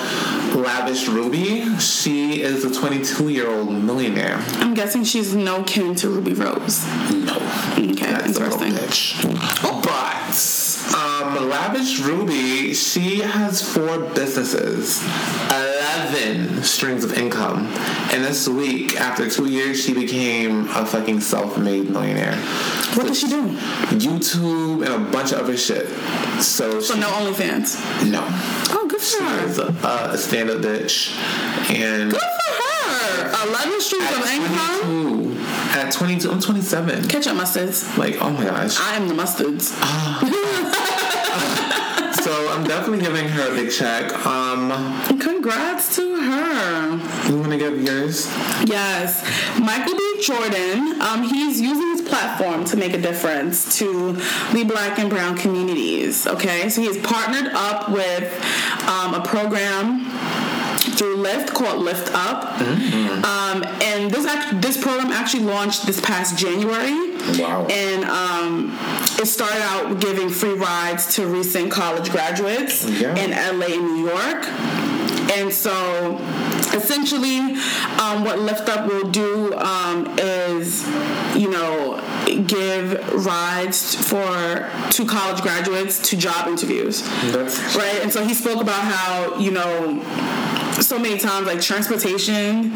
Lavish 0.55 1.09
Ruby. 1.09 1.77
She 1.79 2.43
is 2.43 2.65
a 2.65 2.73
22 2.73 3.31
year 3.31 3.49
old 3.51 3.71
millionaire. 3.73 4.37
I'm 4.59 4.75
guessing 4.75 5.03
she's 5.05 5.35
no 5.35 5.65
kin 5.65 5.95
to 5.97 6.09
Ruby 6.09 6.35
Rose. 6.35 6.87
No. 7.13 7.37
Okay, 7.79 8.13
That's 8.13 8.37
interesting. 8.39 8.73
bitch. 8.75 9.83
But 9.83 10.70
um, 10.95 11.49
Lavish 11.49 12.01
Ruby, 12.01 12.75
she 12.75 13.21
has 13.21 13.63
four 13.63 13.99
businesses, 14.15 15.03
eleven 15.51 16.63
streams 16.63 17.05
of 17.05 17.13
income, 17.17 17.67
and 18.13 18.25
this 18.25 18.49
week, 18.49 18.99
after 19.01 19.29
two 19.31 19.47
years, 19.51 19.83
she 19.83 19.95
became 19.95 20.69
a 20.71 20.85
fucking 20.85 21.21
self-made 21.21 21.91
millionaire. 21.91 22.37
What 22.95 23.07
does 23.07 23.21
she 23.21 23.29
do? 23.29 23.49
YouTube 23.91 24.85
and 24.85 25.07
a 25.07 25.11
bunch 25.11 25.33
of 25.33 25.41
other 25.41 25.57
shit. 25.57 25.87
So, 26.43 26.81
So 26.81 26.95
she, 26.95 27.01
no 27.01 27.07
OnlyFans. 27.09 28.11
no, 28.11 28.25
Oh, 28.73 28.87
good 28.89 29.01
for 29.01 29.07
she 29.07 29.23
her. 29.25 29.45
is 29.47 29.59
a, 29.59 29.67
a 30.13 30.19
stand-up 30.19 30.59
bitch, 30.59 31.15
and 31.71 32.11
Good 32.11 32.21
for 32.21 32.53
her. 32.53 33.49
11 33.49 33.81
streams 33.81 34.11
of 34.11 34.27
income. 34.27 35.30
22, 35.73 35.79
at 35.79 35.93
22, 35.93 36.31
I'm 36.31 36.41
27. 36.41 37.09
Catch 37.09 37.27
up, 37.29 37.37
mustards. 37.37 37.97
Like, 37.97 38.17
oh 38.21 38.31
my 38.31 38.45
gosh. 38.45 38.79
I 38.81 38.97
am 38.97 39.09
the 39.09 39.15
mustards. 39.15 39.71
So 42.21 42.51
I'm 42.51 42.65
definitely 42.65 43.03
giving 43.03 43.27
her 43.29 43.51
a 43.51 43.55
big 43.55 43.71
check. 43.73 44.13
Um, 44.27 44.69
Congrats 45.19 45.97
to 45.97 46.21
her. 46.21 47.29
you 47.31 47.39
want 47.39 47.51
to 47.53 47.57
give 47.57 47.81
yours? 47.81 48.27
Yes, 48.67 49.25
Michael 49.59 49.97
B. 49.97 50.23
Jordan. 50.23 51.01
Um, 51.01 51.23
he's 51.23 51.63
using 51.63 51.89
his 51.93 52.03
platform 52.03 52.67
to 52.67 52.77
make 52.77 52.93
a 52.93 53.01
difference 53.01 53.79
to 53.79 54.13
the 54.53 54.65
Black 54.65 54.99
and 54.99 55.09
Brown 55.09 55.35
communities. 55.35 56.27
Okay, 56.27 56.69
so 56.69 56.83
he 56.83 56.89
has 56.89 56.99
partnered 56.99 57.53
up 57.55 57.91
with 57.91 58.31
um, 58.87 59.15
a 59.15 59.23
program 59.25 60.05
through 60.97 61.17
Lyft 61.19 61.53
called 61.55 61.85
Lyft 61.87 62.11
Up, 62.15 62.61
um, 63.25 63.65
and 63.83 64.11
this 64.11 64.27
act- 64.27 64.61
this 64.61 64.77
program 64.77 65.11
actually 65.13 65.45
launched 65.45 65.87
this 65.87 66.01
past 66.01 66.37
January. 66.39 67.17
Wow. 67.39 67.67
And 67.71 68.05
um, 68.05 68.79
it 69.19 69.27
started 69.27 69.61
out 69.63 70.01
giving 70.01 70.29
free 70.31 70.55
rides 70.55 71.15
to 71.17 71.27
recent 71.27 71.71
college 71.71 72.11
graduates 72.11 72.85
Yeah. 72.89 73.15
in 73.17 73.31
LA 73.31 73.67
and 73.67 73.83
New 73.83 74.09
York. 74.09 74.47
And 75.37 75.53
so, 75.53 76.17
essentially, 76.75 77.39
um, 77.99 78.25
what 78.25 78.39
Lyft 78.39 78.69
Up 78.69 78.87
will 78.87 79.11
do 79.11 79.55
um, 79.55 80.07
is, 80.19 80.87
you 81.37 81.51
know, 81.51 82.01
give 82.47 82.93
rides 83.27 83.95
for 83.95 84.69
to 84.91 85.07
college 85.07 85.43
graduates 85.43 86.09
to 86.11 86.17
job 86.17 86.49
interviews, 86.49 87.03
That's 87.33 87.77
right? 87.77 88.01
And 88.03 88.13
so 88.13 88.25
he 88.25 88.35
spoke 88.35 88.61
about 88.61 88.83
how, 88.83 89.37
you 89.39 89.51
know, 89.51 90.03
so 90.81 90.99
many 90.99 91.19
times 91.19 91.47
like 91.47 91.61
transportation 91.61 92.73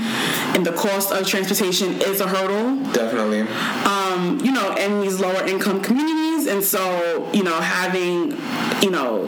and 0.55 0.67
the 0.67 0.73
cost 0.73 1.11
of 1.11 1.27
transportation 1.27 2.01
is 2.03 2.21
a 2.21 2.29
hurdle 2.29 2.77
definitely. 2.93 3.41
um, 3.87 4.41
you 4.45 4.53
know, 4.53 4.75
in 4.77 5.01
these 5.01 5.21
lower 5.21 5.47
income 5.47 5.81
communities. 5.81 6.47
And 6.47 6.63
so, 6.63 7.31
you 7.33 7.43
know, 7.43 7.59
having, 7.61 8.37
you 8.83 8.91
know, 8.91 9.25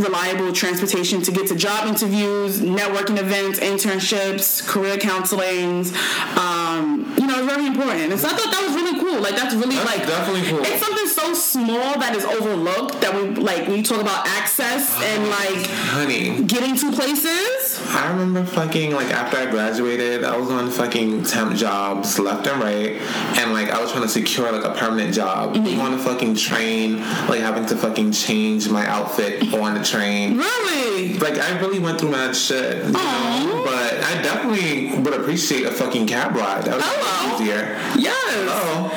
reliable 0.00 0.52
transportation 0.52 1.22
to 1.22 1.32
get 1.32 1.46
to 1.48 1.56
job 1.56 1.86
interviews, 1.86 2.60
networking 2.60 3.18
events, 3.18 3.60
internships, 3.60 4.66
career 4.66 4.96
counselings, 4.96 5.94
um, 6.36 7.14
you 7.18 7.26
know, 7.26 7.38
it's 7.38 7.52
very 7.52 7.66
important. 7.66 8.10
And 8.12 8.20
so 8.20 8.28
I 8.28 8.32
thought 8.32 8.50
that 8.50 8.62
was 8.66 8.74
really 8.74 8.98
cool. 9.00 9.20
Like 9.20 9.36
that's 9.36 9.54
really 9.54 9.76
That's 9.76 9.98
like 9.98 10.06
definitely 10.06 10.48
cool. 10.48 10.60
It's 10.60 10.84
something 10.84 11.06
so 11.06 11.34
small 11.34 11.98
that 11.98 12.14
is 12.14 12.24
overlooked 12.24 13.00
that 13.00 13.14
we 13.14 13.34
like 13.34 13.66
when 13.66 13.76
you 13.76 13.82
talk 13.82 14.00
about 14.00 14.26
access 14.26 14.94
and 15.02 15.28
like 15.28 15.66
Honey, 15.90 16.42
getting 16.44 16.76
to 16.76 16.92
places. 16.92 17.80
I 17.88 18.10
remember 18.10 18.44
fucking 18.44 18.92
like 18.92 19.08
after 19.08 19.36
I 19.36 19.50
graduated, 19.50 20.24
I 20.24 20.36
was 20.36 20.50
on 20.50 20.70
fucking 20.70 21.24
temp 21.24 21.56
jobs 21.56 22.18
left 22.18 22.46
and 22.46 22.62
right, 22.62 23.00
and 23.38 23.52
like 23.52 23.70
I 23.70 23.80
was 23.80 23.90
trying 23.90 24.04
to 24.04 24.08
secure 24.08 24.50
like 24.52 24.64
a 24.64 24.74
permanent 24.78 25.14
job. 25.14 25.54
Mm-hmm. 25.54 25.66
You 25.66 25.80
on 25.80 25.94
a 25.94 25.98
fucking 25.98 26.36
train, 26.36 27.00
like 27.28 27.40
having 27.40 27.66
to 27.66 27.76
fucking 27.76 28.12
change 28.12 28.68
my 28.68 28.86
outfit 28.86 29.52
on 29.54 29.74
the 29.74 29.82
train. 29.90 30.38
Really? 30.38 31.18
Like 31.18 31.38
I 31.38 31.58
really 31.60 31.78
went 31.78 32.00
through 32.00 32.12
that 32.12 32.34
shit, 32.36 32.84
you 32.86 32.92
know? 32.92 33.62
But 33.64 33.94
I 34.02 34.22
definitely 34.22 34.98
would 35.02 35.14
appreciate 35.14 35.64
a 35.66 35.70
fucking 35.72 36.06
cab 36.06 36.34
ride. 36.36 36.64
That 36.64 36.74
would 36.76 36.84
Hello. 36.84 37.38
be 37.38 37.44
easier. 37.44 37.76
Yes. 37.98 38.14
Oh, 38.52 38.90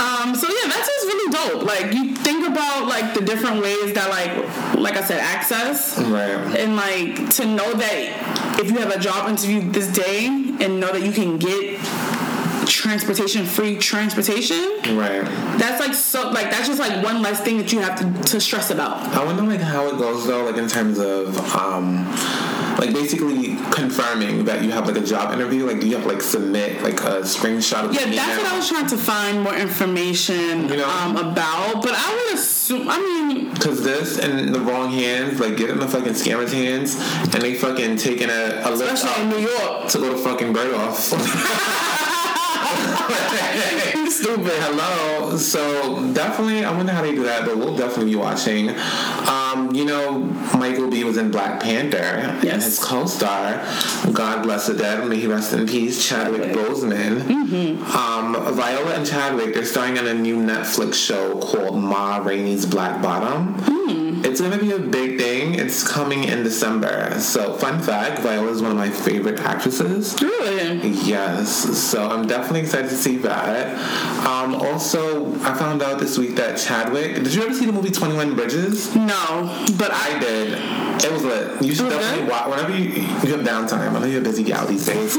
Um, 0.00 0.34
so 0.34 0.48
yeah, 0.48 0.68
that's 0.68 0.88
just 0.88 1.06
really 1.06 1.32
dope. 1.32 1.62
Like 1.64 1.92
you 1.92 2.14
think 2.16 2.46
about 2.48 2.86
like 2.86 3.14
the 3.14 3.20
different 3.24 3.62
ways 3.62 3.94
that 3.94 4.08
like 4.10 4.32
like 4.78 4.96
I 4.96 5.02
said, 5.02 5.20
access 5.20 5.98
right. 5.98 6.58
and 6.58 6.76
like 6.76 7.30
to 7.36 7.44
know 7.46 7.72
that 7.74 8.58
if 8.60 8.70
you 8.70 8.78
have 8.78 8.94
a 8.94 8.98
job 8.98 9.28
interview 9.28 9.60
this 9.70 9.88
day 9.92 10.26
and 10.26 10.80
know 10.80 10.92
that 10.92 11.02
you 11.02 11.12
can 11.12 11.38
get 11.38 11.78
transportation 12.70 13.44
free 13.44 13.76
transportation 13.76 14.58
Right. 14.96 15.24
that's 15.58 15.80
like 15.80 15.94
so 15.94 16.30
like 16.30 16.50
that's 16.50 16.66
just 16.66 16.78
like 16.80 17.02
one 17.04 17.22
less 17.22 17.40
thing 17.40 17.58
that 17.58 17.72
you 17.72 17.80
have 17.80 17.98
to, 17.98 18.22
to 18.32 18.40
stress 18.40 18.70
about 18.70 18.98
I 19.14 19.24
wonder 19.24 19.42
like 19.42 19.60
how 19.60 19.86
it 19.88 19.98
goes 19.98 20.26
though, 20.26 20.44
like 20.44 20.56
in 20.56 20.68
terms 20.68 20.98
of 20.98 21.36
um 21.54 22.06
like 22.78 22.94
basically 22.94 23.56
confirming 23.72 24.44
that 24.46 24.62
you 24.64 24.70
have 24.70 24.86
like 24.86 24.96
a 24.96 25.04
job 25.04 25.32
interview. 25.34 25.66
Like 25.66 25.80
do 25.80 25.86
you 25.88 25.96
have 25.96 26.06
like 26.06 26.22
submit 26.22 26.82
like 26.82 27.00
a 27.00 27.20
screenshot 27.22 27.84
of 27.84 27.94
the 27.94 28.00
yeah 28.00 28.10
that's 28.10 28.42
what 28.42 28.52
i 28.52 28.56
was 28.56 28.68
trying 28.68 28.86
to 28.86 28.96
find 28.96 29.42
more 29.42 29.54
information 29.54 30.68
You 30.68 30.76
know? 30.78 30.88
um, 30.88 31.16
about 31.16 31.82
but 31.82 31.92
i 31.94 32.14
would 32.14 32.34
assume 32.38 32.88
i 32.88 32.98
mean 32.98 33.54
Cause 33.56 33.82
this 33.84 34.18
in 34.18 34.52
the 34.52 34.60
wrong 34.60 34.90
hands, 34.90 35.38
like 35.40 35.56
get 35.58 35.68
it 35.68 35.72
in 35.72 35.80
the 35.80 35.88
fucking 35.88 36.14
scammers' 36.14 36.52
hands, 36.52 36.94
and 37.34 37.42
they 37.42 37.54
fucking 37.54 37.96
taking 37.98 38.30
a, 38.30 38.62
a 38.64 38.70
lift 38.70 38.92
especially 38.94 39.22
in 39.22 39.28
new 39.28 39.38
york 39.38 39.88
to 39.88 39.98
go 39.98 40.10
to 40.12 40.18
fucking 40.18 40.54
Bergdorf. 40.54 40.96
Stupid. 44.10 44.52
Hello. 44.52 45.36
So 45.36 46.12
definitely, 46.12 46.64
I 46.64 46.76
wonder 46.76 46.92
how 46.92 47.02
they 47.02 47.14
do 47.14 47.24
that, 47.24 47.44
but 47.44 47.56
we'll 47.56 47.76
definitely 47.76 48.12
be 48.12 48.16
watching. 48.16 48.70
Um, 48.70 49.70
you 49.74 49.84
know, 49.84 50.18
Michael 50.58 50.88
B 50.88 51.04
was 51.04 51.16
in 51.16 51.30
Black 51.30 51.60
Panther, 51.60 51.96
and 51.96 52.62
his 52.62 52.78
co-star, 52.78 53.64
God 54.12 54.42
bless 54.42 54.66
the 54.66 54.74
dead, 54.74 55.06
may 55.08 55.18
he 55.18 55.26
rest 55.26 55.52
in 55.52 55.66
peace, 55.66 56.06
Chadwick 56.06 56.42
Chadwick. 56.42 56.66
Boseman. 56.66 57.20
Mm-hmm. 57.20 57.96
Um, 57.96 58.54
Viola 58.54 58.94
and 58.94 59.06
Chadwick, 59.06 59.54
they're 59.54 59.64
starring 59.64 59.96
in 59.96 60.06
a 60.06 60.14
new 60.14 60.36
Netflix 60.36 60.94
show 60.94 61.38
called 61.40 61.82
Ma 61.82 62.18
Rainey's 62.18 62.66
Black 62.66 63.02
Bottom. 63.02 63.54
Hmm. 63.58 63.99
It's 64.24 64.40
gonna 64.40 64.58
be 64.58 64.72
a 64.72 64.78
big 64.78 65.18
thing. 65.18 65.54
It's 65.54 65.86
coming 65.86 66.24
in 66.24 66.42
December. 66.42 67.18
So, 67.20 67.54
fun 67.54 67.80
fact: 67.80 68.20
Viola 68.20 68.50
is 68.50 68.62
one 68.62 68.70
of 68.72 68.76
my 68.76 68.90
favorite 68.90 69.40
actresses. 69.40 70.20
really 70.20 70.88
Yes, 70.88 71.50
so 71.78 72.08
I'm 72.08 72.26
definitely 72.26 72.60
excited 72.60 72.90
to 72.90 72.96
see 72.96 73.16
that. 73.18 73.76
Um, 74.26 74.54
also, 74.54 75.34
I 75.42 75.54
found 75.54 75.82
out 75.82 75.98
this 75.98 76.18
week 76.18 76.36
that 76.36 76.58
Chadwick. 76.58 77.14
Did 77.14 77.34
you 77.34 77.42
ever 77.42 77.54
see 77.54 77.66
the 77.66 77.72
movie 77.72 77.90
Twenty 77.90 78.16
One 78.16 78.34
Bridges? 78.34 78.94
no 78.94 79.66
but 79.78 79.92
i 79.92 80.10
I 80.10 80.18
did. 80.18 80.58
It 81.04 81.12
was 81.12 81.24
lit. 81.24 81.62
You 81.62 81.74
should 81.74 81.88
definitely 81.88 82.22
good? 82.22 82.30
watch 82.30 82.48
whenever 82.48 82.76
you, 82.76 82.84
you 82.90 83.36
have 83.36 83.46
downtime. 83.46 83.94
I 83.94 83.98
know 84.00 84.06
you're 84.06 84.20
a 84.20 84.24
busy 84.24 84.42
gal 84.42 84.66
these 84.66 84.84
days, 84.84 85.16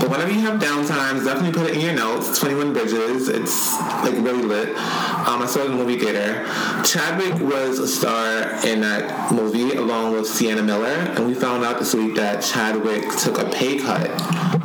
but 0.00 0.08
whenever 0.08 0.32
you 0.32 0.40
have 0.40 0.60
downtime, 0.60 1.22
definitely 1.24 1.52
put 1.52 1.70
it 1.70 1.76
in 1.76 1.80
your 1.80 1.94
notes. 1.94 2.38
Twenty 2.38 2.54
One 2.54 2.72
Bridges. 2.72 3.28
It's 3.28 3.78
like 4.02 4.14
really 4.14 4.42
lit. 4.42 4.70
Um, 4.70 5.42
I 5.42 5.46
saw 5.46 5.60
it 5.60 5.66
in 5.66 5.72
the 5.72 5.84
movie 5.84 5.98
theater. 5.98 6.44
Chadwick 6.84 7.38
was 7.40 7.78
a 7.78 7.86
star 7.86 8.39
in 8.64 8.80
that 8.80 9.32
movie 9.32 9.74
along 9.76 10.12
with 10.12 10.26
Sienna 10.26 10.62
Miller, 10.62 10.86
and 10.86 11.26
we 11.26 11.34
found 11.34 11.64
out 11.64 11.78
this 11.78 11.94
week 11.94 12.14
that 12.16 12.42
Chadwick 12.42 13.08
took 13.18 13.38
a 13.38 13.44
pay 13.50 13.78
cut 13.78 14.06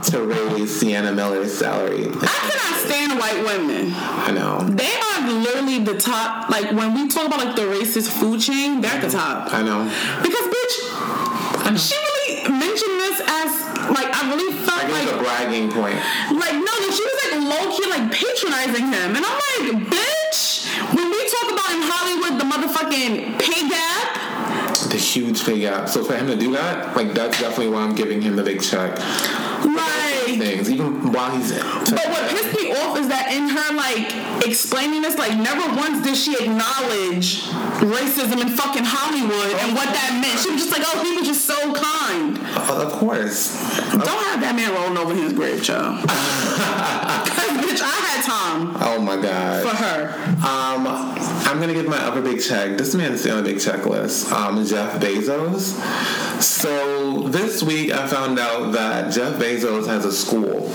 to 0.05 0.23
raise 0.23 0.79
Sienna 0.79 1.11
Miller's 1.11 1.53
salary. 1.57 2.05
I 2.07 2.35
cannot 2.49 2.75
stand 2.85 3.19
white 3.19 3.43
women. 3.43 3.91
I 3.95 4.31
know. 4.31 4.59
They 4.69 4.93
are 4.93 5.29
literally 5.29 5.79
the 5.83 5.97
top. 5.97 6.49
Like 6.49 6.71
when 6.71 6.93
we 6.93 7.07
talk 7.07 7.27
about 7.27 7.43
like 7.43 7.55
the 7.55 7.63
racist 7.63 8.09
food 8.09 8.41
chain, 8.41 8.81
they're 8.81 8.91
at 8.91 9.01
the 9.01 9.09
top. 9.09 9.53
I 9.53 9.61
know. 9.61 9.83
Because 10.21 10.45
bitch, 10.47 10.75
she 11.77 11.95
really 11.95 12.49
mentioned 12.49 12.97
this 13.01 13.19
as 13.21 13.49
like 13.91 14.09
I 14.13 14.29
really 14.29 14.53
felt 14.65 14.83
I 14.83 14.87
guess 14.87 15.05
like 15.05 15.15
a 15.15 15.23
bragging 15.23 15.71
point. 15.71 15.95
like 16.39 16.53
no, 16.53 16.73
no, 16.73 16.89
she 16.91 17.03
was 17.03 17.15
like 17.23 17.35
low 17.43 17.63
key 17.75 17.89
like 17.89 18.11
patronizing 18.11 18.87
him, 18.87 19.15
and 19.15 19.25
I'm 19.25 19.37
like, 19.37 19.89
bitch. 19.89 20.14
When 20.93 21.09
we 21.09 21.29
talk 21.29 21.51
about 21.51 21.71
in 21.71 21.81
Hollywood 21.83 22.39
the 22.39 22.45
motherfucking 22.45 23.39
pay 23.39 23.69
gap, 23.69 24.75
The 24.89 24.97
huge 24.97 25.45
pay 25.45 25.59
gap. 25.59 25.89
So 25.89 26.03
for 26.03 26.15
him 26.15 26.27
to 26.27 26.35
do 26.35 26.51
that, 26.53 26.95
like 26.95 27.13
that's 27.13 27.39
definitely 27.39 27.69
why 27.69 27.81
I'm 27.81 27.95
giving 27.95 28.21
him 28.21 28.35
the 28.35 28.43
big 28.43 28.61
check. 28.61 28.97
like. 29.65 30.03
Things 30.25 30.69
even 30.69 31.04
while 31.15 31.31
he's. 31.31 31.51
in. 31.51 31.63
But 31.63 32.05
what 32.11 32.29
pissed 32.29 32.53
me 32.61 32.71
off 32.73 32.99
is 32.99 33.07
that 33.07 33.31
in 33.31 33.47
her 33.49 33.73
like 33.73 34.45
explaining 34.45 35.01
this, 35.01 35.17
like 35.17 35.37
never 35.37 35.63
once 35.75 36.03
did 36.05 36.15
she 36.17 36.33
acknowledge 36.35 37.43
racism 37.81 38.41
in 38.41 38.49
fucking 38.49 38.83
Hollywood 38.85 39.51
and 39.63 39.73
what 39.75 39.87
that 39.87 40.19
meant. 40.21 40.39
She 40.39 40.51
was 40.51 40.61
just 40.67 40.71
like, 40.71 40.83
oh, 40.85 41.03
he 41.03 41.15
was 41.17 41.27
just 41.27 41.45
so 41.45 41.55
kind. 41.73 42.37
Uh, 42.55 42.85
of 42.85 42.91
course. 42.93 43.55
Don't 43.91 44.23
have 44.29 44.41
that 44.41 44.53
man 44.55 44.73
rolling 44.73 44.97
over 44.97 45.13
his 45.15 45.33
grave, 45.33 45.63
child. 45.63 46.03
Cause 46.09 47.51
bitch, 47.63 47.81
I 47.81 47.95
had 48.11 48.23
time 48.25 48.75
Oh 48.81 48.99
my 49.01 49.15
god. 49.21 49.63
for 49.63 49.75
her. 49.75 50.13
Um, 50.45 50.85
I'm 51.45 51.59
gonna 51.59 51.73
give 51.73 51.87
my 51.87 51.99
other 51.99 52.21
big 52.21 52.41
check. 52.41 52.75
This 52.75 52.95
man's 52.95 53.21
the 53.21 53.29
only 53.29 53.53
big 53.53 53.61
checklist. 53.61 54.31
Um, 54.31 54.65
Jeff 54.65 54.99
Bezos. 54.99 56.41
So 56.41 57.27
this 57.29 57.61
week 57.61 57.91
I 57.91 58.07
found 58.07 58.39
out 58.39 58.71
that 58.73 59.13
Jeff 59.13 59.39
Bezos 59.39 59.85
has 59.85 60.05
a 60.05 60.11
school. 60.11 60.67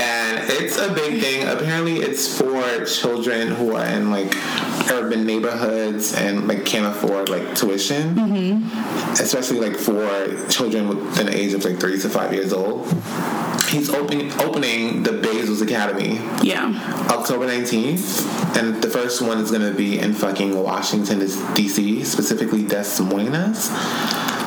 And 0.00 0.50
it's 0.50 0.76
a 0.76 0.92
big 0.92 1.20
thing. 1.20 1.48
Apparently, 1.48 1.96
it's 1.96 2.38
for 2.38 2.84
children 2.84 3.48
who 3.48 3.74
are 3.74 3.86
in 3.86 4.10
like 4.10 4.34
urban 4.90 5.24
neighborhoods 5.24 6.14
and 6.14 6.48
like 6.48 6.64
can't 6.64 6.86
afford 6.86 7.28
like 7.28 7.54
tuition, 7.54 8.14
mm-hmm. 8.14 9.12
especially 9.20 9.60
like 9.60 9.76
for 9.76 10.48
children 10.48 10.88
within 10.88 11.26
the 11.26 11.36
age 11.36 11.52
of 11.52 11.64
like 11.64 11.78
three 11.78 11.98
to 11.98 12.08
five 12.08 12.32
years 12.32 12.52
old. 12.52 12.86
He's 13.68 13.90
opening 13.90 14.32
opening 14.40 15.02
the 15.02 15.10
Bezos 15.10 15.62
Academy 15.62 16.20
Yeah. 16.42 16.72
October 17.10 17.46
19th, 17.46 18.56
and 18.56 18.82
the 18.82 18.88
first 18.88 19.20
one 19.20 19.38
is 19.38 19.50
going 19.50 19.70
to 19.70 19.76
be 19.76 19.98
in 19.98 20.14
fucking 20.14 20.56
Washington, 20.62 21.18
D.C., 21.18 22.04
specifically 22.04 22.64
Des 22.64 23.02
Moines. 23.02 23.68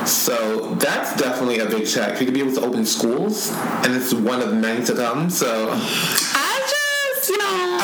So 0.05 0.75
that's 0.75 1.15
definitely 1.21 1.59
a 1.59 1.65
big 1.67 1.85
check. 1.87 2.17
He 2.17 2.25
could 2.25 2.33
be 2.33 2.41
able 2.41 2.53
to 2.55 2.61
open 2.61 2.85
schools, 2.85 3.51
and 3.83 3.95
it's 3.95 4.13
one 4.13 4.41
of 4.41 4.53
many 4.53 4.83
to 4.85 4.95
come. 4.95 5.29
So 5.29 5.69
I 5.71 7.13
just, 7.15 7.29
you 7.29 7.37
know, 7.37 7.77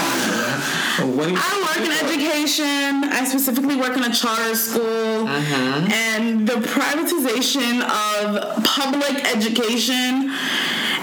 you, 1.28 1.36
I 1.38 1.76
work 1.78 1.86
in 1.86 1.92
education. 2.10 3.04
I 3.14 3.24
specifically 3.26 3.76
work 3.76 3.96
in 3.96 4.04
a 4.04 4.14
charter 4.14 4.56
school, 4.56 5.28
Mm-hmm. 5.28 5.92
and 5.92 6.48
the 6.48 6.54
privatization 6.54 7.82
of 7.84 8.64
public 8.64 9.26
education. 9.36 10.32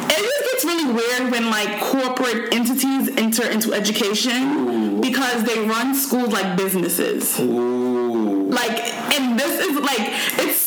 It 0.07 0.19
just 0.19 0.45
gets 0.53 0.65
really 0.65 0.93
weird 0.93 1.31
when 1.31 1.51
like 1.51 1.81
corporate 1.81 2.53
entities 2.55 3.09
enter 3.16 3.49
into 3.51 3.73
education 3.73 5.01
because 5.01 5.45
they 5.45 5.59
run 5.66 5.95
schools 5.95 6.28
like 6.32 6.57
businesses. 6.57 7.39
Ooh. 7.41 8.49
Like, 8.51 8.93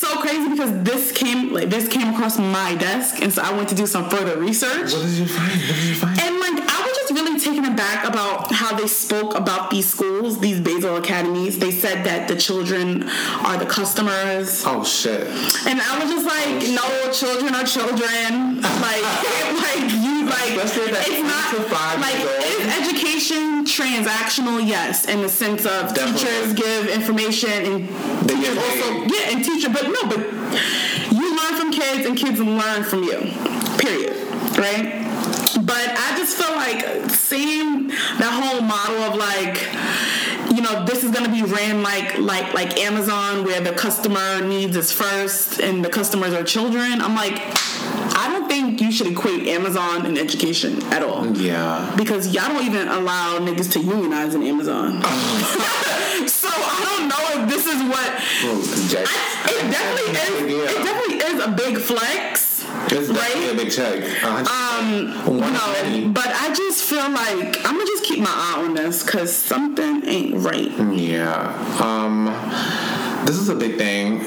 so 0.07 0.21
crazy 0.21 0.49
because 0.49 0.83
this 0.83 1.11
came 1.11 1.53
like 1.53 1.69
this 1.69 1.87
came 1.87 2.13
across 2.13 2.37
my 2.37 2.75
desk, 2.75 3.21
and 3.21 3.31
so 3.33 3.41
I 3.41 3.51
went 3.55 3.69
to 3.69 3.75
do 3.75 3.85
some 3.87 4.09
further 4.09 4.37
research. 4.39 4.93
What 4.93 5.03
did 5.03 5.17
you 5.17 5.27
find? 5.27 5.51
What 5.51 5.75
did 5.75 5.83
you 5.83 5.95
find? 5.95 6.19
And 6.19 6.39
like 6.39 6.76
taken 7.47 7.65
aback 7.71 8.05
about 8.05 8.51
how 8.51 8.75
they 8.75 8.87
spoke 8.87 9.35
about 9.35 9.71
these 9.71 9.87
schools, 9.87 10.39
these 10.39 10.59
Bezos 10.59 10.99
academies. 10.99 11.57
They 11.59 11.71
said 11.71 12.05
that 12.05 12.27
the 12.27 12.35
children 12.35 13.07
are 13.45 13.57
the 13.57 13.65
customers. 13.65 14.63
oh 14.65 14.83
shit. 14.83 15.27
And 15.65 15.79
I 15.79 15.99
was 15.99 16.09
just 16.11 16.25
like, 16.25 16.67
no, 16.75 17.11
children 17.11 17.55
are 17.55 17.63
children. 17.63 18.61
Like, 18.61 19.03
like 19.63 19.85
you, 19.95 20.27
like 20.27 20.59
it's 20.59 21.23
not 21.23 22.01
like 22.01 22.19
is 22.43 22.67
education 22.81 23.63
transactional? 23.63 24.65
Yes, 24.67 25.05
in 25.05 25.21
the 25.21 25.29
sense 25.29 25.65
of 25.65 25.93
Definitely. 25.93 26.19
teachers 26.19 26.53
give 26.53 26.87
information 26.89 27.49
and 27.49 27.89
They 28.27 28.35
teachers 28.35 28.57
also 28.57 28.87
yeah, 29.07 29.31
and 29.31 29.45
teacher, 29.45 29.69
but 29.69 29.83
no, 29.83 30.03
but 30.09 30.19
you 31.13 31.37
learn 31.37 31.55
from 31.55 31.71
kids 31.71 32.05
and 32.05 32.17
kids 32.17 32.39
learn 32.39 32.83
from 32.83 33.03
you. 33.03 33.19
Period. 33.79 34.17
Right. 34.57 35.06
But 35.65 35.89
I 35.97 36.15
just 36.17 36.37
feel 36.37 36.55
like 36.55 37.09
seeing 37.09 37.87
that 37.87 38.31
whole 38.31 38.61
model 38.61 38.97
of 39.03 39.15
like, 39.15 40.55
you 40.55 40.61
know, 40.61 40.85
this 40.85 41.03
is 41.03 41.11
gonna 41.11 41.29
be 41.31 41.43
ran 41.43 41.81
like 41.81 42.17
like 42.19 42.53
like 42.53 42.77
Amazon 42.79 43.43
where 43.43 43.59
the 43.61 43.71
customer 43.73 44.41
needs 44.41 44.75
is 44.75 44.91
first 44.91 45.59
and 45.59 45.83
the 45.83 45.89
customers 45.89 46.33
are 46.33 46.43
children. 46.43 47.01
I'm 47.01 47.15
like, 47.15 47.33
I 48.15 48.29
don't 48.31 48.47
think 48.47 48.81
you 48.81 48.91
should 48.91 49.07
equate 49.07 49.47
Amazon 49.47 50.05
and 50.05 50.17
education 50.17 50.81
at 50.93 51.01
all. 51.03 51.25
Yeah. 51.35 51.93
Because 51.97 52.33
y'all 52.33 52.47
don't 52.49 52.65
even 52.65 52.87
allow 52.87 53.39
niggas 53.39 53.71
to 53.73 53.79
unionize 53.79 54.35
in 54.35 54.43
Amazon. 54.43 55.01
so 56.27 56.49
I 56.49 56.97
don't 56.97 57.07
know 57.09 57.43
if 57.43 57.49
this 57.49 57.65
is 57.65 57.81
what 57.83 58.09
Well, 58.43 58.61
I, 59.05 59.49
it 59.49 59.71
definitely 59.71 60.11
is. 60.13 60.73
Yeah. 60.73 60.79
It 60.79 60.83
definitely 60.85 61.17
is 61.25 61.45
a 61.45 61.49
big 61.51 61.77
flex. 61.79 62.56
It's 62.89 63.09
right? 63.09 63.51
a 63.51 63.55
big 63.55 63.71
check. 63.71 64.03
Um, 64.23 65.09
One 65.25 65.37
you 65.39 65.43
of 65.45 65.51
know, 65.53 65.73
many. 65.83 66.07
but 66.09 66.27
I 66.27 66.53
just 66.53 66.83
feel 66.83 67.09
like 67.09 67.57
I'm 67.65 67.73
gonna 67.77 67.85
just 67.85 68.03
keep 68.05 68.19
my 68.19 68.29
eye 68.31 68.63
on 68.65 68.73
this 68.75 69.03
because 69.03 69.35
something 69.35 70.05
ain't 70.05 70.35
right. 70.43 70.71
Yeah. 70.93 71.53
Um, 71.81 72.25
this 73.25 73.37
is 73.37 73.49
a 73.49 73.55
big 73.55 73.77
thing. 73.77 74.21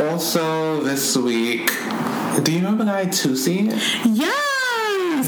Also, 0.00 0.80
this 0.82 1.16
week, 1.16 1.68
do 2.42 2.52
you 2.52 2.58
remember 2.58 2.84
the 2.84 2.90
guy 2.90 3.06
Toosii? 3.06 3.70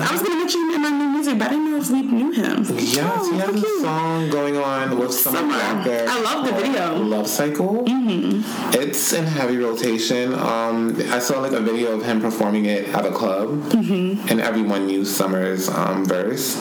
I 0.00 0.12
was 0.12 0.22
gonna 0.22 0.36
mention 0.36 0.60
him 0.62 0.70
in 0.74 0.82
my 0.82 0.90
new 0.90 1.08
music, 1.10 1.38
but 1.38 1.48
I 1.48 1.50
didn't 1.50 1.70
know 1.70 1.76
if 1.78 1.90
we 1.90 2.02
knew 2.02 2.30
him. 2.32 2.64
Yes, 2.68 2.98
oh, 3.02 3.32
he 3.32 3.38
has 3.38 3.48
a 3.48 3.52
cute. 3.52 3.80
song 3.82 4.30
going 4.30 4.56
on 4.56 4.98
with 4.98 5.12
some 5.12 5.34
Summer. 5.34 5.54
rapper. 5.56 6.06
I 6.08 6.20
love 6.20 6.46
the 6.46 6.52
video. 6.52 6.96
Love 6.98 7.26
Cycle. 7.26 7.84
Mm-hmm. 7.84 8.72
It's 8.80 9.12
in 9.12 9.24
heavy 9.24 9.56
rotation. 9.58 10.34
Um, 10.34 10.96
I 11.10 11.18
saw 11.18 11.40
like 11.40 11.52
a 11.52 11.60
video 11.60 11.92
of 11.98 12.04
him 12.04 12.20
performing 12.20 12.66
it 12.66 12.88
at 12.88 13.04
a 13.06 13.10
club, 13.12 13.48
Mm-hmm. 13.72 14.28
and 14.28 14.40
everyone 14.40 14.86
knew 14.86 15.04
Summer's 15.04 15.68
um, 15.68 16.04
verse. 16.04 16.56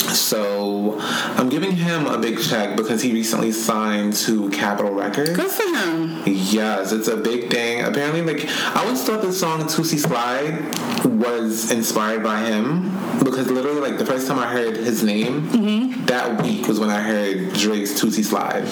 So 0.00 0.98
I'm 1.00 1.48
giving 1.48 1.72
him 1.72 2.06
a 2.06 2.18
big 2.18 2.40
check 2.40 2.76
because 2.76 3.02
he 3.02 3.12
recently 3.12 3.52
signed 3.52 4.14
to 4.14 4.48
Capitol 4.50 4.92
Records. 4.92 5.30
Good 5.30 5.50
for 5.50 5.62
him. 5.62 6.22
Yes, 6.26 6.92
it's 6.92 7.08
a 7.08 7.16
big 7.16 7.50
thing. 7.50 7.84
Apparently, 7.84 8.22
like 8.22 8.46
I 8.48 8.82
always 8.84 9.02
thought 9.04 9.22
the 9.22 9.32
song 9.32 9.62
"Toosie 9.62 9.98
Slide" 9.98 11.04
was 11.04 11.70
inspired 11.70 12.22
by 12.22 12.44
him 12.44 12.90
because 13.18 13.50
literally, 13.50 13.80
like 13.80 13.98
the 13.98 14.06
first 14.06 14.26
time 14.26 14.38
I 14.38 14.46
heard 14.46 14.76
his 14.76 15.02
name, 15.02 15.48
mm-hmm. 15.48 16.06
that 16.06 16.42
week 16.42 16.66
was 16.66 16.80
when 16.80 16.90
I 16.90 17.00
heard 17.00 17.52
Drake's 17.54 18.00
"Toosie 18.00 18.24
Slide." 18.24 18.64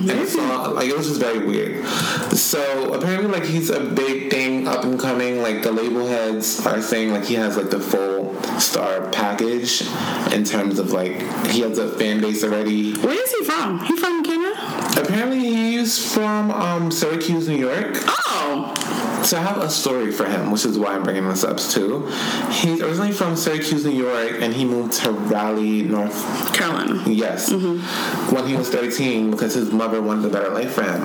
And 0.00 0.26
so, 0.26 0.72
like, 0.72 0.88
it 0.88 0.96
was 0.96 1.08
just 1.08 1.20
very 1.20 1.44
weird. 1.44 1.84
So 2.32 2.94
apparently, 2.94 3.30
like, 3.30 3.44
he's 3.44 3.68
a 3.70 3.80
big 3.80 4.30
thing, 4.30 4.66
up 4.66 4.82
and 4.84 4.98
coming. 4.98 5.42
Like, 5.42 5.62
the 5.62 5.72
label 5.72 6.06
heads 6.06 6.66
are 6.66 6.80
saying, 6.80 7.12
like, 7.12 7.24
he 7.24 7.34
has 7.34 7.56
like 7.56 7.70
the 7.70 7.78
full 7.80 8.40
star 8.58 9.08
package 9.10 9.82
in 10.32 10.44
terms 10.44 10.78
of 10.78 10.92
like 10.92 11.20
he 11.46 11.60
has 11.60 11.78
a 11.78 11.88
fan 11.98 12.20
base 12.20 12.42
already. 12.44 12.94
Where 12.98 13.20
is 13.20 13.32
he 13.32 13.44
from? 13.44 13.80
He 13.80 13.96
from 13.96 14.22
Canada? 14.24 14.56
Apparently, 15.00 15.40
he's 15.40 16.12
from 16.12 16.50
um, 16.50 16.90
Syracuse, 16.90 17.48
New 17.48 17.56
York. 17.56 17.96
Oh, 18.06 18.74
So 19.24 19.36
I 19.36 19.42
have 19.42 19.58
a 19.58 19.70
story 19.70 20.10
for 20.10 20.24
him, 20.24 20.50
which 20.50 20.64
is 20.64 20.78
why 20.78 20.94
I'm 20.94 21.02
bringing 21.02 21.28
this 21.28 21.44
up 21.44 21.58
too. 21.58 22.06
He's 22.50 22.80
originally 22.80 23.12
from 23.12 23.36
Syracuse, 23.36 23.84
New 23.84 23.92
York, 23.92 24.40
and 24.40 24.52
he 24.52 24.64
moved 24.64 24.94
to 25.04 25.12
Raleigh, 25.12 25.82
North. 25.82 26.54
Carolina. 26.54 27.02
Yes, 27.06 27.50
when 27.52 28.46
he 28.46 28.56
was 28.56 28.70
13, 28.70 29.30
because 29.30 29.54
his 29.54 29.70
mother 29.72 30.00
wanted 30.02 30.24
a 30.26 30.28
better 30.30 30.50
life 30.50 30.72
for 30.72 30.82
him. 30.82 31.00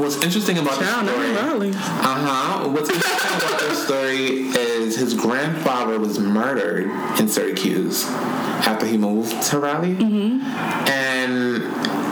What's 0.00 0.22
interesting 0.22 0.58
about 0.58 0.78
Child, 0.78 1.06
not 1.06 1.14
story? 1.14 1.32
Raleigh. 1.32 1.70
Uh 1.70 1.74
huh. 1.74 2.68
What's 2.68 2.90
interesting 2.90 3.36
about 3.36 3.60
this 3.60 3.84
story 3.86 4.16
is 4.58 4.96
his 4.96 5.14
grandfather 5.14 5.98
was 5.98 6.18
murdered 6.18 6.90
in 7.18 7.28
Syracuse 7.28 8.04
after 8.06 8.86
he 8.86 8.96
moved 8.96 9.42
to 9.44 9.58
Raleigh, 9.58 9.96
and 10.00 11.62
the 11.62 12.03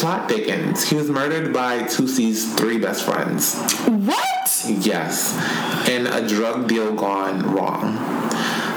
plot 0.00 0.28
thickens. 0.28 0.88
He 0.88 0.96
was 0.96 1.10
murdered 1.10 1.52
by 1.52 1.80
Toosii's 1.84 2.54
three 2.54 2.78
best 2.78 3.04
friends. 3.04 3.54
What? 3.86 4.64
Yes, 4.66 5.36
and 5.88 6.06
a 6.08 6.26
drug 6.26 6.68
deal 6.68 6.94
gone 6.94 7.42
wrong. 7.54 7.96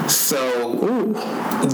So, 0.08 0.74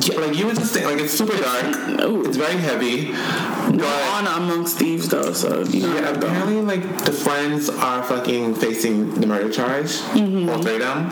yeah, 0.02 0.20
like 0.20 0.36
you 0.36 0.47
would 0.47 0.56
just 0.56 0.72
think, 0.72 0.86
like 0.86 0.98
it's 1.01 1.12
super 1.14 1.36
dark. 1.36 1.77
Ooh. 2.02 2.24
It's 2.24 2.36
very 2.36 2.59
heavy. 2.59 3.10
But 3.12 3.85
Honor 3.85 4.31
amongst 4.36 4.78
thieves, 4.78 5.09
though. 5.09 5.32
So 5.32 5.62
you 5.64 5.82
know. 5.86 5.94
yeah, 5.97 6.10
apparently, 6.10 6.60
like 6.62 7.05
the 7.05 7.12
friends 7.12 7.68
are 7.68 8.02
fucking 8.05 8.55
facing 8.56 9.14
the 9.20 9.27
murder 9.27 9.51
charge, 9.52 9.90
Mm-hmm. 10.14 10.48
all 10.48 10.62
three 10.62 10.74
of 10.74 10.81
them, 10.81 11.06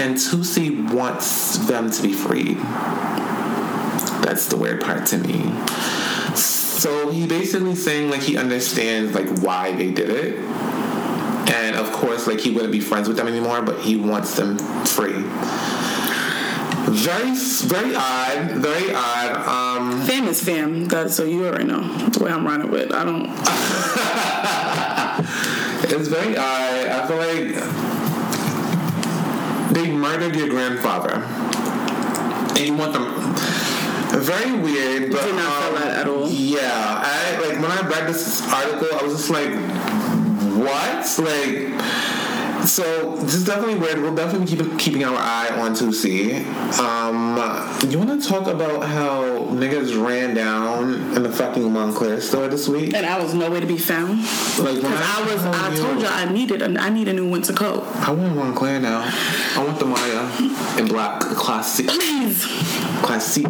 and 0.00 0.16
Toosii 0.16 0.90
wants 0.92 1.58
them 1.66 1.90
to 1.90 2.02
be 2.02 2.12
freed. 2.14 2.56
That's 4.24 4.46
the 4.48 4.56
weird 4.56 4.80
part 4.82 5.06
to 5.06 5.18
me. 5.18 5.52
So 6.34 6.63
he 7.10 7.26
basically 7.26 7.74
saying 7.74 8.10
like 8.10 8.22
he 8.22 8.36
understands 8.36 9.14
like 9.14 9.28
why 9.38 9.72
they 9.72 9.90
did 9.90 10.10
it, 10.10 10.38
and 10.38 11.76
of 11.76 11.92
course 11.92 12.26
like 12.26 12.40
he 12.40 12.50
wouldn't 12.50 12.72
be 12.72 12.80
friends 12.80 13.08
with 13.08 13.16
them 13.16 13.28
anymore, 13.28 13.62
but 13.62 13.80
he 13.80 13.96
wants 13.96 14.34
them 14.36 14.58
free. 14.84 15.24
Very, 16.86 17.34
very 17.34 17.94
odd. 17.94 18.50
Very 18.52 18.94
odd. 18.94 19.78
Um, 19.78 20.02
Fam 20.02 20.28
is 20.28 20.42
fam. 20.42 20.86
God, 20.86 21.10
so 21.10 21.24
you 21.24 21.46
already 21.46 21.64
know 21.64 21.82
the 22.08 22.24
way 22.24 22.30
I'm 22.30 22.46
running 22.46 22.70
with. 22.70 22.92
I 22.92 23.04
don't. 23.04 23.28
It's 25.86 26.08
very 26.08 26.36
odd. 26.36 26.86
I 26.88 27.06
feel 27.06 27.18
like 27.18 27.54
they 29.74 29.90
murdered 29.92 30.34
your 30.34 30.48
grandfather, 30.48 31.12
and 31.12 32.58
you 32.58 32.74
want 32.74 32.94
them. 32.94 33.23
Very 34.16 34.52
weird, 34.58 35.10
but 35.12 35.24
Did 35.24 35.34
not 35.34 35.62
feel 35.62 35.68
um, 35.68 35.82
that 35.82 35.98
at 36.00 36.08
all. 36.08 36.28
Yeah, 36.28 36.60
I 37.04 37.38
like 37.40 37.60
when 37.60 37.70
I 37.70 37.86
read 37.88 38.08
this 38.08 38.40
article, 38.52 38.88
I 38.92 39.02
was 39.02 39.12
just 39.16 39.30
like, 39.30 39.50
"What?" 40.56 41.18
Like, 41.18 42.64
So 42.66 43.16
this 43.16 43.34
is 43.34 43.44
definitely 43.44 43.74
weird. 43.76 43.98
We'll 44.00 44.14
definitely 44.14 44.46
be 44.46 44.62
keeping 44.62 44.78
keeping 44.78 45.04
our 45.04 45.16
eye 45.16 45.48
on 45.60 45.72
Toosii. 45.74 46.44
Um, 46.78 47.36
you 47.90 47.98
want 47.98 48.22
to 48.22 48.26
talk 48.26 48.46
about 48.46 48.84
how 48.84 49.22
niggas 49.50 50.02
ran 50.02 50.34
down 50.34 50.94
in 51.14 51.22
the 51.22 51.30
fucking 51.30 51.62
Moncler 51.64 52.20
store 52.22 52.48
this 52.48 52.66
week? 52.68 52.94
And 52.94 53.04
I 53.04 53.18
was 53.22 53.34
nowhere 53.34 53.60
to 53.60 53.66
be 53.66 53.76
found. 53.78 54.20
Like 54.58 54.82
when 54.82 54.92
Cause 54.92 55.18
I 55.18 55.34
was, 55.34 55.44
I 55.44 55.76
told 55.76 56.00
you 56.00 56.06
I 56.06 56.32
needed, 56.32 56.62
a, 56.62 56.80
I 56.80 56.88
need 56.88 57.08
a 57.08 57.12
new 57.12 57.28
winter 57.28 57.52
coat. 57.52 57.84
I 57.96 58.12
want 58.12 58.34
Moncler 58.34 58.80
now. 58.80 59.02
I 59.56 59.64
want 59.64 59.78
the 59.78 59.84
Maya 59.86 60.78
in 60.80 60.88
black, 60.88 61.20
classic, 61.20 61.88
Please. 61.88 62.46
classic. 63.02 63.46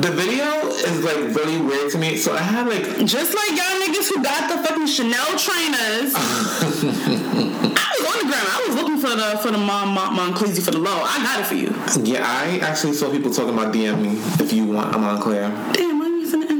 The 0.00 0.12
video 0.12 0.68
is 0.68 1.02
like 1.02 1.16
really 1.34 1.60
weird 1.60 1.90
to 1.92 1.98
me. 1.98 2.16
So 2.16 2.32
I 2.34 2.38
had 2.38 2.68
like 2.68 3.04
Just 3.04 3.34
like 3.34 3.50
y'all 3.50 3.80
niggas 3.82 4.08
who 4.14 4.22
got 4.22 4.48
the 4.48 4.62
fucking 4.68 4.86
Chanel 4.86 5.26
trainers. 5.38 6.12
I 6.14 7.94
was 7.98 8.06
on 8.06 8.18
the 8.18 8.28
ground. 8.30 8.48
I 8.48 8.64
was 8.68 8.76
looking 8.76 8.98
for 8.98 9.08
the 9.16 9.38
for 9.42 9.50
the 9.50 9.58
mom 9.58 9.94
Mon 9.94 10.14
Monclesi 10.16 10.62
for 10.62 10.70
the 10.70 10.78
low. 10.78 11.02
I 11.02 11.18
got 11.22 11.40
it 11.40 11.46
for 11.46 11.54
you. 11.54 11.74
yeah, 12.04 12.22
I 12.24 12.58
actually 12.60 12.92
saw 12.92 13.10
people 13.10 13.32
talking 13.32 13.54
about 13.54 13.74
DM 13.74 14.00
me 14.02 14.18
if 14.44 14.52
you 14.52 14.64
want 14.66 14.94
a 14.94 14.98
Moncler. 14.98 15.50
Damn, 15.74 15.87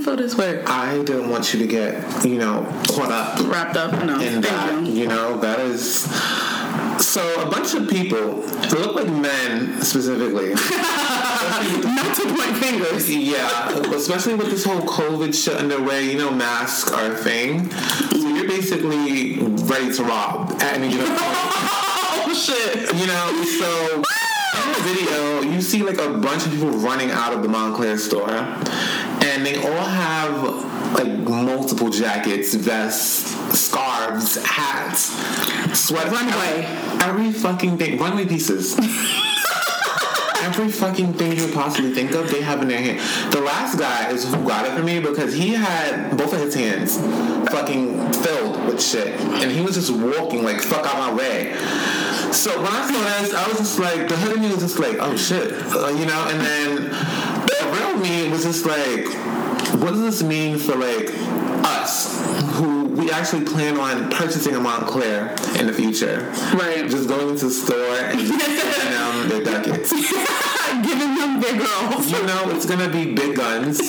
why 0.06 0.12
are 0.12 0.20
you 0.20 0.28
sending 0.28 0.36
info 0.36 0.36
this 0.36 0.36
way? 0.36 0.62
I 0.64 1.02
didn't 1.04 1.30
want 1.30 1.52
you 1.52 1.60
to 1.60 1.66
get 1.66 2.24
you 2.24 2.38
know 2.38 2.62
caught 2.88 3.10
up 3.10 3.38
Wrapped 3.52 3.76
up. 3.76 3.92
No, 4.04 4.20
in 4.20 4.40
that. 4.42 4.86
you. 4.86 4.92
You 4.92 5.06
know, 5.08 5.38
that 5.38 5.60
is. 5.60 6.04
So 7.04 7.42
a 7.42 7.50
bunch 7.50 7.74
of 7.74 7.88
people, 7.88 8.42
look 8.78 8.94
like 8.96 9.06
men 9.08 9.80
specifically. 9.82 10.50
Not 10.54 12.16
to 12.16 12.22
point 12.26 12.56
fingers. 12.58 13.08
yeah, 13.14 13.68
especially 13.94 14.34
with 14.34 14.50
this 14.50 14.64
whole 14.64 14.80
COVID 14.80 15.34
shit 15.34 15.56
underway. 15.56 16.10
You 16.10 16.18
know, 16.18 16.30
masks 16.30 16.90
are 16.92 17.12
a 17.12 17.16
thing. 17.16 17.70
So 17.70 18.28
you're 18.28 18.48
basically 18.48 19.38
ready 19.38 19.92
to 19.94 20.04
rob 20.04 20.50
at 20.60 20.74
any 20.74 20.90
given 20.90 21.06
point. 21.06 21.20
Oh 22.30 22.34
shit. 22.34 22.76
You 22.94 23.06
know, 23.06 23.44
so 23.58 24.02
the 24.02 24.37
video, 24.82 25.42
you 25.42 25.60
see 25.60 25.82
like 25.82 25.98
a 25.98 26.10
bunch 26.18 26.46
of 26.46 26.52
people 26.52 26.70
running 26.70 27.10
out 27.10 27.32
of 27.32 27.42
the 27.42 27.48
Moncler 27.48 27.98
store, 27.98 28.30
and 28.30 29.44
they 29.44 29.56
all 29.56 29.84
have 29.84 30.94
like 30.94 31.18
multiple 31.18 31.90
jackets, 31.90 32.54
vests, 32.54 33.34
scarves, 33.58 34.42
hats, 34.44 35.12
sweat 35.78 36.10
Runway. 36.10 36.64
every, 37.02 37.26
every 37.26 37.32
fucking 37.32 37.78
thing, 37.78 37.98
runway 37.98 38.26
pieces. 38.26 38.78
Every 40.40 40.68
fucking 40.70 41.14
thing 41.14 41.32
you 41.32 41.46
could 41.46 41.54
possibly 41.54 41.92
think 41.92 42.12
of, 42.12 42.30
they 42.30 42.40
have 42.40 42.62
in 42.62 42.68
their 42.68 42.80
hand. 42.80 43.32
The 43.32 43.40
last 43.40 43.78
guy 43.78 44.10
is 44.10 44.32
who 44.32 44.46
got 44.46 44.66
it 44.66 44.72
for 44.72 44.82
me 44.82 45.00
because 45.00 45.34
he 45.34 45.50
had 45.50 46.16
both 46.16 46.32
of 46.32 46.40
his 46.40 46.54
hands 46.54 46.96
fucking 47.50 48.12
filled 48.12 48.64
with 48.66 48.82
shit, 48.82 49.20
and 49.20 49.50
he 49.50 49.60
was 49.60 49.74
just 49.74 49.90
walking 49.90 50.44
like 50.44 50.60
fuck 50.60 50.86
out 50.86 50.96
my 50.96 51.12
way. 51.12 51.52
So 52.32 52.56
when 52.62 52.72
I 52.72 52.86
saw 52.86 53.20
this, 53.22 53.34
I 53.34 53.48
was 53.48 53.58
just 53.58 53.78
like, 53.78 54.08
the 54.08 54.16
hood 54.16 54.36
of 54.36 54.40
me 54.40 54.48
was 54.48 54.60
just 54.60 54.78
like, 54.78 54.98
oh 55.00 55.16
shit, 55.16 55.52
uh, 55.52 55.88
you 55.88 56.06
know. 56.06 56.28
And 56.28 56.40
then 56.40 56.74
the 56.84 57.70
real 57.72 57.98
me 57.98 58.28
was 58.30 58.44
just 58.44 58.66
like, 58.66 59.06
what 59.80 59.90
does 59.92 60.00
this 60.00 60.22
mean 60.22 60.58
for 60.58 60.76
like 60.76 61.10
us 61.64 62.20
who 62.56 62.86
we 62.86 63.10
actually 63.10 63.44
plan 63.44 63.78
on 63.78 64.10
purchasing 64.10 64.54
a 64.54 64.58
Moncler 64.58 65.30
in 65.58 65.66
the 65.66 65.72
future? 65.72 66.30
Right. 66.54 66.88
Just 66.88 67.08
going 67.08 67.30
into 67.30 67.46
the 67.46 67.50
store 67.50 67.96
and 67.96 68.20
just 68.20 68.38
giving 68.38 68.90
them 68.92 69.28
their 69.28 69.62
ducats. 69.62 70.54
Giving 70.82 71.14
them 71.16 71.40
big 71.40 71.58
girls. 71.58 72.10
You 72.10 72.22
know, 72.26 72.50
it's 72.50 72.66
gonna 72.66 72.88
be 72.88 73.14
big 73.14 73.36
guns 73.36 73.78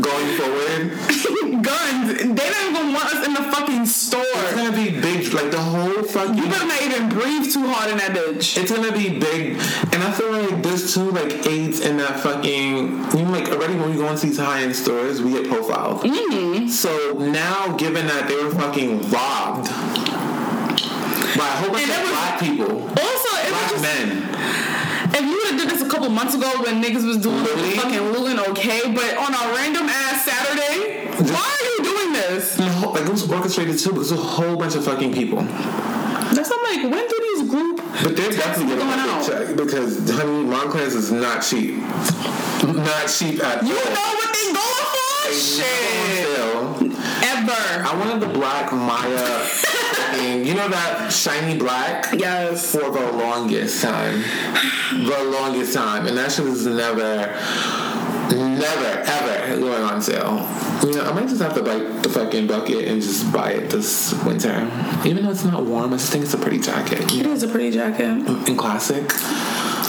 going 0.00 0.30
forward. 0.38 1.62
Guns. 1.62 2.18
They 2.18 2.50
don't 2.50 2.70
even 2.70 2.92
want 2.92 3.06
us 3.14 3.26
in 3.26 3.34
the 3.34 3.42
fucking 3.52 3.86
store. 3.86 4.22
It's 4.22 4.54
gonna 4.54 4.76
be 4.76 4.90
big, 5.00 5.32
like 5.32 5.50
the 5.50 5.60
whole 5.60 6.02
fucking. 6.02 6.36
You 6.36 6.48
better 6.48 6.66
not 6.66 6.82
even 6.82 7.08
breathe 7.08 7.52
too 7.52 7.66
hard 7.66 7.90
in 7.90 7.98
that 7.98 8.12
bitch. 8.12 8.60
It's 8.60 8.70
gonna 8.70 8.92
be 8.92 9.18
big, 9.18 9.52
and 9.92 10.02
I 10.02 10.12
feel 10.12 10.32
like 10.32 10.62
there's 10.62 10.92
two 10.94 11.10
like 11.10 11.46
aids 11.46 11.80
in 11.80 11.96
that 11.98 12.20
fucking. 12.20 12.88
You 13.16 13.24
know, 13.24 13.30
like 13.30 13.48
already 13.48 13.74
when 13.76 13.90
we 13.90 13.96
go 13.96 14.08
into 14.08 14.26
these 14.26 14.38
high 14.38 14.62
end 14.62 14.74
stores, 14.76 15.22
we 15.22 15.30
get 15.32 15.48
profiled. 15.48 16.02
Mm-hmm. 16.02 16.68
So 16.68 17.12
now, 17.18 17.76
given 17.76 18.06
that 18.06 18.28
they 18.28 18.36
were 18.42 18.50
fucking 18.50 19.10
robbed 19.10 19.68
by 21.36 21.46
a 21.46 21.56
whole 21.60 21.70
bunch 21.70 21.88
And 21.88 22.02
of 22.02 22.08
black 22.08 22.40
people, 22.40 22.82
Also, 22.82 22.98
it 22.98 23.50
was 23.50 23.50
black 23.50 23.70
just, 23.70 23.82
men. 23.82 24.65
If 25.14 25.20
you 25.20 25.36
would 25.36 25.46
have 25.52 25.60
did 25.60 25.70
this 25.70 25.82
a 25.82 25.88
couple 25.88 26.08
months 26.08 26.34
ago 26.34 26.50
when 26.62 26.82
niggas 26.82 27.06
was 27.06 27.18
doing 27.18 27.42
Looting? 27.42 27.72
fucking 27.80 28.00
looting, 28.12 28.38
okay, 28.50 28.80
but 28.92 29.16
on 29.16 29.32
a 29.34 29.54
random 29.54 29.86
ass 29.88 30.24
Saturday, 30.24 31.06
why 31.32 31.56
are 31.60 31.64
you 31.64 31.84
doing 31.84 32.12
this? 32.12 32.56
Whole- 32.58 32.92
Like 32.94 33.02
it 33.04 33.08
was 33.10 33.30
orchestrated 33.30 33.78
too, 33.78 33.90
because 33.92 34.12
a 34.12 34.16
whole 34.16 34.56
bunch 34.56 34.74
of 34.74 34.84
fucking 34.84 35.12
people. 35.12 35.42
That's 35.42 36.50
I'm 36.58 36.82
like, 36.82 36.92
when 36.92 37.08
do 37.08 37.18
these 37.36 37.48
group 37.50 37.76
But 38.02 38.16
they're 38.16 38.30
definitely 38.32 38.76
going 38.76 38.90
big 38.90 39.26
check 39.26 39.56
because 39.56 40.10
honey, 40.10 40.44
Moncler's 40.44 40.94
is 40.94 41.12
not 41.12 41.40
cheap. 41.42 41.76
Not 41.76 43.06
cheap 43.08 43.42
at 43.42 43.62
You 43.62 43.74
all. 43.76 43.84
know 43.84 44.10
what 44.18 44.34
they 44.34 44.52
going 44.52 44.86
for? 44.92 45.05
Oh, 45.28 45.32
shit. 45.32 46.96
Ever. 47.28 47.84
I 47.84 47.96
wanted 47.98 48.20
the 48.20 48.32
black 48.32 48.72
Maya. 48.72 49.46
you 50.44 50.54
know 50.54 50.68
that 50.68 51.12
shiny 51.12 51.58
black 51.58 52.06
Yes. 52.16 52.72
for 52.72 52.90
the 52.90 53.12
longest 53.12 53.82
time, 53.82 54.22
the 54.92 55.24
longest 55.24 55.74
time, 55.74 56.06
and 56.06 56.16
that 56.16 56.30
shit 56.30 56.46
is 56.46 56.66
never, 56.66 57.34
never, 58.30 59.02
ever 59.04 59.60
going 59.60 59.82
on 59.82 60.00
sale. 60.00 60.48
You 60.84 60.94
know, 60.94 61.04
I 61.04 61.12
might 61.12 61.28
just 61.28 61.42
have 61.42 61.54
to 61.54 61.62
bite 61.62 62.02
the 62.02 62.08
fucking 62.08 62.46
bucket 62.46 62.86
and 62.86 63.02
just 63.02 63.32
buy 63.32 63.52
it 63.52 63.70
this 63.70 64.14
winter, 64.24 64.70
even 65.04 65.24
though 65.24 65.30
it's 65.30 65.44
not 65.44 65.64
warm. 65.64 65.92
I 65.92 65.96
just 65.96 66.12
think 66.12 66.24
it's 66.24 66.34
a 66.34 66.38
pretty 66.38 66.58
jacket. 66.58 67.00
It 67.12 67.26
is 67.26 67.42
a 67.42 67.48
pretty 67.48 67.72
jacket. 67.72 68.04
And 68.06 68.58
classic. 68.58 69.10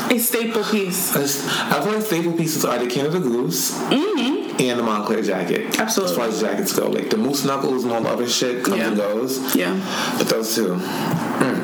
A 0.10 0.18
staple 0.20 0.64
piece. 0.64 1.16
I 1.16 1.82
feel 1.84 1.94
like 1.94 2.02
staple 2.04 2.34
pieces 2.34 2.64
are 2.64 2.80
the 2.80 2.88
Canada 2.88 3.20
Goose 3.20 3.72
mm-hmm. 3.78 4.37
And 4.60 4.80
the 4.80 4.84
Moncler 4.84 5.24
jacket. 5.26 5.80
Absolutely. 5.80 6.12
As 6.14 6.18
far 6.18 6.28
as 6.28 6.40
jackets 6.42 6.74
go, 6.74 6.90
like 6.90 7.10
the 7.10 7.18
Moose 7.18 7.46
Knuckles 7.46 7.84
and 7.84 7.94
all 7.94 8.02
the 8.02 8.10
other 8.10 8.28
shit 8.28 8.64
comes 8.64 8.78
Yeah. 8.78 8.88
and 8.88 8.98
goes. 8.98 9.56
Yeah. 9.56 10.16
But 10.18 10.28
those 10.30 10.56
two. 10.56 10.70
Mm, 10.76 10.80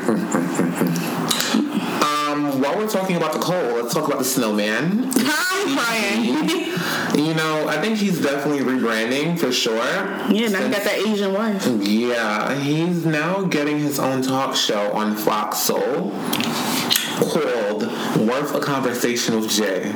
mm, 0.00 0.30
mm, 0.30 0.94
mm. 0.94 2.02
Um, 2.04 2.60
while 2.60 2.76
we're 2.76 2.88
talking 2.88 3.16
about 3.16 3.32
the 3.32 3.38
cold, 3.40 3.74
let's 3.82 3.92
talk 3.94 4.06
about 4.06 4.18
the 4.18 4.24
snowman. 4.24 5.10
I'm 5.16 5.76
crying. 5.76 6.70
You 7.14 7.32
know, 7.32 7.68
I 7.68 7.80
think 7.80 7.98
he's 7.98 8.20
definitely 8.20 8.64
rebranding 8.64 9.38
for 9.38 9.52
sure. 9.52 9.76
yeah, 9.76 10.48
now 10.48 10.64
he 10.64 10.68
got 10.70 10.82
that 10.82 10.98
Asian 11.06 11.32
wife. 11.32 11.64
Yeah, 11.80 12.58
he's 12.60 13.06
now 13.06 13.42
getting 13.42 13.78
his 13.78 14.00
own 14.00 14.20
talk 14.20 14.56
show 14.56 14.90
on 14.92 15.14
Fox 15.14 15.58
Soul 15.58 16.10
called 17.30 17.82
Worth 18.18 18.52
a 18.56 18.60
Conversation 18.60 19.40
with 19.40 19.48
Jay. 19.50 19.92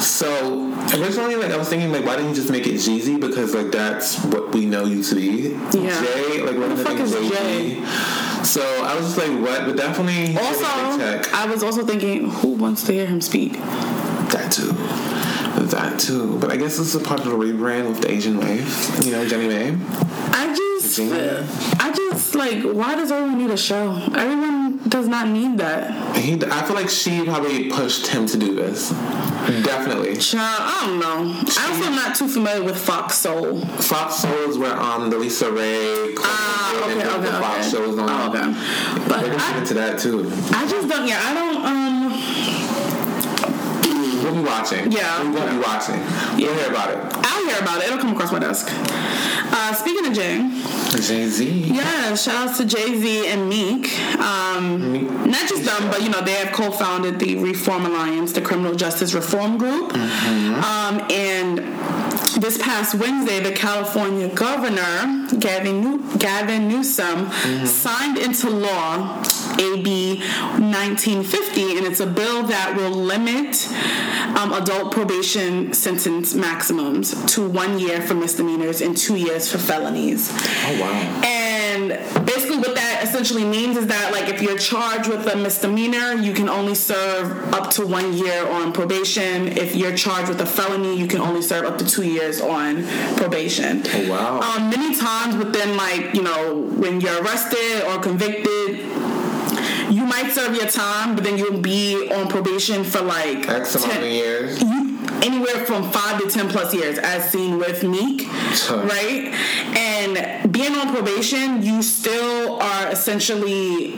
So 0.00 0.72
originally, 0.94 1.36
like 1.36 1.52
I 1.52 1.56
was 1.56 1.68
thinking, 1.68 1.92
like 1.92 2.04
why 2.04 2.16
didn't 2.16 2.30
you 2.30 2.36
just 2.36 2.50
make 2.50 2.66
it 2.66 2.74
Jeezy? 2.74 3.20
Because 3.20 3.54
like 3.54 3.70
that's 3.70 4.22
what 4.24 4.52
we 4.54 4.66
know 4.66 4.84
you 4.84 5.02
to 5.02 5.14
be. 5.14 5.58
Yeah. 5.76 6.00
Jay, 6.00 6.42
like 6.42 6.56
what 6.56 6.68
the 6.76 6.84
fuck 6.84 6.98
is 6.98 7.12
Jay? 7.12 7.84
So 8.44 8.62
I 8.62 8.94
was 8.96 9.14
just 9.14 9.18
like, 9.18 9.40
what? 9.40 9.66
But 9.66 9.76
definitely 9.76 10.36
Also, 10.36 10.60
getting 10.64 10.94
a 10.94 11.16
big 11.16 11.24
check. 11.24 11.34
I 11.34 11.46
was 11.46 11.62
also 11.62 11.84
thinking, 11.84 12.30
who 12.30 12.54
wants 12.54 12.84
to 12.84 12.92
hear 12.92 13.06
him 13.06 13.20
speak? 13.20 13.54
That 13.54 14.52
too. 14.52 14.72
That 15.66 15.98
too. 15.98 16.38
But 16.38 16.52
I 16.52 16.56
guess 16.56 16.78
this 16.78 16.94
is 16.94 16.94
a 16.94 17.00
part 17.00 17.20
of 17.20 17.26
the 17.26 17.32
rebrand 17.32 17.88
with 17.88 18.00
the 18.00 18.10
Asian 18.10 18.38
wave. 18.38 19.04
You 19.04 19.12
know, 19.12 19.26
Jeannie 19.28 19.48
Mai. 19.48 19.76
I 20.32 20.54
just. 20.54 20.98
I 21.00 21.92
just 21.94 22.34
like, 22.34 22.62
why 22.62 22.94
does 22.94 23.10
everyone 23.12 23.38
need 23.38 23.50
a 23.50 23.56
show? 23.56 23.90
Everyone 24.14 24.57
does 24.88 25.08
not 25.08 25.28
need 25.28 25.58
that. 25.58 26.16
He, 26.16 26.34
I 26.34 26.62
feel 26.62 26.74
like 26.76 26.88
she 26.88 27.24
probably 27.24 27.68
pushed 27.70 28.06
him 28.08 28.26
to 28.26 28.36
do 28.36 28.54
this. 28.54 28.90
Definitely. 28.90 30.16
Child, 30.16 30.60
I 30.60 30.86
don't 30.86 30.98
know. 30.98 31.32
I 31.58 31.68
also 31.70 31.84
am 31.90 31.94
not 31.96 32.14
too 32.16 32.28
familiar 32.28 32.62
with 32.64 32.76
Fox 32.76 33.14
Soul. 33.16 33.60
Fox 33.60 34.16
Soul 34.16 34.50
is 34.50 34.58
where 34.58 34.76
um 34.76 35.10
the 35.10 35.18
Lisa 35.18 35.50
Ray 35.50 36.14
Ah, 36.18 36.82
okay, 36.82 36.92
and 36.92 37.00
okay, 37.02 37.08
the 37.22 37.28
okay. 37.28 37.40
Fox 37.40 37.70
shows 37.70 37.98
on. 37.98 38.08
Oh, 38.08 38.28
okay. 38.30 39.08
But 39.08 39.20
They're 39.20 39.30
gonna 39.30 39.42
I- 39.42 39.48
get 39.52 39.58
into 39.62 39.74
that 39.74 39.98
too. 39.98 40.30
I 40.52 40.66
just 40.68 40.88
don't. 40.88 41.06
Yeah, 41.08 41.20
I 41.22 41.34
don't. 41.34 41.64
Um, 41.64 41.88
We'll 44.22 44.34
be 44.34 44.40
watching. 44.42 44.92
Yeah. 44.92 45.22
we 45.22 45.30
won't 45.30 45.50
be 45.50 45.58
watching. 45.58 45.96
You'll 46.38 46.52
hear 46.54 46.68
about 46.68 46.90
it. 46.90 46.98
I'll 47.24 47.46
hear 47.46 47.58
about 47.62 47.78
it. 47.82 47.84
It'll 47.86 47.98
come 47.98 48.12
across 48.12 48.30
my 48.32 48.38
desk. 48.38 48.68
Uh, 48.70 49.72
speaking 49.72 50.04
of 50.06 50.12
Jay, 50.12 50.36
Jay 50.96 51.28
Z. 51.28 51.44
yeah, 51.74 52.14
shout 52.14 52.48
out 52.48 52.56
to 52.56 52.64
Jay 52.64 52.98
Z 52.98 53.26
and 53.28 53.48
Meek. 53.48 53.98
Um, 54.18 55.30
not 55.30 55.48
just 55.48 55.64
them, 55.64 55.90
but 55.90 56.02
you 56.02 56.08
know 56.08 56.20
they 56.22 56.32
have 56.32 56.52
co-founded 56.54 57.18
the 57.18 57.36
Reform 57.36 57.84
Alliance, 57.86 58.32
the 58.32 58.40
criminal 58.40 58.74
justice 58.74 59.12
reform 59.14 59.58
group. 59.58 59.92
Um, 59.94 61.00
and 61.10 61.58
this 62.42 62.58
past 62.58 62.94
Wednesday, 62.94 63.40
the 63.40 63.52
California 63.52 64.28
governor 64.34 65.26
Gavin 65.38 65.80
New- 65.80 66.18
Gavin 66.18 66.68
Newsom 66.68 67.30
signed 67.66 68.18
into 68.18 68.48
law 68.50 69.22
AB 69.58 70.18
1950, 70.18 71.78
and 71.78 71.86
it's 71.86 72.00
a 72.00 72.06
bill 72.06 72.42
that 72.44 72.76
will 72.76 72.90
limit 72.90 73.68
um, 74.36 74.52
adult 74.52 74.92
probation 74.92 75.72
sentence 75.72 76.34
maximums 76.34 77.14
to 77.34 77.48
one 77.48 77.78
year 77.78 78.00
for 78.02 78.14
misdemeanors 78.14 78.80
and 78.80 78.96
two 78.96 79.16
years 79.16 79.50
for 79.50 79.58
felonies. 79.58 80.30
Oh 80.30 80.80
wow. 80.80 81.22
And 81.24 81.88
basically, 82.26 82.58
what 82.58 82.74
that 82.74 83.00
essentially 83.02 83.44
means 83.44 83.76
is 83.76 83.86
that 83.88 84.12
like 84.12 84.28
if 84.32 84.42
you're 84.42 84.58
charged 84.58 85.08
with 85.08 85.26
a 85.26 85.36
misdemeanor, 85.36 86.14
you 86.14 86.32
can 86.32 86.48
only 86.48 86.74
serve 86.74 87.52
up 87.54 87.70
to 87.72 87.86
one 87.86 88.12
year 88.12 88.46
on 88.48 88.72
probation. 88.72 89.48
If 89.48 89.74
you're 89.74 89.96
charged 89.96 90.28
with 90.28 90.40
a 90.40 90.46
felony, 90.46 90.96
you 90.96 91.06
can 91.06 91.20
only 91.20 91.42
serve 91.42 91.64
up 91.64 91.78
to 91.78 91.86
two 91.86 92.06
years 92.06 92.40
on 92.40 92.84
probation. 93.16 93.82
Oh, 93.86 94.10
wow. 94.10 94.40
Um, 94.40 94.70
many 94.70 94.94
times 94.96 95.36
within 95.36 95.76
like 95.76 96.14
you 96.14 96.22
know 96.22 96.62
when 96.76 97.00
you're 97.00 97.22
arrested 97.22 97.84
or 97.88 97.98
convicted. 98.00 99.07
You 99.90 100.04
might 100.04 100.30
serve 100.32 100.54
your 100.54 100.66
time, 100.68 101.14
but 101.14 101.24
then 101.24 101.38
you'll 101.38 101.60
be 101.60 102.10
on 102.12 102.28
probation 102.28 102.84
for 102.84 103.00
like 103.00 103.48
X 103.48 103.74
amount 103.74 103.92
10 103.92 104.02
of 104.02 104.08
years. 104.10 104.60
you 104.62 104.98
anywhere 105.22 105.64
from 105.66 105.90
five 105.90 106.20
to 106.22 106.28
ten 106.30 106.48
plus 106.48 106.74
years, 106.74 106.98
as 106.98 107.30
seen 107.30 107.58
with 107.58 107.82
Meek, 107.82 108.26
Huh. 108.28 108.82
right? 108.84 109.32
And 109.76 110.52
being 110.52 110.74
on 110.76 110.94
probation, 110.94 111.62
you 111.62 111.82
still 111.82 112.60
are 112.60 112.88
essentially 112.88 113.92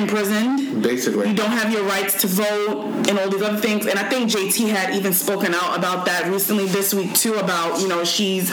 imprisoned. 0.00 0.82
Basically. 0.82 1.28
You 1.28 1.34
don't 1.34 1.50
have 1.50 1.72
your 1.72 1.84
rights 1.84 2.20
to 2.22 2.26
vote 2.26 3.08
and 3.08 3.18
all 3.18 3.28
these 3.28 3.42
other 3.42 3.58
things. 3.58 3.86
And 3.86 3.98
I 3.98 4.08
think 4.08 4.30
JT 4.30 4.68
had 4.68 4.94
even 4.94 5.12
spoken 5.12 5.54
out 5.54 5.78
about 5.78 6.06
that 6.06 6.30
recently 6.30 6.66
this 6.66 6.94
week 6.94 7.14
too. 7.14 7.34
About 7.34 7.80
you 7.80 7.88
know 7.88 8.04
she's 8.04 8.48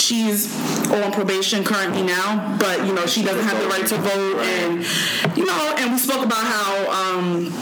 she's 0.00 0.54
on 0.90 1.12
probation 1.12 1.64
currently 1.64 2.02
now, 2.02 2.56
but 2.58 2.86
you 2.86 2.92
know 2.92 3.06
she 3.06 3.22
doesn't 3.22 3.44
have 3.44 3.60
the 3.60 3.68
right 3.68 3.86
to 3.86 3.96
vote, 3.96 4.38
and 4.38 5.36
you 5.36 5.44
know, 5.46 5.74
and 5.78 5.92
we 5.92 5.98
spoke 5.98 6.24
about 6.24 6.44
how. 6.44 7.14
Um, 7.14 7.52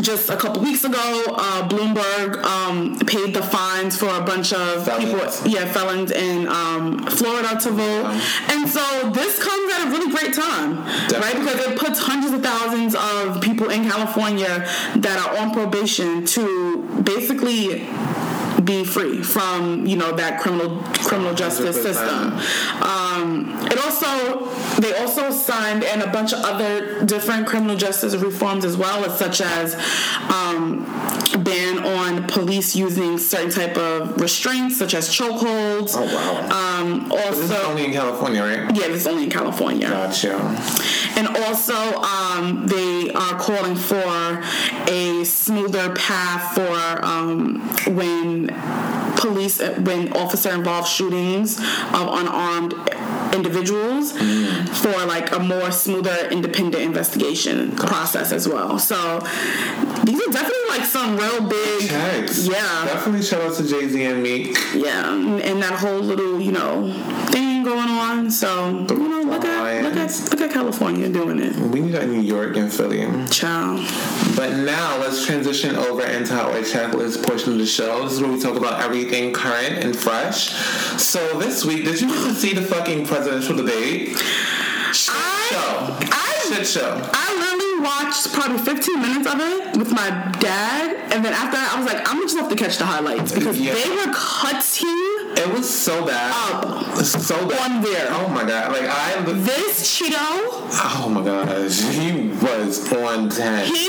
just 0.00 0.30
a 0.30 0.36
couple 0.36 0.62
weeks 0.62 0.84
ago, 0.84 1.24
uh, 1.28 1.68
Bloomberg 1.68 2.42
um, 2.42 2.98
paid 3.00 3.34
the 3.34 3.42
fines 3.42 3.98
for 3.98 4.08
a 4.08 4.22
bunch 4.22 4.52
of 4.52 4.84
Felons. 4.84 5.04
people, 5.04 5.50
yeah, 5.50 5.70
felons 5.70 6.10
in 6.10 6.48
um, 6.48 7.04
Florida 7.06 7.58
to 7.60 7.70
vote, 7.70 8.06
and 8.48 8.68
so 8.68 9.10
this 9.10 9.42
comes 9.42 9.72
at 9.74 9.88
a 9.88 9.90
really 9.90 10.10
great 10.10 10.32
time, 10.32 10.78
right? 11.20 11.34
Because 11.36 11.66
it 11.66 11.78
puts 11.78 11.98
hundreds 11.98 12.32
of 12.32 12.42
thousands 12.42 12.79
of 12.94 13.40
people 13.42 13.70
in 13.70 13.88
California 13.88 14.66
that 14.96 15.18
are 15.18 15.38
on 15.38 15.52
probation 15.52 16.24
to 16.26 17.02
basically 17.02 17.86
be 18.64 18.84
free 18.84 19.22
from 19.22 19.86
you 19.86 19.96
know 19.96 20.12
that 20.12 20.40
criminal 20.40 20.82
criminal 21.04 21.34
justice 21.34 21.80
system. 21.82 22.32
Um, 22.82 23.56
it 23.70 23.78
also 23.78 24.46
they 24.80 24.94
also 24.96 25.30
signed 25.30 25.84
and 25.84 26.02
a 26.02 26.10
bunch 26.10 26.32
of 26.32 26.40
other 26.40 27.04
different 27.04 27.46
criminal 27.46 27.76
justice 27.76 28.14
reforms 28.16 28.64
as 28.64 28.76
well, 28.76 29.04
as 29.04 29.18
such 29.18 29.40
as 29.40 29.74
um, 30.30 30.84
ban 31.44 31.84
on 31.84 32.26
police 32.28 32.74
using 32.74 33.18
certain 33.18 33.50
type 33.50 33.76
of 33.76 34.20
restraints, 34.20 34.78
such 34.78 34.94
as 34.94 35.08
chokeholds. 35.08 35.94
Oh, 35.96 36.04
wow. 36.04 36.80
Um, 36.80 37.08
This 37.08 37.38
is 37.38 37.50
also, 37.50 37.70
only 37.70 37.84
in 37.86 37.92
California, 37.92 38.42
right? 38.42 38.76
yeah, 38.76 38.88
this 38.88 39.02
is 39.02 39.06
only 39.06 39.24
in 39.24 39.30
California. 39.30 39.88
Gotcha. 39.88 40.36
And 41.16 41.28
also, 41.28 41.74
um, 41.74 42.66
they 42.66 43.10
are 43.12 43.38
calling 43.38 43.76
for 43.76 44.42
a 44.88 45.24
smoother 45.24 45.94
path 45.94 46.54
for 46.54 47.04
um, 47.04 47.60
when 48.46 49.09
police, 49.20 49.60
uh, 49.60 49.74
when 49.82 50.12
officer 50.14 50.50
involved 50.50 50.88
shootings 50.88 51.58
of 51.58 52.04
unarmed 52.20 52.72
individuals 53.34 54.12
for 54.80 55.06
like 55.06 55.30
a 55.32 55.38
more 55.38 55.70
smoother 55.70 56.28
independent 56.30 56.82
investigation 56.82 57.76
process 57.76 58.32
as 58.32 58.48
well. 58.48 58.78
So 58.78 59.20
these 60.04 60.20
are 60.26 60.32
definitely 60.32 60.68
like 60.70 60.84
some 60.84 61.16
real 61.16 61.48
big, 61.48 61.88
Checks. 61.88 62.46
yeah, 62.46 62.84
Definitely 62.86 63.22
shout 63.22 63.42
out 63.42 63.54
to 63.56 63.66
Jay 63.68 63.88
Z 63.88 64.02
and 64.04 64.22
Meek. 64.22 64.56
yeah, 64.74 65.12
and 65.14 65.40
and 65.42 65.62
that 65.62 65.74
whole 65.74 66.00
little 66.00 66.40
you 66.40 66.52
know 66.52 66.92
thing 67.28 67.62
going 67.62 67.88
on. 67.88 68.30
So 68.30 68.68
you 68.88 69.08
know, 69.08 69.22
look 69.30 69.44
at 69.44 69.84
look 69.84 69.96
at 69.96 70.10
look 70.30 70.40
at 70.40 70.50
California 70.50 71.08
doing 71.08 71.40
it. 71.40 71.54
We 71.56 71.80
need 71.80 71.92
that 71.92 72.08
New 72.08 72.20
York 72.20 72.56
and 72.56 72.72
Philly. 72.72 73.06
Ciao. 73.28 73.76
But 74.36 74.56
now 74.56 74.96
let's 74.98 75.24
transition 75.26 75.76
over 75.76 76.02
into 76.04 76.34
our 76.34 76.54
checklist 76.62 77.26
portion 77.26 77.52
of 77.52 77.58
the 77.58 77.66
show. 77.66 78.04
This 78.04 78.14
is 78.14 78.20
where 78.20 78.30
we 78.32 78.40
talk 78.40 78.56
about 78.56 78.80
everything 79.10 79.32
current 79.32 79.84
and 79.84 79.96
fresh. 79.96 80.50
So 81.00 81.38
this 81.38 81.64
week, 81.64 81.84
did 81.84 82.00
you 82.00 82.10
see 82.34 82.54
the 82.54 82.62
fucking 82.62 83.06
presidential 83.06 83.56
debate? 83.56 84.16
Shit 84.92 85.14
show. 85.50 85.96
I- 86.00 86.26
Shit 86.48 86.66
show. 86.66 87.10
I 87.12 87.36
literally 87.38 87.80
watched 87.86 88.32
probably 88.32 88.58
15 88.58 89.00
minutes 89.02 89.32
of 89.32 89.38
it 89.40 89.76
with 89.76 89.92
my 89.92 90.08
dad, 90.40 91.12
and 91.12 91.24
then 91.24 91.32
after 91.32 91.56
that, 91.56 91.72
I 91.76 91.80
was 91.80 91.92
like, 91.92 91.98
I'm 92.08 92.16
gonna 92.16 92.22
just 92.26 92.38
have 92.38 92.48
to 92.48 92.56
catch 92.56 92.78
the 92.78 92.86
highlights 92.86 93.30
because 93.32 93.58
Yeah. 93.58 93.74
they 93.74 93.88
were 93.90 94.12
cutting 94.12 95.06
It 95.36 95.52
was 95.52 95.68
so 95.70 96.04
bad. 96.06 96.32
Up. 96.34 96.96
So 97.04 97.46
bad. 97.48 97.70
on 97.70 97.82
there. 97.82 98.08
Oh 98.10 98.28
my 98.28 98.44
god. 98.44 98.72
Like 98.72 98.88
I 98.88 99.22
This 99.32 99.86
Cheeto, 99.86 100.16
Oh 100.18 101.08
my 101.08 101.22
gosh. 101.24 101.80
He 101.94 102.28
was 102.42 102.92
on 102.92 103.28
10. 103.28 103.66
he 103.66 103.88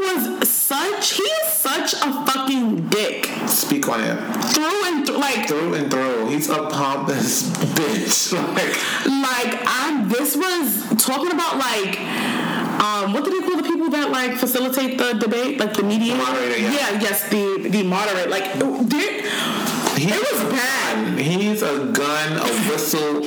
was 0.00 0.48
such, 0.48 1.12
he 1.14 1.22
is 1.22 1.48
such 1.52 1.92
a 1.94 2.12
fucking 2.26 2.88
dick 2.88 3.26
Speak 3.46 3.88
on 3.88 4.00
it. 4.00 4.16
through 4.54 4.84
and 4.86 5.06
through. 5.06 5.16
Like, 5.18 5.48
Through 5.48 5.74
and 5.74 5.90
through. 5.90 6.28
He's 6.28 6.48
a 6.48 6.66
pompous 6.68 7.48
bitch. 7.76 8.32
Like 8.32 8.74
like 9.06 9.62
I 9.66 10.04
this 10.08 10.36
was 10.36 11.02
talking 11.04 11.32
about 11.32 11.56
like 11.58 11.98
um 12.80 13.12
what 13.12 13.24
do 13.24 13.30
they 13.30 13.46
call 13.46 13.56
the 13.56 13.62
people 13.62 13.90
that 13.90 14.10
like 14.10 14.32
facilitate 14.36 14.98
the 14.98 15.14
debate 15.14 15.58
like 15.58 15.74
the 15.74 15.82
media 15.82 16.14
Moderator, 16.16 16.58
yeah. 16.58 17.00
yes 17.00 17.28
the 17.28 17.68
the 17.68 17.82
moderator 17.82 18.28
like 18.30 18.44
He 20.00 20.08
it 20.08 20.32
was 20.32 20.42
bad 20.52 21.18
He's 21.18 21.62
a 21.62 21.92
gun, 21.92 22.32
a 22.38 22.48
whistle, 22.70 23.22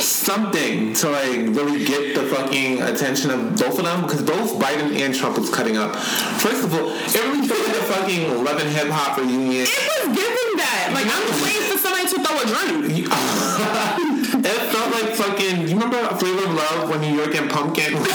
something 0.00 0.94
to 0.94 1.10
like 1.10 1.38
really 1.58 1.84
get 1.84 2.14
the 2.14 2.22
fucking 2.22 2.80
attention 2.82 3.30
of 3.30 3.56
both 3.56 3.78
of 3.78 3.84
them 3.84 4.02
because 4.02 4.22
both 4.22 4.58
Biden 4.60 4.94
and 5.00 5.14
Trump 5.14 5.36
was 5.38 5.50
cutting 5.50 5.76
up. 5.76 5.96
First 5.96 6.64
of 6.64 6.72
all, 6.74 6.88
it 6.90 7.14
really 7.26 7.46
felt 7.48 7.66
like 7.66 7.76
a 7.76 7.84
fucking 7.92 8.44
Love 8.44 8.60
and 8.60 8.70
Hip 8.70 8.88
Hop 8.88 9.18
reunion. 9.18 9.66
it 9.66 10.06
was 10.06 10.16
giving 10.16 10.50
that 10.62 10.90
like 10.94 11.06
I'm 11.10 11.22
just 11.26 11.42
waiting 11.42 11.66
for 11.72 11.78
somebody 11.78 12.06
to 12.06 12.18
throw 12.22 12.36
a 12.38 12.46
drink 12.46 13.08
it 14.46 14.60
felt 14.72 14.88
like 14.94 15.10
fucking. 15.14 15.68
You 15.68 15.74
remember 15.74 15.98
Flavor 16.16 16.44
of 16.46 16.54
Love 16.54 16.88
when 16.90 17.00
New 17.00 17.14
York 17.18 17.34
and 17.34 17.50
Pumpkin 17.50 17.94
was 17.98 18.06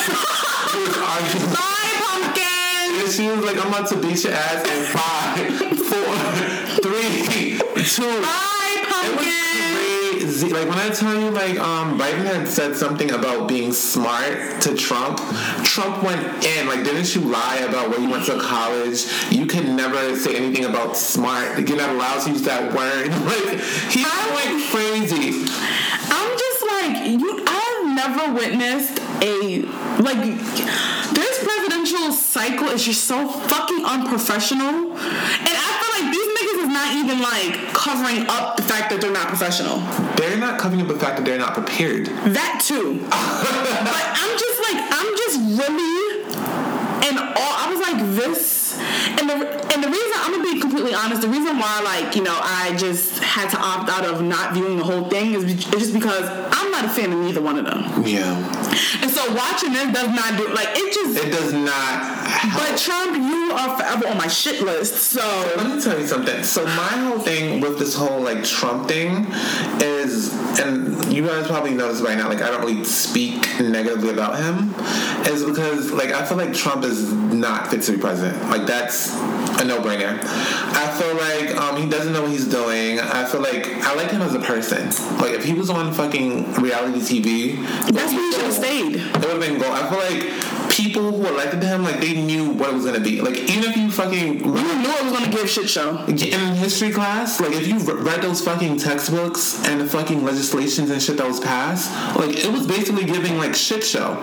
arguing? 0.95 1.51
bye 1.53 1.95
pumpkin 2.07 3.03
And 3.03 3.09
she 3.11 3.27
was 3.27 3.43
like, 3.43 3.57
I'm 3.59 3.67
about 3.67 3.87
to 3.89 3.97
beat 4.01 4.23
your 4.23 4.33
ass 4.33 4.63
in 4.63 4.79
five, 4.95 5.77
four, 5.91 6.07
three, 6.97 7.57
two. 7.83 8.21
bye 8.21 8.57
It 9.03 9.15
was 9.15 10.23
crazy. 10.23 10.49
Like 10.49 10.67
when 10.67 10.77
I 10.77 10.89
tell 10.89 11.19
you, 11.19 11.29
like 11.29 11.59
um, 11.59 11.99
Biden 11.99 12.25
had 12.25 12.47
said 12.47 12.75
something 12.75 13.11
about 13.11 13.47
being 13.47 13.71
smart 13.71 14.61
to 14.61 14.75
Trump. 14.75 15.19
Trump 15.63 16.03
went 16.03 16.43
in. 16.43 16.67
Like, 16.67 16.83
didn't 16.83 17.13
you 17.15 17.21
lie 17.21 17.57
about 17.57 17.89
where 17.89 17.99
you 17.99 18.09
went 18.09 18.25
to 18.25 18.39
college? 18.39 19.05
You 19.31 19.45
can 19.45 19.75
never 19.75 20.15
say 20.15 20.35
anything 20.35 20.65
about 20.65 20.97
smart. 20.97 21.67
You're 21.67 21.77
not 21.77 21.91
allowed 21.91 22.23
to 22.23 22.31
use 22.31 22.43
that 22.43 22.73
word. 22.73 23.11
Like 23.27 23.59
he 23.91 24.03
went 24.03 24.71
crazy. 24.71 25.45
I'm 26.09 26.37
just 26.37 26.61
like 26.63 27.07
you. 27.07 27.43
I've 27.45 27.85
never 27.95 28.33
witnessed 28.33 28.99
a 29.21 29.61
like 30.01 30.21
this 31.13 31.43
presidential 31.43 32.11
cycle 32.11 32.67
is 32.69 32.85
just 32.85 33.03
so 33.03 33.27
fucking 33.27 33.83
unprofessional, 33.83 34.93
and 34.93 35.55
I 35.57 35.66
is 36.67 36.73
not 36.73 36.93
even 36.95 37.21
like 37.21 37.73
covering 37.73 38.27
up 38.27 38.57
the 38.57 38.63
fact 38.63 38.89
that 38.91 38.99
they're 39.01 39.11
not 39.11 39.27
professional. 39.27 39.79
They're 40.17 40.37
not 40.37 40.59
covering 40.59 40.81
up 40.81 40.87
the 40.87 40.99
fact 40.99 41.17
that 41.17 41.25
they're 41.25 41.37
not 41.37 41.53
prepared. 41.53 42.07
That 42.07 42.61
too, 42.63 42.99
but 43.09 44.03
I'm 44.21 44.33
just 44.37 44.59
like 44.67 44.79
I'm 44.91 45.11
just 45.17 45.37
really 45.59 45.97
and 47.07 47.17
all 47.19 47.53
I 47.55 47.67
was 47.71 47.79
like 47.79 47.99
this. 48.15 48.77
And 49.19 49.29
the, 49.29 49.66
and 49.77 49.83
the 49.83 49.89
reason 49.89 50.11
I'm 50.15 50.31
gonna 50.31 50.43
be 50.53 50.59
completely 50.59 50.93
honest, 50.95 51.21
the 51.21 51.29
reason 51.29 51.57
why 51.59 51.81
like 51.83 52.15
you 52.15 52.23
know 52.23 52.35
I 52.41 52.75
just 52.77 53.19
had 53.19 53.49
to 53.51 53.57
opt 53.59 53.89
out 53.89 54.05
of 54.05 54.21
not 54.23 54.53
viewing 54.53 54.77
the 54.77 54.83
whole 54.83 55.07
thing 55.07 55.33
is, 55.33 55.45
just 55.65 55.93
because 55.93 56.27
I'm 56.51 56.71
not 56.71 56.85
a 56.85 56.89
fan 56.89 57.13
of 57.13 57.19
neither 57.19 57.41
one 57.41 57.57
of 57.59 57.65
them. 57.65 58.03
Yeah, 58.05 58.33
And 59.01 59.11
so 59.11 59.21
watching 59.35 59.73
this 59.73 59.93
does 59.93 60.09
not 60.09 60.37
do 60.37 60.47
like 60.53 60.69
it 60.71 60.93
just. 60.93 61.17
it 61.25 61.29
does 61.31 61.53
not. 61.53 62.25
Help. 62.27 62.67
But 62.69 62.77
Trump, 62.79 63.15
you 63.15 63.51
are 63.53 63.77
forever 63.77 64.07
on 64.07 64.17
my 64.17 64.27
shit 64.27 64.61
list. 64.61 64.95
So 64.95 65.21
Let 65.57 65.75
me 65.75 65.81
tell 65.81 65.99
you 65.99 66.07
something. 66.07 66.43
So 66.43 66.65
my 66.65 66.71
whole 67.05 67.19
thing 67.19 67.61
with 67.61 67.77
this 67.79 67.95
whole 67.95 68.19
like 68.21 68.43
Trump 68.43 68.87
thing 68.87 69.27
is, 69.81 70.33
and 70.59 71.11
you 71.13 71.25
guys 71.25 71.47
probably 71.47 71.73
know 71.73 71.91
this 71.91 72.01
by 72.01 72.15
now. 72.15 72.27
Like 72.29 72.41
I 72.41 72.49
don't 72.49 72.61
really 72.61 72.83
speak 72.83 73.59
negatively 73.59 74.09
about 74.11 74.37
him, 74.39 74.73
is 75.31 75.43
because 75.45 75.91
like 75.91 76.09
I 76.11 76.25
feel 76.25 76.37
like 76.37 76.53
Trump 76.53 76.83
is 76.83 77.11
not 77.13 77.67
fit 77.67 77.81
to 77.83 77.91
be 77.93 77.97
president. 77.99 78.41
Like 78.49 78.65
that's 78.65 79.13
a 79.59 79.65
no-brainer. 79.67 80.19
I 80.23 80.97
feel 80.97 81.15
like 81.15 81.55
um, 81.57 81.81
he 81.81 81.89
doesn't 81.89 82.13
know 82.13 82.23
what 82.23 82.31
he's 82.31 82.47
doing. 82.47 82.99
I 82.99 83.25
feel 83.25 83.41
like 83.41 83.67
I 83.83 83.93
like 83.95 84.11
him 84.11 84.21
as 84.21 84.33
a 84.33 84.39
person. 84.39 84.87
Like 85.17 85.31
if 85.33 85.43
he 85.43 85.53
was 85.53 85.69
on 85.69 85.93
fucking 85.93 86.53
reality 86.55 86.99
TV, 86.99 87.63
that's 87.91 88.13
where 88.13 88.21
he 88.21 88.31
should 88.33 88.41
have 88.43 88.53
stayed. 88.53 88.95
it 88.95 89.15
would 89.15 89.23
have 89.25 89.39
been 89.39 89.59
gold. 89.59 89.73
I 89.73 89.89
feel 89.89 89.99
like 89.99 90.56
people 90.77 91.11
who 91.11 91.25
elected 91.27 91.63
him, 91.63 91.83
like 91.83 91.99
they 91.99 92.13
knew 92.13 92.51
what 92.51 92.69
it 92.69 92.73
was 92.75 92.85
gonna 92.85 92.99
be. 92.99 93.19
Like 93.19 93.35
even 93.37 93.63
if 93.63 93.75
you 93.75 93.89
fucking 93.91 94.39
You 94.39 94.51
knew 94.51 94.89
it 94.89 95.03
was 95.03 95.11
gonna 95.13 95.31
give 95.31 95.49
shit 95.49 95.67
show. 95.69 95.97
in 96.07 96.55
history 96.55 96.91
class, 96.91 97.41
like 97.41 97.53
if 97.53 97.67
you 97.67 97.79
read 97.79 98.21
those 98.21 98.41
fucking 98.41 98.77
textbooks 98.77 99.65
and 99.67 99.81
the 99.81 99.85
fucking 99.85 100.23
legislations 100.23 100.89
and 100.91 101.01
shit 101.01 101.17
that 101.17 101.27
was 101.27 101.39
passed, 101.39 101.91
like 102.17 102.37
it 102.37 102.51
was 102.51 102.67
basically 102.67 103.05
giving 103.05 103.37
like 103.37 103.55
shit 103.55 103.83
show. 103.83 104.13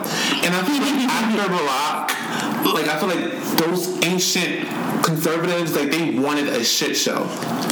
And 0.43 0.55
I 0.55 0.63
feel 0.63 0.79
like 0.79 1.09
after 1.19 1.53
Barack, 1.53 2.73
like 2.73 2.87
I 2.87 2.99
feel 2.99 3.09
like 3.09 3.57
those 3.59 4.03
ancient 4.05 4.67
conservatives, 5.03 5.75
like 5.75 5.91
they 5.91 6.17
wanted 6.17 6.47
a 6.47 6.63
shit 6.63 6.95
show, 6.95 7.23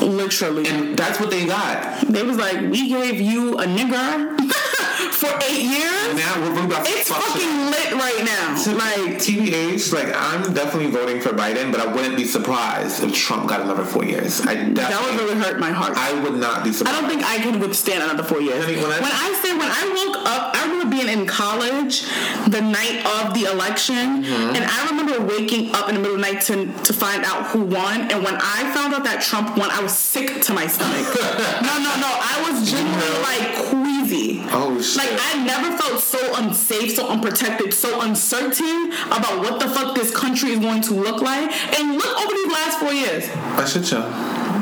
Literally. 0.02 0.68
and 0.68 0.98
that's 0.98 1.20
what 1.20 1.30
they 1.32 1.46
got. 1.46 2.02
They 2.08 2.24
was 2.24 2.38
like, 2.38 2.60
we 2.62 2.90
gave 2.90 3.20
you 3.22 3.54
a 3.60 3.66
nigger 3.66 4.38
for 5.14 5.32
eight 5.50 5.64
years. 5.64 6.16
Now 6.16 6.34
we're 6.42 6.54
really 6.54 6.66
about 6.66 6.86
to 6.86 6.92
It's 6.92 7.10
fuck 7.10 7.22
shit 7.24 7.42
fucking 7.42 7.66
lit 7.72 7.92
right 7.94 8.22
now. 8.26 8.56
Like 8.74 8.98
Like, 8.98 9.18
TBH, 9.20 9.94
like 9.94 10.14
I'm 10.16 10.54
definitely 10.54 10.92
voting 10.92 11.22
for 11.22 11.30
Biden, 11.30 11.72
but 11.72 11.80
I 11.82 11.88
wouldn't 11.94 12.16
be 12.18 12.26
surprised 12.26 13.04
if 13.04 13.14
Trump 13.14 13.48
got 13.50 13.62
another 13.62 13.84
four 13.86 14.04
years. 14.06 14.42
I 14.42 14.56
that 14.74 15.02
would 15.06 15.20
really 15.20 15.36
hurt 15.36 15.60
my 15.60 15.72
heart. 15.72 15.94
I 15.98 16.14
would 16.24 16.36
not 16.36 16.64
be 16.64 16.72
surprised. 16.72 16.98
I 16.98 17.02
don't 17.02 17.10
think 17.10 17.24
I 17.24 17.38
can 17.38 17.60
withstand 17.60 18.04
another 18.04 18.24
four 18.24 18.42
years. 18.42 18.66
When 18.66 18.78
I- 18.78 19.00
when 19.00 19.12
I 19.12 19.40
say 19.42 19.52
when 19.58 19.70
I 19.70 19.84
woke 20.08 20.18
up, 20.28 20.56
I 20.56 20.64
remember 20.68 20.96
being 20.96 21.10
in 21.10 21.26
college 21.26 22.04
the 22.48 22.62
night 22.62 23.06
of 23.18 23.34
the 23.34 23.46
election, 23.52 24.24
Mm-hmm. 24.24 24.56
and 24.56 24.64
I 24.66 24.88
remember 24.90 25.22
waking 25.26 25.74
up 25.76 25.90
in 25.90 25.96
the 25.96 26.02
middle 26.02 26.16
of 26.18 26.22
the 26.22 26.28
night 26.32 26.42
to 26.50 26.68
to 26.88 26.94
find 26.94 27.24
out 27.26 27.48
who 27.48 27.62
won. 27.64 28.12
And 28.12 28.24
when 28.24 28.36
I 28.36 28.72
found 28.76 28.94
out 28.94 29.04
that 29.06 29.22
Trump 29.22 29.58
won, 29.58 29.70
I 29.72 29.82
was 29.82 29.96
sick 29.98 30.42
to 30.42 30.54
my 30.54 30.68
stomach. 30.68 31.08
no, 31.68 31.74
no, 31.88 31.92
no. 32.06 32.12
I 32.34 32.36
was 32.50 32.70
genuinely 32.70 33.18
like 33.30 33.50
queasy. 34.14 34.42
Oh, 34.52 34.82
shit. 34.82 34.98
Like 34.98 35.20
I 35.22 35.44
never 35.44 35.78
felt 35.78 36.00
so 36.00 36.20
unsafe, 36.36 36.96
so 36.96 37.08
unprotected, 37.08 37.74
so 37.74 38.02
uncertain 38.02 38.92
about 39.08 39.40
what 39.40 39.60
the 39.60 39.70
fuck 39.70 39.96
this 39.96 40.16
country 40.16 40.52
is 40.52 40.60
going 40.60 40.82
to 40.84 40.94
look 40.94 41.22
like. 41.22 41.52
And 41.80 41.94
look 41.94 42.22
over 42.22 42.34
these 42.34 42.52
last 42.52 42.80
four 42.80 42.94
years. 42.94 43.30
I 43.30 43.66
should 43.66 43.86
show. 43.86 44.02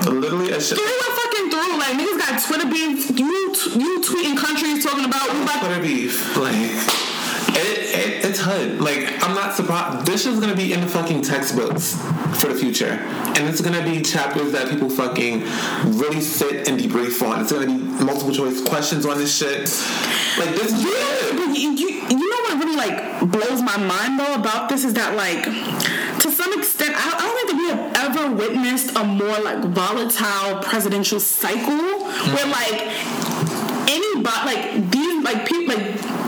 Literally 0.10 0.52
a 0.52 0.60
shit. 0.60 0.78
Through 0.78 0.88
and 0.88 1.16
fucking 1.20 1.50
through, 1.52 1.78
like 1.78 1.94
niggas 1.98 2.18
got 2.18 2.42
Twitter 2.44 2.70
beef. 2.70 3.20
You 3.20 3.54
you 3.80 4.02
tweeting 4.02 4.38
countries 4.38 4.84
talking 4.84 5.06
about 5.06 5.32
we 5.32 5.44
about 5.44 5.60
Twitter 5.60 5.82
beef. 5.82 6.36
Like 6.38 7.11
it, 7.56 7.96
it, 7.96 8.26
it's 8.26 8.40
hood. 8.40 8.82
Like 8.82 9.22
I'm 9.24 9.36
not 9.36 9.54
surprised. 9.54 10.06
This 10.06 10.26
is 10.26 10.40
gonna 10.40 10.56
be 10.56 10.74
in 10.74 10.82
the 10.82 10.88
fucking 10.88 11.22
textbooks 11.22 11.96
for 12.40 12.48
the 12.48 12.56
future, 12.56 12.92
and 12.92 13.48
it's 13.48 13.62
gonna 13.62 13.84
be 13.84 14.02
chapters 14.02 14.52
that 14.54 14.70
people 14.70 14.90
fucking 14.90 15.42
really 15.98 16.22
sit 16.22 16.68
and 16.68 16.80
debrief 16.80 17.22
on. 17.28 17.42
It's 17.42 17.52
gonna 17.52 17.68
be 17.68 17.78
multiple 18.04 18.34
choice 18.34 18.62
questions 18.64 19.06
on 19.06 19.18
this 19.18 19.36
shit. 19.36 19.70
Like 20.40 20.56
this 20.56 20.74
is 20.74 20.84
You 20.84 21.54
you, 21.54 21.72
you, 21.74 21.90
you 22.08 22.30
know 22.30 22.56
what 22.56 22.64
really 22.64 22.76
like 22.76 23.20
blows 23.32 23.62
my 23.62 23.78
mind 23.78 24.20
though 24.20 24.36
about 24.36 24.70
this 24.70 24.84
is 24.86 24.94
that 24.94 25.16
like 25.16 25.44
to 25.44 26.32
some 26.32 26.58
extent 26.58 26.94
I, 26.96 27.18
I 27.18 27.22
don't 27.22 27.36
think 27.36 27.50
that 27.50 27.58
we 27.58 27.68
have 27.70 28.18
ever 28.18 28.36
witnessed 28.36 28.96
a 28.96 29.04
more 29.04 29.40
like 29.40 29.64
volatile 29.66 30.62
presidential 30.64 31.20
cycle 31.20 31.76
where 31.76 32.46
mm-hmm. 32.46 32.52
like 32.52 33.92
anybody 33.92 34.46
like 34.46 34.92
these 34.92 35.24
like 35.24 35.46
people 35.46 35.76
like 35.76 36.21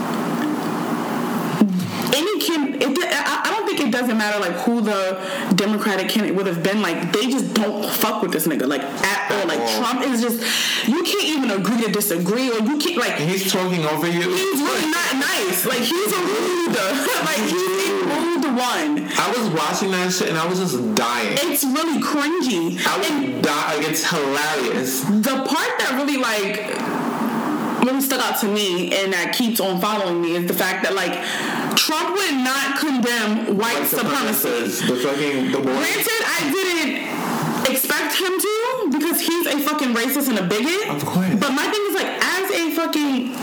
any 2.14 2.38
can 2.40 2.74
it, 2.80 2.98
I 2.98 3.50
don't 3.50 3.66
think 3.66 3.80
it 3.80 3.90
doesn't 3.90 4.16
matter 4.16 4.38
like 4.38 4.52
who 4.62 4.80
the 4.80 5.20
Democratic 5.54 6.08
candidate 6.08 6.36
would 6.36 6.46
have 6.46 6.62
been 6.62 6.80
like 6.80 7.12
they 7.12 7.26
just 7.26 7.54
don't 7.54 7.84
fuck 7.84 8.22
with 8.22 8.32
this 8.32 8.46
nigga 8.46 8.66
like 8.66 8.82
at 8.82 9.32
all 9.32 9.46
like. 9.48 9.64
Trump 9.78 10.02
is 10.02 10.20
just 10.20 10.88
you 10.88 11.02
can't 11.02 11.24
even 11.24 11.50
agree 11.50 11.82
to 11.84 11.90
disagree 11.90 12.50
or 12.50 12.60
you 12.60 12.78
can't 12.78 12.96
like 12.96 13.16
he's 13.16 13.50
talking 13.50 13.84
over 13.86 14.06
you. 14.06 14.22
he's 14.22 14.60
really 14.60 14.90
not 14.90 15.14
nice. 15.14 15.66
Like 15.66 15.80
he's 15.80 16.12
a 16.12 16.20
rude. 16.20 16.76
like 17.24 17.44
he's 17.50 17.90
a 17.90 18.20
rude 18.20 18.44
one. 18.54 19.08
I 19.18 19.34
was 19.36 19.48
watching 19.50 19.90
that 19.92 20.12
shit 20.12 20.28
and 20.28 20.38
I 20.38 20.46
was 20.46 20.58
just 20.58 20.76
dying. 20.94 21.36
It's 21.42 21.64
really 21.64 22.00
cringy. 22.00 22.78
I 22.86 23.00
And 23.02 23.34
was 23.34 23.42
dying. 23.42 23.82
Like 23.82 23.90
it's 23.90 24.08
hilarious. 24.08 25.00
the 25.00 25.36
part 25.48 25.72
that 25.78 25.92
really 25.96 26.18
like 26.18 26.70
really 27.84 28.00
stuck 28.00 28.20
out 28.20 28.40
to 28.40 28.46
me 28.46 28.94
and 28.94 29.12
that 29.12 29.34
keeps 29.34 29.60
on 29.60 29.80
following 29.80 30.20
me 30.22 30.36
is 30.36 30.46
the 30.46 30.54
fact 30.54 30.84
that 30.84 30.94
like 30.94 31.12
Trump 31.76 32.16
would 32.16 32.34
not 32.34 32.78
condemn 32.78 33.56
white 33.56 33.84
supremacists. 33.84 34.86
The 34.86 34.96
fucking 34.96 35.50
the 35.52 35.58
war. 35.58 35.74
Granted, 35.74 36.22
I 36.24 36.50
didn't 36.52 37.70
expect 37.70 38.14
him 38.20 38.38
to 38.38 38.88
because 38.92 39.20
he's 39.20 39.46
a 39.46 39.58
fucking 39.60 39.94
racist 39.94 40.28
and 40.28 40.38
a 40.38 40.46
bigot. 40.46 40.88
Of 40.88 41.04
course. 41.04 41.34
But 41.34 41.52
my 41.52 41.66
thing 41.66 41.82
is 41.88 41.94
like, 41.94 42.12
as 42.22 42.50
a 42.50 42.70
fucking, 42.74 43.34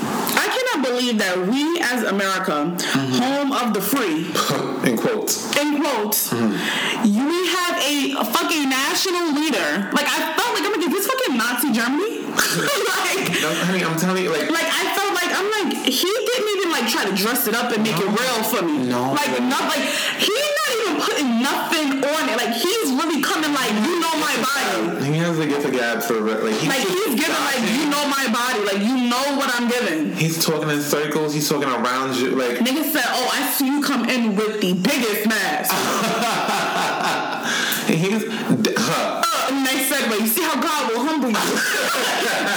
believe 0.91 1.17
that 1.19 1.37
we 1.47 1.79
as 1.81 2.03
America, 2.03 2.51
Mm-hmm. 2.51 3.23
home 3.23 3.51
of 3.53 3.73
the 3.73 3.81
free, 3.81 4.27
In 4.89 4.97
quotes. 4.97 5.47
in 5.57 5.79
quotes, 5.81 6.31
you 6.31 7.23
we 7.31 7.41
have 7.55 7.75
a, 7.79 8.23
fucking 8.35 8.67
national 8.69 9.31
leader. 9.37 9.69
Like 9.95 10.07
I 10.07 10.35
felt 10.35 10.51
like 10.55 10.65
I'm 10.67 10.73
like, 10.75 10.83
is 10.87 10.91
this 10.91 11.05
fucking 11.07 11.37
Nazi 11.37 11.69
Germany? 11.71 12.19
like, 12.31 13.29
No, 13.41 13.49
honey, 13.67 13.83
I'm 13.83 13.95
telling 13.97 14.23
you, 14.23 14.31
like, 14.31 14.49
like 14.49 14.67
I 14.67 14.83
felt 14.97 15.13
like 15.15 15.31
I'm 15.31 15.47
like 15.55 15.69
he 15.87 16.09
didn't 16.09 16.49
even 16.57 16.69
like 16.71 16.87
try 16.91 17.03
to 17.07 17.15
dress 17.15 17.47
it 17.47 17.55
up 17.55 17.71
and 17.71 17.83
make 17.83 17.95
it 17.97 18.07
real 18.09 18.39
for 18.51 18.61
me. 18.65 18.87
No. 18.89 19.13
like 19.13 19.31
not 19.47 19.65
like 19.71 19.83
he's 20.19 20.51
not 20.59 20.69
even 20.79 20.93
putting 21.01 21.29
nothing 21.41 21.87
on 22.03 22.21
it. 22.29 22.35
Like 22.37 22.53
he's 22.55 22.87
really 22.91 23.21
coming 23.21 23.51
like 23.53 23.71
you 23.85 23.99
know 23.99 24.13
my 24.19 24.35
body. 24.41 25.05
he 25.07 25.17
has 25.21 25.37
a 25.39 25.45
gift 25.47 25.65
of 25.65 25.71
gab 25.73 26.01
for 26.03 26.19
like 26.19 26.55
he's, 26.59 26.67
Like 26.69 26.83
he's 26.87 27.13
giving 27.19 27.43
like 27.51 27.61
you 27.77 27.85
know 27.89 28.03
my 28.09 28.25
body. 28.27 28.30
Like 28.71 28.83
you 28.83 28.95
know 29.09 29.35
what 29.35 29.49
I'm 29.59 29.67
giving. 29.67 30.13
He's 30.15 30.39
talking 30.43 30.69
in 30.69 30.81
circles. 30.81 31.33
He's 31.33 31.49
talking 31.49 31.67
around 31.67 32.15
you. 32.15 32.29
Like 32.31 32.59
Nigga 32.59 32.83
said, 32.89 33.03
"Oh, 33.07 33.29
I 33.33 33.51
see 33.51 33.65
you 33.67 33.81
come 33.81 34.07
in 34.07 34.33
with 34.35 34.61
the 34.61 34.73
biggest 34.73 35.27
mask." 35.27 35.73
and 37.89 37.97
he's 37.99 38.23
huh. 38.25 39.21
Uh, 39.25 39.51
nice 39.51 39.89
segue. 39.91 40.19
You 40.21 40.27
see 40.27 40.43
how 40.43 40.55
God 40.61 40.91
will 40.93 41.03
humble 41.03 41.29
you. 41.29 41.35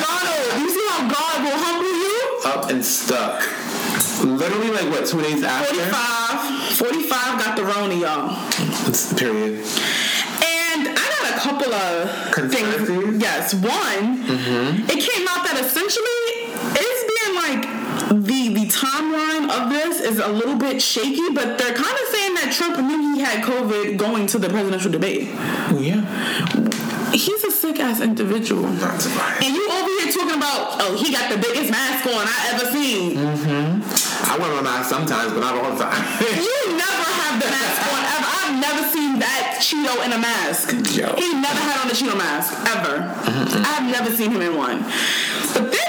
Donald, 0.06 0.60
you 0.62 0.70
see 0.70 0.86
how 0.88 1.08
God 1.10 1.42
will 1.42 1.58
humble 1.58 1.90
you? 1.90 2.04
up 2.44 2.70
and 2.70 2.84
stuck. 2.84 3.40
Literally, 4.22 4.70
like 4.70 4.88
what? 4.90 5.06
Two 5.06 5.20
days 5.20 5.42
after. 5.42 5.74
45. 5.74 6.76
45 6.76 7.38
got 7.38 7.56
the 7.56 7.64
Rona, 7.64 7.94
y'all. 7.94 8.36
It's 8.86 9.12
period. 9.14 9.64
And 11.64 11.74
I 11.74 11.78
got 11.78 12.04
a 12.04 12.30
couple 12.32 12.44
of 12.44 12.50
Conspiracies? 12.50 12.88
things. 12.88 13.22
Yes, 13.22 13.54
one. 13.54 14.18
Mm-hmm. 14.24 14.90
It 14.90 15.00
came 15.00 15.26
out 15.28 15.44
that 15.46 15.56
essentially 15.60 16.24
it's 16.76 17.02
being 17.10 17.34
like 17.36 17.62
the 18.24 18.54
the 18.54 18.66
timeline 18.68 19.48
of 19.50 19.70
this 19.70 20.00
is 20.00 20.18
a 20.18 20.28
little 20.28 20.56
bit 20.56 20.80
shaky, 20.82 21.30
but 21.34 21.58
they're 21.58 21.74
kind 21.74 21.96
of 21.96 22.06
saying 22.12 22.34
that 22.34 22.52
Trump 22.52 22.78
knew 22.78 23.14
he 23.14 23.20
had 23.20 23.42
COVID 23.44 23.96
going 23.96 24.26
to 24.28 24.38
the 24.38 24.48
presidential 24.48 24.90
debate. 24.90 25.28
Oh, 25.32 25.78
yeah. 25.80 26.02
He's 27.12 27.44
a 27.44 27.50
sick 27.50 27.78
ass 27.78 28.00
individual. 28.00 28.62
Not 28.68 29.00
surprised. 29.00 29.44
And 29.44 29.54
you 29.54 29.70
over 29.70 29.88
here 30.02 30.12
talking 30.12 30.36
about, 30.36 30.82
oh, 30.82 30.96
he 30.98 31.12
got 31.12 31.30
the 31.30 31.38
biggest 31.38 31.70
mask 31.70 32.06
on 32.06 32.26
I 32.26 32.50
ever 32.54 32.66
seen. 32.72 33.16
I 33.18 34.36
wear 34.38 34.50
my 34.56 34.62
mask 34.62 34.90
sometimes, 34.90 35.32
but 35.32 35.40
not 35.40 35.54
all 35.54 35.70
the 35.72 35.84
time. 35.84 36.02
You 36.20 36.76
never 36.76 37.13
never 38.74 38.88
seen 38.88 39.18
that 39.20 39.58
Cheeto 39.60 40.04
in 40.04 40.12
a 40.12 40.18
mask. 40.18 40.72
Yo. 40.96 41.14
He 41.14 41.34
never 41.34 41.60
had 41.60 41.84
on 41.84 41.90
a 41.90 41.94
Cheeto 41.94 42.16
mask 42.18 42.52
ever. 42.74 43.06
I've 43.66 43.90
never 43.90 44.10
seen 44.10 44.32
him 44.32 44.42
in 44.42 44.56
one. 44.56 44.82
But 45.54 45.70
then 45.70 45.70
also, 45.70 45.83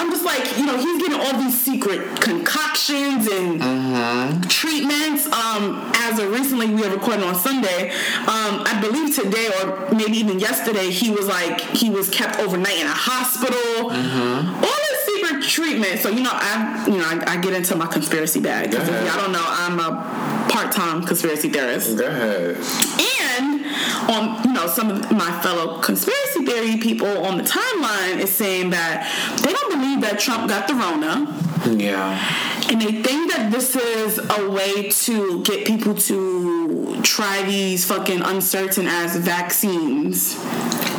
I'm 0.00 0.10
just 0.10 0.24
like, 0.24 0.56
you 0.58 0.64
know, 0.64 0.76
he's 0.78 0.98
getting 1.02 1.20
all 1.20 1.38
these 1.40 1.60
secret 1.60 2.20
concoctions 2.22 3.26
and 3.28 4.50
treatments. 4.50 5.26
Um, 5.26 5.92
as 5.94 6.18
of 6.18 6.30
recently, 6.32 6.68
we 6.74 6.82
are 6.86 6.90
recording 6.90 7.24
on 7.24 7.34
Sunday. 7.34 7.90
Um, 7.90 8.64
I 8.64 8.78
believe 8.80 9.14
today 9.14 9.50
or 9.62 9.94
maybe 9.94 10.16
even 10.16 10.38
yesterday, 10.40 10.90
he 10.90 11.10
was 11.10 11.26
like 11.26 11.60
he 11.60 11.90
was 11.90 12.08
kept 12.08 12.38
overnight 12.40 12.78
in 12.80 12.86
a 12.86 12.90
hospital. 12.94 13.90
All 13.90 14.62
this 14.62 15.00
secret 15.04 15.42
treatment. 15.42 16.00
So 16.00 16.08
you 16.08 16.22
know, 16.22 16.30
I 16.32 16.84
you 16.88 16.96
know 16.96 17.04
I, 17.04 17.34
I 17.34 17.36
get 17.40 17.52
into 17.52 17.76
my 17.76 17.86
conspiracy 17.86 18.40
bag. 18.40 18.72
'Cause 18.72 18.88
if 18.88 19.06
y'all 19.06 19.20
don't 19.22 19.32
know, 19.32 19.44
I'm 19.46 19.78
a 19.80 20.46
part-time 20.50 21.04
conspiracy 21.04 21.50
theorist. 21.50 21.96
Go 21.98 22.06
ahead. 22.06 22.56
And 22.56 23.19
on 23.44 24.42
you 24.44 24.52
know 24.52 24.66
some 24.66 24.90
of 24.90 25.10
my 25.12 25.30
fellow 25.42 25.80
conspiracy 25.80 26.44
theory 26.44 26.76
people 26.78 27.08
on 27.24 27.38
the 27.38 27.44
timeline 27.44 28.18
is 28.18 28.30
saying 28.30 28.70
that 28.70 28.96
they 29.44 29.52
don't 29.52 29.70
believe 29.72 30.00
that 30.02 30.18
Trump 30.18 30.48
got 30.48 30.66
the 30.68 30.74
Rona, 30.74 31.14
Yeah. 31.66 32.68
and 32.70 32.80
they 32.80 33.02
think 33.02 33.32
that 33.32 33.50
this 33.52 33.76
is 33.76 34.18
a 34.18 34.50
way 34.50 34.88
to 34.90 35.42
get 35.42 35.66
people 35.66 35.94
to 35.94 37.00
try 37.02 37.42
these 37.42 37.84
fucking 37.84 38.22
uncertain 38.22 38.86
ass 38.86 39.16
vaccines 39.16 40.36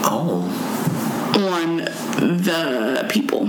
Oh. 0.03 0.43
on 1.35 1.77
the 2.43 3.05
people. 3.09 3.47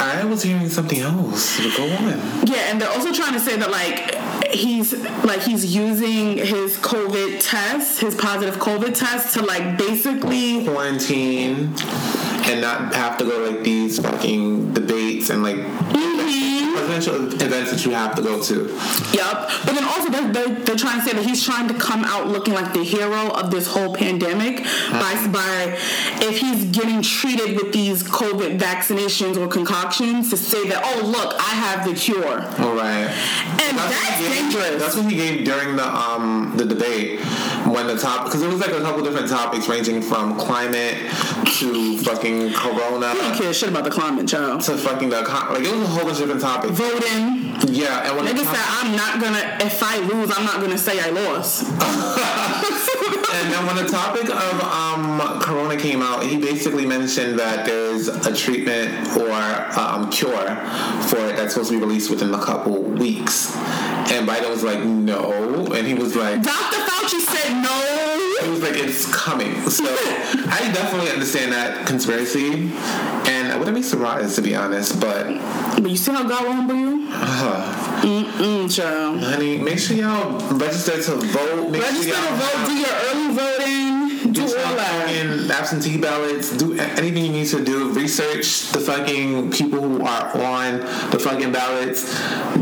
I 0.00 0.24
was 0.24 0.42
hearing 0.42 0.68
something 0.68 0.98
else. 0.98 1.58
But 1.58 1.76
go 1.76 1.84
on. 1.84 2.46
Yeah, 2.46 2.70
and 2.70 2.80
they're 2.80 2.88
also 2.88 3.12
trying 3.12 3.34
to 3.34 3.40
say 3.40 3.56
that 3.56 3.70
like 3.70 4.50
he's 4.50 4.94
like 5.24 5.42
he's 5.42 5.74
using 5.74 6.38
his 6.38 6.78
COVID 6.78 7.38
test, 7.40 8.00
his 8.00 8.14
positive 8.14 8.56
COVID 8.56 8.94
test 8.94 9.34
to 9.34 9.42
like 9.44 9.76
basically 9.76 10.64
Quarantine 10.64 11.74
and 12.48 12.60
not 12.60 12.94
have 12.94 13.16
to 13.18 13.24
go 13.24 13.44
to 13.44 13.50
like 13.54 13.64
these 13.64 13.98
fucking 14.00 14.72
debates 14.74 15.30
and 15.30 15.42
like 15.42 15.56
Mhm. 15.56 16.10
President 16.74 17.02
essential 17.02 17.42
events 17.46 17.70
that 17.72 17.84
you 17.84 17.90
have 17.92 18.14
to 18.14 18.22
go 18.22 18.40
to. 18.42 18.66
Yep. 19.12 19.50
But 19.64 19.74
then 19.74 19.84
also 19.84 20.08
they're, 20.10 20.32
they're, 20.32 20.54
they're 20.64 20.76
trying 20.76 21.00
to 21.00 21.04
say 21.06 21.12
that 21.14 21.24
he's 21.24 21.44
trying 21.44 21.68
to 21.68 21.74
come 21.74 22.04
out 22.04 22.28
looking 22.28 22.54
like 22.54 22.72
the 22.72 22.82
hero 22.84 23.28
of 23.30 23.50
this 23.50 23.66
whole 23.66 23.94
pandemic 23.94 24.58
by 24.90 25.26
by 25.32 25.78
if 26.22 26.38
he's 26.38 26.64
getting 26.66 27.02
treated 27.02 27.56
with 27.56 27.72
these 27.72 28.02
COVID 28.04 28.58
vaccinations 28.58 29.36
or 29.36 29.46
concoctions 29.48 30.30
to 30.30 30.36
say 30.36 30.68
that 30.68 30.80
oh 30.84 31.06
look 31.06 31.34
I 31.34 31.54
have 31.54 31.86
the 31.86 31.94
cure 31.94 32.40
All 32.40 32.74
right. 32.74 33.08
and 33.10 33.78
that's, 33.78 33.94
what 33.94 34.18
he 34.18 34.24
gave- 34.24 34.34
dangerous. 34.52 34.82
That's 34.82 34.96
what 34.96 35.10
he 35.10 35.16
gave 35.16 35.44
during 35.44 35.76
the 35.76 35.86
um 35.86 36.54
the 36.56 36.64
debate 36.64 37.20
when 37.66 37.86
the 37.88 37.98
top 37.98 38.24
because 38.24 38.42
it 38.42 38.48
was 38.48 38.60
like 38.60 38.72
a 38.72 38.80
couple 38.80 39.02
different 39.02 39.28
topics 39.28 39.68
ranging 39.68 40.00
from 40.02 40.36
climate 40.38 40.96
to 41.58 41.98
fucking 41.98 42.29
corona 42.54 43.06
I 43.06 43.14
don't 43.14 43.36
care 43.36 43.52
shit 43.52 43.68
about 43.68 43.84
the 43.84 43.90
climate, 43.90 44.26
child. 44.28 44.60
to 44.62 44.76
fucking 44.76 45.08
the 45.10 45.20
like 45.22 45.62
it 45.64 45.72
was 45.74 45.82
a 45.82 45.86
whole 45.86 46.04
bunch 46.04 46.12
of 46.20 46.26
different 46.26 46.40
topics. 46.40 46.72
Voting. 46.74 47.74
Yeah, 47.74 48.06
and 48.08 48.16
when 48.16 48.24
the 48.24 48.32
Nigga 48.32 48.44
top- 48.44 48.54
said 48.56 48.64
I'm 48.80 48.96
not 48.96 49.20
gonna 49.22 49.58
if 49.60 49.82
I 49.82 49.98
lose 49.98 50.30
I'm 50.36 50.44
not 50.44 50.60
gonna 50.60 50.78
say 50.78 50.98
I 51.00 51.10
lost. 51.10 51.64
And 53.32 53.52
then 53.52 53.66
when 53.66 53.76
the 53.76 53.88
topic 53.90 54.24
of 54.28 54.60
um, 54.62 55.40
Corona 55.40 55.76
came 55.76 56.02
out, 56.02 56.22
he 56.24 56.36
basically 56.36 56.84
mentioned 56.86 57.38
that 57.38 57.64
there's 57.64 58.08
a 58.08 58.34
treatment 58.34 59.16
or 59.16 59.30
um, 59.78 60.10
cure 60.10 60.30
for 61.08 61.18
it 61.28 61.36
that's 61.36 61.54
supposed 61.54 61.70
to 61.70 61.78
be 61.78 61.84
released 61.84 62.10
within 62.10 62.34
a 62.34 62.42
couple 62.42 62.82
weeks. 62.82 63.54
And 64.12 64.28
Biden 64.28 64.50
was 64.50 64.62
like, 64.64 64.80
no. 64.84 65.66
And 65.72 65.86
he 65.86 65.94
was 65.94 66.16
like, 66.16 66.42
Dr. 66.42 66.76
Fauci 66.76 67.20
said 67.20 67.62
no. 67.62 68.40
he 68.44 68.50
was 68.50 68.60
like, 68.62 68.74
it's 68.76 69.06
coming. 69.14 69.54
So 69.70 69.84
I 69.86 70.70
definitely 70.74 71.10
understand 71.10 71.52
that 71.52 71.86
conspiracy. 71.86 72.70
And 73.30 73.52
I 73.52 73.56
wouldn't 73.56 73.76
be 73.76 73.82
surprised, 73.82 74.34
to 74.36 74.42
be 74.42 74.56
honest. 74.56 75.00
But, 75.00 75.26
But 75.80 75.88
you 75.90 75.96
see 75.96 76.10
how 76.12 76.24
God 76.26 76.44
will 76.44 76.52
humble 76.52 76.74
you? 76.74 77.08
uh, 77.12 77.76
Mm-mm, 78.02 78.74
child. 78.74 79.20
honey, 79.22 79.58
make 79.58 79.78
sure 79.78 79.96
y'all 79.96 80.38
register 80.56 81.00
to 81.02 81.16
vote. 81.16 81.70
Make 81.70 81.82
Register 81.82 82.12
sure 82.14 82.26
to 82.28 82.34
vote, 82.34 82.66
do 82.66 82.74
your 82.74 82.88
early 82.88 83.29
voting, 83.32 84.32
do 84.32 84.42
all 84.42 84.74
that. 84.76 85.48
absentee 85.50 85.98
ballots. 85.98 86.56
Do 86.56 86.74
anything 86.78 87.24
you 87.26 87.32
need 87.32 87.46
to 87.48 87.64
do. 87.64 87.92
Research 87.92 88.68
the 88.72 88.80
fucking 88.80 89.50
people 89.52 89.80
who 89.80 90.04
are 90.04 90.36
on 90.36 90.78
the 91.10 91.18
fucking 91.18 91.52
ballots. 91.52 92.04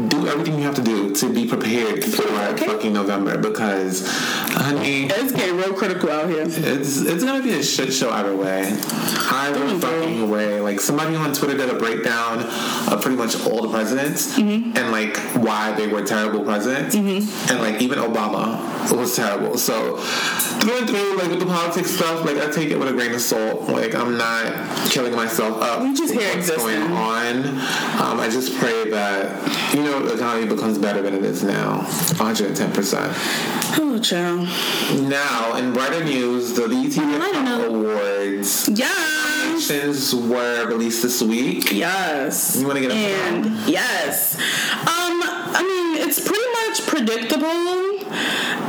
Do 0.09 0.27
everything 0.28 0.55
you 0.57 0.62
have 0.62 0.74
to 0.77 0.82
do 0.82 1.15
to 1.15 1.32
be 1.32 1.47
prepared 1.47 2.05
for 2.05 2.23
fucking 2.23 2.93
November 2.93 3.39
because, 3.39 4.07
honey, 4.09 5.05
It's 5.07 5.32
getting 5.32 5.57
real 5.57 5.74
critical 5.74 6.11
out 6.11 6.28
here. 6.28 6.43
it's 6.43 6.57
it's 7.03 7.24
gonna 7.24 7.43
be 7.43 7.53
a 7.53 7.62
shit 7.62 7.93
show 7.93 8.11
either 8.11 8.35
way. 8.36 8.62
Either 9.31 9.59
girl. 9.59 9.78
fucking 9.78 10.31
way. 10.31 10.61
Like 10.61 10.81
somebody 10.81 11.15
on 11.16 11.32
Twitter 11.32 11.57
did 11.57 11.70
a 11.70 11.78
breakdown 11.78 12.40
of 12.93 13.01
pretty 13.03 13.16
much 13.16 13.35
all 13.47 13.62
the 13.62 13.69
presidents 13.69 14.36
Mm-hmm. 14.39 14.77
and 14.77 14.90
like 14.93 15.16
why 15.45 15.73
they 15.73 15.86
were 15.89 16.03
terrible 16.05 16.43
presidents, 16.45 16.95
and 16.95 17.61
like 17.61 17.81
even 17.81 17.99
Obama 17.99 18.59
was 18.97 19.15
terrible. 19.16 19.57
So 19.59 19.97
through 20.60 20.78
and 20.78 20.89
through, 20.89 21.16
like 21.16 21.28
with 21.30 21.40
the 21.40 21.47
politics 21.47 21.90
stuff, 21.90 22.24
like 22.24 22.36
I 22.36 22.51
take 22.51 22.70
it 22.70 22.78
with 22.78 22.89
a 22.89 22.93
grain 22.93 23.12
of 23.14 23.20
salt. 23.20 23.68
Like 23.68 23.94
I'm 23.94 24.16
not 24.16 24.90
killing 24.90 25.14
myself 25.14 25.60
up. 25.62 25.82
You 25.82 25.97
just 25.97 26.14
here 26.14 26.22
what's 26.22 26.48
existing. 26.48 26.66
going 26.66 26.93
on. 26.93 27.36
Um, 28.01 28.20
I 28.20 28.28
just 28.30 28.56
pray 28.59 28.90
that 28.90 29.74
you 29.74 29.82
know 29.82 30.01
the 30.02 30.14
economy 30.14 30.47
becomes 30.47 30.78
better 30.78 31.02
than 31.02 31.14
it 31.14 31.24
is 31.24 31.43
now. 31.43 31.78
110 32.18 32.72
percent. 32.72 33.12
Oh, 33.80 33.98
child. 34.02 34.48
Now, 35.09 35.56
in 35.56 35.72
brighter 35.72 36.05
news, 36.05 36.55
the 36.55 36.68
BET 36.68 36.94
Hip 36.94 37.20
lighter 37.20 37.35
Hop 37.35 37.44
note. 37.44 37.68
Awards 37.68 38.68
nominations 39.59 40.14
were 40.14 40.66
released 40.66 41.02
this 41.02 41.22
week. 41.22 41.72
Yes. 41.72 42.56
You 42.59 42.66
wanna 42.66 42.80
get 42.80 42.90
into 42.90 43.02
And 43.02 43.68
yes. 43.68 44.35
Um, 44.36 45.20
I 45.22 45.62
mean, 45.62 46.09
it's 46.09 46.20
pretty 46.20 46.48
much 46.52 46.86
predictable. 46.86 47.47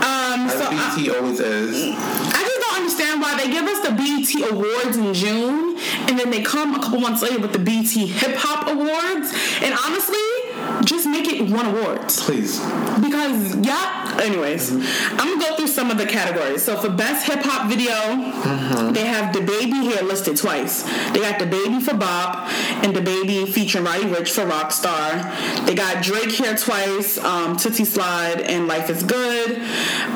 Um, 0.04 0.39
As 0.50 0.58
so 0.58 0.68
I, 0.72 1.18
always 1.18 1.40
is. 1.40 1.96
I 1.96 2.42
just 2.42 2.60
don't 2.60 2.78
understand 2.78 3.22
why 3.22 3.38
they 3.38 3.52
give 3.52 3.66
us 3.66 3.80
the 3.86 3.94
BET 3.94 4.52
Awards 4.52 4.98
in 4.98 5.14
June 5.14 5.78
and 6.10 6.18
then 6.18 6.32
they 6.32 6.42
come 6.42 6.76
a 6.76 6.80
couple 6.80 7.00
months 7.00 7.22
later 7.22 7.40
with 7.40 7.54
the 7.54 7.60
BET 7.60 7.86
Hip 7.86 8.36
Hop 8.38 8.68
Awards. 8.68 9.34
And 9.62 9.78
honestly, 9.86 10.39
just 10.86 11.08
make 11.08 11.28
it 11.28 11.50
one 11.50 11.66
award. 11.66 12.08
Please. 12.08 12.60
Because 13.02 13.56
yeah, 13.58 14.18
anyways, 14.22 14.72
I'm 14.72 15.18
gonna 15.18 15.40
go 15.40 15.56
through 15.56 15.68
some 15.68 15.92
of 15.92 15.98
the 15.98 16.06
categories. 16.06 16.64
So 16.64 16.78
for 16.78 16.90
best 16.90 17.26
hip 17.26 17.42
hop 17.44 17.70
video, 17.70 18.92
they 18.92 19.06
have 19.06 19.34
DaBaby 19.34 19.82
here 19.84 20.02
listed 20.04 20.38
twice. 20.38 20.84
They 21.12 21.20
got 21.20 21.40
DaBaby 21.40 21.82
for 21.82 21.96
Bop 21.96 22.50
and 22.84 22.94
DaBaby 22.96 23.50
featuring 23.50 23.86
Roddy 23.86 24.06
Ricch 24.06 24.30
for 24.30 24.46
Rockstar. 24.46 25.66
They 25.66 25.76
got 25.76 26.04
Drake 26.04 26.32
here 26.32 26.56
twice, 26.56 27.18
um, 27.20 27.56
Toosie 27.58 27.86
Slide 27.86 28.42
and 28.42 28.68
Life 28.68 28.90
is 28.90 29.04
Good. 29.04 29.60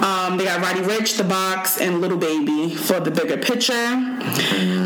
Um, 0.03 0.37
they 0.37 0.45
got 0.45 0.61
Roddy 0.61 0.81
Ricch, 0.81 1.17
The 1.17 1.23
Box, 1.23 1.79
and 1.79 2.01
Lil 2.01 2.17
Baby 2.17 2.75
for 2.75 2.99
the 2.99 3.11
bigger 3.11 3.37
picture. 3.37 3.73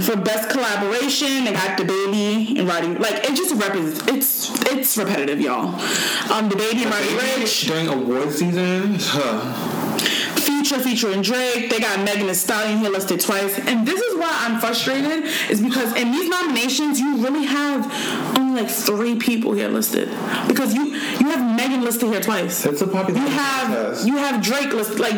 For 0.03 0.15
best 0.15 0.49
collaboration, 0.49 1.45
they 1.45 1.53
got 1.53 1.77
DaBaby 1.77 2.59
and 2.59 2.67
Roddy. 2.67 2.87
Like 2.95 3.29
it 3.29 3.35
just 3.35 3.55
represents. 3.55 4.07
It's 4.07 4.65
it's 4.67 4.97
repetitive, 4.97 5.39
y'all. 5.41 5.56
Um, 5.65 6.49
DaBaby 6.49 6.83
and 6.83 6.91
Roddy 6.91 7.07
Ricch. 7.41 7.67
During 7.67 7.87
award 7.87 8.31
season, 8.31 8.95
huh. 8.99 9.97
Future 10.39 10.79
featuring 10.79 11.21
Drake. 11.21 11.69
They 11.69 11.79
got 11.79 11.99
Megan 12.03 12.27
Thee 12.27 12.33
Stallion 12.33 12.79
here 12.79 12.89
listed 12.89 13.19
twice. 13.19 13.57
And 13.59 13.87
this 13.87 13.99
is 14.01 14.17
why 14.17 14.29
I'm 14.45 14.59
frustrated, 14.59 15.23
is 15.49 15.61
because 15.61 15.95
in 15.95 16.11
these 16.11 16.29
nominations, 16.29 16.99
you 16.99 17.17
really 17.17 17.45
have 17.45 18.37
only 18.37 18.61
like 18.61 18.71
three 18.71 19.15
people 19.17 19.53
here 19.53 19.67
listed. 19.67 20.09
Because 20.47 20.73
you 20.73 20.85
you 20.85 21.27
have 21.29 21.55
Megan 21.55 21.83
listed 21.83 22.09
here 22.09 22.21
twice. 22.21 22.65
it's 22.65 22.81
a 22.81 22.87
popularity 22.87 23.19
You 23.19 23.27
have 23.37 23.67
contest. 23.67 24.07
you 24.07 24.17
have 24.17 24.41
Drake 24.43 24.73
listed. 24.73 24.99
Like 24.99 25.13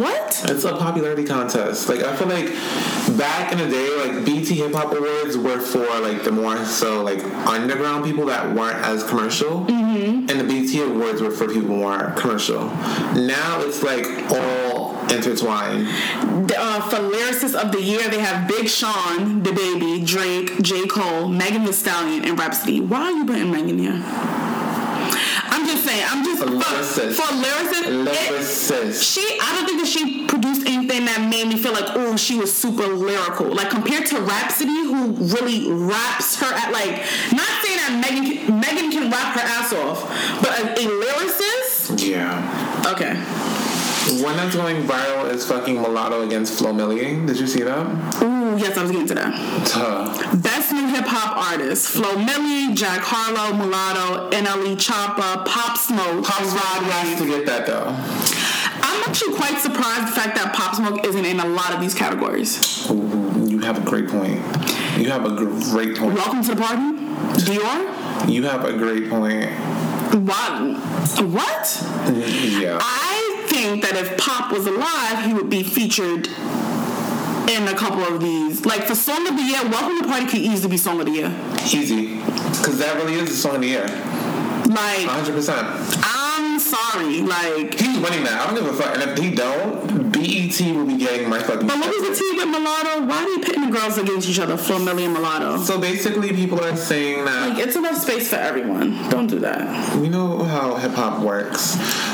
what? 0.00 0.42
It's 0.48 0.64
a 0.64 0.76
popularity 0.76 1.24
contest. 1.24 1.88
Like 1.88 2.00
I 2.00 2.16
feel 2.16 2.28
like 2.28 2.46
back 3.18 3.52
in 3.52 3.58
the 3.58 3.68
day, 3.68 3.96
like 3.98 4.24
BET 4.24 4.46
Hip 4.48 4.72
Hop 4.74 4.92
Awards 4.92 5.36
were 5.36 5.60
for 5.60 5.86
like 6.00 6.24
the 6.24 6.32
more 6.32 6.64
so 6.64 7.02
like 7.02 7.22
underground 7.46 8.04
people 8.04 8.26
that 8.26 8.54
weren't 8.54 8.78
as 8.78 9.04
commercial, 9.04 9.66
Mm-hmm. 9.66 10.30
and 10.30 10.40
the 10.40 10.44
BET 10.44 10.72
Awards 10.88 11.20
were 11.20 11.30
for 11.30 11.46
people 11.46 11.76
more 11.76 12.12
commercial. 12.16 12.64
Now 12.64 13.60
it's 13.62 13.82
like 13.82 14.06
all 14.30 14.96
intertwined. 15.10 15.88
Uh, 15.88 16.80
for 16.88 16.96
lyricist 16.96 17.54
of 17.54 17.72
the 17.72 17.80
year, 17.82 18.08
they 18.08 18.18
have 18.20 18.46
Big 18.48 18.68
Sean, 18.68 19.42
DaBaby, 19.42 20.06
Drake, 20.06 20.60
J 20.62 20.86
Cole, 20.86 21.28
Megan 21.28 21.64
Thee 21.64 21.72
Stallion, 21.72 22.24
and 22.24 22.38
Rapsody. 22.38 22.80
Why 22.80 23.02
are 23.02 23.10
you 23.12 23.24
putting 23.26 23.50
Megan 23.50 23.78
here? 23.78 24.02
I'm 25.60 25.66
just 25.66 25.84
saying. 25.84 26.04
I'm 26.08 26.24
just 26.24 26.42
For 26.42 26.48
for, 26.48 27.32
lyricist. 27.34 28.04
lyricist. 28.04 28.88
it- 28.88 28.94
She, 28.96 29.38
I 29.40 29.54
don't 29.56 29.66
think 29.66 29.80
that 29.80 29.86
she 29.88 30.26
produced 30.26 30.66
anything 30.66 31.04
that 31.04 31.20
made 31.28 31.48
me 31.48 31.56
feel 31.56 31.72
like, 31.72 31.84
oh, 31.90 32.16
she 32.16 32.38
was 32.38 32.54
super 32.54 32.86
lyrical. 32.86 33.46
Like 33.54 33.70
compared 33.70 34.06
to 34.06 34.20
Rapsody, 34.20 34.70
who 34.84 35.12
really 35.36 35.70
raps 35.70 36.40
her 36.40 36.52
at 36.54 36.72
like, 36.72 37.04
not 37.32 37.50
saying 37.62 37.78
that 37.78 38.00
Megan 38.00 38.60
Megan 38.60 38.90
can 38.90 39.10
rap 39.10 39.34
her 39.34 39.40
ass 39.44 39.72
off, 39.72 40.02
but 40.42 40.58
a, 40.58 40.72
a 40.72 40.86
lyricist, 41.04 42.06
Yeah. 42.06 42.92
okay. 42.94 43.14
One 44.18 44.36
that's 44.36 44.56
going 44.56 44.82
viral 44.88 45.30
is 45.30 45.46
fucking 45.46 45.76
Mulatto 45.80 46.22
against 46.22 46.58
Flo 46.58 46.72
Milli. 46.72 47.24
Did 47.28 47.38
you 47.38 47.46
see 47.46 47.62
that? 47.62 47.86
Ooh, 48.20 48.58
yes, 48.58 48.76
I 48.76 48.82
was 48.82 48.90
getting 48.90 49.06
to 49.06 49.14
that. 49.14 49.66
Tuh. 49.68 50.36
Best 50.38 50.72
new 50.72 50.88
hip 50.88 51.04
hop 51.06 51.36
artist: 51.52 51.90
Flo 51.90 52.16
Milli, 52.16 52.74
Jack 52.74 53.02
Harlow, 53.04 53.56
Mulatto, 53.56 54.30
NLE 54.30 54.74
Choppa, 54.76 55.46
Pop 55.46 55.78
Smoke, 55.78 56.24
Pop 56.24 56.42
Smoke 56.42 56.90
has 56.90 57.20
to 57.20 57.26
get 57.26 57.46
that 57.46 57.66
though. 57.66 57.86
I'm 58.82 59.08
actually 59.08 59.34
quite 59.36 59.58
surprised 59.58 60.08
the 60.08 60.20
fact 60.20 60.34
that 60.36 60.52
Pop 60.54 60.74
Smoke 60.74 61.04
isn't 61.06 61.24
in 61.24 61.38
a 61.38 61.46
lot 61.46 61.72
of 61.72 61.80
these 61.80 61.94
categories. 61.94 62.90
Ooh, 62.90 63.46
You 63.46 63.60
have 63.60 63.78
a 63.78 63.88
great 63.88 64.08
point. 64.08 64.40
You 64.98 65.08
have 65.10 65.24
a 65.24 65.36
great 65.70 65.96
point. 65.96 66.14
Welcome 66.14 66.42
to 66.42 66.54
the 66.56 66.60
party, 66.60 66.98
Dior. 67.46 68.28
You 68.28 68.42
have 68.42 68.64
a 68.64 68.72
great 68.72 69.08
point. 69.08 69.50
What? 70.26 70.76
What? 71.22 71.86
Yeah. 72.60 72.78
I 72.82 73.29
think 73.50 73.82
that 73.82 73.96
if 73.96 74.16
Pop 74.16 74.52
was 74.52 74.66
alive, 74.66 75.24
he 75.26 75.34
would 75.34 75.50
be 75.50 75.62
featured 75.64 76.28
in 77.50 77.66
a 77.66 77.74
couple 77.74 78.04
of 78.04 78.20
these. 78.20 78.64
Like 78.64 78.84
for 78.84 78.94
Song 78.94 79.26
of 79.26 79.36
the 79.36 79.42
Year, 79.42 79.60
Welcome 79.68 79.98
to 79.98 80.02
the 80.02 80.08
Party 80.08 80.26
could 80.26 80.38
easily 80.38 80.70
be 80.70 80.76
Song 80.76 81.00
of 81.00 81.06
the 81.06 81.12
Year. 81.12 81.36
Easy. 81.64 82.16
Because 82.16 82.78
that 82.78 82.94
really 82.96 83.14
is 83.14 83.28
the 83.28 83.36
song 83.36 83.56
of 83.56 83.60
the 83.62 83.68
year. 83.68 83.86
Like 83.86 85.08
100%. 85.08 86.02
I'm 86.04 86.60
sorry, 86.60 87.22
like 87.22 87.74
He's 87.74 87.98
winning 87.98 88.22
that. 88.24 88.40
I 88.40 88.46
don't 88.46 88.62
give 88.62 88.72
a 88.72 88.76
fuck. 88.80 88.94
And 88.94 89.10
if 89.10 89.18
he 89.18 89.34
don't, 89.34 90.09
BET 90.22 90.60
will 90.76 90.86
be 90.86 90.96
getting 90.96 91.28
my 91.28 91.38
fucking. 91.38 91.66
But 91.66 91.78
what 91.78 91.88
was 91.88 92.08
the 92.08 92.14
tea 92.14 92.36
with 92.36 92.48
mulatto? 92.48 93.06
Why 93.06 93.22
are 93.22 93.36
they 93.38 93.44
pitting 93.46 93.70
the 93.70 93.76
girls 93.78 93.98
against 93.98 94.28
each 94.28 94.38
other? 94.38 94.56
Flo 94.56 94.78
Milli 94.78 95.04
and 95.04 95.14
mulatto. 95.14 95.58
So 95.62 95.80
basically, 95.80 96.32
people 96.32 96.60
are 96.62 96.76
saying 96.76 97.24
that 97.24 97.50
Like 97.50 97.58
it's 97.66 97.76
enough 97.76 97.96
space 97.98 98.28
for 98.28 98.36
everyone. 98.36 98.92
Don't 99.08 99.26
do 99.26 99.38
that. 99.40 99.96
you 100.02 100.10
know 100.10 100.42
how 100.44 100.76
hip 100.76 100.92
hop 100.92 101.22
works. 101.22 101.60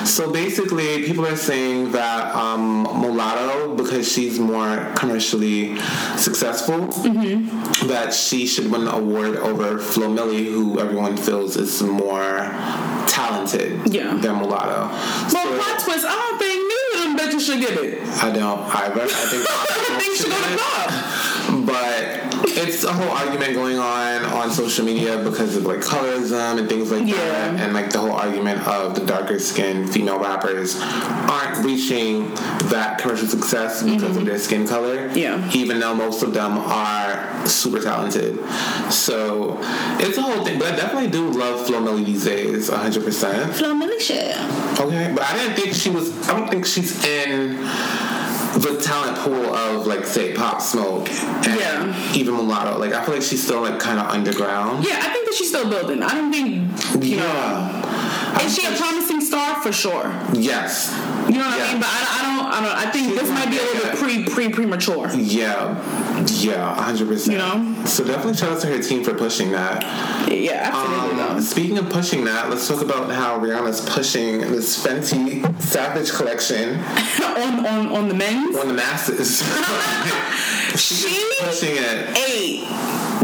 So 0.08 0.32
basically, 0.32 1.02
people 1.04 1.26
are 1.26 1.36
saying 1.36 1.92
that 1.92 2.34
um, 2.34 2.82
Mulatto, 2.84 3.74
because 3.74 4.10
she's 4.10 4.38
more 4.38 4.92
commercially 4.96 5.76
successful, 6.16 6.76
Mm-hmm. 6.86 7.88
that 7.88 8.12
she 8.14 8.46
should 8.46 8.70
win 8.70 8.84
the 8.84 8.94
award 8.94 9.36
over 9.36 9.78
Flo 9.78 10.08
Milli, 10.08 10.44
who 10.46 10.78
everyone 10.80 11.16
feels 11.16 11.56
is 11.56 11.82
more 11.82 12.50
talented 13.08 13.80
Yeah. 13.92 14.14
than 14.14 14.36
Mulatto. 14.36 14.88
Well, 14.88 15.28
So- 15.30 15.56
plot 15.58 15.78
twist. 15.80 16.04
I 16.06 16.14
don't 16.14 16.38
think 16.38 16.58
neither 16.72 16.85
of 17.18 17.30
them 17.30 17.38
bitches 17.38 17.46
should 17.46 17.60
get 17.60 17.72
it. 17.72 18.02
I 18.22 18.30
don't 18.30 18.60
either. 18.74 19.02
I 19.02 19.06
think 19.06 19.46
I 19.48 19.98
think 19.98 20.16
she 20.16 20.22
should 20.22 20.30
go 20.32 20.38
to 20.38 21.66
but 21.66 22.22
it's 22.58 22.84
a 22.84 22.92
whole 22.92 23.10
argument 23.10 23.54
going 23.54 23.78
on 23.78 24.24
on 24.26 24.50
social 24.50 24.84
media 24.84 25.22
because 25.22 25.56
of 25.56 25.64
like 25.64 25.80
colorism 25.80 26.58
and 26.58 26.68
things 26.68 26.90
like 26.90 27.06
Yeah. 27.06 27.16
that, 27.16 27.60
and 27.60 27.72
like 27.72 27.90
the 27.90 27.98
whole 27.98 28.12
argument 28.12 28.66
of 28.66 28.94
the 28.94 29.04
darker 29.04 29.38
skinned 29.38 29.92
female 29.92 30.18
rappers 30.18 30.76
aren't 30.80 31.64
reaching 31.64 32.34
that 32.68 32.98
commercial 32.98 33.28
success 33.28 33.82
because 33.82 34.16
of 34.16 34.24
their 34.24 34.38
skin 34.38 34.66
color. 34.66 35.08
Mm-hmm. 35.08 35.18
Yeah. 35.18 35.50
even 35.54 35.78
though 35.80 35.94
most 35.94 36.22
of 36.22 36.32
them 36.34 36.58
are 36.58 37.35
super 37.54 37.80
talented. 37.80 38.38
So 38.92 39.58
it's 40.00 40.18
a 40.18 40.22
whole 40.22 40.44
thing. 40.44 40.58
But 40.58 40.72
I 40.72 40.76
definitely 40.76 41.10
do 41.10 41.28
love 41.30 41.66
Flo 41.66 41.80
Milli 41.80 42.04
these 42.04 42.24
days, 42.24 42.68
hundred 42.70 43.04
percent. 43.04 43.54
Flo 43.54 43.74
Milli 43.74 44.00
shit. 44.00 44.36
Okay, 44.80 45.12
but 45.14 45.22
I 45.24 45.36
didn't 45.38 45.56
think 45.56 45.74
she 45.74 45.90
was. 45.90 46.28
I 46.28 46.38
don't 46.38 46.48
think 46.50 46.66
she's 46.66 47.04
in 47.04 47.56
the 48.56 48.80
talent 48.82 49.18
pool 49.18 49.54
of 49.54 49.86
like 49.86 50.04
say 50.04 50.32
Pop 50.34 50.62
Smoke 50.62 51.08
and 51.10 51.60
Yeah. 51.60 52.12
even 52.14 52.34
Mulatto. 52.34 52.78
Like 52.78 52.92
I 52.92 53.04
feel 53.04 53.14
like 53.14 53.22
she's 53.22 53.42
still 53.42 53.60
like 53.62 53.78
kind 53.78 53.98
of 54.00 54.06
underground. 54.06 54.84
Yeah, 54.84 54.96
I 54.98 55.08
think 55.12 55.26
that 55.26 55.34
she's 55.34 55.48
still 55.50 55.68
building. 55.68 56.02
I 56.02 56.14
don't 56.14 56.32
think. 56.32 57.04
You 57.04 57.16
know, 57.16 57.22
Yeah. 57.26 58.40
is 58.46 58.54
she 58.56 58.66
a 58.66 58.76
promising 58.76 59.20
star 59.20 59.60
for 59.62 59.72
sure? 59.72 60.10
Yes. 60.32 60.90
You 61.28 61.34
know 61.38 61.46
what 61.48 61.58
Yeah. 61.58 61.64
I 61.66 61.72
mean? 61.72 61.80
But 61.80 61.88
I, 61.90 62.00
I 62.16 62.22
don't. 62.24 62.35
I 62.56 62.60
don't. 62.62 62.76
I 62.76 62.90
think 62.90 63.08
She's 63.10 63.20
this 63.20 63.30
might 63.30 63.50
be 63.50 63.58
a 63.58 63.62
little 63.62 63.90
bit 63.90 63.98
pre 63.98 64.24
pre 64.24 64.48
premature. 64.50 65.08
Yeah. 65.14 66.24
Yeah. 66.26 66.74
hundred 66.74 67.08
percent. 67.08 67.32
You 67.32 67.38
know? 67.38 67.84
So 67.84 68.04
definitely 68.04 68.34
shout 68.34 68.52
out 68.52 68.60
to 68.62 68.66
her 68.68 68.82
team 68.82 69.04
for 69.04 69.14
pushing 69.14 69.50
that. 69.52 69.82
Yeah, 70.30 70.70
absolutely. 70.72 71.20
Um, 71.22 71.40
speaking 71.40 71.78
of 71.78 71.88
pushing 71.90 72.24
that, 72.24 72.48
let's 72.50 72.66
talk 72.66 72.80
about 72.82 73.10
how 73.12 73.38
Rihanna's 73.38 73.80
pushing 73.88 74.40
this 74.40 74.84
Fenty 74.84 75.42
Savage 75.60 76.10
collection 76.12 76.78
on 77.22 77.66
on 77.66 77.86
on 77.88 78.08
the 78.08 78.14
men's. 78.14 78.56
on 78.56 78.68
the 78.68 78.74
masses. 78.74 79.42
She's 80.76 81.00
She 81.06 81.34
pushing 81.40 81.76
it. 81.76 82.18
ate 82.18 82.64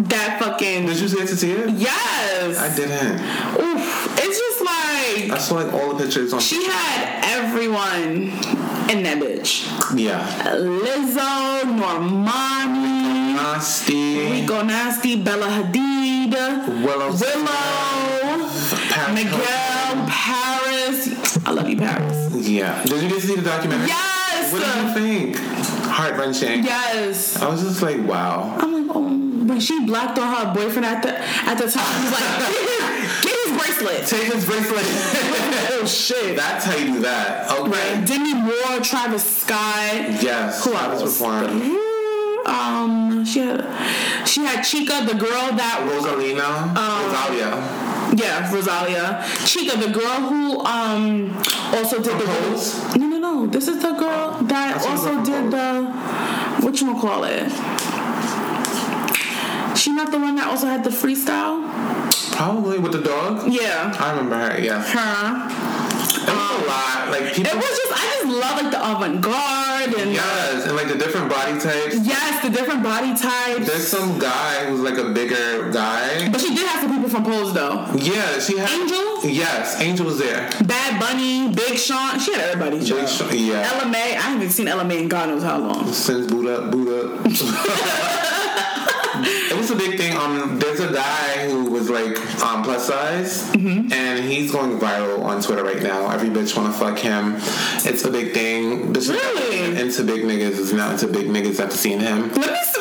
that 0.09 0.39
fucking. 0.41 0.87
Did 0.87 0.99
you 0.99 1.09
get 1.17 1.29
to 1.29 1.37
see 1.37 1.53
it? 1.53 1.71
Yes. 1.71 2.59
I 2.59 2.75
didn't. 2.75 3.21
Oof. 3.61 4.02
I 5.33 5.39
saw 5.39 5.55
like 5.57 5.73
all 5.73 5.95
the 5.95 6.05
pictures 6.05 6.33
on. 6.33 6.41
she 6.41 6.65
had 6.65 7.21
everyone 7.25 8.29
in 8.91 9.03
that 9.05 9.19
bitch. 9.19 9.65
yeah. 9.99 10.21
Lizzo, 10.57 11.63
Normani, 11.63 13.35
Nasty. 13.35 14.31
Rico 14.31 14.63
Nasty, 14.63 15.23
Bella 15.23 15.47
Hadid, 15.47 16.33
Willow. 16.85 17.13
Willow, 17.13 17.17
Paris 18.91 19.15
Miguel, 19.15 20.07
Paris. 20.09 21.47
I 21.47 21.51
love 21.53 21.69
you, 21.69 21.77
Paris. 21.77 22.35
Yeah. 22.49 22.83
Did 22.85 23.03
you 23.03 23.09
get 23.09 23.21
to 23.21 23.27
see 23.27 23.37
the 23.37 23.43
documentary? 23.43 23.89
Yes. 23.89 24.53
What 24.53 24.63
did 24.63 24.77
you 24.77 25.33
think? 25.33 25.37
Heart 25.87 26.19
wrenching. 26.19 26.65
Yes. 26.65 27.41
I 27.41 27.49
was 27.49 27.63
just 27.63 27.81
like, 27.83 27.99
wow. 28.07 28.55
I'm 28.59 28.87
like, 28.87 28.97
oh, 28.97 29.09
when 29.49 29.61
she 29.61 29.85
blacked 29.85 30.19
on 30.19 30.35
her 30.35 30.55
boyfriend 30.55 30.85
at 30.87 31.03
the 31.03 31.19
at 31.21 31.55
the 31.59 31.71
time, 31.71 31.99
he 31.99 32.05
was 32.05 32.13
like, 32.13 33.23
get 33.23 33.37
his 33.45 33.53
bracelet. 33.59 34.07
Take 34.07 34.33
his 34.33 34.45
bracelet. 34.45 34.85
oh 35.73 35.85
shit. 35.87 36.37
That's 36.37 36.65
how 36.65 36.77
you 36.77 36.95
do 36.95 37.01
that. 37.01 37.51
Okay. 37.51 37.71
Right. 37.71 38.07
Demi 38.07 38.35
Moore, 38.35 38.81
Travis 38.83 39.39
Scott. 39.39 40.23
Yes. 40.23 40.65
Who 40.65 40.73
else? 40.75 41.03
performed. 41.03 41.79
Um, 42.45 43.25
she 43.25 43.39
had 43.41 44.27
she 44.27 44.45
had 44.45 44.61
Chika, 44.65 45.07
the 45.07 45.15
girl 45.15 45.53
that 45.57 45.87
Rosalina. 45.89 46.75
Um, 46.77 47.07
Rosalia. 47.07 48.17
yeah, 48.17 48.53
Rosalia. 48.53 49.23
Chika, 49.47 49.81
the 49.81 49.93
girl 49.93 50.21
who 50.29 50.61
um 50.65 51.37
also 51.73 52.03
did 52.03 52.19
the 52.19 52.25
Compose? 52.25 52.97
no 52.97 53.07
no 53.07 53.19
no. 53.19 53.47
This 53.47 53.69
is 53.69 53.81
the 53.81 53.93
girl 53.93 54.39
that 54.43 54.49
That's 54.49 54.87
also 54.87 55.25
did 55.25 55.51
the 55.53 55.85
what 56.65 56.81
you 56.81 56.95
call 56.95 57.25
it. 57.25 57.92
She 59.83 59.91
not 59.91 60.13
the 60.13 60.19
one 60.21 60.37
that 60.37 60.47
also 60.47 60.69
had 60.69 60.85
the 60.85 60.91
freestyle. 60.91 61.59
Probably 62.37 62.79
with 62.79 62.93
the 62.93 63.03
dog. 63.03 63.51
Yeah, 63.53 63.93
I 63.99 64.11
remember 64.13 64.39
her. 64.39 64.61
Yeah. 64.61 64.81
her. 64.81 65.51
It 66.23 66.31
was 66.31 66.63
a 66.63 66.69
lot. 66.71 67.11
Like 67.11 67.35
people. 67.35 67.51
It 67.51 67.57
was 67.57 67.67
just 67.67 67.91
I 67.91 68.07
just 68.15 68.27
love 68.31 68.63
like 68.63 68.71
the 68.71 68.79
avant 68.79 69.21
garde 69.21 69.93
and 69.99 70.13
Yes, 70.13 70.67
and 70.69 70.77
like 70.77 70.87
the 70.87 70.95
different 70.95 71.29
body 71.29 71.59
types. 71.59 71.99
yes, 72.07 72.45
the 72.45 72.51
different 72.51 72.85
body 72.85 73.13
types. 73.17 73.67
There's 73.67 73.89
some 73.89 74.21
guy 74.21 74.67
who's 74.67 74.79
like 74.83 74.99
a 74.99 75.11
bigger 75.11 75.73
guy. 75.73 76.31
But 76.31 76.41
she 76.41 76.55
did 76.55 76.65
have 76.65 76.83
some 76.83 76.95
people 76.95 77.11
from 77.11 77.25
Pose 77.25 77.53
though. 77.53 77.85
Yeah, 77.99 78.39
she 78.39 78.59
had 78.59 78.71
Angel? 78.71 79.29
Yes, 79.29 79.81
Angel 79.81 80.07
was 80.07 80.21
there. 80.21 80.49
Bad 80.65 81.01
Bunny, 81.01 81.53
Big 81.53 81.77
Sean. 81.77 82.21
She 82.21 82.31
had 82.33 82.55
everybody. 82.55 82.79
Big. 82.79 83.09
Sean- 83.09 83.37
yeah. 83.37 83.67
May. 83.91 84.15
I 84.15 84.31
haven't 84.31 84.51
seen 84.51 84.67
May 84.87 85.03
in 85.03 85.09
God 85.09 85.29
knows 85.31 85.43
how 85.43 85.59
long. 85.59 85.93
Since 85.93 86.31
boot 86.31 86.47
up, 86.47 86.71
boot 86.71 86.87
it 87.27 88.29
was 89.63 89.71
a 89.71 89.77
big 89.77 89.97
thing. 89.99 90.17
Um, 90.17 90.59
there's 90.59 90.81
a 90.81 90.93
guy 90.93 91.49
who 91.49 91.71
was 91.71 91.89
like 91.89 92.17
um, 92.43 92.63
plus 92.65 92.87
size, 92.89 93.43
Mm-hmm. 93.53 93.93
and 93.93 94.25
he's 94.25 94.51
going 94.51 94.79
viral 94.79 95.23
on 95.25 95.41
Twitter 95.43 95.63
right 95.65 95.83
now. 95.83 96.11
Every 96.11 96.29
bitch 96.31 96.57
wanna 96.57 96.73
fuck 96.73 96.99
him. 96.99 97.37
It's 97.89 98.05
a 98.05 98.11
big 98.11 98.33
thing. 98.35 98.93
Bitches 98.93 99.11
Really? 99.11 99.81
into 99.81 100.03
big 100.05 100.23
niggas 100.25 100.59
is 100.59 100.73
now 100.73 100.91
into 100.91 101.07
big 101.09 101.27
niggas 101.29 101.61
after 101.61 101.77
seeing 101.77 102.01
him. 102.01 102.29
Let 102.35 102.37
me 102.53 102.59
see 102.65 102.81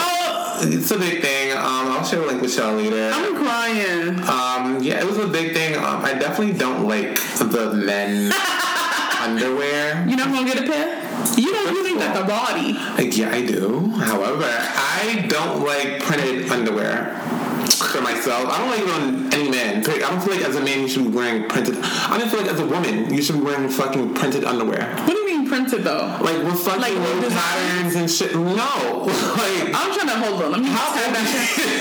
Oh, 0.00 0.58
It's 0.70 0.90
a 0.90 0.98
big 0.98 1.22
thing. 1.22 1.52
Um, 1.52 1.88
I'll 1.92 2.04
share 2.04 2.20
a 2.22 2.26
link 2.26 2.42
with 2.42 2.56
y'all 2.56 2.74
later. 2.74 3.10
I'm 3.14 3.34
crying. 3.36 4.08
Um, 4.28 4.82
yeah, 4.82 5.00
it 5.00 5.06
was 5.06 5.18
a 5.18 5.26
big 5.28 5.54
thing. 5.54 5.76
Um, 5.76 6.04
I 6.04 6.14
definitely 6.14 6.54
don't 6.58 6.86
like 6.86 7.14
the 7.38 7.72
men 7.74 8.32
underwear. 9.22 10.04
You're 10.06 10.16
not 10.18 10.28
gonna 10.32 10.52
get 10.52 10.64
a 10.64 10.66
pair? 10.70 11.04
You 11.36 11.52
don't 11.52 11.84
think 11.84 11.98
that 12.00 12.14
the 12.18 12.24
body. 12.26 12.72
Like, 12.96 13.16
yeah, 13.16 13.30
I 13.30 13.44
do. 13.44 13.90
However, 13.90 14.44
I 14.48 15.26
don't 15.28 15.64
like 15.64 16.02
printed 16.02 16.50
underwear 16.50 17.14
for 17.68 18.00
myself. 18.00 18.48
I 18.50 18.58
don't 18.58 18.70
like 18.70 18.80
it 18.80 18.90
on 18.90 19.32
any 19.34 19.50
man. 19.50 19.84
I 19.86 19.98
don't 20.10 20.20
feel 20.20 20.34
like 20.34 20.44
as 20.44 20.56
a 20.56 20.60
man 20.62 20.80
you 20.80 20.88
should 20.88 21.04
be 21.04 21.10
wearing 21.10 21.48
printed. 21.48 21.76
I 21.82 22.16
don't 22.18 22.28
feel 22.28 22.40
like 22.40 22.50
as 22.50 22.58
a 22.60 22.66
woman 22.66 23.12
you 23.14 23.22
should 23.22 23.36
be 23.36 23.42
wearing 23.42 23.68
fucking 23.68 24.14
printed 24.14 24.44
underwear. 24.44 24.94
What 25.06 25.12
do 25.14 25.18
you 25.18 25.26
mean 25.26 25.48
printed 25.48 25.84
though? 25.84 26.18
Like 26.20 26.42
with 26.42 26.58
fucking 26.60 26.80
Like, 26.80 26.94
little 26.94 27.30
patterns 27.30 27.94
and 27.94 28.10
shit. 28.10 28.34
No, 28.34 28.42
like 28.50 29.70
I'm 29.74 29.90
trying 29.94 30.08
to 30.10 30.18
hold 30.18 30.42
on. 30.42 30.52
Let 30.52 30.60
me 30.60 30.68
How- 30.68 30.94
tap 30.94 31.12
that. 31.14 31.26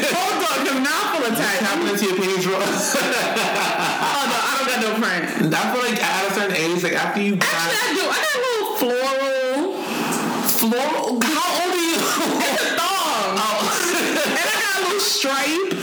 Hold 0.18 0.44
on, 0.78 0.84
now 0.84 0.90
I 0.94 1.18
feel 1.18 1.34
attacked. 1.34 1.62
happening 1.66 1.96
to 1.98 2.06
your 2.06 2.16
panties 2.18 2.46
roll. 2.48 2.62
Oh 2.62 4.24
no, 4.30 4.38
I 4.38 4.54
don't 4.60 4.70
got 4.70 4.80
no 4.86 4.92
print. 5.02 5.54
I 5.54 5.74
feel 5.74 5.84
like 5.84 6.00
at 6.04 6.32
a 6.32 6.34
certain 6.36 6.56
age, 6.56 6.84
like 6.84 6.94
after 6.94 7.22
you 7.22 7.34
Actually, 7.42 7.78
I 7.82 7.94
do. 7.98 8.04
I 8.08 8.18
got 8.22 8.36
a 8.38 8.42
little 8.46 8.68
floral. 8.78 9.74
Floral. 10.78 11.18
How 11.22 11.64
old 11.64 11.74
are 11.74 11.76
you? 11.76 11.96
It's 11.98 12.62
a 12.62 12.64
thong. 12.78 13.38
Oh. 13.38 13.42
And 14.38 14.46
I 14.46 14.56
got 14.62 14.74
a 14.78 14.80
little 14.86 15.00
stripe. 15.02 15.74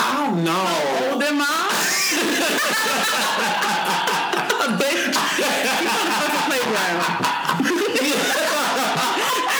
I 0.00 0.02
don't 0.16 0.40
know. 0.44 0.64
Old 1.12 1.22
am 1.22 1.40
I? 1.40 1.44
a 4.64 4.66
bitch. 4.80 5.06
You 5.38 5.44
on 5.86 6.06
the 6.08 6.14
fucking 6.18 6.44
playground. 6.48 6.98
I 6.98 7.00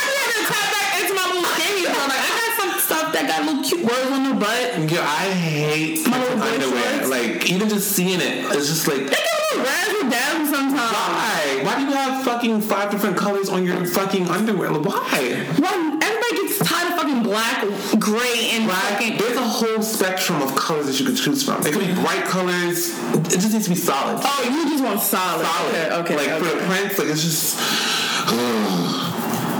had 0.08 0.28
to 0.34 0.40
tap 0.50 0.66
back 0.74 0.88
into 1.00 1.12
my 1.14 1.22
little 1.30 1.46
skinny. 1.54 1.84
Like, 1.86 2.18
I 2.18 2.20
got 2.40 2.50
some 2.58 2.72
stuff 2.80 3.06
that 3.14 3.24
got 3.28 3.38
little 3.46 3.62
cute 3.62 3.84
words 3.84 4.10
on 4.10 4.22
the 4.28 4.34
butt. 4.34 4.90
Yeah, 4.90 5.06
I 5.06 5.30
hate 5.30 6.02
My 6.08 6.18
underwear. 6.18 6.98
shorts. 6.98 7.08
Like 7.08 7.48
even 7.50 7.68
just 7.68 7.92
seeing 7.92 8.20
it, 8.20 8.44
it's 8.50 8.66
just 8.68 8.88
like 8.88 9.06
They 9.06 9.14
get 9.14 9.20
a 9.20 9.22
little 9.54 9.62
razzle 9.64 10.10
dazzle 10.10 10.46
sometimes. 10.50 10.92
why? 10.92 11.47
Why 11.78 11.84
do 11.84 11.90
you 11.90 11.96
have 11.96 12.24
fucking 12.24 12.60
five 12.62 12.90
different 12.90 13.16
colors 13.16 13.48
on 13.48 13.64
your 13.64 13.86
fucking 13.86 14.26
underwear? 14.28 14.72
Like, 14.72 14.84
why? 14.84 15.44
One, 15.58 16.02
everybody 16.02 16.48
gets 16.48 16.58
tired 16.58 16.90
of 16.90 16.98
fucking 16.98 17.22
black, 17.22 17.60
gray, 18.00 18.50
and 18.50 18.68
fucking. 18.68 19.16
There's 19.16 19.36
a 19.36 19.42
whole 19.42 19.80
spectrum 19.80 20.42
of 20.42 20.56
colors 20.56 20.86
that 20.86 20.98
you 20.98 21.06
could 21.06 21.16
choose 21.16 21.44
from. 21.44 21.64
It 21.64 21.72
could 21.72 21.86
be 21.86 21.94
bright 21.94 22.24
colors. 22.24 22.98
It 23.14 23.38
just 23.38 23.52
needs 23.52 23.66
to 23.66 23.70
be 23.70 23.76
solid. 23.76 24.20
Oh, 24.24 24.50
you 24.50 24.68
just 24.68 24.82
want 24.82 25.00
solid. 25.00 25.46
solid. 25.46 25.74
Okay, 25.74 25.92
okay. 25.92 26.16
Like 26.16 26.28
okay. 26.30 26.38
for 26.38 26.56
the 26.56 26.66
prints, 26.66 26.98
like 26.98 27.08
it's 27.08 27.22
just. 27.22 29.17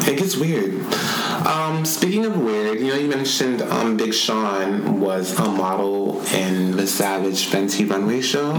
It 0.08 0.18
gets 0.18 0.36
weird. 0.36 0.80
Um, 1.46 1.84
speaking 1.84 2.24
of 2.24 2.36
weird, 2.36 2.80
you 2.80 2.88
know, 2.88 2.94
you 2.96 3.08
mentioned 3.08 3.62
um, 3.62 3.96
Big 3.96 4.12
Sean 4.12 5.00
was 5.00 5.38
a 5.38 5.44
model 5.44 6.20
in 6.34 6.76
the 6.76 6.86
Savage 6.86 7.48
Fenty 7.50 7.88
Runway 7.88 8.20
show. 8.20 8.54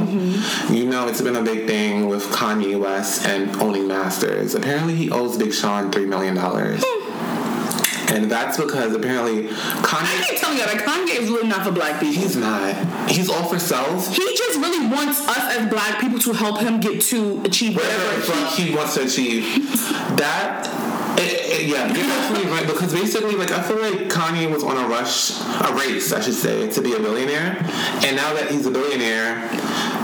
You 0.69 0.85
know, 0.85 1.07
it's 1.07 1.21
been 1.21 1.35
a 1.35 1.41
big 1.43 1.67
thing 1.67 2.07
with 2.07 2.23
Kanye 2.27 2.80
West 2.80 3.26
and 3.26 3.55
owning 3.57 3.88
Masters. 3.88 4.55
Apparently, 4.55 4.95
he 4.95 5.09
owes 5.11 5.38
Big 5.38 5.53
Sean 5.53 5.91
$3 5.91 6.07
million. 6.07 6.38
And 8.11 8.30
that's 8.30 8.57
because 8.57 8.95
apparently 8.95 9.49
I 9.49 9.51
Kanye, 9.51 10.26
can't 10.26 10.38
tell 10.39 10.53
you 10.53 10.65
that 10.65 10.84
Kanye 10.84 11.19
is 11.21 11.30
really 11.30 11.47
not 11.47 11.63
for 11.63 11.71
black 11.71 11.99
people. 11.99 12.15
he's 12.15 12.35
not. 12.35 13.09
He's 13.09 13.30
all 13.30 13.47
for 13.47 13.59
self. 13.59 14.07
He 14.15 14.35
just 14.35 14.59
really 14.59 14.88
wants 14.88 15.19
us 15.27 15.57
as 15.57 15.69
black 15.69 15.99
people 16.01 16.17
to 16.19 16.34
help 16.34 16.59
him 16.59 16.80
get 16.80 17.01
to 17.03 17.41
achieve 17.43 17.76
whatever 17.76 18.03
whatever. 18.03 18.21
fuck 18.21 18.53
he 18.57 18.76
wants 18.76 18.95
to 18.95 19.03
achieve. 19.03 19.45
That, 20.19 20.65
it, 21.20 21.62
it- 21.62 21.68
yeah, 21.68 21.88
you're 21.94 22.06
absolutely 22.06 22.52
right. 22.56 22.66
Because 22.66 22.94
basically, 22.94 23.36
like, 23.36 23.52
I 23.52 23.62
feel 23.62 23.80
like 23.80 24.08
Kanye 24.10 24.50
was 24.52 24.64
on 24.64 24.78
a 24.78 24.88
rush, 24.88 25.40
a 25.41 25.74
race, 25.76 26.12
I 26.14 26.22
should 26.22 26.34
say, 26.34 26.70
to 26.72 26.82
be 26.82 26.94
a 26.94 27.00
billionaire. 27.00 27.58
And 28.06 28.16
now 28.16 28.34
that 28.34 28.50
he's 28.50 28.66
a 28.66 28.72
billionaire, 28.72 29.48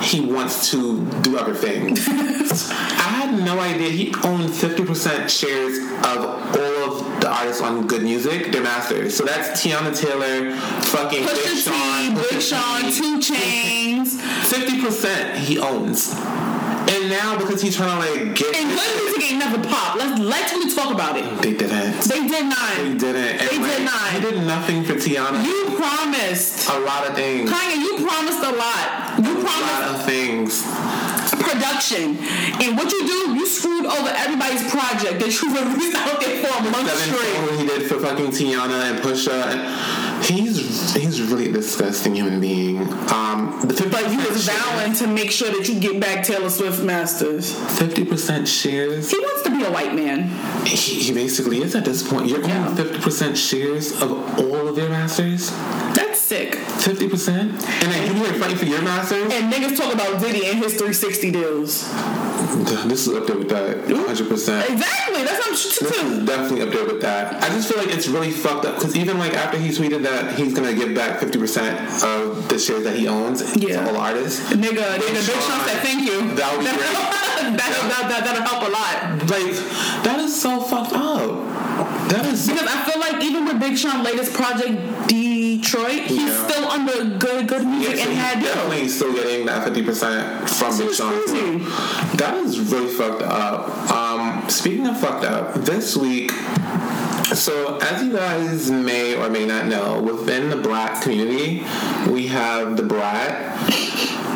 he 0.01 0.21
wants 0.21 0.69
to 0.71 1.03
do 1.21 1.37
other 1.37 1.53
things. 1.55 2.05
I 2.07 3.09
had 3.31 3.43
no 3.43 3.59
idea 3.59 3.89
he 3.89 4.07
owned 4.23 4.49
50% 4.49 5.29
shares 5.29 5.77
of 6.05 6.25
all 6.25 6.91
of 6.99 7.21
the 7.21 7.29
artists 7.31 7.61
on 7.61 7.87
Good 7.87 8.03
Music, 8.03 8.51
their 8.51 8.61
masters. 8.63 9.15
So 9.15 9.23
that's 9.25 9.61
Teyana 9.63 9.95
Taylor, 9.97 10.55
fucking 10.83 11.23
Big 11.23 11.29
Pusha 11.29 11.63
Sean, 11.63 12.15
T, 12.15 12.21
Big 12.29 12.41
Sean, 12.41 13.19
2 13.21 13.33
Chainz, 13.33 14.21
Fifty 14.45 14.81
percent 14.81 15.37
he 15.39 15.57
owns, 15.57 16.13
and 16.89 17.09
now 17.09 17.37
because 17.37 17.61
he's 17.61 17.75
trying 17.75 17.89
to 17.91 17.99
like 17.99 18.35
get, 18.35 18.55
and 18.55 18.69
good 18.69 18.91
music 19.03 19.31
ain't 19.31 19.39
never 19.39 19.61
pop. 19.67 19.95
Let's 19.97 20.19
let's 20.19 20.51
really 20.53 20.73
talk 20.73 20.93
about 20.93 21.17
it. 21.17 21.25
they 21.41 21.53
didn't. 21.53 22.01
They 22.05 22.27
did 22.27 22.45
not. 22.45 22.69
He 22.77 22.89
not. 22.89 22.99
didn't. 22.99 23.41
And 23.41 23.49
They 23.49 23.57
like, 23.59 23.77
did 23.77 23.85
not. 23.85 24.05
He 24.13 24.19
did 24.21 24.37
nothing 24.45 24.83
for 24.83 24.93
Teyana. 24.93 25.43
You 25.45 25.75
promised. 25.77 26.69
a 26.69 26.79
lot 26.79 27.07
of 27.07 27.15
things. 27.15 27.49
Kanye, 27.49 27.77
you 27.77 28.05
promised 28.05 28.39
a 28.43 28.51
lot. 28.53 29.17
You 29.17 29.33
promised 29.43 29.73
A 29.73 29.81
lot 29.81 29.95
of 29.95 30.05
things. 30.05 30.61
production. 31.41 32.17
And 32.61 32.77
what 32.77 32.91
you 32.91 33.01
do, 33.07 33.35
you 33.35 33.45
screwed 33.47 33.85
over 33.85 34.09
everybody's 34.09 34.63
project 34.71 35.19
that 35.19 35.31
you 35.41 35.45
released 35.53 35.95
out 36.05 36.19
there 36.21 36.37
for 36.43 36.51
a 36.57 36.61
month 36.71 36.89
Seven 36.89 37.13
straight. 37.13 37.41
what 37.43 37.59
he 37.59 37.65
did 37.67 37.87
for 37.89 37.99
fucking 37.99 38.27
Teyana 38.31 38.91
and 38.91 38.99
Pusha, 38.99 39.33
and 39.53 39.61
he's 40.27 40.93
he's 40.93 41.21
really 41.21 41.49
a 41.49 41.53
disgusting 41.53 42.15
human 42.15 42.39
being. 42.41 42.77
Um, 43.11 43.59
the 43.63 43.73
fifty 43.73 43.89
But 43.89 44.11
you 44.11 44.17
was 44.27 44.47
vowing 44.47 44.93
to 44.95 45.07
make 45.07 45.31
sure 45.31 45.49
that 45.51 45.67
you 45.69 45.79
get 45.79 45.99
back 45.99 46.23
Taylor 46.25 46.49
Swift 46.49 46.81
masters. 46.83 47.53
fifty 47.77 48.05
percent 48.05 48.47
shares. 48.47 49.11
He 49.11 49.19
wants 49.19 49.43
to 49.43 49.49
be 49.51 49.63
a 49.63 49.71
white 49.71 49.93
man. 49.95 50.29
He, 50.65 50.75
he 50.75 51.13
basically 51.13 51.61
is 51.61 51.75
at 51.75 51.85
this 51.85 52.07
point. 52.07 52.27
You're 52.29 52.41
Yeah. 52.45 52.65
owning 52.67 52.75
fifty 52.75 52.99
percent 52.99 53.37
shares 53.37 53.91
of 54.01 54.11
all 54.39 54.67
of 54.67 54.75
their 54.75 54.89
masters. 54.89 55.49
That's 55.95 56.19
sick. 56.19 56.55
Fifty 56.55 57.07
percent, 57.09 57.51
and 57.51 57.91
then 57.91 58.15
you 58.15 58.23
here 58.23 58.33
fighting 58.39 58.57
for 58.57 58.65
your 58.65 58.81
masters. 58.81 59.31
And 59.33 59.51
niggas 59.51 59.77
talk 59.77 59.93
about 59.93 60.19
Diddy 60.21 60.45
and 60.47 60.57
his 60.59 60.73
360 60.73 61.31
deals. 61.31 61.83
This 62.87 63.07
is 63.07 63.13
up 63.15 63.27
there 63.27 63.37
with 63.37 63.49
that, 63.49 63.85
one 63.87 64.05
hundred 64.05 64.29
percent. 64.29 64.69
Exactly. 64.69 65.23
That's 65.23 65.37
what 65.39 65.47
I'm 65.47 65.51
This 65.53 65.65
is 65.81 66.25
definitely 66.25 66.61
up 66.61 66.69
there 66.73 66.85
with 66.85 67.01
that. 67.01 67.43
I 67.43 67.49
just 67.49 67.67
feel 67.71 67.77
like 67.83 67.93
it's 67.93 68.07
really 68.07 68.31
fucked 68.31 68.65
up 68.65 68.75
because 68.75 68.95
even 68.95 69.17
like 69.17 69.33
after 69.33 69.57
he 69.57 69.69
tweeted 69.69 70.03
that 70.03 70.14
he's 70.35 70.53
gonna 70.53 70.73
give 70.73 70.93
back 70.95 71.19
fifty 71.19 71.37
percent 71.37 71.77
of 72.03 72.47
the 72.49 72.57
shares 72.59 72.83
that 72.83 72.95
he 72.95 73.07
owns 73.07 73.41
Yeah. 73.55 73.83
to 73.83 73.89
all 73.91 73.97
artists, 73.97 74.39
Nigga, 74.53 74.97
nigga, 74.97 74.99
Big 74.99 75.41
Sean 75.41 75.59
said 75.65 75.79
thank 75.81 76.01
you. 76.09 76.33
That 76.35 76.51
would 76.57 76.65
be 76.65 76.71
great. 76.71 76.79
that, 77.57 77.57
that, 77.57 78.05
that, 78.09 78.23
that'll 78.25 78.43
help 78.43 78.67
a 78.67 78.71
lot. 78.71 79.29
like 79.29 80.03
that 80.03 80.19
is 80.19 80.39
so 80.41 80.59
fucked 80.61 80.93
up. 80.93 81.53
That 82.09 82.25
is 82.27 82.47
Because 82.47 82.67
I 82.67 82.83
feel 82.89 82.99
like 82.99 83.23
even 83.23 83.45
with 83.45 83.59
Big 83.59 83.77
Sean's 83.77 84.05
latest 84.05 84.33
project, 84.33 85.07
Detroit, 85.07 86.01
he's 86.03 86.21
Yeah. 86.21 86.47
still 86.47 86.65
under 86.69 87.17
good 87.17 87.47
good 87.47 87.65
music 87.65 87.97
Yeah, 87.97 88.03
so 88.03 88.09
and 88.09 88.17
had 88.19 88.43
definitely 88.43 88.87
still 88.87 89.13
getting 89.13 89.45
that 89.47 89.63
fifty 89.65 89.83
percent 89.83 90.49
from 90.49 90.77
Big 90.77 90.93
Sean. 90.93 91.11
crazy. 91.13 91.57
That 92.17 92.35
is 92.45 92.59
really 92.71 92.87
fucked 92.93 93.21
up. 93.23 93.69
Um, 93.91 94.34
speaking 94.49 94.87
of 94.87 94.99
fucked 94.99 95.25
up, 95.25 95.53
this 95.55 95.95
week. 95.95 96.31
So, 97.33 97.77
as 97.79 98.03
you 98.03 98.11
guys 98.13 98.69
may 98.69 99.15
or 99.15 99.29
may 99.29 99.45
not 99.45 99.65
know, 99.67 100.01
within 100.01 100.49
the 100.49 100.57
black 100.57 101.01
community, 101.01 101.65
we 102.09 102.27
have 102.27 102.75
Da 102.75 102.83
Brat. 102.83 103.73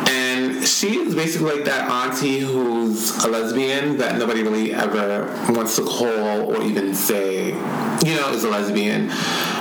And 0.10 0.68
she 0.68 0.98
is 0.98 1.14
basically 1.14 1.56
like 1.56 1.66
that 1.66 1.90
auntie 1.90 2.40
who's 2.40 3.24
a 3.24 3.28
lesbian 3.28 3.98
that 3.98 4.18
nobody 4.18 4.42
really 4.42 4.74
ever 4.74 5.26
wants 5.50 5.76
to 5.76 5.84
call 5.84 6.56
or 6.56 6.64
even 6.64 6.96
say, 6.96 7.48
you 7.48 8.16
know, 8.16 8.32
is 8.32 8.44
a 8.44 8.50
lesbian. 8.50 9.10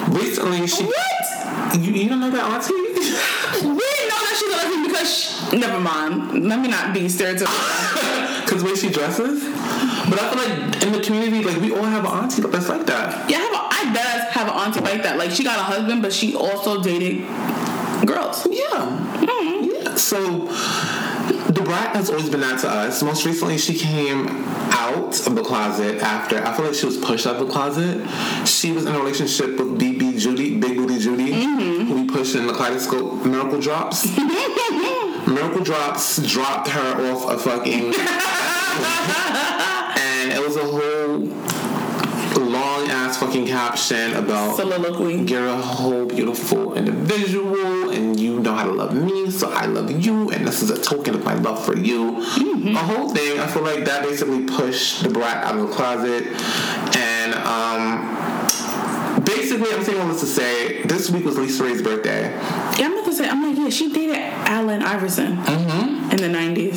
Recently, 0.08 0.66
she. 0.66 0.84
What? 0.84 1.74
You, 1.78 1.92
you 1.92 2.08
don't 2.08 2.20
know 2.20 2.30
that 2.30 2.44
auntie? 2.44 2.72
We 2.72 2.94
didn't 2.94 3.76
know 3.76 4.20
that 4.24 4.36
she's 4.38 4.52
a 4.52 4.56
lesbian 4.56 4.86
because 4.86 5.50
she, 5.50 5.58
never 5.58 5.80
mind. 5.80 6.48
Let 6.48 6.60
me 6.60 6.68
not 6.68 6.94
be 6.94 7.02
stereotypical. 7.02 8.24
Because 8.48 8.62
the 8.62 8.70
way 8.70 8.76
she 8.76 8.88
dresses. 8.88 9.44
But 10.09 10.20
I 10.20 10.30
feel 10.30 10.39
like 10.39 10.82
in 10.85 10.93
the 10.93 11.01
community, 11.01 11.44
like 11.44 11.60
we 11.60 11.72
all 11.74 11.85
have 11.85 12.05
an 12.05 12.10
auntie 12.10 12.43
that's 12.43 12.68
like 12.68 12.86
that. 12.86 13.28
yeah, 13.30 13.39
I, 13.39 13.40
have 13.40 13.52
a, 13.52 13.90
I 13.90 13.93
does 13.94 14.32
have 14.32 14.48
an 14.48 14.55
auntie 14.55 14.80
like 14.80 15.02
that. 15.02 15.16
Like 15.18 15.30
she 15.30 15.44
got 15.44 15.59
a 15.59 15.62
husband, 15.62 16.02
but 16.02 16.12
she 16.12 16.35
also 16.35 16.82
dated 16.82 17.26
girls. 18.06 18.47
Yeah. 18.51 18.64
Mm-hmm. 19.20 19.70
Yeah. 19.70 19.94
So 19.97 20.47
Da 21.52 21.64
Brat 21.64 21.97
has 21.97 22.10
always 22.10 22.28
been 22.30 22.40
that 22.40 22.60
to 22.60 22.68
us. 22.68 23.02
Most 23.02 23.24
recently, 23.24 23.59
she 23.59 23.74
came 23.74 24.28
out 24.70 25.26
of 25.26 25.35
the 25.35 25.43
closet 25.43 26.01
after 26.02 26.39
I 26.44 26.55
feel 26.55 26.66
like 26.66 26.74
she 26.74 26.86
was 26.86 26.98
pushed 26.98 27.26
out 27.26 27.36
of 27.36 27.47
the 27.47 27.52
closet. 27.52 28.06
She 28.47 28.70
was 28.72 28.85
in 28.85 28.94
a 28.94 28.98
relationship 28.98 29.59
with 29.59 29.78
BB 29.80 30.18
Judy, 30.18 30.59
Big 30.59 30.76
Booty 30.76 30.98
Judy, 30.98 31.32
who 31.32 31.94
we 31.94 32.06
pushed 32.06 32.35
in 32.35 32.47
the 32.47 32.52
kaleidoscope 32.52 33.24
Miracle 33.24 33.60
Drops. 33.60 34.06
Miracle 34.18 35.62
Drops 35.64 36.18
dropped 36.26 36.68
her 36.68 37.12
off 37.12 37.30
a 37.30 37.39
fucking. 37.39 37.93
was 40.48 40.56
a 40.56 40.64
whole 40.64 41.18
long 42.48 42.88
ass 42.88 43.18
fucking 43.18 43.46
caption 43.46 44.14
about 44.14 44.56
Soliloquy. 44.56 45.16
you're 45.30 45.46
a 45.46 45.56
whole 45.56 46.06
beautiful 46.06 46.74
individual 46.74 47.90
and 47.90 48.18
you 48.18 48.40
know 48.40 48.54
how 48.54 48.64
to 48.64 48.72
love 48.72 48.94
me 48.94 49.30
so 49.30 49.50
i 49.52 49.66
love 49.66 49.90
you 49.90 50.30
and 50.30 50.46
this 50.46 50.62
is 50.62 50.70
a 50.70 50.80
token 50.80 51.14
of 51.14 51.24
my 51.24 51.34
love 51.34 51.62
for 51.62 51.76
you. 51.76 52.12
Mm-hmm. 52.12 52.68
a 52.68 52.78
whole 52.78 53.10
thing 53.10 53.38
i 53.38 53.46
feel 53.46 53.62
like 53.62 53.84
that 53.84 54.02
basically 54.02 54.44
pushed 54.46 55.02
Da 55.02 55.10
Brat 55.10 55.44
out 55.44 55.58
of 55.58 55.68
the 55.68 55.74
closet. 55.74 56.24
And 56.96 57.34
um 57.34 59.24
basically 59.24 59.70
i'm 59.74 59.84
saying 59.84 60.00
all 60.00 60.08
this 60.08 60.20
to 60.20 60.26
say 60.26 60.82
this 60.84 61.10
week 61.10 61.26
was 61.26 61.36
LisaRaye's 61.36 61.82
birthday. 61.82 62.30
Yeah, 62.78 62.86
I'm 62.86 62.94
not 62.94 63.04
gonna 63.04 63.16
say, 63.16 63.28
I'm 63.28 63.42
like, 63.42 63.58
yeah, 63.58 63.68
she 63.68 63.92
dated 63.92 64.16
Allen 64.16 64.82
Iverson. 64.82 65.32
In 65.32 65.97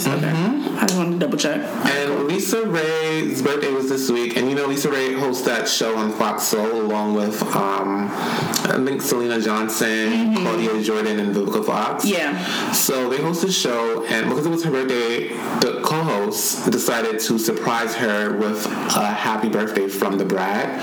the 0.04 0.10
90s. 0.12 0.68
Okay. 0.68 0.78
I 0.78 0.86
just 0.86 0.98
wanted 0.98 1.12
to 1.14 1.20
double 1.20 1.38
check. 1.38 1.58
and 1.62 2.30
LisaRaye's 2.30 3.42
birthday 3.42 3.72
was 3.72 3.90
this 3.90 4.10
week, 4.10 4.38
and 4.38 4.50
you 4.50 4.56
know 4.56 4.68
LisaRaye 4.68 5.20
hosts 5.20 5.46
that 5.46 5.68
show 5.68 5.96
on 5.98 6.12
Fox 6.14 6.44
Soul 6.44 6.82
along 6.82 7.14
with 7.14 7.42
um, 7.56 8.10
I 8.12 8.82
think 8.86 9.02
Syleena 9.02 9.44
Johnson, 9.44 10.36
Claudia 10.36 10.82
Jordan, 10.82 11.20
and 11.20 11.36
Vivica 11.36 11.66
Fox. 11.66 12.06
Yeah. 12.06 12.72
So 12.72 13.10
they 13.10 13.22
host 13.22 13.44
a 13.44 13.52
show, 13.52 14.06
and 14.06 14.30
because 14.30 14.46
it 14.46 14.50
was 14.50 14.64
her 14.64 14.72
birthday, 14.72 15.30
the 15.60 15.82
co-host 15.84 16.72
decided 16.72 17.20
to 17.22 17.38
surprise 17.38 17.96
her 17.96 18.36
with 18.38 18.66
a 18.66 19.06
happy 19.06 19.50
birthday 19.50 19.88
from 19.88 20.18
Da 20.18 20.26
Brat. 20.26 20.82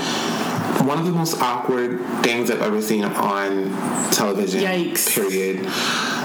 One 0.86 0.98
of 0.98 1.04
the 1.06 1.12
most 1.12 1.40
awkward 1.40 2.00
things 2.22 2.50
I've 2.50 2.62
ever 2.62 2.80
seen 2.80 3.04
on 3.04 3.70
television. 4.12 4.62
Yikes. 4.62 5.08
Period. 5.14 5.66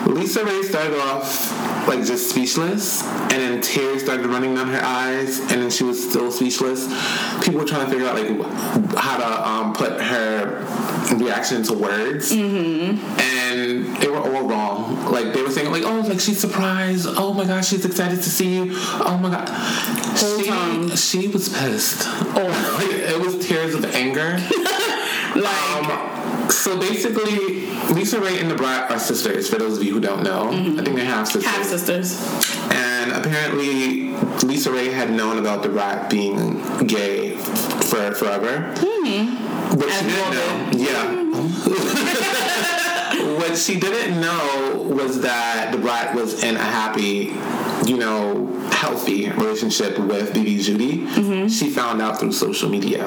LisaRaye 0.06 0.64
started 0.64 1.00
off 1.00 1.73
like 1.88 2.06
just 2.06 2.30
speechless, 2.30 3.04
and 3.04 3.32
then 3.32 3.62
tears 3.62 4.04
started 4.04 4.26
running 4.28 4.56
down 4.56 4.68
her 4.68 4.82
eyes, 4.84 5.40
and 5.40 5.62
then 5.62 5.70
she 5.70 5.84
was 5.84 6.10
still 6.10 6.32
speechless. 6.32 6.88
People 7.44 7.60
were 7.62 7.66
trying 7.66 7.86
to 7.86 7.92
figure 7.92 8.08
out 8.08 8.16
like 8.16 8.96
how 8.98 9.18
to 9.18 9.50
um, 9.50 9.74
put 9.74 10.00
her 10.02 10.66
reaction 11.18 11.58
into 11.58 11.74
words, 11.74 12.32
and 12.32 13.96
they 13.98 14.08
were 14.08 14.18
all 14.18 14.48
wrong. 14.48 15.06
Like 15.12 15.34
they 15.34 15.42
were 15.42 15.52
saying 15.52 15.72
like, 15.72 15.84
oh, 15.84 16.00
like 16.02 16.20
she's 16.20 16.40
surprised. 16.40 17.08
Oh 17.10 17.34
my 17.34 17.46
gosh, 17.46 17.68
she's 17.68 17.86
excited 17.86 18.18
to 18.22 18.30
see 18.30 18.56
you. 18.56 18.72
Oh 18.76 19.18
my 19.22 19.30
god. 19.30 19.50
She, 20.18 20.96
she 20.96 21.28
was 21.28 21.50
pissed. 21.50 22.04
Oh, 22.06 22.78
like, 22.78 22.92
it 22.94 23.20
was 23.20 23.46
tears 23.46 23.74
of 23.76 23.86
anger. 23.86 24.40
Like, 25.36 25.90
Um, 25.90 26.23
so 26.50 26.80
basically, 26.80 27.68
LisaRaye 27.94 28.40
and 28.40 28.50
Da 28.50 28.56
Brat 28.56 28.92
are 28.92 29.00
sisters. 29.00 29.50
For 29.50 29.58
those 29.58 29.78
of 29.78 29.84
you 29.84 29.94
who 29.94 30.00
don't 30.00 30.24
know, 30.24 30.46
mm-hmm. 30.52 30.80
I 30.80 30.84
think 30.84 30.96
they're 30.96 31.06
half 31.06 31.28
sisters. 31.28 31.46
half 31.46 31.66
sisters. 31.66 32.72
And 32.72 33.12
apparently, 33.12 34.10
LisaRaye 34.40 34.94
had 34.94 35.12
known 35.12 35.38
about 35.40 35.64
Da 35.64 35.70
Brat 35.70 36.10
being 36.10 36.62
gay 36.86 37.36
for 37.36 38.14
forever. 38.14 38.74
Mm-hmm. 38.76 39.78
But 39.78 39.90
As 39.90 40.00
she 40.00 40.06
didn't 40.08 40.34
know. 40.34 40.72
Yeah. 40.86 41.14
what 41.14 41.44
mm-hmm. 41.44 43.36
what 43.38 43.58
she 43.58 43.80
didn't 43.80 44.20
know 44.20 44.88
was 44.90 45.22
that 45.22 45.72
Da 45.72 45.78
Brat 45.80 46.16
was 46.16 46.44
in 46.44 46.56
a 46.56 46.60
happy, 46.60 47.34
you 47.90 47.98
know, 47.98 48.63
healthy 48.84 49.30
relationship 49.30 49.98
with 49.98 50.34
BB 50.34 50.62
Judy. 50.62 50.98
Mm-hmm. 51.06 51.48
She 51.48 51.70
found 51.70 52.02
out 52.02 52.20
through 52.20 52.34
social 52.34 52.70
media. 52.70 53.06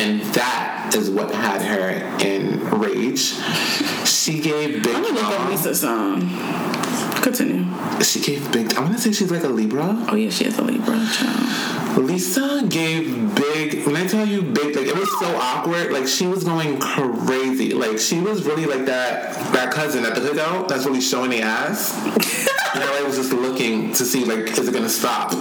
And 0.00 0.22
that 0.32 0.94
is 0.94 1.10
what 1.10 1.30
had 1.30 1.60
her 1.60 1.90
in 2.24 2.58
rage. 2.80 3.34
She 4.08 4.40
gave 4.40 4.82
big 4.82 4.94
I'm 4.94 5.02
gonna 5.02 5.14
look 5.14 5.40
up. 5.40 5.50
Lisa's 5.50 5.84
um. 5.84 6.20
Continue. 7.22 7.66
She 8.02 8.20
gave 8.20 8.50
big. 8.50 8.74
I 8.74 8.80
want 8.80 8.94
to 8.94 8.98
say 8.98 9.12
she's 9.12 9.30
like 9.30 9.44
a 9.44 9.48
Libra. 9.48 10.06
Oh 10.08 10.14
yeah, 10.14 10.30
she 10.30 10.46
is 10.46 10.58
a 10.58 10.62
Libra 10.62 10.98
child. 11.12 11.98
Lisa 11.98 12.66
gave 12.68 13.34
big. 13.34 13.86
When 13.86 13.96
I 13.96 14.06
tell 14.06 14.26
you 14.26 14.40
big, 14.42 14.74
like 14.74 14.86
it 14.86 14.96
was 14.96 15.10
so 15.20 15.36
awkward. 15.36 15.92
Like 15.92 16.06
she 16.06 16.26
was 16.26 16.44
going 16.44 16.80
crazy. 16.80 17.74
Like 17.74 17.98
she 17.98 18.20
was 18.20 18.44
really 18.46 18.64
like 18.64 18.86
that 18.86 19.34
that 19.52 19.70
cousin 19.72 20.04
at 20.06 20.14
the 20.14 20.22
cookout 20.22 20.68
that's 20.68 20.86
really 20.86 21.02
showing 21.02 21.30
the 21.30 21.42
ass. 21.42 21.92
and 22.74 22.82
I 22.82 23.02
was 23.04 23.16
just 23.16 23.32
looking 23.32 23.92
to 23.92 24.04
see 24.04 24.24
like 24.24 24.50
is 24.58 24.68
it 24.68 24.72
gonna 24.74 24.88
stop? 24.88 25.32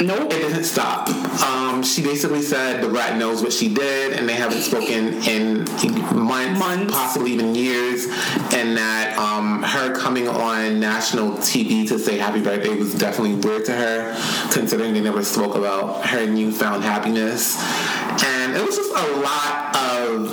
Nope. 0.00 0.32
It 0.32 0.40
didn't 0.48 0.64
stop. 0.64 1.08
Um, 1.42 1.82
she 1.82 2.02
basically 2.02 2.42
said 2.42 2.82
the 2.82 2.88
rat 2.88 3.16
knows 3.18 3.42
what 3.42 3.52
she 3.52 3.72
did, 3.72 4.12
and 4.12 4.28
they 4.28 4.34
haven't 4.34 4.62
spoken 4.62 5.14
in 5.24 5.64
months, 6.14 6.58
Months. 6.60 6.92
possibly 6.92 7.32
even 7.32 7.54
years, 7.54 8.06
and 8.52 8.76
that 8.76 9.16
um, 9.18 9.62
her 9.62 9.94
coming 9.94 10.28
on 10.28 10.78
national 10.80 11.32
TV 11.38 11.86
to 11.88 11.98
say 11.98 12.18
happy 12.18 12.42
birthday 12.42 12.74
was 12.74 12.94
definitely 12.94 13.34
weird 13.36 13.64
to 13.66 13.72
her, 13.72 14.14
considering 14.52 14.94
they 14.94 15.00
never 15.00 15.22
spoke 15.24 15.54
about 15.54 16.04
her 16.06 16.26
newfound 16.26 16.82
happiness, 16.84 17.56
and 18.24 18.54
it 18.56 18.64
was 18.64 18.76
just 18.76 18.90
a 18.90 19.16
lot 19.20 19.76
of 19.76 20.30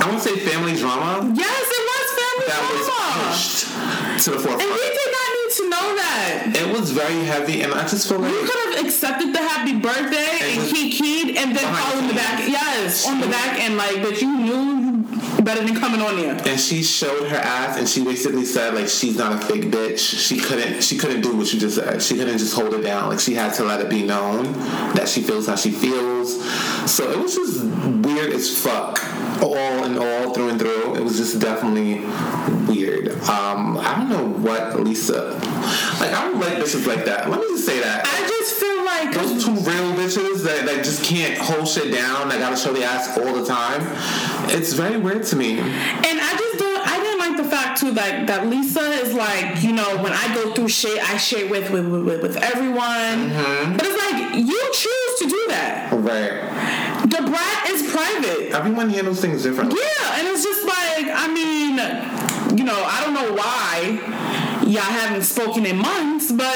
I 0.00 0.06
won't 0.08 0.22
say 0.22 0.38
family 0.38 0.74
drama 0.76 1.30
Yes, 1.34 1.66
it 1.78 1.84
was 1.90 2.06
family 2.20 2.46
that 2.48 2.60
was 2.72 2.86
drama. 2.88 3.28
pushed 3.28 4.24
to 4.24 4.30
the 4.32 4.38
forefront. 4.38 4.62
And 4.62 4.70
we 4.70 4.80
did 4.80 5.10
not 5.12 5.32
need 5.50 5.56
to 5.64 5.70
know 5.70 5.96
that. 5.96 6.52
It 6.56 6.72
was 6.78 6.90
very 6.90 7.24
heavy, 7.24 7.62
and 7.62 7.72
I 7.74 7.82
just 7.86 8.08
feel 8.08 8.18
like 8.18 8.32
You 8.32 8.40
could 8.40 8.74
have 8.76 8.84
accepted 8.86 9.32
the 9.34 9.38
happy 9.38 9.78
birthday 9.78 10.38
and, 10.42 10.60
just- 10.68 10.74
kikied 10.74 11.36
and 11.36 11.56
then 11.56 11.74
call 11.74 11.98
in 11.98 12.08
the 12.08 12.14
back. 12.14 12.48
Yes, 12.48 13.06
on 13.08 13.20
the 13.20 13.26
back 13.28 13.58
and 13.60 13.76
like, 13.76 14.02
but 14.02 14.20
you 14.20 14.36
knew 14.36 15.04
better 15.42 15.64
than 15.64 15.78
coming 15.80 16.00
on 16.00 16.16
there. 16.16 16.36
and 16.46 16.60
she 16.60 16.82
showed 16.82 17.26
her 17.28 17.36
ass 17.36 17.78
and 17.78 17.88
she 17.88 18.04
basically 18.04 18.44
said 18.44 18.74
like 18.74 18.88
she's 18.88 19.16
not 19.16 19.32
a 19.42 19.46
fake 19.46 19.64
bitch. 19.70 19.98
She 19.98 20.38
couldn't 20.38 20.82
she 20.82 20.98
couldn't 20.98 21.22
do 21.22 21.34
what 21.34 21.50
you 21.52 21.58
just 21.58 21.76
said. 21.76 22.02
She 22.02 22.14
couldn't 22.16 22.36
just 22.38 22.54
hold 22.54 22.74
it 22.74 22.82
down. 22.82 23.08
Like 23.08 23.20
she 23.20 23.34
had 23.34 23.54
to 23.54 23.64
let 23.64 23.80
it 23.80 23.88
be 23.88 24.02
known 24.02 24.52
that 24.94 25.08
she 25.08 25.22
feels 25.22 25.46
how 25.46 25.56
she 25.56 25.70
feels. 25.70 26.44
So 26.90 27.10
it 27.10 27.18
was 27.18 27.34
just 27.34 27.64
weird 27.64 28.32
as 28.34 28.62
fuck. 28.62 29.00
All 29.42 29.84
in 29.84 29.96
all 29.96 30.34
through 30.34 30.50
and 30.50 30.60
through 30.60 30.96
it 30.96 31.02
was 31.02 31.16
just 31.16 31.40
definitely 31.40 32.00
weird. 32.66 33.08
Um 33.22 33.78
i 33.78 33.94
don't 33.96 34.10
know 34.10 34.26
what 34.46 34.78
lisa 34.80 35.39
like 36.00 36.12
i 36.12 36.24
don't 36.24 36.40
like 36.40 36.58
bitches 36.58 36.86
like 36.86 37.04
that 37.04 37.28
let 37.30 37.40
me 37.40 37.46
just 37.48 37.66
say 37.66 37.80
that 37.80 38.00
I 38.04 38.26
just 38.28 38.54
feel 38.56 38.84
like 38.84 39.12
those 39.14 39.44
two 39.44 39.52
real 39.52 39.94
bitches 39.94 40.42
that, 40.44 40.66
that 40.66 40.84
just 40.84 41.04
can't 41.04 41.38
hold 41.38 41.68
shit 41.68 41.92
down, 41.92 42.28
that 42.28 42.38
gotta 42.38 42.56
show 42.56 42.72
the 42.72 42.84
ass 42.84 43.16
all 43.16 43.32
the 43.32 43.46
time. 43.46 43.80
It's 44.50 44.72
very 44.72 44.98
weird 44.98 45.24
to 45.26 45.36
me. 45.36 45.58
And 45.58 46.16
I 46.20 46.36
just 46.38 46.58
don't. 46.58 46.86
I 46.86 46.98
didn't 46.98 47.18
like 47.18 47.36
the 47.36 47.44
fact 47.44 47.80
too 47.80 47.92
that 47.92 48.26
that 48.26 48.46
Lisa 48.46 48.80
is 48.80 49.14
like, 49.14 49.62
you 49.62 49.72
know, 49.72 50.02
when 50.02 50.12
I 50.12 50.34
go 50.34 50.54
through 50.54 50.68
shit, 50.68 50.98
I 51.08 51.16
share 51.16 51.48
with 51.48 51.70
with 51.70 51.86
with, 51.86 52.22
with 52.22 52.36
everyone. 52.36 53.30
Mm-hmm. 53.30 53.76
But 53.76 53.86
it's 53.86 54.12
like 54.12 54.34
you 54.34 54.60
choose 54.72 55.18
to 55.20 55.28
do 55.28 55.46
that. 55.48 55.92
Right. 55.92 57.08
Da 57.08 57.26
Brat 57.26 57.68
is 57.68 57.90
private. 57.90 58.52
Everyone 58.52 58.90
handles 58.90 59.20
things 59.20 59.42
differently. 59.42 59.78
Yeah, 59.80 60.18
and 60.18 60.28
it's 60.28 60.42
just 60.42 60.64
like 60.66 61.06
I 61.12 61.28
mean, 61.32 62.58
you 62.58 62.64
know, 62.64 62.82
I 62.84 63.04
don't 63.04 63.14
know 63.14 63.34
why 63.34 64.49
y'all 64.66 64.82
haven't 64.82 65.22
spoken 65.22 65.66
in 65.66 65.76
months, 65.76 66.30
but 66.32 66.46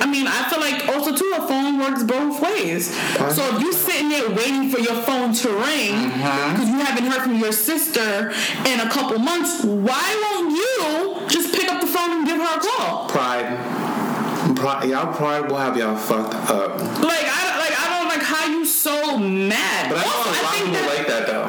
I 0.00 0.06
mean, 0.06 0.26
I 0.26 0.48
feel 0.48 0.60
like 0.60 0.88
also 0.88 1.14
too 1.14 1.32
a 1.36 1.46
phone 1.46 1.78
works 1.78 2.02
both 2.02 2.40
ways. 2.42 2.94
So 3.34 3.42
if 3.56 3.62
you're 3.62 3.72
sitting 3.72 4.08
there 4.08 4.28
waiting 4.30 4.70
for 4.70 4.78
your 4.80 4.96
phone 5.02 5.32
to 5.34 5.48
ring 5.48 5.94
uh-huh. 5.94 6.52
because 6.52 6.68
you 6.68 6.78
haven't 6.78 7.04
heard 7.06 7.22
from 7.22 7.36
your 7.38 7.52
sister 7.52 8.30
in 8.66 8.80
a 8.80 8.88
couple 8.90 9.18
months, 9.18 9.64
why 9.64 10.06
won't 10.24 10.50
you 10.56 11.28
just 11.28 11.54
pick 11.54 11.70
up 11.72 11.80
the 11.80 11.86
phone 11.86 12.10
and 12.12 12.26
give 12.26 12.38
her 12.38 12.58
a 12.58 12.60
call? 12.60 13.08
Pride. 13.08 14.56
Pride. 14.56 14.88
Y'all 14.88 15.14
pride 15.14 15.48
will 15.48 15.56
have 15.56 15.76
y'all 15.76 15.96
fucked 15.96 16.34
up. 16.50 16.78
Like 16.78 17.24
I 17.24 17.40
don't- 17.46 17.58
like 17.62 17.78
I 17.78 17.98
don't 17.98 18.08
like 18.08 18.22
how 18.22 18.46
you 18.46 18.64
so 18.66 19.16
mad. 19.18 19.88
But 19.88 19.98
I 19.98 20.02
know 20.02 20.12
Also, 20.16 20.30
a 20.30 20.42
lot 20.42 20.52
of 20.54 20.58
people 20.58 20.72
that- 20.74 20.98
like 20.98 21.06
that 21.06 21.26
though. 21.26 21.46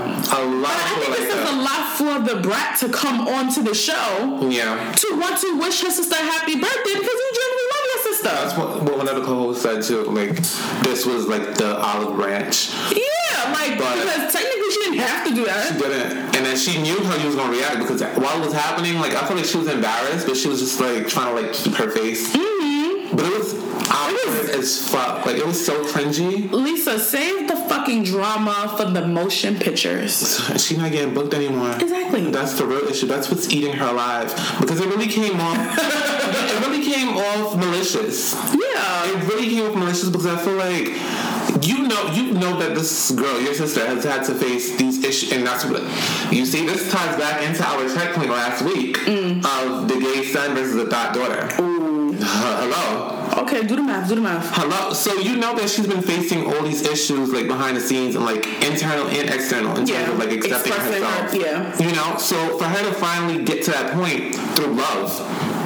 The 2.23 2.41
brat 2.41 2.77
to 2.79 2.89
come 2.89 3.27
onto 3.27 3.61
the 3.63 3.73
show 3.75 4.47
Yeah. 4.49 4.91
to 4.91 5.07
want 5.19 5.39
to 5.41 5.59
wish 5.59 5.81
her 5.81 5.89
sister 5.91 6.15
a 6.15 6.17
happy 6.17 6.55
birthday 6.59 6.93
because 6.93 7.19
you 7.23 7.31
genuinely 7.39 7.67
love 7.73 7.85
your 7.93 8.03
sister. 8.13 8.29
That's 8.29 8.57
what, 8.57 8.83
what 8.83 8.97
one 8.97 9.07
of 9.09 9.15
the 9.15 9.23
co-hosts 9.23 9.63
said 9.63 9.83
too. 9.83 10.03
Like, 10.11 10.35
this 10.83 11.05
was 11.05 11.27
like 11.27 11.55
the 11.55 11.77
olive 11.79 12.15
branch. 12.15 12.69
yeah, 12.91 13.51
like 13.53 13.77
But- 13.77 13.95
because 13.95 14.33
technically 14.33 14.71
she 14.71 14.79
didn't 14.83 14.99
have 14.99 15.27
to 15.27 15.35
do 15.35 15.45
that. 15.45 15.67
She 15.73 15.79
didn't. 15.79 16.35
And 16.35 16.45
then 16.45 16.57
she 16.57 16.81
knew 16.81 16.99
how 17.03 17.17
he 17.17 17.25
was 17.27 17.35
gonna 17.35 17.51
react 17.51 17.79
because 17.79 18.01
while 18.01 18.41
it 18.41 18.45
was 18.45 18.53
happening, 18.53 18.99
like 18.99 19.11
I 19.13 19.21
felt 19.25 19.35
like 19.35 19.45
she 19.45 19.57
was 19.57 19.67
embarrassed, 19.67 20.25
but 20.27 20.35
she 20.37 20.47
was 20.47 20.59
just 20.59 20.79
like 20.79 21.07
trying 21.07 21.33
to 21.35 21.41
like 21.41 21.53
keep 21.53 21.75
her 21.75 21.89
face. 21.89 22.33
Mm-hmm. 22.35 22.72
But 23.15 23.25
it 23.25 23.37
was 23.37 23.53
awkward 23.89 24.49
as 24.55 24.87
fuck. 24.89 25.25
Like 25.25 25.37
it 25.37 25.45
was 25.45 25.63
so 25.63 25.83
cringy. 25.85 26.51
Lisa, 26.51 26.99
save 26.99 27.47
the 27.47 27.55
fucking 27.55 28.03
drama 28.03 28.73
for 28.75 28.85
the 28.85 29.07
motion 29.07 29.55
pictures. 29.55 30.39
She's 30.61 30.77
not 30.77 30.91
getting 30.91 31.13
booked 31.13 31.33
anymore. 31.33 31.75
Exactly. 31.79 32.31
That's 32.31 32.57
the 32.57 32.65
real 32.65 32.87
issue. 32.87 33.07
That's 33.07 33.29
what's 33.29 33.49
eating 33.51 33.73
her 33.73 33.87
alive. 33.87 34.29
Because 34.59 34.79
it 34.79 34.87
really 34.87 35.07
came 35.07 35.39
off. 35.39 35.57
it 35.79 36.67
really 36.67 36.83
came 36.83 37.09
off 37.09 37.55
malicious. 37.55 38.33
Yeah. 38.33 39.05
It 39.05 39.27
really 39.27 39.49
came 39.49 39.69
off 39.69 39.75
malicious 39.75 40.09
because 40.09 40.25
I 40.25 40.37
feel 40.37 40.55
like 40.55 41.63
you 41.63 41.87
know 41.87 42.11
you 42.11 42.33
know 42.33 42.57
that 42.59 42.75
this 42.75 43.11
girl, 43.11 43.39
your 43.41 43.53
sister, 43.53 43.85
has 43.85 44.03
had 44.03 44.23
to 44.25 44.35
face 44.35 44.75
these 44.77 45.03
issues, 45.03 45.31
and 45.31 45.45
that's 45.45 45.65
what 45.65 45.83
you 46.33 46.45
see. 46.45 46.65
This 46.65 46.91
ties 46.91 47.17
back 47.17 47.43
into 47.43 47.63
our 47.63 47.87
checkpoint 47.93 48.29
last 48.29 48.63
week 48.63 48.97
mm. 48.97 49.37
of 49.45 49.87
the 49.87 49.99
gay 49.99 50.23
son 50.23 50.55
versus 50.55 50.75
the 50.75 50.87
thought 50.87 51.13
daughter. 51.13 51.82
Hello. 52.21 53.41
Okay, 53.43 53.63
do 53.65 53.75
the 53.75 53.81
math, 53.83 54.07
do 54.09 54.15
the 54.15 54.21
math. 54.21 54.49
Hello. 54.53 54.93
So 54.93 55.13
you 55.19 55.37
know 55.37 55.55
that 55.55 55.69
she's 55.69 55.87
been 55.87 56.01
facing 56.01 56.45
all 56.45 56.61
these 56.63 56.81
issues 56.83 57.31
like 57.31 57.47
behind 57.47 57.77
the 57.77 57.81
scenes 57.81 58.15
and 58.15 58.25
like 58.25 58.45
internal 58.63 59.07
and 59.07 59.29
external 59.29 59.71
in 59.71 59.77
terms 59.85 59.89
Yeah. 59.89 60.11
of 60.11 60.19
like 60.19 60.31
accepting 60.31 60.73
Expressing 60.73 61.03
her- 61.03 61.09
herself. 61.09 61.35
yeah. 61.79 61.87
You 61.87 61.95
know, 61.95 62.17
so 62.17 62.57
for 62.57 62.65
her 62.65 62.83
to 62.89 62.93
finally 62.95 63.43
get 63.43 63.63
to 63.65 63.71
that 63.71 63.93
point 63.93 64.35
through 64.55 64.73
love. 64.75 65.09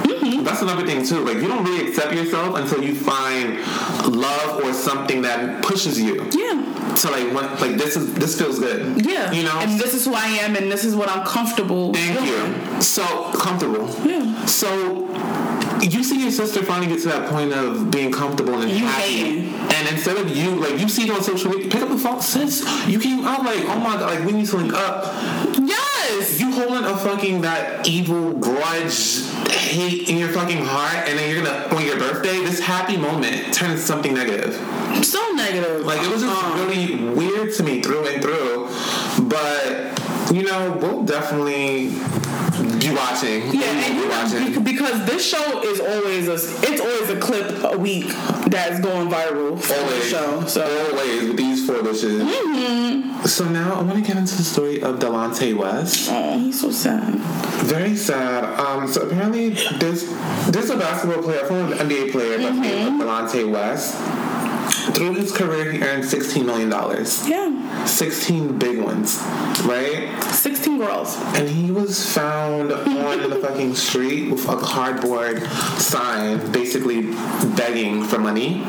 Mm-hmm. 0.04 0.44
That's 0.44 0.62
another 0.62 0.84
thing 0.86 1.04
too. 1.06 1.24
Like 1.24 1.36
you 1.36 1.48
don't 1.48 1.64
really 1.64 1.88
accept 1.88 2.12
yourself 2.12 2.56
until 2.56 2.82
you 2.82 2.94
find 2.94 3.58
love 4.14 4.64
or 4.64 4.72
something 4.72 5.22
that 5.22 5.62
pushes 5.62 6.00
you. 6.00 6.24
Yeah. 6.32 6.94
So 6.94 7.10
like, 7.12 7.26
when, 7.32 7.44
like 7.60 7.76
this 7.76 7.96
is 7.96 8.12
this 8.14 8.36
feels 8.38 8.58
good. 8.58 9.04
Yeah. 9.04 9.30
You 9.30 9.44
know. 9.44 9.56
And 9.58 9.78
this 9.78 9.94
is 9.94 10.04
who 10.04 10.14
I 10.14 10.26
am 10.42 10.56
and 10.56 10.70
this 10.72 10.84
is 10.84 10.96
what 10.96 11.08
I'm 11.08 11.24
comfortable 11.26 11.92
Thank 11.92 12.18
doing. 12.18 12.74
you. 12.74 12.82
So 12.82 13.04
comfortable. 13.32 13.88
Yeah. 14.04 14.44
So 14.46 15.06
you 15.82 16.02
see 16.02 16.20
your 16.22 16.30
sister 16.30 16.62
finally 16.62 16.88
get 16.88 17.00
to 17.02 17.08
that 17.08 17.28
point 17.30 17.52
of 17.52 17.90
being 17.90 18.10
comfortable 18.12 18.60
and 18.60 18.70
You 18.70 18.86
happy. 18.86 19.48
And 19.74 19.88
instead 19.88 20.16
of 20.16 20.34
you, 20.36 20.50
like 20.56 20.78
you 20.80 20.88
see 20.88 21.04
it 21.04 21.10
on 21.10 21.22
social 21.22 21.50
media, 21.50 21.70
pick 21.70 21.82
up 21.82 21.88
the 21.88 21.98
phone, 21.98 22.20
sis. 22.20 22.64
You 22.86 22.98
came 22.98 23.24
out 23.24 23.44
like, 23.44 23.64
oh 23.66 23.78
my 23.78 23.96
god, 23.96 24.14
like 24.14 24.24
we 24.26 24.32
need 24.32 24.46
to 24.46 24.56
link 24.56 24.72
up. 24.74 25.04
Yes. 25.58 26.40
You 26.40 26.50
holding 26.52 26.84
a 26.84 26.96
fucking 26.96 27.42
that 27.42 27.86
evil 27.86 28.32
grudge, 28.34 29.22
hate 29.50 30.08
in 30.08 30.16
your 30.16 30.30
fucking 30.30 30.64
heart, 30.64 31.08
and 31.08 31.18
then 31.18 31.30
you're 31.32 31.44
gonna 31.44 31.74
on 31.74 31.84
your 31.84 31.98
birthday, 31.98 32.38
this 32.38 32.60
happy 32.60 32.96
moment 32.96 33.52
turns 33.54 33.72
into 33.72 33.82
something 33.82 34.14
negative. 34.14 34.54
So 35.04 35.32
negative. 35.32 35.84
Like 35.84 36.00
it 36.02 36.10
was 36.10 36.22
just 36.22 36.34
Uh-uh. 36.34 36.64
really 36.66 36.94
weird 37.14 37.54
to 37.54 37.62
me 37.62 37.82
through 37.82 38.06
and 38.06 38.22
through. 38.22 38.68
But 39.28 40.00
you 40.32 40.44
know, 40.44 40.76
we'll 40.80 41.04
definitely 41.04 41.88
be 42.88 42.94
watching. 42.94 43.54
Yeah, 43.54 43.64
and 43.64 43.96
you 43.98 44.08
watching. 44.08 44.54
bec- 44.54 44.64
because 44.64 45.06
this 45.06 45.26
show 45.28 45.62
is 45.62 45.80
always 45.80 46.28
a 46.28 46.34
it's 46.34 46.80
always 46.80 47.10
a 47.10 47.18
clip 47.20 47.64
a 47.64 47.78
week 47.78 48.06
that's 48.46 48.80
going 48.80 49.08
viral 49.08 49.60
for 49.60 49.74
the 49.74 50.00
show. 50.02 50.44
So 50.46 50.62
always 50.62 51.28
with 51.28 51.36
these 51.36 51.66
four. 51.66 51.76
Mm-hmm. 51.78 53.24
So 53.26 53.44
now 53.48 53.74
I 53.74 53.82
want 53.82 53.94
to 53.94 54.00
get 54.00 54.16
into 54.16 54.36
the 54.36 54.42
story 54.42 54.82
of 54.82 54.98
Delonte 54.98 55.56
West. 55.56 56.08
oh, 56.10 56.38
he's 56.38 56.60
so 56.60 56.70
sad. 56.70 57.14
Very 57.64 57.96
sad. 57.96 58.44
Um, 58.58 58.86
so 58.88 59.02
apparently 59.02 59.50
this 59.50 59.78
this 59.78 60.48
there's 60.48 60.70
a 60.70 60.76
basketball 60.76 61.22
player, 61.22 61.44
former 61.46 61.74
NBA 61.76 62.12
player, 62.12 62.38
name 62.38 63.00
of 63.00 63.06
Delonte 63.06 63.50
West. 63.50 63.96
Through 64.94 65.14
his 65.14 65.32
career, 65.32 65.72
he 65.72 65.82
earned 65.82 66.04
sixteen 66.04 66.46
million 66.46 66.68
dollars. 66.70 67.28
Yeah, 67.28 67.84
Sixteen 67.84 68.58
big 68.58 68.80
ones, 68.80 69.20
right? 69.64 70.08
sixteen 70.32 70.78
girls. 70.78 71.16
And 71.36 71.48
he 71.48 71.70
was 71.70 72.12
found 72.12 72.72
on 72.72 73.30
the 73.30 73.36
fucking 73.36 73.74
street 73.74 74.30
with 74.30 74.48
a 74.48 74.56
cardboard 74.56 75.42
sign, 75.78 76.50
basically 76.52 77.02
begging 77.56 78.04
for 78.04 78.18
money. 78.18 78.62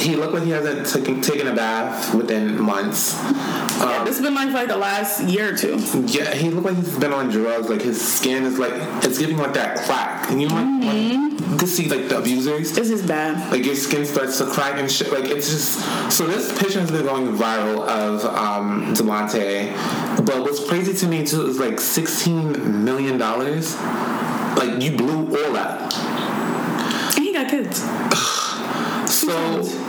He 0.00 0.16
looked 0.16 0.34
like 0.34 0.44
he 0.44 0.50
hasn't 0.50 0.86
taken 0.86 1.20
taken 1.20 1.48
a 1.48 1.54
bath 1.54 2.14
within 2.14 2.60
months. 2.60 3.14
Yeah, 3.14 4.04
this 4.04 4.16
has 4.16 4.24
been 4.24 4.34
like 4.34 4.48
for 4.48 4.54
like 4.54 4.68
the 4.68 4.76
last 4.76 5.22
year 5.24 5.52
or 5.52 5.56
two. 5.56 5.76
Yeah, 6.06 6.34
he 6.34 6.50
looked 6.50 6.66
like 6.66 6.76
he's 6.76 6.98
been 6.98 7.12
on 7.12 7.28
drugs. 7.30 7.68
Like 7.68 7.82
his 7.82 8.00
skin 8.00 8.44
is 8.44 8.58
like 8.58 8.72
it's 9.04 9.18
giving 9.18 9.36
like 9.36 9.54
that 9.54 9.78
crack, 9.78 10.30
and 10.30 10.40
you 10.40 10.48
know, 10.48 10.54
like, 10.86 11.02
you 11.50 11.56
can 11.56 11.66
see 11.66 11.88
like 11.88 12.08
the 12.08 12.18
abusers. 12.18 12.72
This 12.72 12.90
is 12.90 13.06
bad. 13.06 13.50
Like 13.52 13.64
your 13.64 13.74
skin 13.74 14.04
starts 14.04 14.38
to 14.38 14.46
crack 14.46 14.78
and 14.78 14.90
shit. 14.90 15.12
Like 15.12 15.24
it's 15.24 15.50
just 15.50 16.12
so 16.16 16.26
this 16.26 16.56
picture 16.58 16.80
has 16.80 16.90
been 16.90 17.04
going 17.04 17.26
viral 17.36 17.86
of 17.86 18.24
um, 18.24 18.94
Delonte, 18.94 19.74
but 20.24 20.42
what's 20.42 20.66
crazy 20.68 20.94
to 20.94 21.06
me 21.06 21.24
too 21.24 21.46
is 21.46 21.58
like 21.58 21.80
sixteen 21.80 22.84
million 22.84 23.18
dollars. 23.18 23.76
Like 24.56 24.82
you 24.82 24.96
blew 24.96 25.26
all 25.26 25.52
that. 25.52 25.94
And 27.16 27.24
he 27.24 27.32
got 27.32 27.48
kids. 27.48 27.84
So 29.28 29.88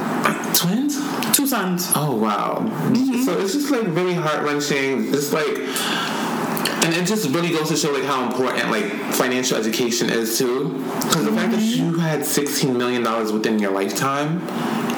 twins. 0.53 0.97
Two 1.35 1.47
sons. 1.47 1.91
Oh 1.95 2.15
wow! 2.15 2.57
Mm-hmm. 2.59 3.23
So 3.23 3.39
it's 3.39 3.53
just 3.53 3.71
like 3.71 3.85
really 3.87 4.13
heart 4.13 4.43
wrenching. 4.43 5.13
It's 5.13 5.31
like, 5.31 5.47
and 5.47 6.93
it 6.93 7.05
just 7.05 7.29
really 7.29 7.49
goes 7.49 7.69
to 7.69 7.77
show 7.77 7.91
like 7.91 8.03
how 8.03 8.25
important 8.25 8.69
like 8.71 8.91
financial 9.13 9.57
education 9.57 10.09
is 10.09 10.37
too. 10.37 10.83
Because 11.01 11.25
the 11.25 11.31
fact 11.31 11.51
that 11.51 11.59
mm-hmm. 11.59 11.85
you 11.85 11.99
had 11.99 12.25
sixteen 12.25 12.77
million 12.77 13.03
dollars 13.03 13.31
within 13.31 13.59
your 13.59 13.71
lifetime, 13.71 14.41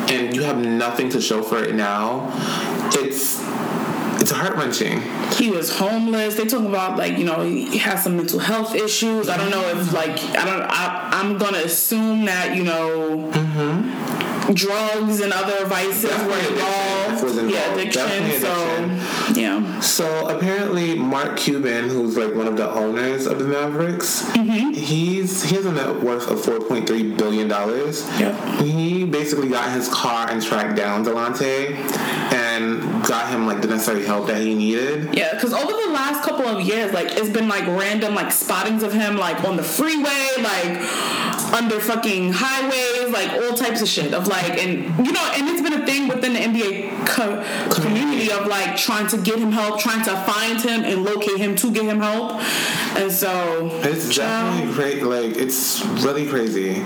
and 0.10 0.36
you 0.36 0.44
have 0.44 0.58
nothing 0.58 1.10
to 1.10 1.22
show 1.22 1.44
for 1.44 1.64
it 1.64 1.76
now, 1.76 2.32
it's 2.94 3.40
it's 4.22 4.32
heart 4.32 4.56
wrenching. 4.56 5.02
He 5.34 5.50
was 5.50 5.76
homeless. 5.76 6.36
They 6.36 6.46
talk 6.46 6.64
about 6.66 6.98
like 6.98 7.18
you 7.18 7.26
know 7.26 7.44
he 7.44 7.78
has 7.80 8.04
some 8.04 8.18
mental 8.18 8.40
health 8.40 8.76
issues. 8.76 9.30
I 9.30 9.38
don't 9.38 9.50
know 9.50 9.68
if 9.70 9.94
like 9.94 10.18
I 10.38 10.46
don't. 10.46 10.62
I, 10.62 11.10
I'm 11.14 11.38
gonna 11.38 11.60
assume 11.60 12.26
that 12.26 12.56
you 12.56 12.64
know 12.64 13.32
mm-hmm. 13.32 14.11
Drugs 14.54 15.22
and 15.22 15.32
other 15.34 15.66
vices 15.66 16.10
Definitely 16.10 16.28
were 16.28 16.40
addiction 16.40 17.38
involved. 17.38 17.52
Yeah, 17.52 17.74
addiction. 17.74 18.08
Definitely 18.08 18.40
So 18.40 19.01
yeah, 19.36 19.80
So 19.80 20.28
apparently, 20.28 20.96
Mark 20.96 21.38
Cuban, 21.38 21.90
who's 21.90 22.18
like 22.18 22.34
one 22.34 22.48
of 22.48 22.58
the 22.58 22.70
owners 22.70 23.28
of 23.28 23.40
the 23.40 23.46
Mavericks, 23.46 24.24
mm-hmm. 24.32 24.72
he's 24.72 25.44
he 25.44 25.56
has 25.56 25.66
a 25.66 25.72
net 25.72 26.02
worth 26.02 26.30
of 26.30 26.44
four 26.44 26.60
point 26.60 26.88
three 26.88 27.12
billion 27.12 27.48
dollars. 27.48 28.08
Yep. 28.20 28.62
He 28.62 29.06
basically 29.06 29.50
got 29.50 29.72
his 29.72 29.88
car 29.90 30.30
and 30.30 30.42
tracked 30.42 30.76
down 30.76 31.06
Delonte 31.06 31.76
and 32.34 32.82
got 33.06 33.30
him 33.30 33.46
like 33.48 33.62
the 33.62 33.68
necessary 33.68 34.06
help 34.06 34.28
that 34.28 34.42
he 34.42 34.54
needed. 34.56 35.16
yeah. 35.16 35.34
Because 35.34 35.54
over 35.54 35.72
the 35.72 35.92
last 35.94 36.24
couple 36.24 36.48
of 36.48 36.62
years, 36.62 36.94
like 36.94 37.08
it's 37.12 37.30
been 37.30 37.48
like 37.48 37.66
random 37.68 38.16
like 38.16 38.32
spottings 38.32 38.84
of 38.84 38.94
him 38.94 39.18
like 39.18 39.44
on 39.44 39.58
the 39.58 39.64
freeway, 39.64 40.28
like 40.40 40.78
under 41.54 41.80
fucking 41.80 42.34
highways, 42.34 43.12
like 43.12 43.32
all 43.32 43.56
types 43.56 43.82
of 43.82 43.88
shit 43.88 44.14
of 44.14 44.28
like 44.28 44.58
and 44.62 45.06
you 45.06 45.12
know 45.12 45.32
and 45.36 45.48
it's 45.50 45.62
been 45.62 45.82
a 45.82 45.86
thing 45.86 46.08
within 46.08 46.34
the 46.34 46.40
NBA 46.40 47.06
co- 47.06 47.44
community 47.74 48.32
of 48.32 48.48
like 48.48 48.78
trying 48.78 49.08
to 49.08 49.18
get 49.24 49.40
him 49.40 49.52
help, 49.52 49.80
trying 49.80 50.04
to 50.06 50.16
find 50.24 50.60
him 50.62 50.84
and 50.84 51.04
locate 51.04 51.38
him 51.38 51.56
to 51.58 51.72
get 51.72 51.84
him 51.86 52.00
help, 52.00 52.42
and 52.98 53.12
so 53.12 53.70
It's 53.84 54.16
definitely 54.16 54.74
great. 54.74 55.04
Like 55.04 55.38
it's 55.38 55.86
really 56.04 56.28
crazy. 56.28 56.84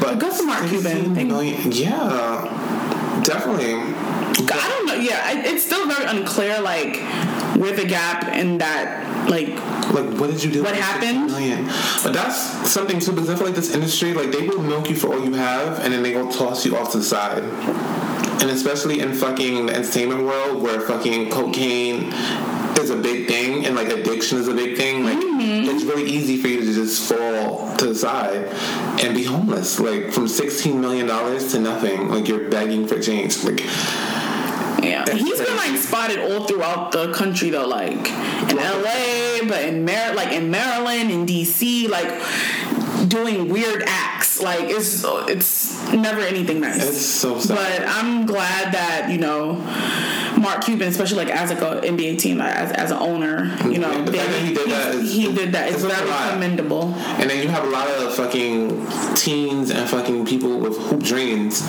But 0.00 0.18
good 0.18 0.32
for 0.32 0.44
Mark 0.44 0.66
Cuban. 0.68 1.14
Million- 1.14 1.72
yeah, 1.72 3.20
definitely. 3.24 3.74
I 3.74 4.68
don't 4.68 4.86
know. 4.86 4.94
Yeah, 4.94 5.42
it's 5.46 5.64
still 5.64 5.86
very 5.86 6.04
unclear 6.04 6.60
like 6.60 6.96
where 7.56 7.74
the 7.74 7.84
gap 7.84 8.34
in 8.34 8.58
that 8.58 9.28
like 9.30 9.48
Like, 9.94 10.10
what 10.18 10.28
did 10.30 10.42
you 10.42 10.50
do? 10.50 10.62
What 10.64 10.74
happened? 10.74 11.30
60 11.30 11.40
Million? 11.40 11.64
But 12.02 12.12
that's 12.14 12.36
something 12.72 12.98
too, 12.98 13.12
because 13.12 13.30
I 13.30 13.36
feel 13.36 13.46
like 13.46 13.54
this 13.54 13.72
industry, 13.72 14.12
like, 14.12 14.32
they 14.32 14.48
will 14.48 14.60
milk 14.60 14.90
you 14.90 14.96
for 14.96 15.14
all 15.14 15.24
you 15.24 15.32
have, 15.34 15.78
and 15.84 15.92
then 15.92 16.02
they 16.02 16.16
will 16.16 16.32
toss 16.32 16.66
you 16.66 16.76
off 16.76 16.90
to 16.92 16.98
the 16.98 17.04
side. 17.04 17.44
And 18.40 18.50
especially 18.50 19.00
in 19.00 19.14
fucking 19.14 19.66
the 19.66 19.74
entertainment 19.74 20.24
world, 20.24 20.62
where 20.62 20.80
fucking 20.80 21.30
cocaine 21.30 22.12
is 22.78 22.90
a 22.90 22.96
big 22.96 23.26
thing, 23.26 23.64
and 23.66 23.76
like 23.76 23.88
addiction 23.88 24.38
is 24.38 24.48
a 24.48 24.54
big 24.54 24.76
thing, 24.76 25.04
like, 25.04 25.18
mm-hmm. 25.18 25.68
it's 25.68 25.84
really 25.84 26.04
easy 26.10 26.36
for 26.36 26.48
you 26.48 26.60
to 26.60 26.72
just 26.72 27.08
fall 27.08 27.76
to 27.76 27.86
the 27.86 27.94
side 27.94 28.46
and 29.02 29.14
be 29.14 29.24
homeless. 29.24 29.80
Like, 29.80 30.12
from 30.12 30.26
$16 30.26 30.78
million 30.78 31.06
to 31.06 31.58
nothing. 31.58 32.08
Like, 32.08 32.28
you're 32.28 32.50
begging 32.50 32.86
for 32.86 33.00
change. 33.00 33.42
Like, 33.44 33.60
Yeah, 34.82 35.04
he's 35.10 35.40
been 35.40 35.56
like 35.56 35.76
spotted 35.78 36.18
all 36.18 36.46
throughout 36.46 36.92
the 36.92 37.12
country 37.12 37.50
though, 37.50 37.66
like 37.66 38.08
in 38.50 38.56
LA, 38.56 39.48
but 39.48 39.64
in 39.64 39.84
Mar- 39.84 40.14
like 40.14 40.32
in 40.32 40.50
Maryland, 40.50 41.10
in 41.10 41.24
DC, 41.24 41.88
like 41.88 42.10
doing 43.08 43.48
weird 43.48 43.82
acts. 43.86 44.42
Like 44.42 44.64
it's 44.64 45.04
it's 45.04 45.73
never 45.92 46.20
anything 46.20 46.60
nice. 46.60 46.88
it's 46.88 47.04
so 47.04 47.38
sad. 47.38 47.56
but 47.56 47.88
I'm 47.88 48.26
glad 48.26 48.72
that 48.72 49.10
you 49.10 49.18
know 49.18 49.54
Mark 50.44 50.64
Cuban, 50.64 50.88
especially 50.88 51.24
like 51.24 51.34
as 51.34 51.50
like 51.50 51.60
a 51.60 51.86
NBA 51.86 52.18
team, 52.18 52.38
like, 52.38 52.54
as, 52.54 52.72
as 52.72 52.90
an 52.90 52.98
owner, 52.98 53.44
you 53.68 53.78
know, 53.78 54.04
The 54.04 54.12
fact 54.12 54.30
that 54.30 54.42
he 54.42 54.54
did 54.54 54.70
that 54.70 54.94
is- 54.94 55.12
he 55.12 55.32
did 55.32 55.52
that. 55.52 55.68
It's, 55.72 55.82
it's 55.82 55.92
very 55.92 56.32
commendable. 56.32 56.94
And 56.94 57.28
then 57.30 57.42
you 57.42 57.48
have 57.48 57.64
a 57.64 57.70
lot 57.70 57.88
of 57.88 58.14
fucking 58.14 58.86
teens 59.16 59.70
and 59.70 59.88
fucking 59.88 60.26
people 60.26 60.58
with 60.58 60.76
hoop 60.78 61.02
dreams. 61.02 61.62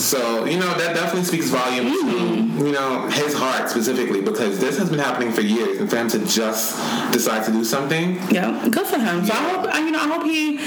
So, 0.00 0.44
you 0.44 0.58
know, 0.58 0.72
that 0.74 0.94
definitely 0.94 1.24
speaks 1.24 1.48
volumes 1.48 1.92
to, 1.92 2.06
mm-hmm. 2.06 2.66
you 2.66 2.72
know, 2.72 3.08
his 3.08 3.34
heart 3.34 3.70
specifically 3.70 4.22
because 4.22 4.58
this 4.58 4.78
has 4.78 4.90
been 4.90 4.98
happening 4.98 5.32
for 5.32 5.40
years 5.40 5.78
and 5.80 5.88
for 5.88 5.96
him 5.96 6.08
to 6.10 6.18
just 6.26 6.76
decide 7.12 7.44
to 7.44 7.52
do 7.52 7.64
something. 7.64 8.18
Yeah, 8.30 8.68
good 8.70 8.86
for 8.86 8.98
him. 8.98 9.24
So 9.24 9.32
I 9.32 9.36
hope 9.36 9.74
you 9.74 9.90
know 9.90 9.98
I 9.98 10.08
hope 10.08 10.24
he, 10.24 10.58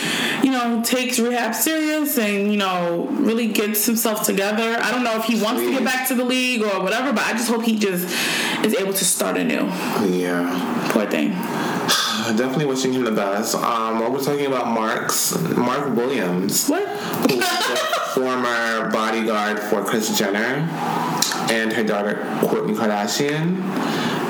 you 0.45 0.51
know, 0.51 0.81
takes 0.83 1.19
rehab 1.19 1.55
serious 1.55 2.17
and 2.17 2.51
you 2.51 2.57
know 2.57 3.07
really 3.11 3.47
gets 3.47 3.85
himself 3.85 4.23
together. 4.23 4.77
I 4.79 4.91
don't 4.91 5.03
know 5.03 5.17
if 5.17 5.25
he 5.25 5.41
wants 5.41 5.61
to 5.61 5.71
get 5.71 5.83
back 5.83 6.07
to 6.09 6.15
the 6.15 6.25
league 6.25 6.61
or 6.61 6.81
whatever, 6.81 7.13
but 7.13 7.23
I 7.23 7.33
just 7.37 7.49
hope 7.49 7.63
he 7.63 7.77
just 7.77 8.03
is 8.65 8.75
able 8.75 8.93
to 8.93 9.05
start 9.05 9.37
anew. 9.37 9.65
Yeah. 10.07 10.89
Poor 10.91 11.05
thing. 11.09 11.29
Definitely 12.37 12.65
wishing 12.65 12.91
him 12.93 13.03
the 13.05 13.11
best. 13.11 13.55
Um, 13.55 13.99
while 13.99 14.11
we're 14.11 14.23
talking 14.23 14.47
about 14.47 14.67
Mark's, 14.67 15.37
Mark 15.55 15.95
Williams, 15.95 16.67
What? 16.67 16.85
who's 16.87 17.39
the 17.39 17.91
former 18.13 18.89
bodyguard 18.91 19.59
for 19.59 19.83
Kris 19.83 20.17
Jenner 20.17 20.67
and 21.49 21.71
her 21.71 21.83
daughter 21.83 22.15
Kourtney 22.41 22.75
Kardashian, 22.75 23.63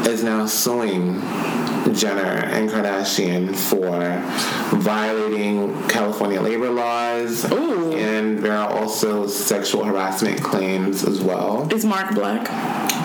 is 0.08 0.24
now 0.24 0.46
suing 0.46 1.16
Jenner 1.94 2.22
and 2.22 2.70
Kardashian 2.70 3.56
for 3.56 4.22
violating 4.78 5.88
California 5.88 6.42
labor 6.42 6.70
laws. 6.70 7.50
Ooh. 7.52 7.94
And 7.94 8.40
there 8.40 8.56
are 8.56 8.70
also 8.70 9.28
sexual 9.28 9.84
harassment 9.84 10.42
claims 10.44 11.04
as 11.04 11.22
well. 11.22 11.68
Is 11.74 11.86
Mark 11.86 12.14
Black? 12.14 12.50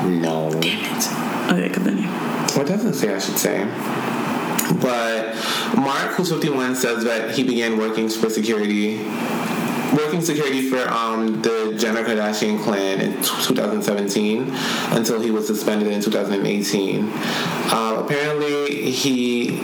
No. 0.04 0.48
Okay, 0.48 1.68
continue. 1.68 2.08
Well, 2.08 2.62
it 2.62 2.68
doesn't 2.68 2.94
say, 2.94 3.14
I 3.14 3.18
should 3.18 3.38
say. 3.38 3.64
But 4.80 5.34
Mark, 5.76 6.12
who's 6.12 6.30
51, 6.30 6.76
says 6.76 7.04
that 7.04 7.34
he 7.34 7.44
began 7.44 7.76
working 7.78 8.08
for 8.08 8.30
security, 8.30 8.98
working 9.92 10.20
security 10.20 10.68
for 10.68 10.88
um, 10.88 11.42
the 11.42 11.74
Jenner 11.78 12.02
Kardashian 12.04 12.62
clan 12.62 13.00
in 13.00 13.12
2017 13.22 14.50
until 14.90 15.20
he 15.20 15.30
was 15.30 15.46
suspended 15.46 15.88
in 15.88 16.00
2018. 16.00 17.10
Uh, 17.12 18.02
apparently, 18.04 18.90
he 18.90 19.62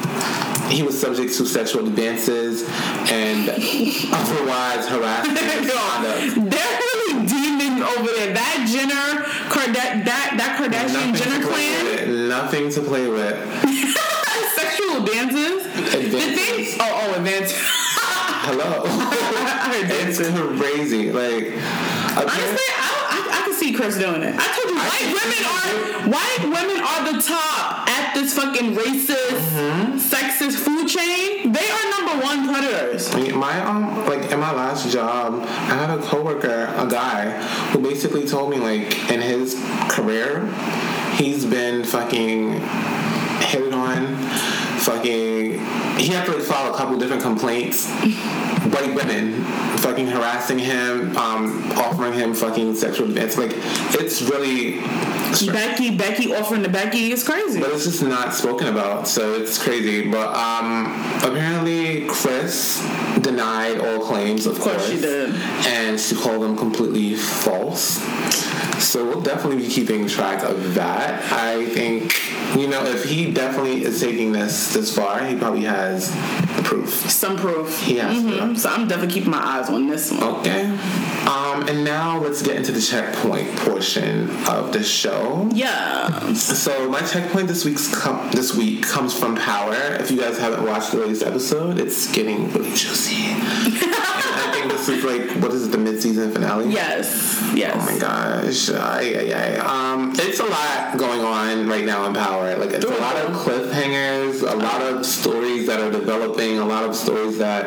he 0.68 0.82
was 0.82 1.00
subject 1.00 1.34
to 1.34 1.46
sexual 1.46 1.86
advances 1.86 2.62
and 3.10 3.48
otherwise 3.48 4.86
harassment. 4.88 5.38
They're 6.50 6.78
really 6.78 7.26
demon 7.26 7.82
over 7.82 8.10
there. 8.12 8.34
That 8.34 8.68
Jenner, 8.70 9.24
Karda- 9.48 10.05
that 10.05 10.34
that 10.36 10.59
Kardashian 10.60 11.16
Jenner 11.16 11.46
clan. 11.46 12.28
Nothing 12.28 12.70
to 12.70 12.82
play 12.82 13.09
with. 13.09 13.34
sexual 14.55 15.05
dances. 15.05 15.64
The 15.64 15.82
thing. 15.82 16.06
Advances. 16.06 16.76
Oh, 16.80 17.00
oh, 17.02 17.14
advances. 17.14 17.74
Hello. 18.48 18.84
It's 19.80 20.18
crazy. 20.58 21.12
Like, 21.12 21.52
Honestly, 22.16 22.68
I, 22.74 23.06
I, 23.10 23.28
I 23.30 23.42
can 23.44 23.54
see 23.54 23.72
Kris 23.74 23.96
doing 23.98 24.22
it. 24.22 24.34
I 24.36 24.46
told 24.56 24.68
you, 24.70 24.78
white 24.80 25.08
women 25.18 25.42
are 25.44 26.10
white 26.10 26.42
women 26.42 26.82
are 26.82 27.12
the 27.12 27.22
top 27.22 27.88
at 27.88 28.14
this 28.14 28.34
fucking 28.34 28.74
racist, 28.74 29.38
Mm-hmm. 29.38 29.98
sexist 29.98 30.56
food 30.56 30.88
chain. 30.88 31.52
They 31.52 31.68
are 31.70 31.84
number 32.00 32.24
one 32.24 32.48
predators. 32.48 33.14
my 33.34 33.60
um, 33.62 34.06
like 34.06 34.30
in 34.32 34.40
my 34.40 34.52
last 34.52 34.90
job, 34.90 35.40
I 35.42 35.74
had 35.74 35.98
a 35.98 36.02
coworker, 36.02 36.72
a 36.76 36.86
guy, 36.88 37.30
who 37.70 37.80
basically 37.80 38.26
told 38.26 38.50
me 38.50 38.56
like 38.58 39.10
in 39.10 39.20
his 39.20 39.54
career, 39.90 40.46
he's 41.16 41.44
been 41.44 41.84
fucking 41.84 42.60
hit 43.40 43.72
on, 43.74 44.16
fucking. 44.89 45.52
He 45.98 46.09
had 46.09 46.24
to 46.27 46.40
file 46.40 46.73
a 46.73 46.77
couple 46.77 46.98
different 46.98 47.23
complaints. 47.23 47.89
White 48.69 48.94
women 48.94 49.44
fucking 49.78 50.09
harassing 50.09 50.59
him, 50.59 51.16
um, 51.16 51.73
offering 51.73 52.12
him 52.12 52.35
fucking 52.35 52.74
sexual 52.74 53.09
advance. 53.09 53.36
Like 53.36 53.52
it's 53.55 54.23
really. 54.23 54.81
strange. 55.35 55.52
Becky, 55.52 55.97
Becky 55.97 56.35
offering 56.35 56.62
to 56.62 56.69
Becky 56.69 57.12
is 57.12 57.24
crazy. 57.24 57.60
But 57.60 57.70
it's 57.70 57.85
just 57.85 58.02
not 58.02 58.35
spoken 58.35 58.69
about, 58.69 59.09
so 59.09 59.35
it's 59.35 59.62
crazy. 59.62 60.10
But 60.10 60.35
um, 60.35 60.86
apparently, 61.23 62.06
Kris 62.06 62.82
denied 63.20 63.78
all 63.81 64.01
claims, 64.05 64.47
of, 64.47 64.59
course 64.59 64.89
she 64.89 65.01
did. 65.01 65.35
and 65.66 65.89
and 65.89 65.98
she 65.98 66.15
called 66.15 66.43
them 66.43 66.56
completely 66.56 67.15
false. 67.15 67.98
So 68.78 69.05
we'll 69.05 69.23
definitely 69.23 69.66
be 69.66 69.69
keeping 69.69 70.06
track 70.06 70.44
of 70.44 70.74
that. 70.74 71.32
I 71.32 71.66
think, 71.66 72.15
you 72.56 72.69
know, 72.69 72.85
if 72.85 73.05
he 73.05 73.32
definitely 73.32 73.85
is 73.85 74.01
taking 74.01 74.32
this 74.32 74.56
this 74.78 74.94
far, 74.94 75.24
he 75.24 75.34
probably 75.36 75.62
has 75.64 76.14
proof. 76.64 76.88
Some 77.10 77.36
proof. 77.36 77.80
He 77.82 77.96
has. 77.96 78.16
Mhm. 78.22 78.56
So 78.59 78.68
I'm 78.68 78.86
definitely 78.86 79.12
keeping 79.14 79.30
my 79.30 79.44
eyes 79.44 79.68
on 79.68 79.88
this 79.88 80.10
one. 80.12 80.22
Okay. 80.38 80.66
Um, 81.26 81.66
and 81.68 81.84
now 81.84 82.18
let's 82.20 82.42
get 82.42 82.56
into 82.56 82.70
the 82.72 82.80
checkpoint 82.80 83.55
portion 83.56 84.30
of 84.46 84.72
the 84.72 84.82
show. 84.82 85.48
Yeah. 85.52 86.32
So 86.34 86.88
my 86.88 87.00
checkpoint 87.00 87.48
this 87.48 87.64
week's 87.64 87.88
com- 87.92 88.30
this 88.30 88.55
week 88.55 88.82
comes 88.86 89.12
from 89.18 89.34
Power. 89.36 89.74
If 90.00 90.10
you 90.10 90.18
guys 90.20 90.38
haven't 90.38 90.64
watched 90.64 90.92
the 90.92 90.98
latest 90.98 91.22
episode, 91.24 91.78
it's 91.80 92.10
getting 92.12 92.52
really 92.52 92.70
juicy. 92.70 93.16
I 93.26 94.50
think 94.52 94.70
this 94.72 94.88
is 94.88 95.05
like 95.05 95.42
what 95.42 95.52
is 95.52 95.66
it, 95.66 95.72
the 95.72 95.78
mid-season 95.78 96.32
finale? 96.32 96.70
Yes. 96.72 97.34
Yes. 97.55 97.74
Oh 97.76 97.92
my 97.92 97.98
gosh. 97.98 98.70
Ay, 98.70 99.32
ay. 99.34 99.56
Um, 99.59 100.12
it's 100.16 100.40
a 100.40 100.44
lot 100.44 100.96
going 100.96 101.20
on 101.20 101.68
right 101.68 101.84
now 101.84 102.06
in 102.06 102.14
Power. 102.14 102.56
Like 102.56 102.70
it's 102.70 102.84
a 102.84 102.88
lot 102.88 103.16
of 103.16 103.34
cliffhangers, 103.36 104.40
a 104.42 104.55
lot 104.56 104.68
of 104.82 105.05
stories 105.07 105.66
that 105.66 105.81
are 105.81 105.90
developing, 105.90 106.59
a 106.59 106.65
lot 106.65 106.85
of 106.85 106.95
stories 106.95 107.39
that 107.39 107.65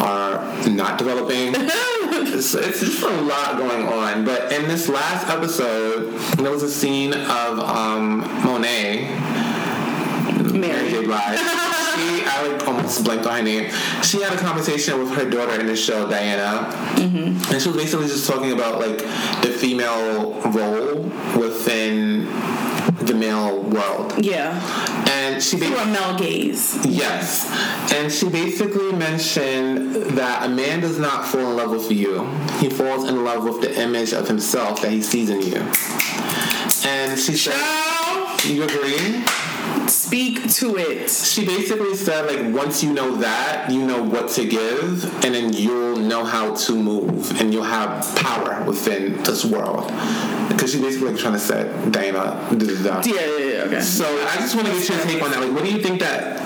are 0.00 0.68
not 0.68 0.98
developing. 0.98 1.54
it's, 1.56 2.54
it's 2.54 2.80
just 2.80 3.02
a 3.02 3.08
lot 3.22 3.56
going 3.56 3.86
on. 3.86 4.24
But 4.24 4.52
in 4.52 4.68
this 4.68 4.88
last 4.88 5.28
episode, 5.28 6.12
there 6.36 6.50
was 6.50 6.62
a 6.62 6.70
scene 6.70 7.12
of 7.14 7.58
um, 7.60 8.20
Monet. 8.44 9.08
Mary 10.52 10.90
J. 10.90 11.04
Blige. 11.04 11.38
she, 11.38 12.24
I 12.24 12.46
like 12.52 12.66
almost 12.66 13.04
blanked 13.04 13.26
on 13.26 13.36
her 13.36 13.42
name. 13.42 13.70
She 14.02 14.20
had 14.20 14.32
a 14.32 14.36
conversation 14.38 14.98
with 14.98 15.10
her 15.14 15.28
daughter 15.28 15.60
in 15.60 15.66
the 15.66 15.76
show, 15.76 16.08
Diana, 16.08 16.66
Mm-hmm. 17.00 17.52
and 17.52 17.62
she 17.62 17.68
was 17.68 17.76
basically 17.76 18.06
just 18.08 18.28
talking 18.28 18.52
about 18.52 18.78
like 18.78 18.98
the 19.42 19.48
female 19.58 20.32
role 20.50 21.02
within 21.40 22.26
male 23.20 23.60
world. 23.62 24.24
Yeah. 24.24 24.58
And 25.08 25.42
she 25.42 25.58
Through 25.58 25.76
a 25.76 25.86
male 25.86 26.18
gaze. 26.18 26.84
Yes. 26.86 27.46
And 27.92 28.10
she 28.10 28.28
basically 28.28 28.92
mentioned 28.92 29.94
that 30.18 30.46
a 30.46 30.48
man 30.48 30.80
does 30.80 30.98
not 30.98 31.26
fall 31.26 31.40
in 31.40 31.56
love 31.56 31.70
with 31.70 31.92
you. 31.92 32.24
He 32.58 32.70
falls 32.70 33.08
in 33.08 33.22
love 33.24 33.44
with 33.44 33.60
the 33.60 33.80
image 33.80 34.12
of 34.12 34.26
himself 34.26 34.82
that 34.82 34.90
he 34.90 35.02
sees 35.02 35.30
in 35.30 35.42
you. 35.42 35.60
And 36.88 37.18
she 37.18 37.36
said, 37.36 37.54
You 38.46 38.64
agree? 38.64 39.22
Speak 39.88 40.50
to 40.54 40.76
it. 40.76 41.10
She 41.10 41.44
basically 41.44 41.94
said, 41.94 42.26
like, 42.26 42.54
once 42.54 42.82
you 42.82 42.92
know 42.92 43.16
that, 43.16 43.70
you 43.70 43.84
know 43.86 44.02
what 44.02 44.30
to 44.30 44.46
give, 44.46 45.04
and 45.24 45.34
then 45.34 45.52
you'll 45.52 45.96
know 45.96 46.24
how 46.24 46.54
to 46.54 46.72
move, 46.72 47.40
and 47.40 47.52
you'll 47.52 47.64
have 47.64 48.04
power 48.16 48.64
within 48.64 49.22
this 49.22 49.44
world. 49.44 49.86
Because 50.48 50.72
she 50.72 50.80
basically 50.80 51.10
like, 51.12 51.20
trying 51.20 51.34
to 51.34 51.38
set 51.38 51.92
Diana. 51.92 52.40
Yeah, 52.50 53.02
yeah, 53.04 53.38
yeah. 53.38 53.64
Okay. 53.64 53.80
So 53.80 54.04
I 54.04 54.36
just 54.36 54.54
want 54.54 54.66
to 54.68 54.72
get 54.72 54.88
your 54.88 54.98
take 54.98 55.22
on 55.22 55.30
that. 55.30 55.40
Like, 55.40 55.52
what 55.52 55.64
do 55.64 55.70
you 55.72 55.82
think 55.82 56.00
that 56.00 56.40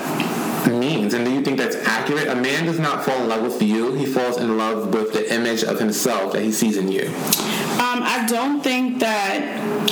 means, 0.67 1.13
and 1.13 1.25
do 1.25 1.31
you 1.31 1.41
think 1.41 1.57
that's 1.57 1.75
accurate? 2.05 2.27
A 2.27 2.35
man 2.35 2.65
does 2.65 2.79
not 2.79 3.03
fall 3.03 3.21
in 3.21 3.29
love 3.29 3.41
with 3.41 3.61
you; 3.61 3.93
he 3.93 4.05
falls 4.05 4.37
in 4.37 4.57
love 4.57 4.93
with 4.93 5.13
the 5.13 5.33
image 5.33 5.63
of 5.63 5.79
himself 5.79 6.33
that 6.33 6.41
he 6.41 6.51
sees 6.51 6.77
in 6.77 6.91
you. 6.91 7.07
Um, 7.07 8.01
I 8.03 8.25
don't 8.27 8.61
think 8.61 8.99
that. 8.99 9.41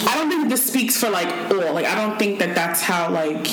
I 0.07 0.15
don't 0.15 0.29
think 0.29 0.49
this 0.49 0.65
speaks 0.65 0.97
for 0.99 1.09
like 1.09 1.27
all. 1.51 1.73
Like, 1.73 1.85
I 1.85 1.95
don't 1.95 2.17
think 2.19 2.39
that 2.39 2.55
that's 2.55 2.81
how 2.81 3.09
like 3.11 3.47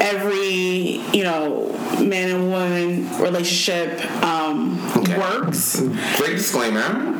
every 0.00 1.00
you 1.12 1.24
know 1.24 1.72
man 2.00 2.30
and 2.30 2.50
woman 2.50 3.20
relationship 3.20 4.00
um, 4.22 4.78
Okay. 4.96 5.18
works. 5.18 5.80
Great 6.16 6.36
disclaimer. 6.36 7.12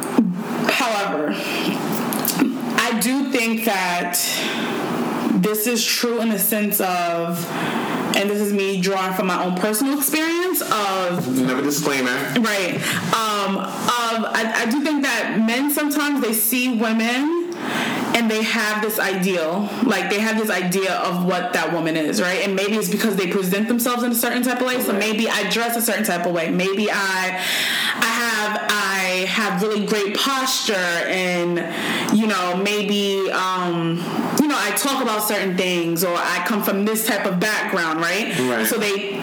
However, 0.70 1.32
I 2.80 2.98
do 3.02 3.30
think 3.32 3.64
that 3.64 4.14
this 5.40 5.66
is 5.66 5.84
true 5.84 6.20
in 6.20 6.30
the 6.30 6.38
sense 6.38 6.80
of, 6.80 7.38
and 8.16 8.30
this 8.30 8.40
is 8.40 8.52
me 8.52 8.80
drawing 8.80 9.14
from 9.14 9.26
my 9.26 9.44
own 9.44 9.56
personal 9.56 9.98
experience 9.98 10.60
of 10.62 11.26
Another 11.38 11.62
disclaimer. 11.62 12.10
Right. 12.40 12.74
Um, 13.12 13.58
of 13.58 14.24
I, 14.24 14.52
I 14.56 14.70
do 14.70 14.82
think 14.82 15.02
that 15.02 15.38
men 15.44 15.70
sometimes 15.70 16.20
they 16.20 16.32
see 16.32 16.76
women 16.76 17.54
and 18.18 18.30
they 18.30 18.42
have 18.42 18.82
this 18.82 18.98
ideal, 18.98 19.68
like 19.84 20.10
they 20.10 20.18
have 20.18 20.36
this 20.36 20.50
idea 20.50 20.94
of 20.94 21.24
what 21.24 21.52
that 21.52 21.72
woman 21.72 21.96
is, 21.96 22.20
right? 22.20 22.40
And 22.40 22.56
maybe 22.56 22.74
it's 22.74 22.90
because 22.90 23.16
they 23.16 23.28
present 23.30 23.68
themselves 23.68 24.02
in 24.02 24.10
a 24.10 24.14
certain 24.14 24.42
type 24.42 24.60
of 24.60 24.66
way. 24.66 24.80
So 24.80 24.92
maybe 24.92 25.28
I 25.28 25.48
dress 25.50 25.76
a 25.76 25.82
certain 25.82 26.04
type 26.04 26.26
of 26.26 26.32
way. 26.32 26.50
Maybe 26.50 26.90
I, 26.90 26.96
I 26.96 28.06
have 28.06 28.66
I 28.70 29.26
have 29.28 29.62
really 29.62 29.86
great 29.86 30.16
posture, 30.16 30.74
and 30.74 31.58
you 32.16 32.26
know 32.26 32.56
maybe 32.56 33.30
um, 33.30 33.98
you 34.48 34.54
know 34.54 34.60
I 34.62 34.70
talk 34.70 35.02
about 35.02 35.22
certain 35.24 35.58
things, 35.58 36.02
or 36.02 36.14
I 36.16 36.42
come 36.46 36.62
from 36.62 36.86
this 36.86 37.06
type 37.06 37.26
of 37.26 37.38
background, 37.38 38.00
right? 38.00 38.28
Right. 38.48 38.66
So 38.66 38.78
they 38.78 39.20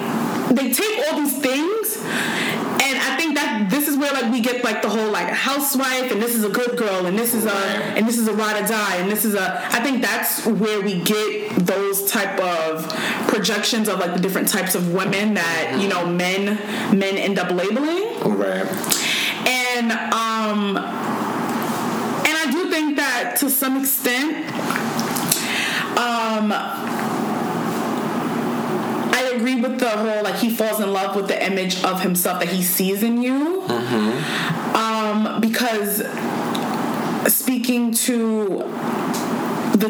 they 0.53 0.71
take 0.71 0.99
all 1.07 1.17
these 1.19 1.39
things 1.39 1.97
and 1.97 2.95
I 3.01 3.15
think 3.17 3.33
that 3.35 3.67
this 3.71 3.87
is 3.87 3.97
where 3.97 4.13
like 4.13 4.31
we 4.31 4.39
get 4.39 4.63
like 4.63 4.83
the 4.83 4.89
whole 4.89 5.09
like 5.09 5.27
housewife 5.29 6.11
and 6.11 6.21
this 6.21 6.35
is 6.35 6.43
a 6.43 6.49
good 6.49 6.77
girl 6.77 7.07
and 7.07 7.17
this 7.17 7.33
is 7.33 7.45
a 7.45 7.55
and 7.97 8.07
this 8.07 8.19
is 8.19 8.27
a 8.27 8.33
ride 8.33 8.63
or 8.63 8.67
die 8.67 8.97
and 8.97 9.11
this 9.11 9.25
is 9.25 9.33
a 9.33 9.65
I 9.73 9.81
think 9.81 10.03
that's 10.03 10.45
where 10.45 10.81
we 10.81 11.01
get 11.01 11.55
those 11.65 12.09
type 12.11 12.39
of 12.39 12.87
projections 13.27 13.89
of 13.89 13.97
like 13.99 14.13
the 14.13 14.19
different 14.19 14.47
types 14.47 14.75
of 14.75 14.93
women 14.93 15.33
that 15.33 15.79
you 15.81 15.87
know 15.87 16.05
men 16.05 16.45
men 16.97 17.17
end 17.17 17.39
up 17.39 17.49
labeling 17.51 18.03
Right. 18.37 18.67
and 19.47 19.91
um 19.91 20.77
and 20.77 22.35
I 22.37 22.49
do 22.51 22.69
think 22.69 22.97
that 22.97 23.35
to 23.39 23.49
some 23.49 23.77
extent 23.81 24.45
um 25.97 26.51
I 29.17 29.31
agree 29.35 29.55
with 29.61 29.79
the 29.79 29.89
whole 29.89 30.23
like 30.23 30.35
he 30.35 30.49
falls 30.49 30.79
in 30.81 30.91
love 30.91 31.15
with 31.15 31.27
the 31.27 31.45
image 31.45 31.83
of 31.83 32.01
himself 32.01 32.39
that 32.39 32.49
he 32.49 32.61
sees 32.63 33.01
in 33.03 33.21
you. 33.21 33.61
Um, 34.75 35.39
because 35.39 36.03
speaking 37.33 37.91
to 37.93 38.47
the 39.75 39.89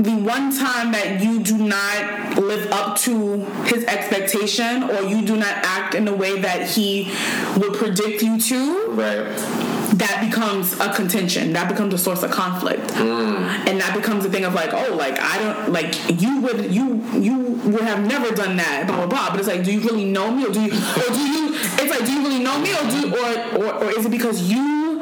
the 0.00 0.16
one 0.16 0.56
time 0.56 0.92
that 0.92 1.20
you 1.22 1.40
do 1.42 1.58
not 1.58 2.38
live 2.38 2.72
up 2.72 2.96
to 3.00 3.44
his 3.66 3.84
expectation 3.84 4.84
or 4.84 5.02
you 5.02 5.20
do 5.26 5.36
not 5.36 5.54
act 5.62 5.94
in 5.94 6.06
the 6.06 6.14
way 6.14 6.40
that 6.40 6.66
he 6.70 7.12
would 7.58 7.74
predict 7.74 8.22
you 8.22 8.38
to, 8.40 8.86
Right. 8.92 9.79
That 10.00 10.26
becomes 10.28 10.78
a 10.80 10.92
contention. 10.92 11.52
That 11.52 11.68
becomes 11.68 11.94
a 11.94 11.98
source 11.98 12.22
of 12.22 12.30
conflict, 12.30 12.90
and 12.96 13.80
that 13.80 13.92
becomes 13.94 14.24
a 14.24 14.30
thing 14.30 14.44
of 14.44 14.54
like, 14.54 14.72
oh, 14.72 14.94
like 14.96 15.18
I 15.18 15.38
don't 15.38 15.72
like 15.72 15.94
you 16.20 16.40
would 16.40 16.74
you 16.74 17.02
you 17.18 17.38
would 17.70 17.82
have 17.82 18.04
never 18.06 18.34
done 18.34 18.56
that, 18.56 18.86
blah 18.86 18.96
blah 18.96 19.06
blah. 19.06 19.30
But 19.30 19.38
it's 19.40 19.48
like, 19.48 19.62
do 19.64 19.72
you 19.72 19.80
really 19.80 20.04
know 20.06 20.30
me, 20.30 20.46
or 20.46 20.50
do 20.52 20.60
you 20.60 20.70
or 20.72 21.08
do 21.14 21.20
you? 21.34 21.54
It's 21.54 21.90
like, 21.90 22.04
do 22.06 22.12
you 22.12 22.22
really 22.22 22.42
know 22.42 22.58
me, 22.58 22.72
or 22.74 22.84
do 22.90 23.14
or 23.14 23.64
or, 23.64 23.84
or 23.84 23.90
is 23.98 24.04
it 24.06 24.10
because 24.10 24.42
you 24.50 25.00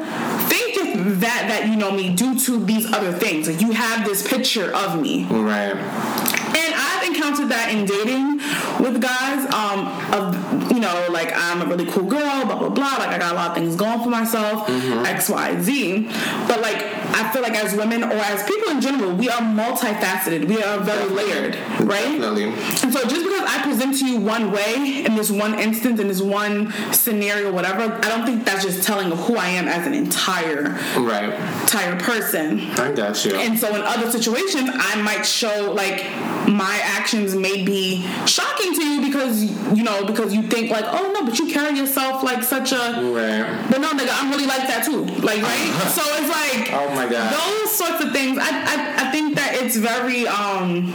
think 0.49 0.75
that 1.19 1.45
that 1.47 1.67
you 1.67 1.75
know 1.75 1.91
me 1.91 2.13
due 2.15 2.37
to 2.39 2.63
these 2.65 2.91
other 2.93 3.11
things? 3.13 3.47
Like 3.47 3.61
you 3.61 3.71
have 3.71 4.05
this 4.05 4.27
picture 4.27 4.73
of 4.75 5.01
me, 5.01 5.25
Right. 5.25 5.75
and 5.75 6.73
I've 6.75 7.03
encountered 7.07 7.49
that 7.49 7.71
in 7.73 7.85
dating 7.85 8.37
with 8.83 9.01
guys. 9.01 9.45
Um, 9.53 9.87
of 10.13 10.58
you 10.79 10.85
know, 10.85 11.07
like 11.11 11.33
I'm 11.35 11.61
a 11.61 11.65
really 11.65 11.85
cool 11.85 12.05
girl, 12.05 12.45
blah 12.45 12.57
blah 12.57 12.69
blah. 12.69 12.95
Like 12.97 13.09
I 13.09 13.17
got 13.17 13.33
a 13.33 13.35
lot 13.35 13.49
of 13.49 13.55
things 13.57 13.75
going 13.75 14.01
for 14.01 14.09
myself, 14.09 14.65
mm-hmm. 14.67 15.05
X, 15.05 15.27
Y, 15.29 15.61
Z. 15.61 16.03
But 16.47 16.61
like 16.61 16.77
I 17.13 17.29
feel 17.33 17.41
like 17.41 17.53
as 17.55 17.75
women 17.75 18.01
or 18.03 18.13
as 18.13 18.47
people 18.47 18.71
in 18.71 18.79
general, 18.79 19.13
we 19.13 19.27
are 19.29 19.41
multifaceted. 19.41 20.47
We 20.47 20.63
are 20.63 20.79
very 20.79 21.09
layered, 21.09 21.55
right? 21.81 22.17
Definitely. 22.17 22.45
And 22.45 22.93
so 22.93 23.01
just 23.07 23.25
because 23.25 23.41
I 23.45 23.61
present 23.63 23.97
to 23.99 24.05
you 24.05 24.21
one 24.21 24.51
way 24.53 25.03
in 25.05 25.15
this 25.15 25.29
one 25.29 25.59
instance, 25.59 25.99
in 25.99 26.07
this 26.07 26.21
one 26.21 26.71
scenario, 26.93 27.51
whatever, 27.51 27.81
I 27.93 28.07
don't 28.07 28.25
think 28.25 28.45
that's 28.45 28.63
just 28.63 28.83
telling 28.87 29.11
of 29.11 29.19
who 29.19 29.35
I 29.35 29.47
am 29.49 29.67
as 29.67 29.85
an 29.85 29.93
entire 29.93 30.79
Right. 30.97 31.33
entire 31.63 31.99
person. 31.99 32.61
I 32.71 32.93
got 32.93 33.25
you. 33.25 33.35
And 33.35 33.59
so 33.59 33.75
in 33.75 33.81
other 33.81 34.09
situations, 34.09 34.69
I 34.73 35.01
might 35.01 35.23
show 35.25 35.73
like 35.73 36.05
my 36.47 36.79
actions 36.83 37.35
may 37.35 37.63
be 37.65 38.05
shocking 38.25 38.73
to 38.75 38.85
you 38.85 39.01
because 39.01 39.43
you 39.77 39.83
know 39.83 40.05
because 40.05 40.33
you 40.33 40.43
think 40.43 40.68
like 40.69 40.85
oh 40.87 41.11
no, 41.13 41.25
but 41.25 41.37
you 41.39 41.51
carry 41.51 41.77
yourself 41.77 42.23
like 42.23 42.43
such 42.43 42.71
a. 42.71 42.75
right. 42.77 43.67
But 43.69 43.81
no, 43.81 43.91
nigga, 43.91 44.09
I'm 44.11 44.29
really 44.31 44.45
like 44.45 44.67
that 44.67 44.83
too. 44.85 45.03
Like 45.21 45.41
right. 45.41 45.89
so 45.95 46.01
it's 46.17 46.29
like 46.29 46.73
Oh 46.73 46.93
my 46.95 47.07
God. 47.09 47.33
those 47.33 47.71
sorts 47.71 48.03
of 48.03 48.11
things. 48.11 48.37
I 48.37 48.49
I, 48.49 49.07
I 49.07 49.11
think 49.11 49.35
that 49.35 49.55
it's 49.55 49.75
very 49.75 50.27
um. 50.27 50.93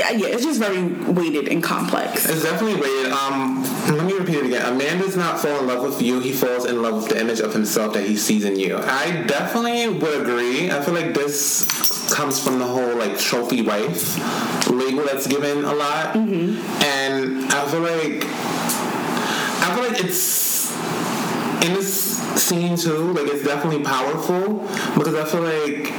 Yeah, 0.00 0.12
yeah, 0.12 0.28
it's 0.28 0.44
just 0.44 0.58
very 0.58 0.82
weighted 1.12 1.48
and 1.48 1.62
complex. 1.62 2.24
It's 2.24 2.42
definitely 2.42 2.80
weighted. 2.80 3.12
Um, 3.12 3.62
let 3.94 4.06
me 4.06 4.14
repeat 4.14 4.36
it 4.36 4.46
again. 4.46 4.72
A 4.72 4.74
man 4.74 4.96
does 4.96 5.14
not 5.14 5.38
fall 5.38 5.60
in 5.60 5.66
love 5.66 5.82
with 5.82 6.00
you. 6.00 6.20
He 6.20 6.32
falls 6.32 6.64
in 6.64 6.80
love 6.80 6.94
with 6.94 7.08
the 7.10 7.20
image 7.20 7.40
of 7.40 7.52
himself 7.52 7.92
that 7.92 8.04
he 8.04 8.16
sees 8.16 8.46
in 8.46 8.58
you. 8.58 8.78
I 8.78 9.24
definitely 9.26 9.88
would 9.88 10.22
agree. 10.22 10.70
I 10.70 10.80
feel 10.80 10.94
like 10.94 11.12
this 11.12 11.66
comes 12.10 12.42
from 12.42 12.58
the 12.58 12.66
whole 12.66 12.96
like 12.96 13.18
trophy 13.18 13.60
wife 13.60 14.16
label 14.70 15.04
that's 15.04 15.26
given 15.26 15.64
a 15.66 15.74
lot, 15.74 16.16
and 16.16 17.52
I 17.52 17.68
feel 17.68 17.80
like 17.80 18.24
I 19.62 19.74
feel 19.74 19.84
like 19.86 20.02
it's 20.02 20.72
in 21.66 21.74
this 21.74 22.16
scene 22.42 22.74
too, 22.74 23.12
like 23.12 23.26
it's 23.26 23.44
definitely 23.44 23.84
powerful 23.84 24.60
because 24.96 25.14
I 25.14 25.24
feel 25.26 25.42
like 25.42 25.92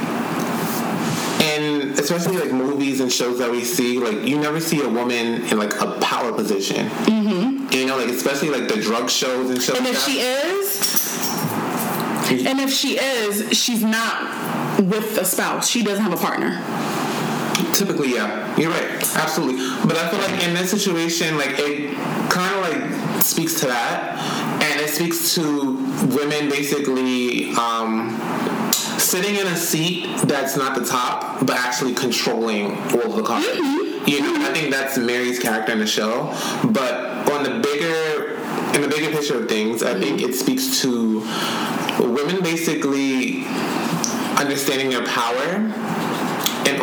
and 1.60 1.98
especially 1.98 2.36
like 2.38 2.52
movies 2.52 3.00
and 3.00 3.12
shows 3.12 3.38
that 3.38 3.50
we 3.50 3.64
see, 3.64 3.98
like 3.98 4.26
you 4.26 4.38
never 4.38 4.60
see 4.60 4.80
a 4.82 4.88
woman 4.88 5.42
in 5.44 5.58
like 5.58 5.80
a 5.80 5.98
power 6.00 6.32
position. 6.32 6.88
Mm-hmm. 6.88 7.72
You 7.72 7.86
know, 7.86 7.96
like 7.96 8.08
especially 8.08 8.50
like 8.50 8.68
the 8.68 8.80
drug 8.80 9.10
shows 9.10 9.50
and 9.50 9.60
shows. 9.62 9.76
And 9.76 9.86
if 9.86 9.94
like 9.94 10.04
she 10.04 10.20
is, 10.20 10.92
and 12.46 12.60
if 12.60 12.72
she 12.72 12.98
is, 12.98 13.56
she's 13.56 13.82
not 13.82 14.80
with 14.80 15.18
a 15.18 15.24
spouse. 15.24 15.68
She 15.68 15.82
doesn't 15.82 16.02
have 16.02 16.12
a 16.12 16.16
partner. 16.16 16.60
Typically, 17.74 18.14
yeah, 18.14 18.56
you're 18.58 18.70
right, 18.70 19.16
absolutely. 19.16 19.64
But 19.86 19.96
I 19.96 20.08
feel 20.10 20.20
like 20.20 20.42
in 20.46 20.54
this 20.54 20.70
situation, 20.70 21.36
like 21.36 21.58
it 21.58 21.96
kind 22.30 22.54
of 22.54 22.62
like 22.62 23.22
speaks 23.22 23.60
to 23.60 23.66
that, 23.66 24.18
and 24.62 24.80
it 24.80 24.88
speaks 24.88 25.34
to 25.34 25.76
women 26.14 26.48
basically 26.50 27.50
um, 27.52 28.18
sitting 29.12 29.36
in 29.36 29.46
a 29.46 29.56
seat 29.56 30.06
that's 30.24 30.56
not 30.56 30.74
the 30.74 30.82
top, 30.86 31.44
but 31.44 31.54
actually 31.54 31.92
controlling 31.92 32.78
all 32.94 33.10
of 33.10 33.16
the 33.16 33.22
cards. 33.22 33.46
Mm-hmm. 33.46 34.08
You 34.08 34.22
know, 34.22 34.48
I 34.48 34.54
think 34.54 34.72
that's 34.72 34.96
Mary's 34.96 35.38
character 35.38 35.70
in 35.72 35.80
the 35.80 35.86
show. 35.86 36.34
But 36.64 37.30
on 37.30 37.42
the 37.44 37.60
bigger, 37.60 38.40
in 38.74 38.80
the 38.80 38.88
bigger 38.88 39.10
picture 39.14 39.42
of 39.42 39.50
things, 39.50 39.82
I 39.82 40.00
think 40.00 40.20
mm-hmm. 40.20 40.30
it 40.30 40.34
speaks 40.34 40.80
to 40.80 41.20
women 42.00 42.42
basically 42.42 43.44
understanding 44.40 44.88
their 44.88 45.04
power 45.04 45.68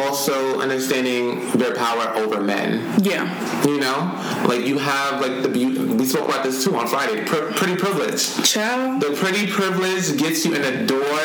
also 0.10 0.60
understanding 0.60 1.52
their 1.52 1.76
power 1.76 2.16
over 2.16 2.42
men. 2.42 2.82
Yeah. 3.04 3.30
You 3.68 3.80
know, 3.80 4.00
like 4.48 4.66
you 4.66 4.80
have 4.80 5.22
like 5.22 5.44
the 5.44 5.50
beauty. 5.50 5.80
We 5.94 6.06
spoke 6.06 6.28
about 6.28 6.44
this 6.44 6.64
too 6.64 6.76
on 6.76 6.88
Friday. 6.88 7.24
Pr- 7.26 7.52
pretty 7.54 7.76
privilege. 7.76 8.44
Child. 8.44 9.02
The 9.02 9.12
pretty 9.16 9.46
privilege 9.46 10.18
gets 10.18 10.46
you 10.46 10.56
in 10.56 10.64
the 10.64 10.86
door, 10.88 11.20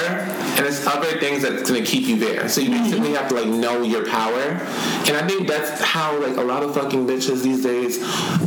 and 0.56 0.66
it's 0.66 0.86
other 0.86 1.19
things 1.19 1.43
that's 1.43 1.69
gonna 1.69 1.82
keep 1.85 2.06
you 2.06 2.19
there. 2.19 2.48
So 2.48 2.61
you 2.61 2.70
mm-hmm. 2.70 2.85
basically 2.85 3.12
have 3.15 3.28
to 3.28 3.35
like 3.36 3.47
know 3.47 3.82
your 3.82 4.06
power, 4.06 4.43
and 5.06 5.16
I 5.16 5.27
think 5.27 5.48
that's 5.48 5.81
how 5.81 6.20
like 6.20 6.36
a 6.36 6.44
lot 6.44 6.62
of 6.62 6.74
fucking 6.74 7.06
bitches 7.06 7.43
these 7.43 7.62
days, 7.62 8.01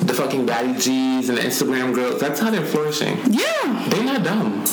the 0.06 0.14
fucking 0.14 0.46
baddie 0.46 0.80
G's 0.80 1.30
and 1.30 1.38
the 1.38 1.42
Instagram 1.42 1.96
girls, 1.96 2.22
that's 2.22 2.40
how 2.40 2.52
they're 2.52 2.66
flourishing. 2.66 3.18
Yeah. 3.32 3.88
They're 3.90 4.04
not 4.04 4.24
dumb. 4.24 4.64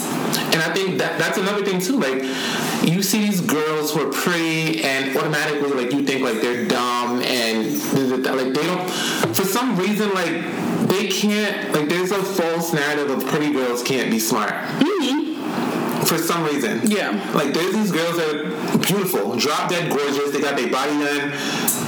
And 0.54 0.62
I 0.62 0.72
think 0.72 0.98
that 0.98 1.18
that's 1.18 1.36
another 1.36 1.64
thing 1.64 1.80
too. 1.80 1.98
Like 1.98 2.22
you 2.88 3.02
see 3.02 3.26
these 3.26 3.40
girls 3.40 3.92
who 3.92 4.06
are 4.06 4.12
pretty 4.12 4.84
and 4.84 5.16
automatically 5.16 5.72
like 5.72 5.92
you 5.92 6.06
think 6.06 6.22
like 6.22 6.40
they're 6.40 6.68
dumb 6.68 7.20
and 7.22 7.66
like 8.22 8.54
they 8.54 8.62
don't 8.62 8.88
for 9.34 9.42
some 9.42 9.76
reason 9.76 10.14
like 10.14 10.30
they 10.88 11.08
can't 11.08 11.72
like 11.72 11.88
there's 11.88 12.12
a 12.12 12.22
false 12.22 12.72
narrative 12.72 13.10
of 13.10 13.26
pretty 13.26 13.52
girls 13.52 13.82
can't 13.82 14.12
be 14.12 14.20
smart. 14.20 14.52
Mm-hmm. 14.52 16.04
For 16.04 16.18
some 16.18 16.44
reason. 16.44 16.82
Yeah. 16.84 17.10
Like 17.34 17.52
there's 17.52 17.74
these 17.74 17.90
girls 17.90 18.16
that 18.16 18.36
are 18.36 18.78
beautiful, 18.78 19.36
drop 19.36 19.70
dead 19.70 19.90
gorgeous, 19.90 20.30
they 20.30 20.40
got 20.40 20.56
their 20.56 20.70
body 20.70 20.92
done, 20.92 21.32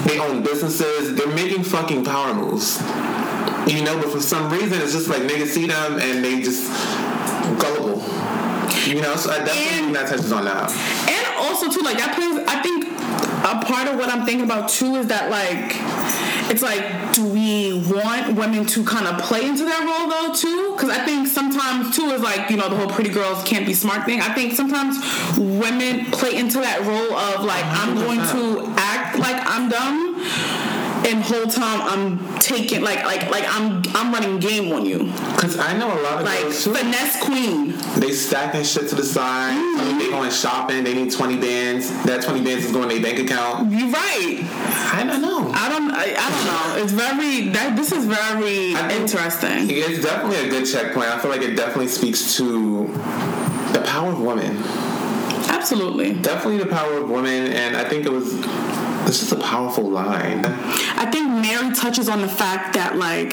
they 0.06 0.18
own 0.18 0.42
businesses, 0.42 1.14
they're 1.14 1.28
making 1.28 1.62
fucking 1.62 2.04
power 2.04 2.34
moves. 2.34 2.80
You 3.68 3.84
know, 3.84 3.96
but 4.00 4.10
for 4.10 4.20
some 4.20 4.50
reason 4.50 4.80
it's 4.80 4.92
just 4.92 5.08
like 5.08 5.22
niggas 5.22 5.48
see 5.48 5.66
them 5.66 6.00
and 6.00 6.24
they 6.24 6.40
just 6.40 6.66
gullible. 7.60 7.95
You 8.86 9.00
know, 9.02 9.16
so 9.16 9.30
I 9.30 9.38
definitely 9.38 9.62
think 9.64 9.86
And- 9.86 9.96
that 9.96 10.08
touches 10.08 10.32
on 10.32 10.44
that. 10.44 10.70
And 11.08 11.26
also 11.38 11.68
too, 11.70 11.80
like 11.84 11.98
that 11.98 12.14
plays. 12.14 12.38
I 12.46 12.62
think 12.62 12.86
a 13.44 13.64
part 13.64 13.88
of 13.88 13.96
what 13.96 14.08
I'm 14.08 14.24
thinking 14.26 14.44
about 14.44 14.68
too 14.68 14.96
is 14.96 15.06
that 15.08 15.30
like 15.30 15.76
it's 16.50 16.62
like, 16.62 17.12
do 17.14 17.24
we 17.26 17.82
want 17.88 18.36
women 18.36 18.64
to 18.66 18.84
kind 18.84 19.06
of 19.06 19.18
play 19.22 19.44
into 19.46 19.64
that 19.64 19.82
role 19.84 20.08
though 20.08 20.34
too? 20.34 20.74
Because 20.76 20.90
I 20.90 21.04
think 21.04 21.26
sometimes 21.26 21.94
too 21.96 22.06
is 22.10 22.22
like 22.22 22.50
you 22.50 22.56
know 22.56 22.68
the 22.68 22.76
whole 22.76 22.88
pretty 22.88 23.10
girls 23.10 23.42
can't 23.44 23.66
be 23.66 23.74
smart 23.74 24.04
thing. 24.06 24.20
I 24.20 24.32
think 24.34 24.54
sometimes 24.54 24.96
women 25.38 26.06
play 26.06 26.36
into 26.36 26.58
that 26.60 26.80
role 26.82 27.16
of 27.16 27.44
like 27.44 27.64
I'm 27.64 27.94
going 27.96 28.20
to 28.20 28.72
act 28.76 29.18
like 29.18 29.36
I'm 29.46 29.68
dumb. 29.68 30.75
And 31.04 31.22
whole 31.22 31.46
time 31.46 31.80
I'm 31.82 32.38
taking 32.38 32.82
like 32.82 33.04
like 33.04 33.30
like 33.30 33.44
I'm 33.46 33.82
I'm 33.94 34.12
running 34.12 34.38
game 34.38 34.72
on 34.72 34.86
you 34.86 35.12
Cause 35.38 35.58
I 35.58 35.76
know 35.76 35.88
a 35.88 36.00
lot 36.02 36.18
of 36.18 36.24
like 36.24 36.40
girls 36.42 36.64
too. 36.64 36.74
finesse 36.74 37.22
queen 37.22 37.74
They 38.00 38.12
stacking 38.12 38.64
shit 38.64 38.88
to 38.88 38.94
the 38.94 39.04
side. 39.04 39.52
Mm-hmm. 39.52 39.80
I 39.80 39.84
mean, 39.84 39.98
they 39.98 40.10
going 40.10 40.30
shopping. 40.30 40.84
They 40.84 40.94
need 40.94 41.12
twenty 41.12 41.36
bands. 41.36 41.90
That 42.04 42.22
twenty 42.22 42.42
bands 42.42 42.64
is 42.64 42.72
going 42.72 42.88
to 42.88 42.94
their 42.94 43.04
bank 43.04 43.18
account. 43.28 43.70
you're 43.70 43.90
right 43.90 44.44
I 44.96 45.04
don't 45.04 45.20
know. 45.20 45.50
I 45.52 45.68
don't. 45.68 45.90
I, 45.90 46.04
I 46.16 46.30
don't 46.30 46.46
know. 46.46 46.82
It's 46.82 46.92
very. 46.92 47.48
That 47.50 47.76
this 47.76 47.92
is 47.92 48.06
very 48.06 48.72
interesting. 48.96 49.68
It's 49.70 50.02
definitely 50.02 50.46
a 50.46 50.48
good 50.48 50.64
checkpoint. 50.64 51.08
I 51.08 51.18
feel 51.18 51.30
like 51.30 51.42
it 51.42 51.56
definitely 51.56 51.88
speaks 51.88 52.36
to 52.36 52.86
the 53.72 53.82
power 53.84 54.12
of 54.12 54.20
women. 54.20 54.56
Absolutely. 55.48 56.14
Definitely 56.14 56.58
the 56.58 56.70
power 56.70 56.98
of 56.98 57.10
women, 57.10 57.52
and 57.52 57.76
I 57.76 57.88
think 57.88 58.06
it 58.06 58.12
was. 58.12 58.32
It's 59.06 59.22
is 59.22 59.32
a 59.32 59.36
powerful 59.36 59.88
line. 59.88 60.44
I 60.44 61.08
think 61.10 61.28
Mary 61.30 61.74
touches 61.74 62.08
on 62.08 62.20
the 62.22 62.28
fact 62.28 62.74
that 62.74 62.96
like 62.96 63.30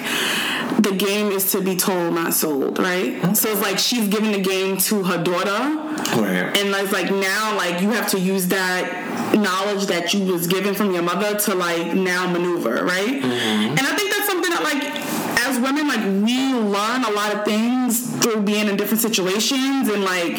the 0.82 0.96
game 0.96 1.32
is 1.32 1.52
to 1.52 1.62
be 1.62 1.76
told, 1.76 2.14
not 2.14 2.34
sold, 2.34 2.80
right? 2.80 3.14
Mm-hmm. 3.16 3.34
So 3.34 3.50
it's 3.50 3.62
like 3.62 3.80
she's 3.80 4.08
giving 4.08 4.32
the 4.32 4.42
game 4.42 4.78
to 4.78 5.04
her 5.04 5.24
daughter, 5.24 5.52
Right. 6.22 6.56
and 6.58 6.70
it's 6.76 6.92
like 6.92 7.10
now 7.12 7.56
like 7.58 7.82
you 7.82 7.90
have 7.92 8.10
to 8.12 8.20
use 8.20 8.48
that 8.48 9.36
knowledge 9.36 9.88
that 9.88 10.14
you 10.14 10.32
was 10.32 10.48
given 10.48 10.76
from 10.76 10.94
your 10.94 11.02
mother 11.04 11.38
to 11.40 11.56
like 11.56 11.94
now 11.96 12.30
maneuver, 12.30 12.84
right? 12.86 13.08
Mm-hmm. 13.22 13.70
And 13.78 13.80
I 13.80 13.96
think 13.96 14.12
that's 14.12 14.28
something 14.28 14.52
that 14.52 14.64
like 14.64 14.84
as 15.54 15.60
women 15.60 15.88
like 15.88 16.04
we 16.26 16.54
learn 16.54 17.04
a 17.04 17.12
lot 17.12 17.34
of 17.34 17.46
things 17.46 18.10
through 18.18 18.42
being 18.42 18.68
in 18.68 18.76
different 18.76 19.02
situations 19.02 19.88
and 19.90 20.04
like 20.04 20.34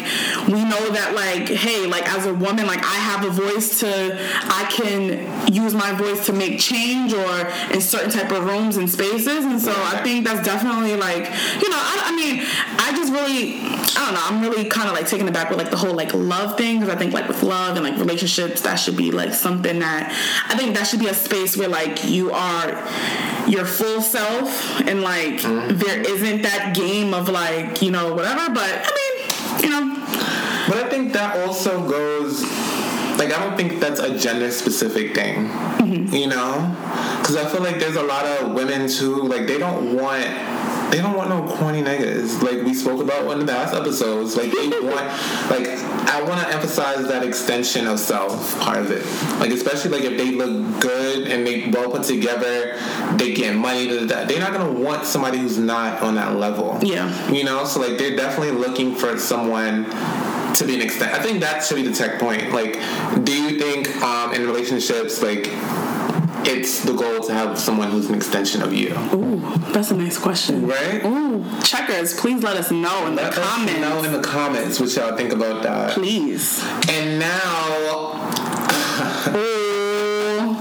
we 0.47 0.63
know 0.63 0.89
that 0.91 1.13
like 1.15 1.47
hey 1.47 1.85
like 1.85 2.07
as 2.09 2.25
a 2.25 2.33
woman 2.33 2.67
like 2.67 2.79
I 2.79 2.95
have 2.95 3.25
a 3.25 3.29
voice 3.29 3.79
to 3.79 3.87
I 3.89 4.65
can 4.69 5.53
use 5.53 5.73
my 5.73 5.93
voice 5.93 6.25
to 6.25 6.33
make 6.33 6.59
change 6.59 7.13
or 7.13 7.47
in 7.73 7.81
certain 7.81 8.11
type 8.11 8.31
of 8.31 8.45
rooms 8.45 8.77
and 8.77 8.89
spaces. 8.89 9.45
And 9.45 9.61
so 9.61 9.71
I 9.71 10.01
think 10.03 10.25
that's 10.25 10.45
definitely 10.45 10.95
like 10.95 11.25
you 11.61 11.69
know 11.69 11.79
I, 11.79 12.11
I 12.11 12.15
mean 12.15 12.43
I 12.77 12.91
just 12.95 13.11
really 13.13 13.59
I 13.95 14.05
don't 14.05 14.13
know 14.13 14.21
I'm 14.23 14.41
really 14.41 14.65
kind 14.65 14.89
of 14.89 14.95
like 14.95 15.07
taken 15.07 15.27
aback 15.27 15.49
with 15.49 15.59
like 15.59 15.71
the 15.71 15.77
whole 15.77 15.93
like 15.93 16.13
love 16.13 16.57
thing 16.57 16.79
because 16.79 16.93
I 16.93 16.97
think 16.97 17.13
like 17.13 17.27
with 17.27 17.41
love 17.43 17.77
and 17.77 17.85
like 17.85 17.97
relationships 17.97 18.61
that 18.61 18.75
should 18.75 18.97
be 18.97 19.11
like 19.11 19.33
something 19.33 19.79
that 19.79 20.11
I 20.49 20.57
think 20.57 20.75
that 20.75 20.87
should 20.87 20.99
be 20.99 21.07
a 21.07 21.13
space 21.13 21.55
where 21.55 21.69
like 21.69 22.03
you 22.03 22.31
are 22.31 22.83
your 23.47 23.65
full 23.65 24.01
self 24.01 24.81
and 24.81 25.01
like 25.01 25.14
Mm-hmm. 25.15 25.77
there 25.77 26.01
isn't 26.01 26.41
that 26.41 26.75
game 26.75 27.13
of 27.13 27.29
like 27.29 27.81
you 27.81 27.91
know 27.91 28.13
whatever 28.13 28.53
but 28.53 28.69
I 28.69 28.91
mean 28.99 29.63
you 29.63 29.69
know 29.69 30.05
But 30.67 30.77
I 30.77 30.89
think 30.89 31.13
that 31.13 31.37
also 31.47 31.87
goes. 31.87 32.43
Like 33.17 33.33
I 33.33 33.39
don't 33.39 33.55
think 33.55 33.79
that's 33.79 33.99
a 33.99 34.17
gender 34.17 34.51
specific 34.51 35.15
thing. 35.15 35.47
Mm-hmm. 35.47 36.13
You 36.13 36.27
know, 36.27 36.75
because 37.19 37.37
I 37.37 37.45
feel 37.45 37.61
like 37.61 37.79
there's 37.79 37.95
a 37.95 38.03
lot 38.03 38.25
of 38.25 38.53
women 38.53 38.89
too. 38.89 39.23
Like 39.23 39.47
they 39.47 39.57
don't 39.57 39.95
want. 39.95 40.25
They 40.91 41.01
don't 41.01 41.17
want 41.17 41.29
no 41.29 41.45
corny 41.57 41.81
niggas. 41.81 42.41
Like 42.41 42.63
we 42.63 42.73
spoke 42.73 43.01
about 43.01 43.29
in 43.31 43.39
the 43.39 43.51
past 43.51 43.73
episodes. 43.73 44.37
Like 44.37 44.51
they 44.51 44.69
want. 44.81 45.07
Like 45.49 45.67
I 46.07 46.21
want 46.21 46.41
to 46.41 46.53
emphasize 46.53 47.07
that 47.07 47.23
extension 47.23 47.87
of 47.87 47.99
self 47.99 48.59
part 48.59 48.79
of 48.79 48.91
it. 48.91 49.05
Like 49.39 49.51
especially 49.51 49.91
like 49.91 50.03
if 50.03 50.17
they 50.17 50.31
look 50.31 50.81
good 50.81 51.27
and 51.27 51.45
they 51.45 51.69
well 51.69 51.89
put 51.89 52.03
together, 52.03 52.79
they 53.17 53.33
get 53.33 53.55
money. 53.55 53.87
Da, 53.87 54.05
da. 54.05 54.25
They're 54.25 54.39
not 54.39 54.53
gonna 54.53 54.79
want 54.79 55.05
somebody 55.05 55.39
who's 55.39 55.57
not 55.57 56.01
on 56.01 56.15
that 56.15 56.35
level. 56.35 56.79
Yeah. 56.81 57.31
You 57.31 57.43
know, 57.43 57.65
so 57.65 57.79
like 57.79 57.97
they're 57.97 58.15
definitely 58.15 58.51
looking 58.51 58.95
for 58.95 59.17
someone 59.17 59.85
to 60.59 60.65
be 60.65 60.75
an 60.75 60.81
extent. 60.81 61.13
I 61.13 61.21
think 61.21 61.39
that 61.41 61.63
should 61.63 61.75
be 61.75 61.83
the 61.87 61.93
tech 61.93 62.19
point. 62.19 62.51
Like, 62.51 62.73
do 63.23 63.31
you 63.33 63.59
think 63.59 63.95
um, 64.01 64.33
in 64.33 64.45
relationships, 64.45 65.21
like, 65.21 65.47
it's 66.47 66.83
the 66.83 66.93
goal 66.93 67.21
to 67.23 67.33
have 67.33 67.57
someone 67.57 67.89
who's 67.89 68.07
an 68.07 68.15
extension 68.15 68.61
of 68.61 68.71
you? 68.73 68.93
ooh 69.13 69.41
that's 69.73 69.89
a 69.91 69.95
nice 69.95 70.17
question 70.17 70.67
Right? 70.67 71.03
ooh 71.03 71.43
checkers 71.63 72.13
please 72.13 72.43
let 72.43 72.55
us 72.55 72.69
know 72.71 73.07
in 73.07 73.15
the 73.15 73.23
Let 73.23 73.35
us 73.37 73.47
comments 73.47 73.79
know 73.81 74.03
in 74.03 74.11
the 74.11 74.21
comments 74.21 74.79
what 74.79 74.95
y'all 74.95 75.17
think 75.17 75.33
about 75.33 75.63
that. 75.63 75.91
please 75.93 76.63
And 76.87 77.19
now, 77.19 78.13
ooh 79.35 80.55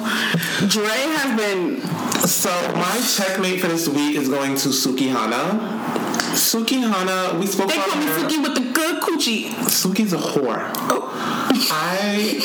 Dre 0.68 0.86
has 0.88 1.38
been 1.38 1.80
so 2.26 2.50
my 2.74 3.00
checkmate 3.16 3.60
for 3.60 3.68
this 3.68 3.86
week 3.88 4.16
is 4.16 4.28
going 4.30 4.56
to 4.56 4.68
Suki 4.70 5.08
Hana. 5.10 6.03
Suki 6.34 6.80
Hana, 6.80 7.38
we 7.38 7.46
spoke 7.46 7.68
they 7.68 7.74
about 7.76 7.88
call 7.90 8.00
me 8.00 8.06
her. 8.06 8.18
Suki 8.18 8.42
with 8.42 8.54
the 8.54 8.72
good 8.72 9.02
coochie 9.02 9.50
Suki's 9.70 10.12
a 10.12 10.16
whore. 10.16 10.70
Oh. 10.90 11.10
I 11.70 12.40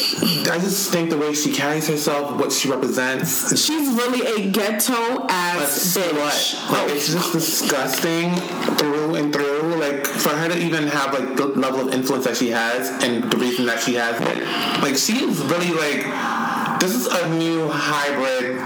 I 0.52 0.60
just 0.60 0.92
think 0.92 1.10
the 1.10 1.18
way 1.18 1.34
she 1.34 1.52
carries 1.52 1.88
herself, 1.88 2.40
what 2.40 2.52
she 2.52 2.70
represents, 2.70 3.50
she's 3.66 3.90
really 3.90 4.22
a 4.26 4.52
ghetto 4.52 4.94
a 4.94 5.28
ass 5.32 5.98
bitch 5.98 6.14
slut. 6.14 6.72
Like 6.72 6.92
it's 6.92 7.12
just 7.12 7.34
disgusting 7.34 8.36
through 8.78 9.16
and 9.16 9.34
through. 9.34 9.76
Like 9.76 10.06
for 10.06 10.30
her 10.30 10.50
to 10.50 10.58
even 10.58 10.88
have 10.88 11.14
like 11.18 11.36
the 11.36 11.48
level 11.48 11.88
of 11.88 11.94
influence 11.94 12.26
that 12.26 12.38
she 12.38 12.50
has 12.52 12.90
and 13.04 13.32
the 13.32 13.38
reason 13.38 13.66
that 13.66 13.80
she 13.82 13.96
has 13.96 14.20
it, 14.22 14.44
like 14.84 14.96
she 14.98 15.24
is 15.24 15.40
really 15.42 15.72
like 15.72 16.80
this 16.80 16.94
is 16.96 17.08
a 17.08 17.30
new 17.30 17.68
hybrid 17.70 18.58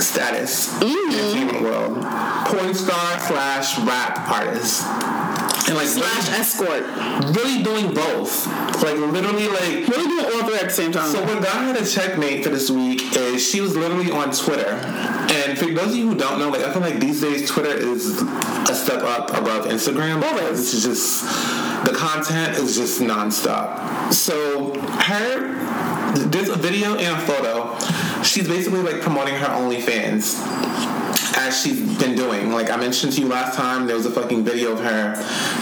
status 0.00 0.72
in 0.80 0.88
mm. 0.88 1.10
the 1.10 1.18
entertainment 1.18 1.62
world. 1.62 1.94
Porn 2.46 2.74
star 2.74 3.18
slash 3.20 3.78
rap 3.80 4.28
artist. 4.28 4.86
and 5.68 5.76
like 5.76 5.86
slash 5.86 6.28
escort. 6.30 6.84
really 7.36 7.62
doing 7.62 7.94
both. 7.94 8.46
Like 8.82 8.96
literally 8.96 9.48
like 9.48 9.88
Really 9.88 10.06
doing 10.06 10.24
all 10.24 10.46
three 10.46 10.56
at 10.56 10.64
the 10.64 10.70
same 10.70 10.92
time. 10.92 11.10
So 11.10 11.22
what 11.22 11.42
got 11.42 11.64
her 11.64 11.74
to 11.74 11.86
checkmate 11.86 12.44
for 12.44 12.50
this 12.50 12.70
week 12.70 13.00
is 13.16 13.46
she 13.46 13.60
was 13.60 13.76
literally 13.76 14.10
on 14.10 14.32
Twitter. 14.32 14.70
And 14.70 15.58
for 15.58 15.66
those 15.66 15.92
of 15.92 15.96
you 15.96 16.08
who 16.08 16.14
don't 16.16 16.38
know, 16.38 16.48
like 16.50 16.62
I 16.62 16.72
feel 16.72 16.82
like 16.82 16.98
these 17.00 17.20
days 17.20 17.48
Twitter 17.48 17.76
is 17.76 18.22
a 18.22 18.74
step 18.74 19.02
up 19.02 19.30
above 19.30 19.66
Instagram. 19.66 20.22
Always. 20.22 20.58
This 20.58 20.74
is 20.74 20.84
just 20.84 21.22
the 21.84 21.92
content 21.92 22.58
is 22.58 22.76
just 22.76 23.00
nonstop. 23.00 24.12
So 24.12 24.74
her 24.78 25.52
there's 26.14 26.48
a 26.48 26.56
video 26.56 26.96
and 26.96 27.16
a 27.16 27.26
photo. 27.26 27.76
She's 28.32 28.48
basically 28.48 28.80
like 28.80 29.02
promoting 29.02 29.34
her 29.34 29.46
OnlyFans 29.46 30.40
as 31.36 31.62
she's 31.62 31.78
been 31.98 32.14
doing. 32.16 32.50
Like 32.50 32.70
I 32.70 32.78
mentioned 32.78 33.12
to 33.12 33.20
you 33.20 33.28
last 33.28 33.54
time, 33.54 33.86
there 33.86 33.94
was 33.94 34.06
a 34.06 34.10
fucking 34.10 34.42
video 34.42 34.72
of 34.72 34.80
her 34.80 35.16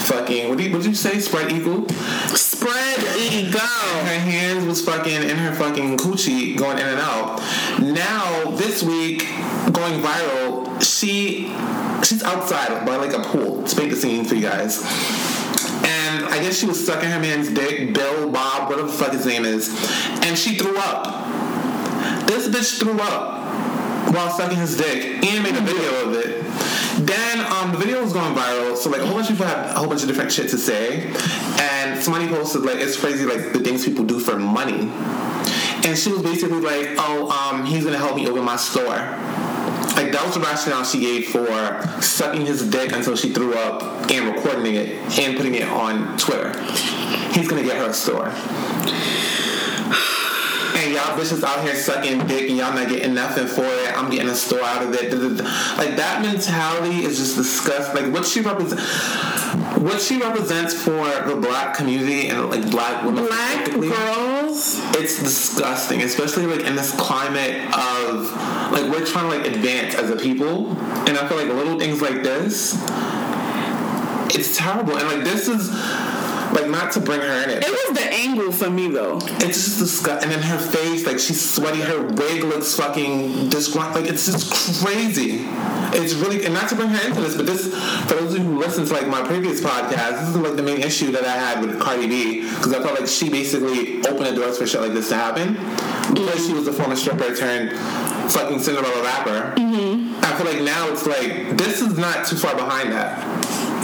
fucking 0.05 0.48
what 0.48 0.56
did 0.56 0.70
you, 0.70 0.78
you 0.78 0.94
say? 0.94 1.18
Spread 1.18 1.51
eagle? 1.51 1.88
Spread 2.28 3.01
eagle. 3.18 3.59
her 3.59 4.20
hands 4.20 4.66
was 4.66 4.84
fucking 4.84 5.20
in 5.20 5.36
her 5.36 5.52
fucking 5.52 5.98
coochie 5.98 6.56
going 6.56 6.78
in 6.78 6.86
and 6.86 7.01
out. 7.01 7.40
Now 7.80 8.52
this 8.52 8.84
week, 8.84 9.26
going 9.72 10.01
viral, 10.01 10.80
she 10.80 11.48
she's 12.05 12.22
outside 12.22 12.86
by 12.86 12.94
like 12.94 13.14
a 13.14 13.20
pool. 13.24 13.62
Let's 13.62 13.76
make 13.76 13.90
the 13.90 13.97
scene 13.97 14.24
for 14.24 14.36
you 14.36 14.42
guys. 14.42 14.80
And 15.82 16.24
I 16.26 16.40
guess 16.40 16.56
she 16.56 16.66
was 16.66 16.86
sucking 16.86 17.10
her 17.10 17.18
man's 17.18 17.51
dick, 17.51 17.94
Bill, 17.94 18.30
Bob, 18.30 18.70
whatever 18.70 18.86
the 18.86 18.94
fuck 18.94 19.10
his 19.10 19.26
name 19.26 19.44
is, 19.44 19.70
and 20.22 20.38
she 20.38 20.55
threw 20.55 20.78
up. 20.78 21.49
This 22.31 22.47
bitch 22.47 22.78
threw 22.78 22.97
up 23.01 23.43
while 24.15 24.31
sucking 24.31 24.57
his 24.57 24.77
dick 24.77 25.24
and 25.24 25.43
made 25.43 25.57
a 25.57 25.61
video 25.62 26.07
of 26.07 26.15
it. 26.15 26.44
Then 27.05 27.44
um, 27.52 27.73
the 27.73 27.77
video 27.77 28.05
was 28.05 28.12
going 28.12 28.32
viral, 28.36 28.77
so 28.77 28.89
like 28.89 29.01
a 29.01 29.07
whole 29.07 29.16
bunch 29.16 29.31
of 29.31 29.36
people 29.36 29.47
had 29.47 29.66
a 29.70 29.73
whole 29.73 29.89
bunch 29.89 30.02
of 30.02 30.09
different 30.09 30.31
shit 30.31 30.48
to 30.51 30.57
say, 30.57 31.12
and 31.59 32.01
somebody 32.01 32.28
posted 32.28 32.62
like 32.62 32.77
it's 32.77 32.97
crazy 32.97 33.24
like 33.24 33.52
the 33.52 33.59
things 33.59 33.85
people 33.85 34.05
do 34.05 34.20
for 34.20 34.39
money, 34.39 34.93
and 35.85 35.98
she 35.98 36.12
was 36.12 36.23
basically 36.23 36.61
like, 36.61 36.90
oh, 36.98 37.31
um, 37.31 37.66
he's 37.66 37.82
gonna 37.82 37.98
help 37.98 38.15
me 38.15 38.28
open 38.28 38.44
my 38.44 38.55
store. 38.55 38.85
Like 38.86 40.12
that 40.12 40.23
was 40.24 40.35
the 40.35 40.40
rationale 40.40 40.85
she 40.85 41.01
gave 41.01 41.27
for 41.31 42.01
sucking 42.01 42.47
his 42.47 42.70
dick 42.70 42.93
until 42.93 43.16
she 43.16 43.32
threw 43.32 43.55
up 43.55 44.09
and 44.09 44.32
recording 44.32 44.77
it 44.77 45.19
and 45.19 45.36
putting 45.36 45.57
it 45.57 45.66
on 45.66 46.16
Twitter. 46.16 46.57
He's 47.32 47.48
gonna 47.48 47.65
get 47.65 47.77
her 47.77 47.90
a 47.90 47.93
store. 47.93 48.32
And 50.76 50.94
y'all 50.94 51.16
bitches 51.18 51.42
out 51.42 51.62
here 51.62 51.74
sucking 51.74 52.26
dick 52.26 52.48
and 52.48 52.59
y'all 52.59 52.72
not 52.72 52.88
getting 52.88 53.14
nothing 53.14 53.47
for 53.47 53.64
it. 53.64 53.97
I'm 53.97 54.10
getting 54.10 54.28
a 54.28 54.34
store 54.34 54.62
out 54.62 54.82
of 54.82 54.94
it. 54.94 55.12
Like 55.12 55.97
that 55.97 56.22
mentality 56.22 57.05
is 57.05 57.18
just 57.18 57.36
disgusting. 57.36 58.05
Like 58.05 58.12
what 58.12 58.24
she 58.26 58.40
represents, 58.40 58.82
what 59.78 60.01
she 60.01 60.20
represents 60.20 60.74
for 60.74 61.05
the 61.28 61.36
black 61.40 61.74
community 61.74 62.28
and 62.28 62.48
like 62.51 62.70
black 62.70 63.05
women, 63.05 63.26
Black 63.26 63.70
girls. 63.70 64.78
it's 64.97 65.22
disgusting, 65.22 66.02
especially 66.02 66.47
like 66.47 66.64
in 66.66 66.76
this 66.76 66.94
climate 66.98 67.64
of 67.74 68.30
like 68.72 68.90
we're 68.90 69.05
trying 69.05 69.30
to 69.30 69.36
like 69.38 69.47
advance 69.47 69.94
as 69.94 70.10
a 70.10 70.16
people, 70.16 70.70
and 71.09 71.18
I 71.18 71.28
feel 71.28 71.36
like 71.36 71.48
little 71.48 71.78
things 71.78 72.01
like 72.01 72.22
this, 72.22 72.74
it's 74.34 74.56
terrible. 74.56 74.97
And 74.97 75.09
like 75.09 75.24
this 75.24 75.48
is 75.48 75.68
like 76.61 76.70
not 76.70 76.93
to 76.93 77.01
bring 77.01 77.20
her 77.20 77.43
in 77.45 77.51
it. 77.51 77.65
It 77.65 77.70
was 77.70 77.99
the 77.99 78.12
angle 78.12 78.53
for 78.53 78.70
me 78.70 78.89
though. 78.89 79.19
It's 79.41 79.65
just 79.65 79.78
disgusting. 79.78 80.31
And 80.31 80.43
then 80.43 80.49
her 80.49 80.59
face, 80.59 81.07
like 81.07 81.19
she's 81.19 81.41
sweaty. 81.41 81.81
Her 81.81 82.03
wig 82.03 82.45
looks 82.45 82.74
fucking 82.77 83.49
disgruntled. 83.49 84.03
Like 84.03 84.12
it's 84.12 84.27
just 84.27 84.82
crazy. 84.85 85.47
It's 85.93 86.15
really, 86.15 86.45
and 86.45 86.55
not 86.55 86.69
to 86.69 86.77
bring 86.77 86.89
her 86.89 87.09
into 87.09 87.20
this, 87.20 87.37
but 87.37 87.47
this, 87.47 87.66
for 88.07 88.15
those 88.15 88.35
of 88.35 88.39
you 88.39 88.45
who 88.45 88.59
listen 88.59 88.87
to 88.87 88.93
like 88.93 89.09
my 89.09 89.23
previous 89.23 89.61
podcast, 89.61 90.20
this 90.20 90.28
is 90.28 90.37
like 90.37 90.57
the 90.57 90.62
main 90.62 90.82
issue 90.82 91.11
that 91.12 91.24
I 91.24 91.37
had 91.37 91.65
with 91.65 91.81
Cardi 91.81 92.07
B 92.07 92.41
because 92.43 92.73
I 92.73 92.82
felt 92.82 92.99
like 92.99 93.09
she 93.09 93.28
basically 93.28 93.99
opened 94.07 94.27
the 94.27 94.35
doors 94.35 94.59
for 94.59 94.66
shit 94.66 94.81
like 94.81 94.93
this 94.93 95.09
to 95.09 95.16
happen 95.16 95.55
because 96.15 96.47
she 96.47 96.53
was 96.53 96.66
a 96.69 96.73
former 96.73 96.97
stripper 96.97 97.35
turned 97.35 97.73
fucking 98.31 98.61
Cinderella 98.61 99.03
rapper. 99.03 99.61
Mm-hmm. 99.61 100.24
I 100.24 100.37
feel 100.37 100.47
like 100.47 100.62
now 100.62 100.89
it's 100.89 101.07
like 101.07 101.57
this 101.57 101.81
is 101.81 101.99
not 101.99 102.27
too 102.27 102.37
far 102.37 102.55
behind 102.55 102.93
that. 102.93 103.19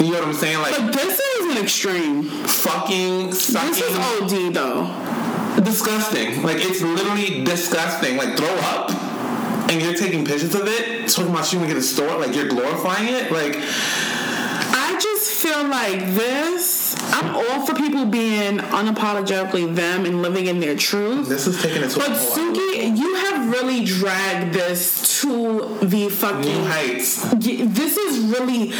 You 0.00 0.12
know 0.12 0.18
what 0.20 0.28
I'm 0.28 0.34
saying? 0.34 0.58
Like 0.58 0.76
But 0.76 0.92
this 0.92 1.18
is 1.18 1.35
an 1.50 1.62
extreme. 1.62 2.24
fucking 2.24 3.32
sucking 3.32 3.68
This 3.68 3.80
is 3.80 3.96
OD 3.98 4.54
though. 4.54 5.60
disgusting. 5.62 6.42
Like 6.42 6.58
it's 6.60 6.82
literally 6.82 7.44
disgusting. 7.44 8.16
Like 8.16 8.36
throw 8.36 8.54
up, 8.74 8.90
and 9.70 9.80
you're 9.82 9.94
taking 9.94 10.24
pictures 10.24 10.54
of 10.54 10.66
it, 10.66 11.08
talking 11.08 11.30
about 11.32 11.52
you 11.52 11.58
get 11.66 11.76
a 11.76 11.82
store. 11.82 12.18
Like 12.18 12.34
you're 12.34 12.48
glorifying 12.48 13.08
it. 13.08 13.30
Like 13.32 13.56
I 13.58 14.98
just 15.00 15.30
feel 15.42 15.64
like 15.68 16.00
this. 16.14 16.84
I'm 17.12 17.34
all 17.34 17.66
for 17.66 17.74
people 17.74 18.04
being 18.06 18.58
unapologetically 18.58 19.74
them 19.74 20.04
and 20.04 20.20
living 20.22 20.46
in 20.46 20.60
their 20.60 20.76
truth. 20.76 21.28
this 21.28 21.46
is 21.46 21.60
taking 21.62 21.82
it 21.82 21.90
to 21.90 21.98
But 21.98 22.10
a 22.10 22.14
whole 22.14 22.36
Suki, 22.36 22.96
you 22.98 23.14
have 23.16 23.50
really 23.50 23.84
dragged 23.84 24.54
this 24.54 25.20
to 25.22 25.78
the 25.82 25.96
new 25.96 26.10
fucking. 26.10 26.64
heights. 26.64 27.22
This 27.34 27.96
is 27.96 28.26
really. 28.38 28.72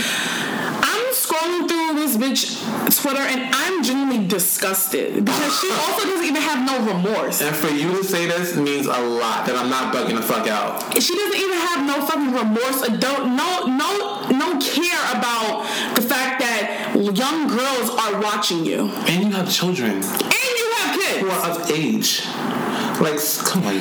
I'm 0.89 0.96
scrolling 1.27 1.69
through 1.69 1.95
this 1.95 2.17
bitch 2.17 3.03
Twitter 3.03 3.21
and 3.21 3.55
I'm 3.55 3.83
genuinely 3.83 4.27
disgusted 4.27 5.25
because 5.25 5.61
she 5.61 5.71
also 5.71 6.05
doesn't 6.09 6.25
even 6.25 6.43
have 6.43 6.65
no 6.67 6.93
remorse. 6.93 7.43
And 7.43 7.55
for 7.55 7.69
you 7.69 7.91
to 7.97 8.05
say 8.05 8.27
this 8.27 8.57
means 8.57 8.87
a 8.87 8.91
lot. 9.01 9.47
That 9.47 9.57
I'm 9.57 9.69
not 9.71 9.95
bugging 9.95 10.17
the 10.17 10.23
fuck 10.23 10.47
out. 10.49 10.83
She 11.01 11.15
doesn't 11.15 11.41
even 11.41 11.59
have 11.59 11.87
no 11.87 12.07
fucking 12.07 12.33
remorse. 12.33 12.83
or 12.83 12.97
Don't 12.97 13.37
no 13.37 13.67
no 13.67 14.29
no 14.31 14.59
care 14.61 15.01
about 15.15 15.67
the 15.95 16.03
fact 16.03 16.41
that 16.41 16.95
young 16.97 17.49
girls 17.49 17.91
are 17.91 18.21
watching 18.21 18.65
you 18.65 18.89
And 19.07 19.25
you 19.25 19.31
have 19.33 19.51
children 19.51 19.93
and 20.03 20.03
you 20.61 20.73
have 20.79 20.99
kids. 20.99 21.21
who 21.21 21.31
are 21.31 21.51
of 21.51 21.71
age. 21.71 22.23
Like 23.01 23.19
come 23.45 23.65
on, 23.67 23.77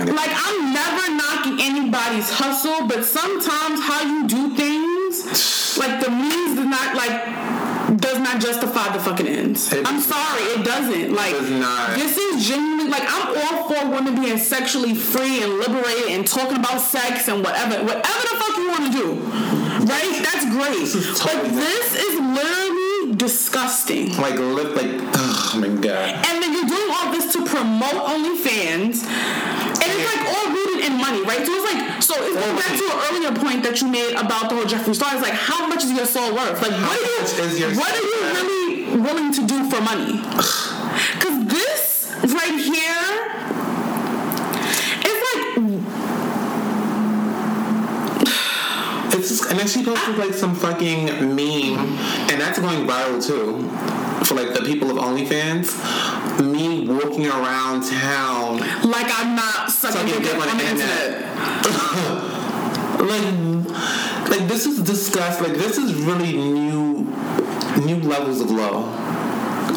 on. 0.00 0.06
Like 0.14 0.30
I'm 0.34 0.72
never 0.72 1.04
knocking 1.16 1.56
anybody's 1.60 2.30
hustle, 2.30 2.86
but 2.86 3.04
sometimes 3.04 3.80
how 3.80 4.02
you 4.02 4.28
do 4.28 4.54
things, 4.56 5.78
like 5.78 6.04
the 6.04 6.10
means 6.10 6.56
does 6.56 6.66
not 6.66 6.94
like 6.94 7.96
does 7.96 8.18
not 8.18 8.40
justify 8.40 8.92
the 8.92 9.00
fucking 9.00 9.26
ends. 9.26 9.72
It- 9.72 9.86
I'm 9.88 10.00
sorry, 10.00 10.42
it 10.56 10.64
doesn't. 10.64 11.14
Like 11.14 11.32
does 11.32 11.96
this 11.96 12.18
is 12.18 12.46
genuinely 12.46 12.90
like 12.90 13.04
I'm 13.06 13.28
all 13.36 13.68
for 13.68 13.88
women 13.90 14.14
being 14.20 14.38
sexually 14.38 14.94
free 14.94 15.42
and 15.42 15.58
liberated 15.58 16.08
and 16.10 16.26
talking 16.26 16.58
about 16.58 16.80
sex 16.80 17.28
and 17.28 17.42
whatever, 17.44 17.82
whatever 17.84 18.22
the 18.28 18.36
fuck 18.36 18.56
you 18.58 18.68
want 18.68 18.92
to 18.92 18.98
do. 18.98 19.12
Right? 19.88 20.20
That's 20.22 20.44
great. 20.50 20.82
is 20.82 20.94
but 20.94 21.16
totally 21.18 21.50
this 21.50 21.94
is 21.94 22.20
literally 22.20 23.14
disgusting. 23.16 24.16
Like 24.18 24.38
lip, 24.38 24.76
like 24.76 25.00
oh 25.14 25.54
my 25.56 25.68
god. 25.68 26.26
And 26.28 26.42
then 26.42 26.52
you're 26.52 26.68
doing 26.68 26.87
this 27.28 27.36
to 27.36 27.44
promote 27.44 27.94
OnlyFans. 27.94 29.04
And 29.04 29.84
it's 29.84 30.14
like 30.14 30.28
all 30.28 30.50
rooted 30.50 30.84
in 30.84 30.96
money, 30.96 31.22
right? 31.22 31.44
So 31.44 31.52
it's 31.52 31.72
like, 31.72 32.02
so 32.02 32.14
it's 32.24 32.36
going 32.36 32.56
back 32.56 32.76
to 32.78 32.84
an 32.84 32.98
earlier 33.10 33.32
point 33.40 33.62
that 33.64 33.80
you 33.80 33.88
made 33.88 34.12
about 34.12 34.48
the 34.48 34.56
whole 34.56 34.64
Jeffree 34.64 34.94
Star. 34.94 35.14
It's 35.14 35.22
like, 35.22 35.34
how 35.34 35.66
much 35.66 35.84
is 35.84 35.92
your 35.92 36.06
soul 36.06 36.34
worth? 36.34 36.60
Like, 36.62 36.72
what 36.72 36.98
are 36.98 37.44
is 37.44 37.60
you, 37.60 37.66
what 37.76 37.92
are 37.92 38.02
you 38.02 38.18
really 38.34 38.98
willing 39.00 39.32
to 39.32 39.46
do 39.46 39.70
for 39.70 39.80
money? 39.80 40.20
Because 41.18 41.46
this 41.46 42.10
right 42.24 42.58
here, 42.58 43.04
it's 45.04 45.20
like, 45.34 45.44
It's 49.10 49.50
and 49.50 49.58
then 49.58 49.66
she 49.66 49.84
posted 49.84 50.16
like 50.18 50.34
some 50.34 50.54
fucking 50.54 51.06
meme, 51.34 51.78
and 52.28 52.40
that's 52.40 52.58
going 52.58 52.86
viral 52.86 53.24
too. 53.24 53.68
For 54.24 54.34
like 54.34 54.52
the 54.52 54.60
people 54.60 54.90
of 54.90 54.98
OnlyFans, 54.98 55.72
me 56.42 56.88
walking 56.88 57.26
around 57.26 57.82
town 57.84 58.58
like 58.90 59.10
I'm 59.18 59.34
not 59.36 59.70
sucking 59.70 60.08
Sucking 60.08 60.22
dick 60.22 60.34
on 60.34 60.48
on 60.48 60.58
the 60.58 60.64
internet. 60.64 61.24
like, 63.00 64.30
like 64.30 64.48
this 64.48 64.66
is 64.66 64.80
disgust. 64.82 65.40
Like 65.40 65.54
this 65.54 65.78
is 65.78 65.94
really 65.94 66.32
new, 66.36 67.04
new 67.84 68.00
levels 68.00 68.40
of 68.40 68.50
low, 68.50 68.86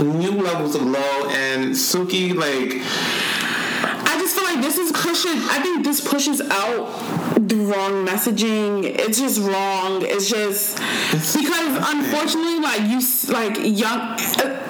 new 0.02 0.42
levels 0.42 0.76
of 0.76 0.84
low. 0.84 1.30
And 1.30 1.72
Suki, 1.72 2.34
like, 2.36 2.82
I 4.08 4.18
just 4.20 4.36
feel 4.36 4.44
like 4.46 4.62
this 4.62 4.78
is 4.78 4.92
pushing. 4.92 5.38
I 5.50 5.60
think 5.62 5.84
this 5.84 6.02
pushes 6.02 6.42
out 6.42 6.88
the 7.48 7.56
wrong 7.58 8.06
messaging. 8.06 8.84
It's 8.86 9.20
just 9.20 9.40
wrong. 9.42 10.04
It's 10.04 10.30
just 10.30 10.78
because 11.12 11.94
unfortunately, 11.94 12.60
like 12.60 12.82
you, 12.90 13.02
like 13.34 13.58
young, 13.80 14.00
uh, 14.00 14.61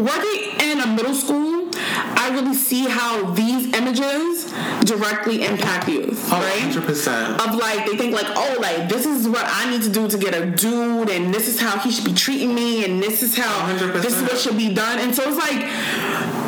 working 0.00 0.60
in 0.60 0.80
a 0.80 0.86
middle 0.86 1.14
school. 1.14 1.70
I 1.74 2.30
really 2.32 2.54
see 2.54 2.86
how 2.88 3.30
these 3.32 3.72
images 3.74 4.52
directly 4.84 5.44
impact 5.44 5.88
youth, 5.88 6.28
oh, 6.32 6.40
right? 6.40 6.60
100 6.60 6.84
percent. 6.84 7.40
of 7.40 7.54
like 7.54 7.86
they 7.86 7.96
think 7.96 8.14
like 8.14 8.26
oh 8.28 8.56
like 8.60 8.88
this 8.88 9.06
is 9.06 9.28
what 9.28 9.44
I 9.44 9.70
need 9.70 9.82
to 9.82 9.90
do 9.90 10.08
to 10.08 10.18
get 10.18 10.34
a 10.34 10.46
dude 10.46 11.10
and 11.10 11.32
this 11.34 11.48
is 11.48 11.60
how 11.60 11.78
he 11.78 11.90
should 11.90 12.04
be 12.04 12.12
treating 12.14 12.54
me 12.54 12.84
and 12.84 13.02
this 13.02 13.22
is 13.22 13.36
how 13.36 13.68
100%. 13.72 14.02
this 14.02 14.16
is 14.16 14.22
what 14.22 14.38
should 14.38 14.56
be 14.56 14.72
done 14.74 14.98
and 14.98 15.14
so 15.14 15.22
it's 15.26 15.38
like 15.38 16.41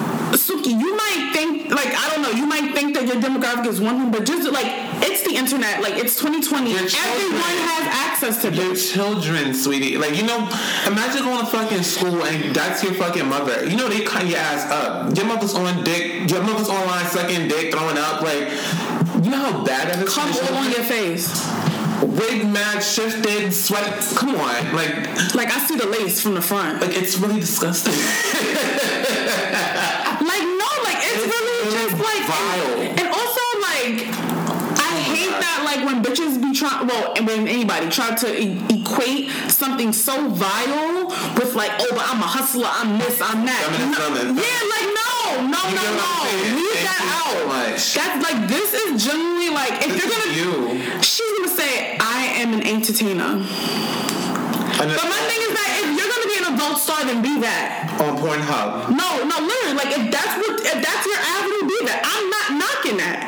you 0.67 0.97
might 0.97 1.31
think 1.33 1.71
like 1.71 1.93
I 1.95 2.11
don't 2.11 2.23
know, 2.23 2.31
you 2.31 2.47
might 2.47 2.75
think 2.75 2.95
that 2.95 3.07
your 3.07 3.17
demographic 3.17 3.67
is 3.67 3.81
one 3.81 3.99
thing, 4.01 4.11
but 4.11 4.25
just 4.27 4.51
like 4.51 4.67
it's 5.03 5.23
the 5.25 5.35
internet, 5.37 5.83
like 5.83 5.95
it's 5.95 6.17
2020. 6.21 6.71
Your 6.71 6.81
Everyone 6.81 7.41
has 7.41 7.87
access 8.09 8.43
to 8.43 8.51
Your 8.53 8.71
this. 8.71 8.93
children, 8.93 9.53
sweetie. 9.55 9.97
Like, 9.99 10.17
you 10.17 10.23
know, 10.25 10.39
imagine 10.87 11.23
going 11.25 11.41
to 11.41 11.47
fucking 11.47 11.83
school 11.83 12.23
and 12.25 12.55
that's 12.55 12.83
your 12.83 12.95
fucking 12.95 13.27
mother. 13.29 13.67
You 13.69 13.77
know, 13.77 13.89
they 13.89 14.01
cut 14.05 14.27
your 14.27 14.39
ass 14.39 14.71
up. 14.71 15.17
Your 15.17 15.27
mother's 15.27 15.55
on 15.55 15.85
dick. 15.85 16.31
Your 16.31 16.43
mother's 16.43 16.69
online 16.69 17.07
sucking 17.07 17.49
dick, 17.49 17.73
throwing 17.75 17.99
up. 17.99 18.23
Like, 18.23 18.49
you 19.25 19.31
know 19.31 19.39
how 19.39 19.65
bad 19.65 19.89
that 19.93 20.03
is? 20.03 20.15
Come 20.15 20.31
all 20.33 20.55
on 20.65 20.71
your 20.71 20.85
face. 20.85 21.29
Wig 22.03 22.47
mad, 22.47 22.81
shifted, 22.81 23.53
sweat. 23.53 24.01
Come 24.17 24.31
on. 24.37 24.75
Like, 24.75 25.35
Like 25.35 25.51
I 25.53 25.59
see 25.67 25.77
the 25.77 25.87
lace 25.87 26.21
from 26.21 26.35
the 26.35 26.43
front. 26.43 26.81
like 26.81 26.97
it's 26.97 27.19
really 27.19 27.41
disgusting. 27.41 27.95
Like 30.25 30.41
no, 30.43 30.71
like 30.89 31.01
it's, 31.05 31.21
It's 31.21 31.27
really 31.27 31.69
really 31.69 31.91
just 31.91 31.99
like 32.01 32.24
vile. 32.35 32.81
And 33.01 33.09
also 33.09 33.43
like 33.69 33.97
I 34.79 34.91
hate 35.01 35.35
that 35.45 35.59
like 35.65 35.81
when 35.87 36.03
bitches 36.05 36.41
be 36.41 36.53
trying 36.55 36.87
well 36.87 37.15
and 37.17 37.27
when 37.27 37.47
anybody 37.49 37.89
try 37.91 38.15
to 38.15 38.29
e- 38.31 38.61
equate 38.71 39.31
something 39.51 39.93
so 39.93 40.29
vile 40.29 41.09
with 41.39 41.55
like 41.55 41.73
oh 41.81 41.89
but 41.91 42.05
I'm 42.11 42.21
a 42.23 42.27
hustler 42.37 42.69
I'm 42.71 42.99
this 42.99 43.21
I'm 43.21 43.45
that. 43.47 43.63
Feminist, 43.75 43.99
no, 43.99 44.43
yeah 44.43 44.63
like 44.75 44.89
no 44.99 45.11
no 45.51 45.61
You 45.71 45.77
no 45.79 45.85
no. 45.99 46.11
Leave 46.59 46.79
Thank 46.79 46.91
that 46.91 47.03
out. 47.19 47.79
so 47.81 48.01
that's 48.01 48.23
like 48.23 48.49
this 48.49 48.71
is 48.75 49.05
genuinely 49.05 49.51
like 49.51 49.75
if 49.87 49.91
This 49.93 49.99
you're 49.99 50.13
gonna 50.13 50.79
you. 50.79 51.03
she's 51.03 51.31
gonna 51.39 51.55
say 51.57 51.97
I 52.01 52.39
am 52.43 52.53
an 52.55 52.63
entertainer. 52.67 53.43
And 54.75 54.91
but 54.91 55.07
my 55.07 55.21
thing 55.31 55.41
is 55.47 55.53
that 55.55 55.71
if 56.65 56.73
you're 56.73 56.73
gonna 56.73 56.73
be 56.73 56.73
an 56.73 56.73
adult 56.73 56.79
star 56.81 57.05
then 57.05 57.23
be 57.23 57.41
that 57.41 58.01
on 58.01 58.17
Pornhub, 58.17 58.91
no, 58.91 59.09
no, 59.25 59.37
literally, 59.45 59.77
like 59.77 59.93
if 59.93 60.11
that's 60.11 60.35
what 60.41 60.61
if 60.61 60.79
that's 60.81 61.05
your 61.07 61.21
avenue, 61.21 61.69
be 61.69 61.79
that. 61.87 62.01
I'm 62.05 62.27
not 62.33 62.47
knocking 62.61 62.97
that. 62.99 63.21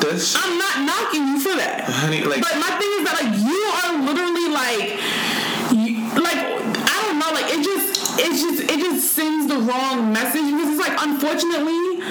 this, 0.00 0.34
I'm 0.36 0.58
not 0.58 0.82
knocking 0.82 1.24
you 1.26 1.38
for 1.40 1.54
that. 1.56 1.86
honey, 1.86 2.22
like, 2.22 2.42
But 2.42 2.56
my 2.58 2.70
thing 2.78 2.90
is 2.98 3.02
that 3.06 3.16
like 3.22 3.32
you 3.38 3.62
are 3.82 3.90
literally 4.02 4.48
like, 4.50 4.98
you, 5.74 5.90
like 6.18 6.40
I 6.40 6.96
don't 7.06 7.18
know, 7.18 7.30
like 7.30 7.50
it 8.20 8.32
just 8.36 8.60
it 8.62 8.78
just 8.78 9.12
sends 9.12 9.48
the 9.48 9.58
wrong 9.58 10.12
message 10.12 10.44
because 10.44 10.68
it's 10.76 10.82
like 10.82 10.96
unfortunately 11.00 12.04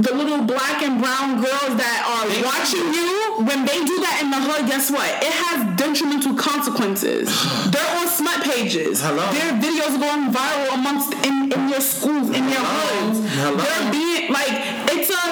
the 0.00 0.12
little 0.14 0.42
black 0.44 0.82
and 0.82 1.00
brown 1.00 1.42
girls 1.42 1.72
that 1.74 1.98
are 2.06 2.26
Thank 2.30 2.46
watching 2.46 2.86
you 2.94 3.44
when 3.44 3.66
they 3.66 3.78
do 3.84 3.96
that 4.00 4.20
in 4.22 4.30
the 4.30 4.40
hood, 4.40 4.68
guess 4.68 4.90
what? 4.90 5.08
It 5.22 5.32
has 5.32 5.76
detrimental 5.76 6.34
consequences. 6.36 7.28
They're 7.72 7.92
on 7.98 8.08
smut 8.08 8.44
pages. 8.44 9.00
Hello. 9.02 9.24
Their 9.32 9.58
videos 9.58 9.96
are 9.96 10.02
going 10.02 10.30
viral 10.32 10.74
amongst 10.74 11.12
in, 11.26 11.52
in 11.52 11.68
your 11.68 11.80
schools, 11.80 12.30
in 12.30 12.44
your 12.48 12.62
Hello. 12.62 13.12
hoods. 13.12 13.18
Hello. 13.34 13.56
They're 13.58 13.86
being 13.92 14.32
like 14.32 14.54
it's 14.94 15.10
a 15.10 15.24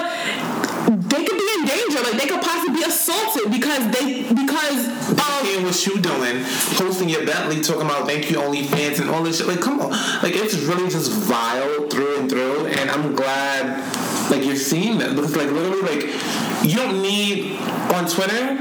they 0.91 1.25
could 1.25 1.39
be 1.39 1.49
in 1.65 1.77
danger. 1.77 2.01
Like 2.03 2.21
they 2.21 2.29
could 2.29 2.43
possibly 2.43 2.81
be 2.81 2.85
assaulted 2.85 3.51
because 3.51 3.91
they 3.91 4.23
because 4.23 4.89
of 5.11 5.21
seeing 5.43 5.65
what 5.65 5.87
you 5.87 6.01
doing, 6.01 6.45
posting 6.77 7.09
your 7.09 7.25
Bentley, 7.27 7.61
talking 7.61 7.83
about 7.83 8.07
thank 8.07 8.31
you 8.31 8.39
OnlyFans 8.39 9.01
and 9.01 9.11
all 9.11 9.23
this 9.23 9.39
shit. 9.39 9.47
Like, 9.47 9.61
come 9.61 9.81
on, 9.81 9.91
like 10.23 10.35
it's 10.35 10.55
really 10.55 10.89
just 10.89 11.11
vile 11.13 11.89
through 11.89 12.19
and 12.21 12.31
through. 12.31 12.67
And 12.67 12.91
I'm 12.91 13.15
glad, 13.15 14.31
like 14.31 14.45
you're 14.45 14.57
seeing 14.57 14.99
that 14.99 15.15
because, 15.15 15.37
like, 15.37 15.51
literally, 15.51 15.83
like 15.83 16.65
you 16.65 16.77
don't 16.77 17.03
need 17.03 17.59
on 17.93 18.09
Twitter. 18.09 18.61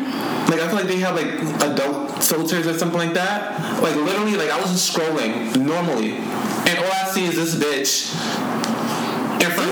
Like 0.49 0.59
I 0.59 0.67
feel 0.67 0.75
like 0.75 0.87
they 0.87 0.99
have 0.99 1.15
like 1.15 1.71
adult 1.71 2.23
filters 2.23 2.67
or 2.67 2.77
something 2.77 2.99
like 2.99 3.13
that. 3.13 3.81
Like 3.81 3.95
literally, 3.95 4.35
like 4.35 4.49
I 4.49 4.59
was 4.59 4.71
just 4.71 4.95
scrolling 4.95 5.55
normally, 5.57 6.15
and 6.15 6.79
all 6.79 6.91
I 6.91 7.09
see 7.11 7.25
is 7.25 7.35
this 7.35 7.55
bitch. 7.55 8.13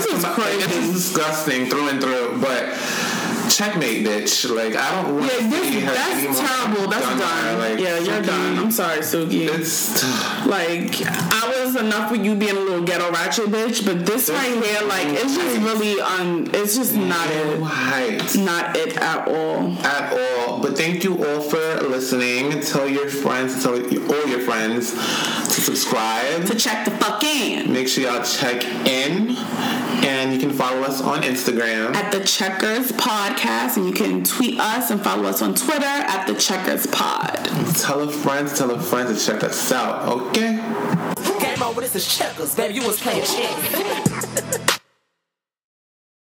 This 0.02 0.06
is 0.06 0.24
crazy. 0.24 0.62
It's 0.62 0.92
disgusting 0.92 1.66
through 1.66 1.88
and 1.88 2.00
through, 2.00 2.40
but. 2.40 3.21
Checkmate, 3.56 4.04
bitch. 4.06 4.48
Like 4.54 4.74
I 4.76 5.02
don't 5.02 5.14
want 5.18 5.32
yeah, 5.32 5.38
to 5.38 5.64
see 5.64 5.80
her 5.80 5.92
that's 5.92 6.12
anymore. 6.12 6.42
terrible. 6.42 6.90
That's 6.90 7.06
Done 7.06 7.18
done. 7.18 7.58
like, 7.58 7.78
yeah, 7.78 7.98
you're 7.98 8.22
Suki, 8.22 8.26
done. 8.26 8.58
I'm 8.58 8.70
sorry, 8.70 8.98
Suki. 9.00 9.48
It's 9.48 10.02
Like 10.46 10.94
I 11.06 11.62
was 11.64 11.76
enough 11.76 12.10
with 12.10 12.24
you 12.24 12.34
being 12.34 12.56
a 12.56 12.60
little 12.60 12.82
ghetto 12.82 13.10
ratchet 13.12 13.46
bitch, 13.46 13.84
but 13.84 14.04
this 14.06 14.28
right 14.30 14.52
here, 14.64 14.82
like 14.88 15.06
it's 15.08 15.34
just 15.36 15.58
really 15.58 16.00
un. 16.00 16.48
It's 16.52 16.76
just 16.76 16.94
not 16.94 17.28
no 17.28 17.52
it. 17.52 17.62
height 17.62 18.36
Not 18.36 18.76
it 18.76 18.96
at 18.96 19.28
all. 19.28 19.72
at 19.84 20.12
all. 20.12 20.60
But 20.60 20.76
thank 20.76 21.04
you 21.04 21.14
all 21.24 21.40
for 21.40 21.58
listening. 21.88 22.60
Tell 22.60 22.88
your 22.88 23.08
friends, 23.08 23.62
tell 23.62 23.74
all 23.74 24.26
your 24.28 24.40
friends 24.40 24.92
to 24.92 25.60
subscribe. 25.60 26.44
To 26.46 26.54
check 26.54 26.84
the 26.84 26.90
fuck 26.92 27.22
in 27.24 27.72
Make 27.72 27.88
sure 27.88 28.04
y'all 28.04 28.22
check 28.24 28.64
in, 28.86 29.36
and 30.04 30.32
you 30.32 30.38
can 30.40 30.50
follow 30.50 30.82
us 30.82 31.00
on 31.00 31.22
Instagram. 31.22 31.94
at 31.94 32.10
the 32.12 32.20
Checkers 32.24 32.92
Podcast, 33.42 33.76
and 33.76 33.86
you 33.86 33.92
can 33.92 34.22
tweet 34.22 34.60
us 34.60 34.90
and 34.90 35.02
follow 35.02 35.24
us 35.24 35.42
on 35.42 35.54
Twitter 35.54 35.84
at 35.84 36.26
the 36.26 36.34
Checkers 36.34 36.86
Pod. 36.86 37.34
Tell 37.74 38.00
a 38.02 38.10
friend, 38.10 38.48
tell 38.48 38.70
a 38.70 38.80
friend 38.80 39.08
to 39.08 39.24
check 39.24 39.42
us 39.42 39.72
out. 39.72 40.08
Okay. 40.08 40.56
Game 41.40 41.62
over, 41.62 41.80
this 41.80 41.96
is 41.96 42.16
checkers, 42.16 42.54
baby. 42.54 42.74
You 42.74 42.86
was 42.86 43.00
playing 43.00 43.22
chess. 43.22 44.78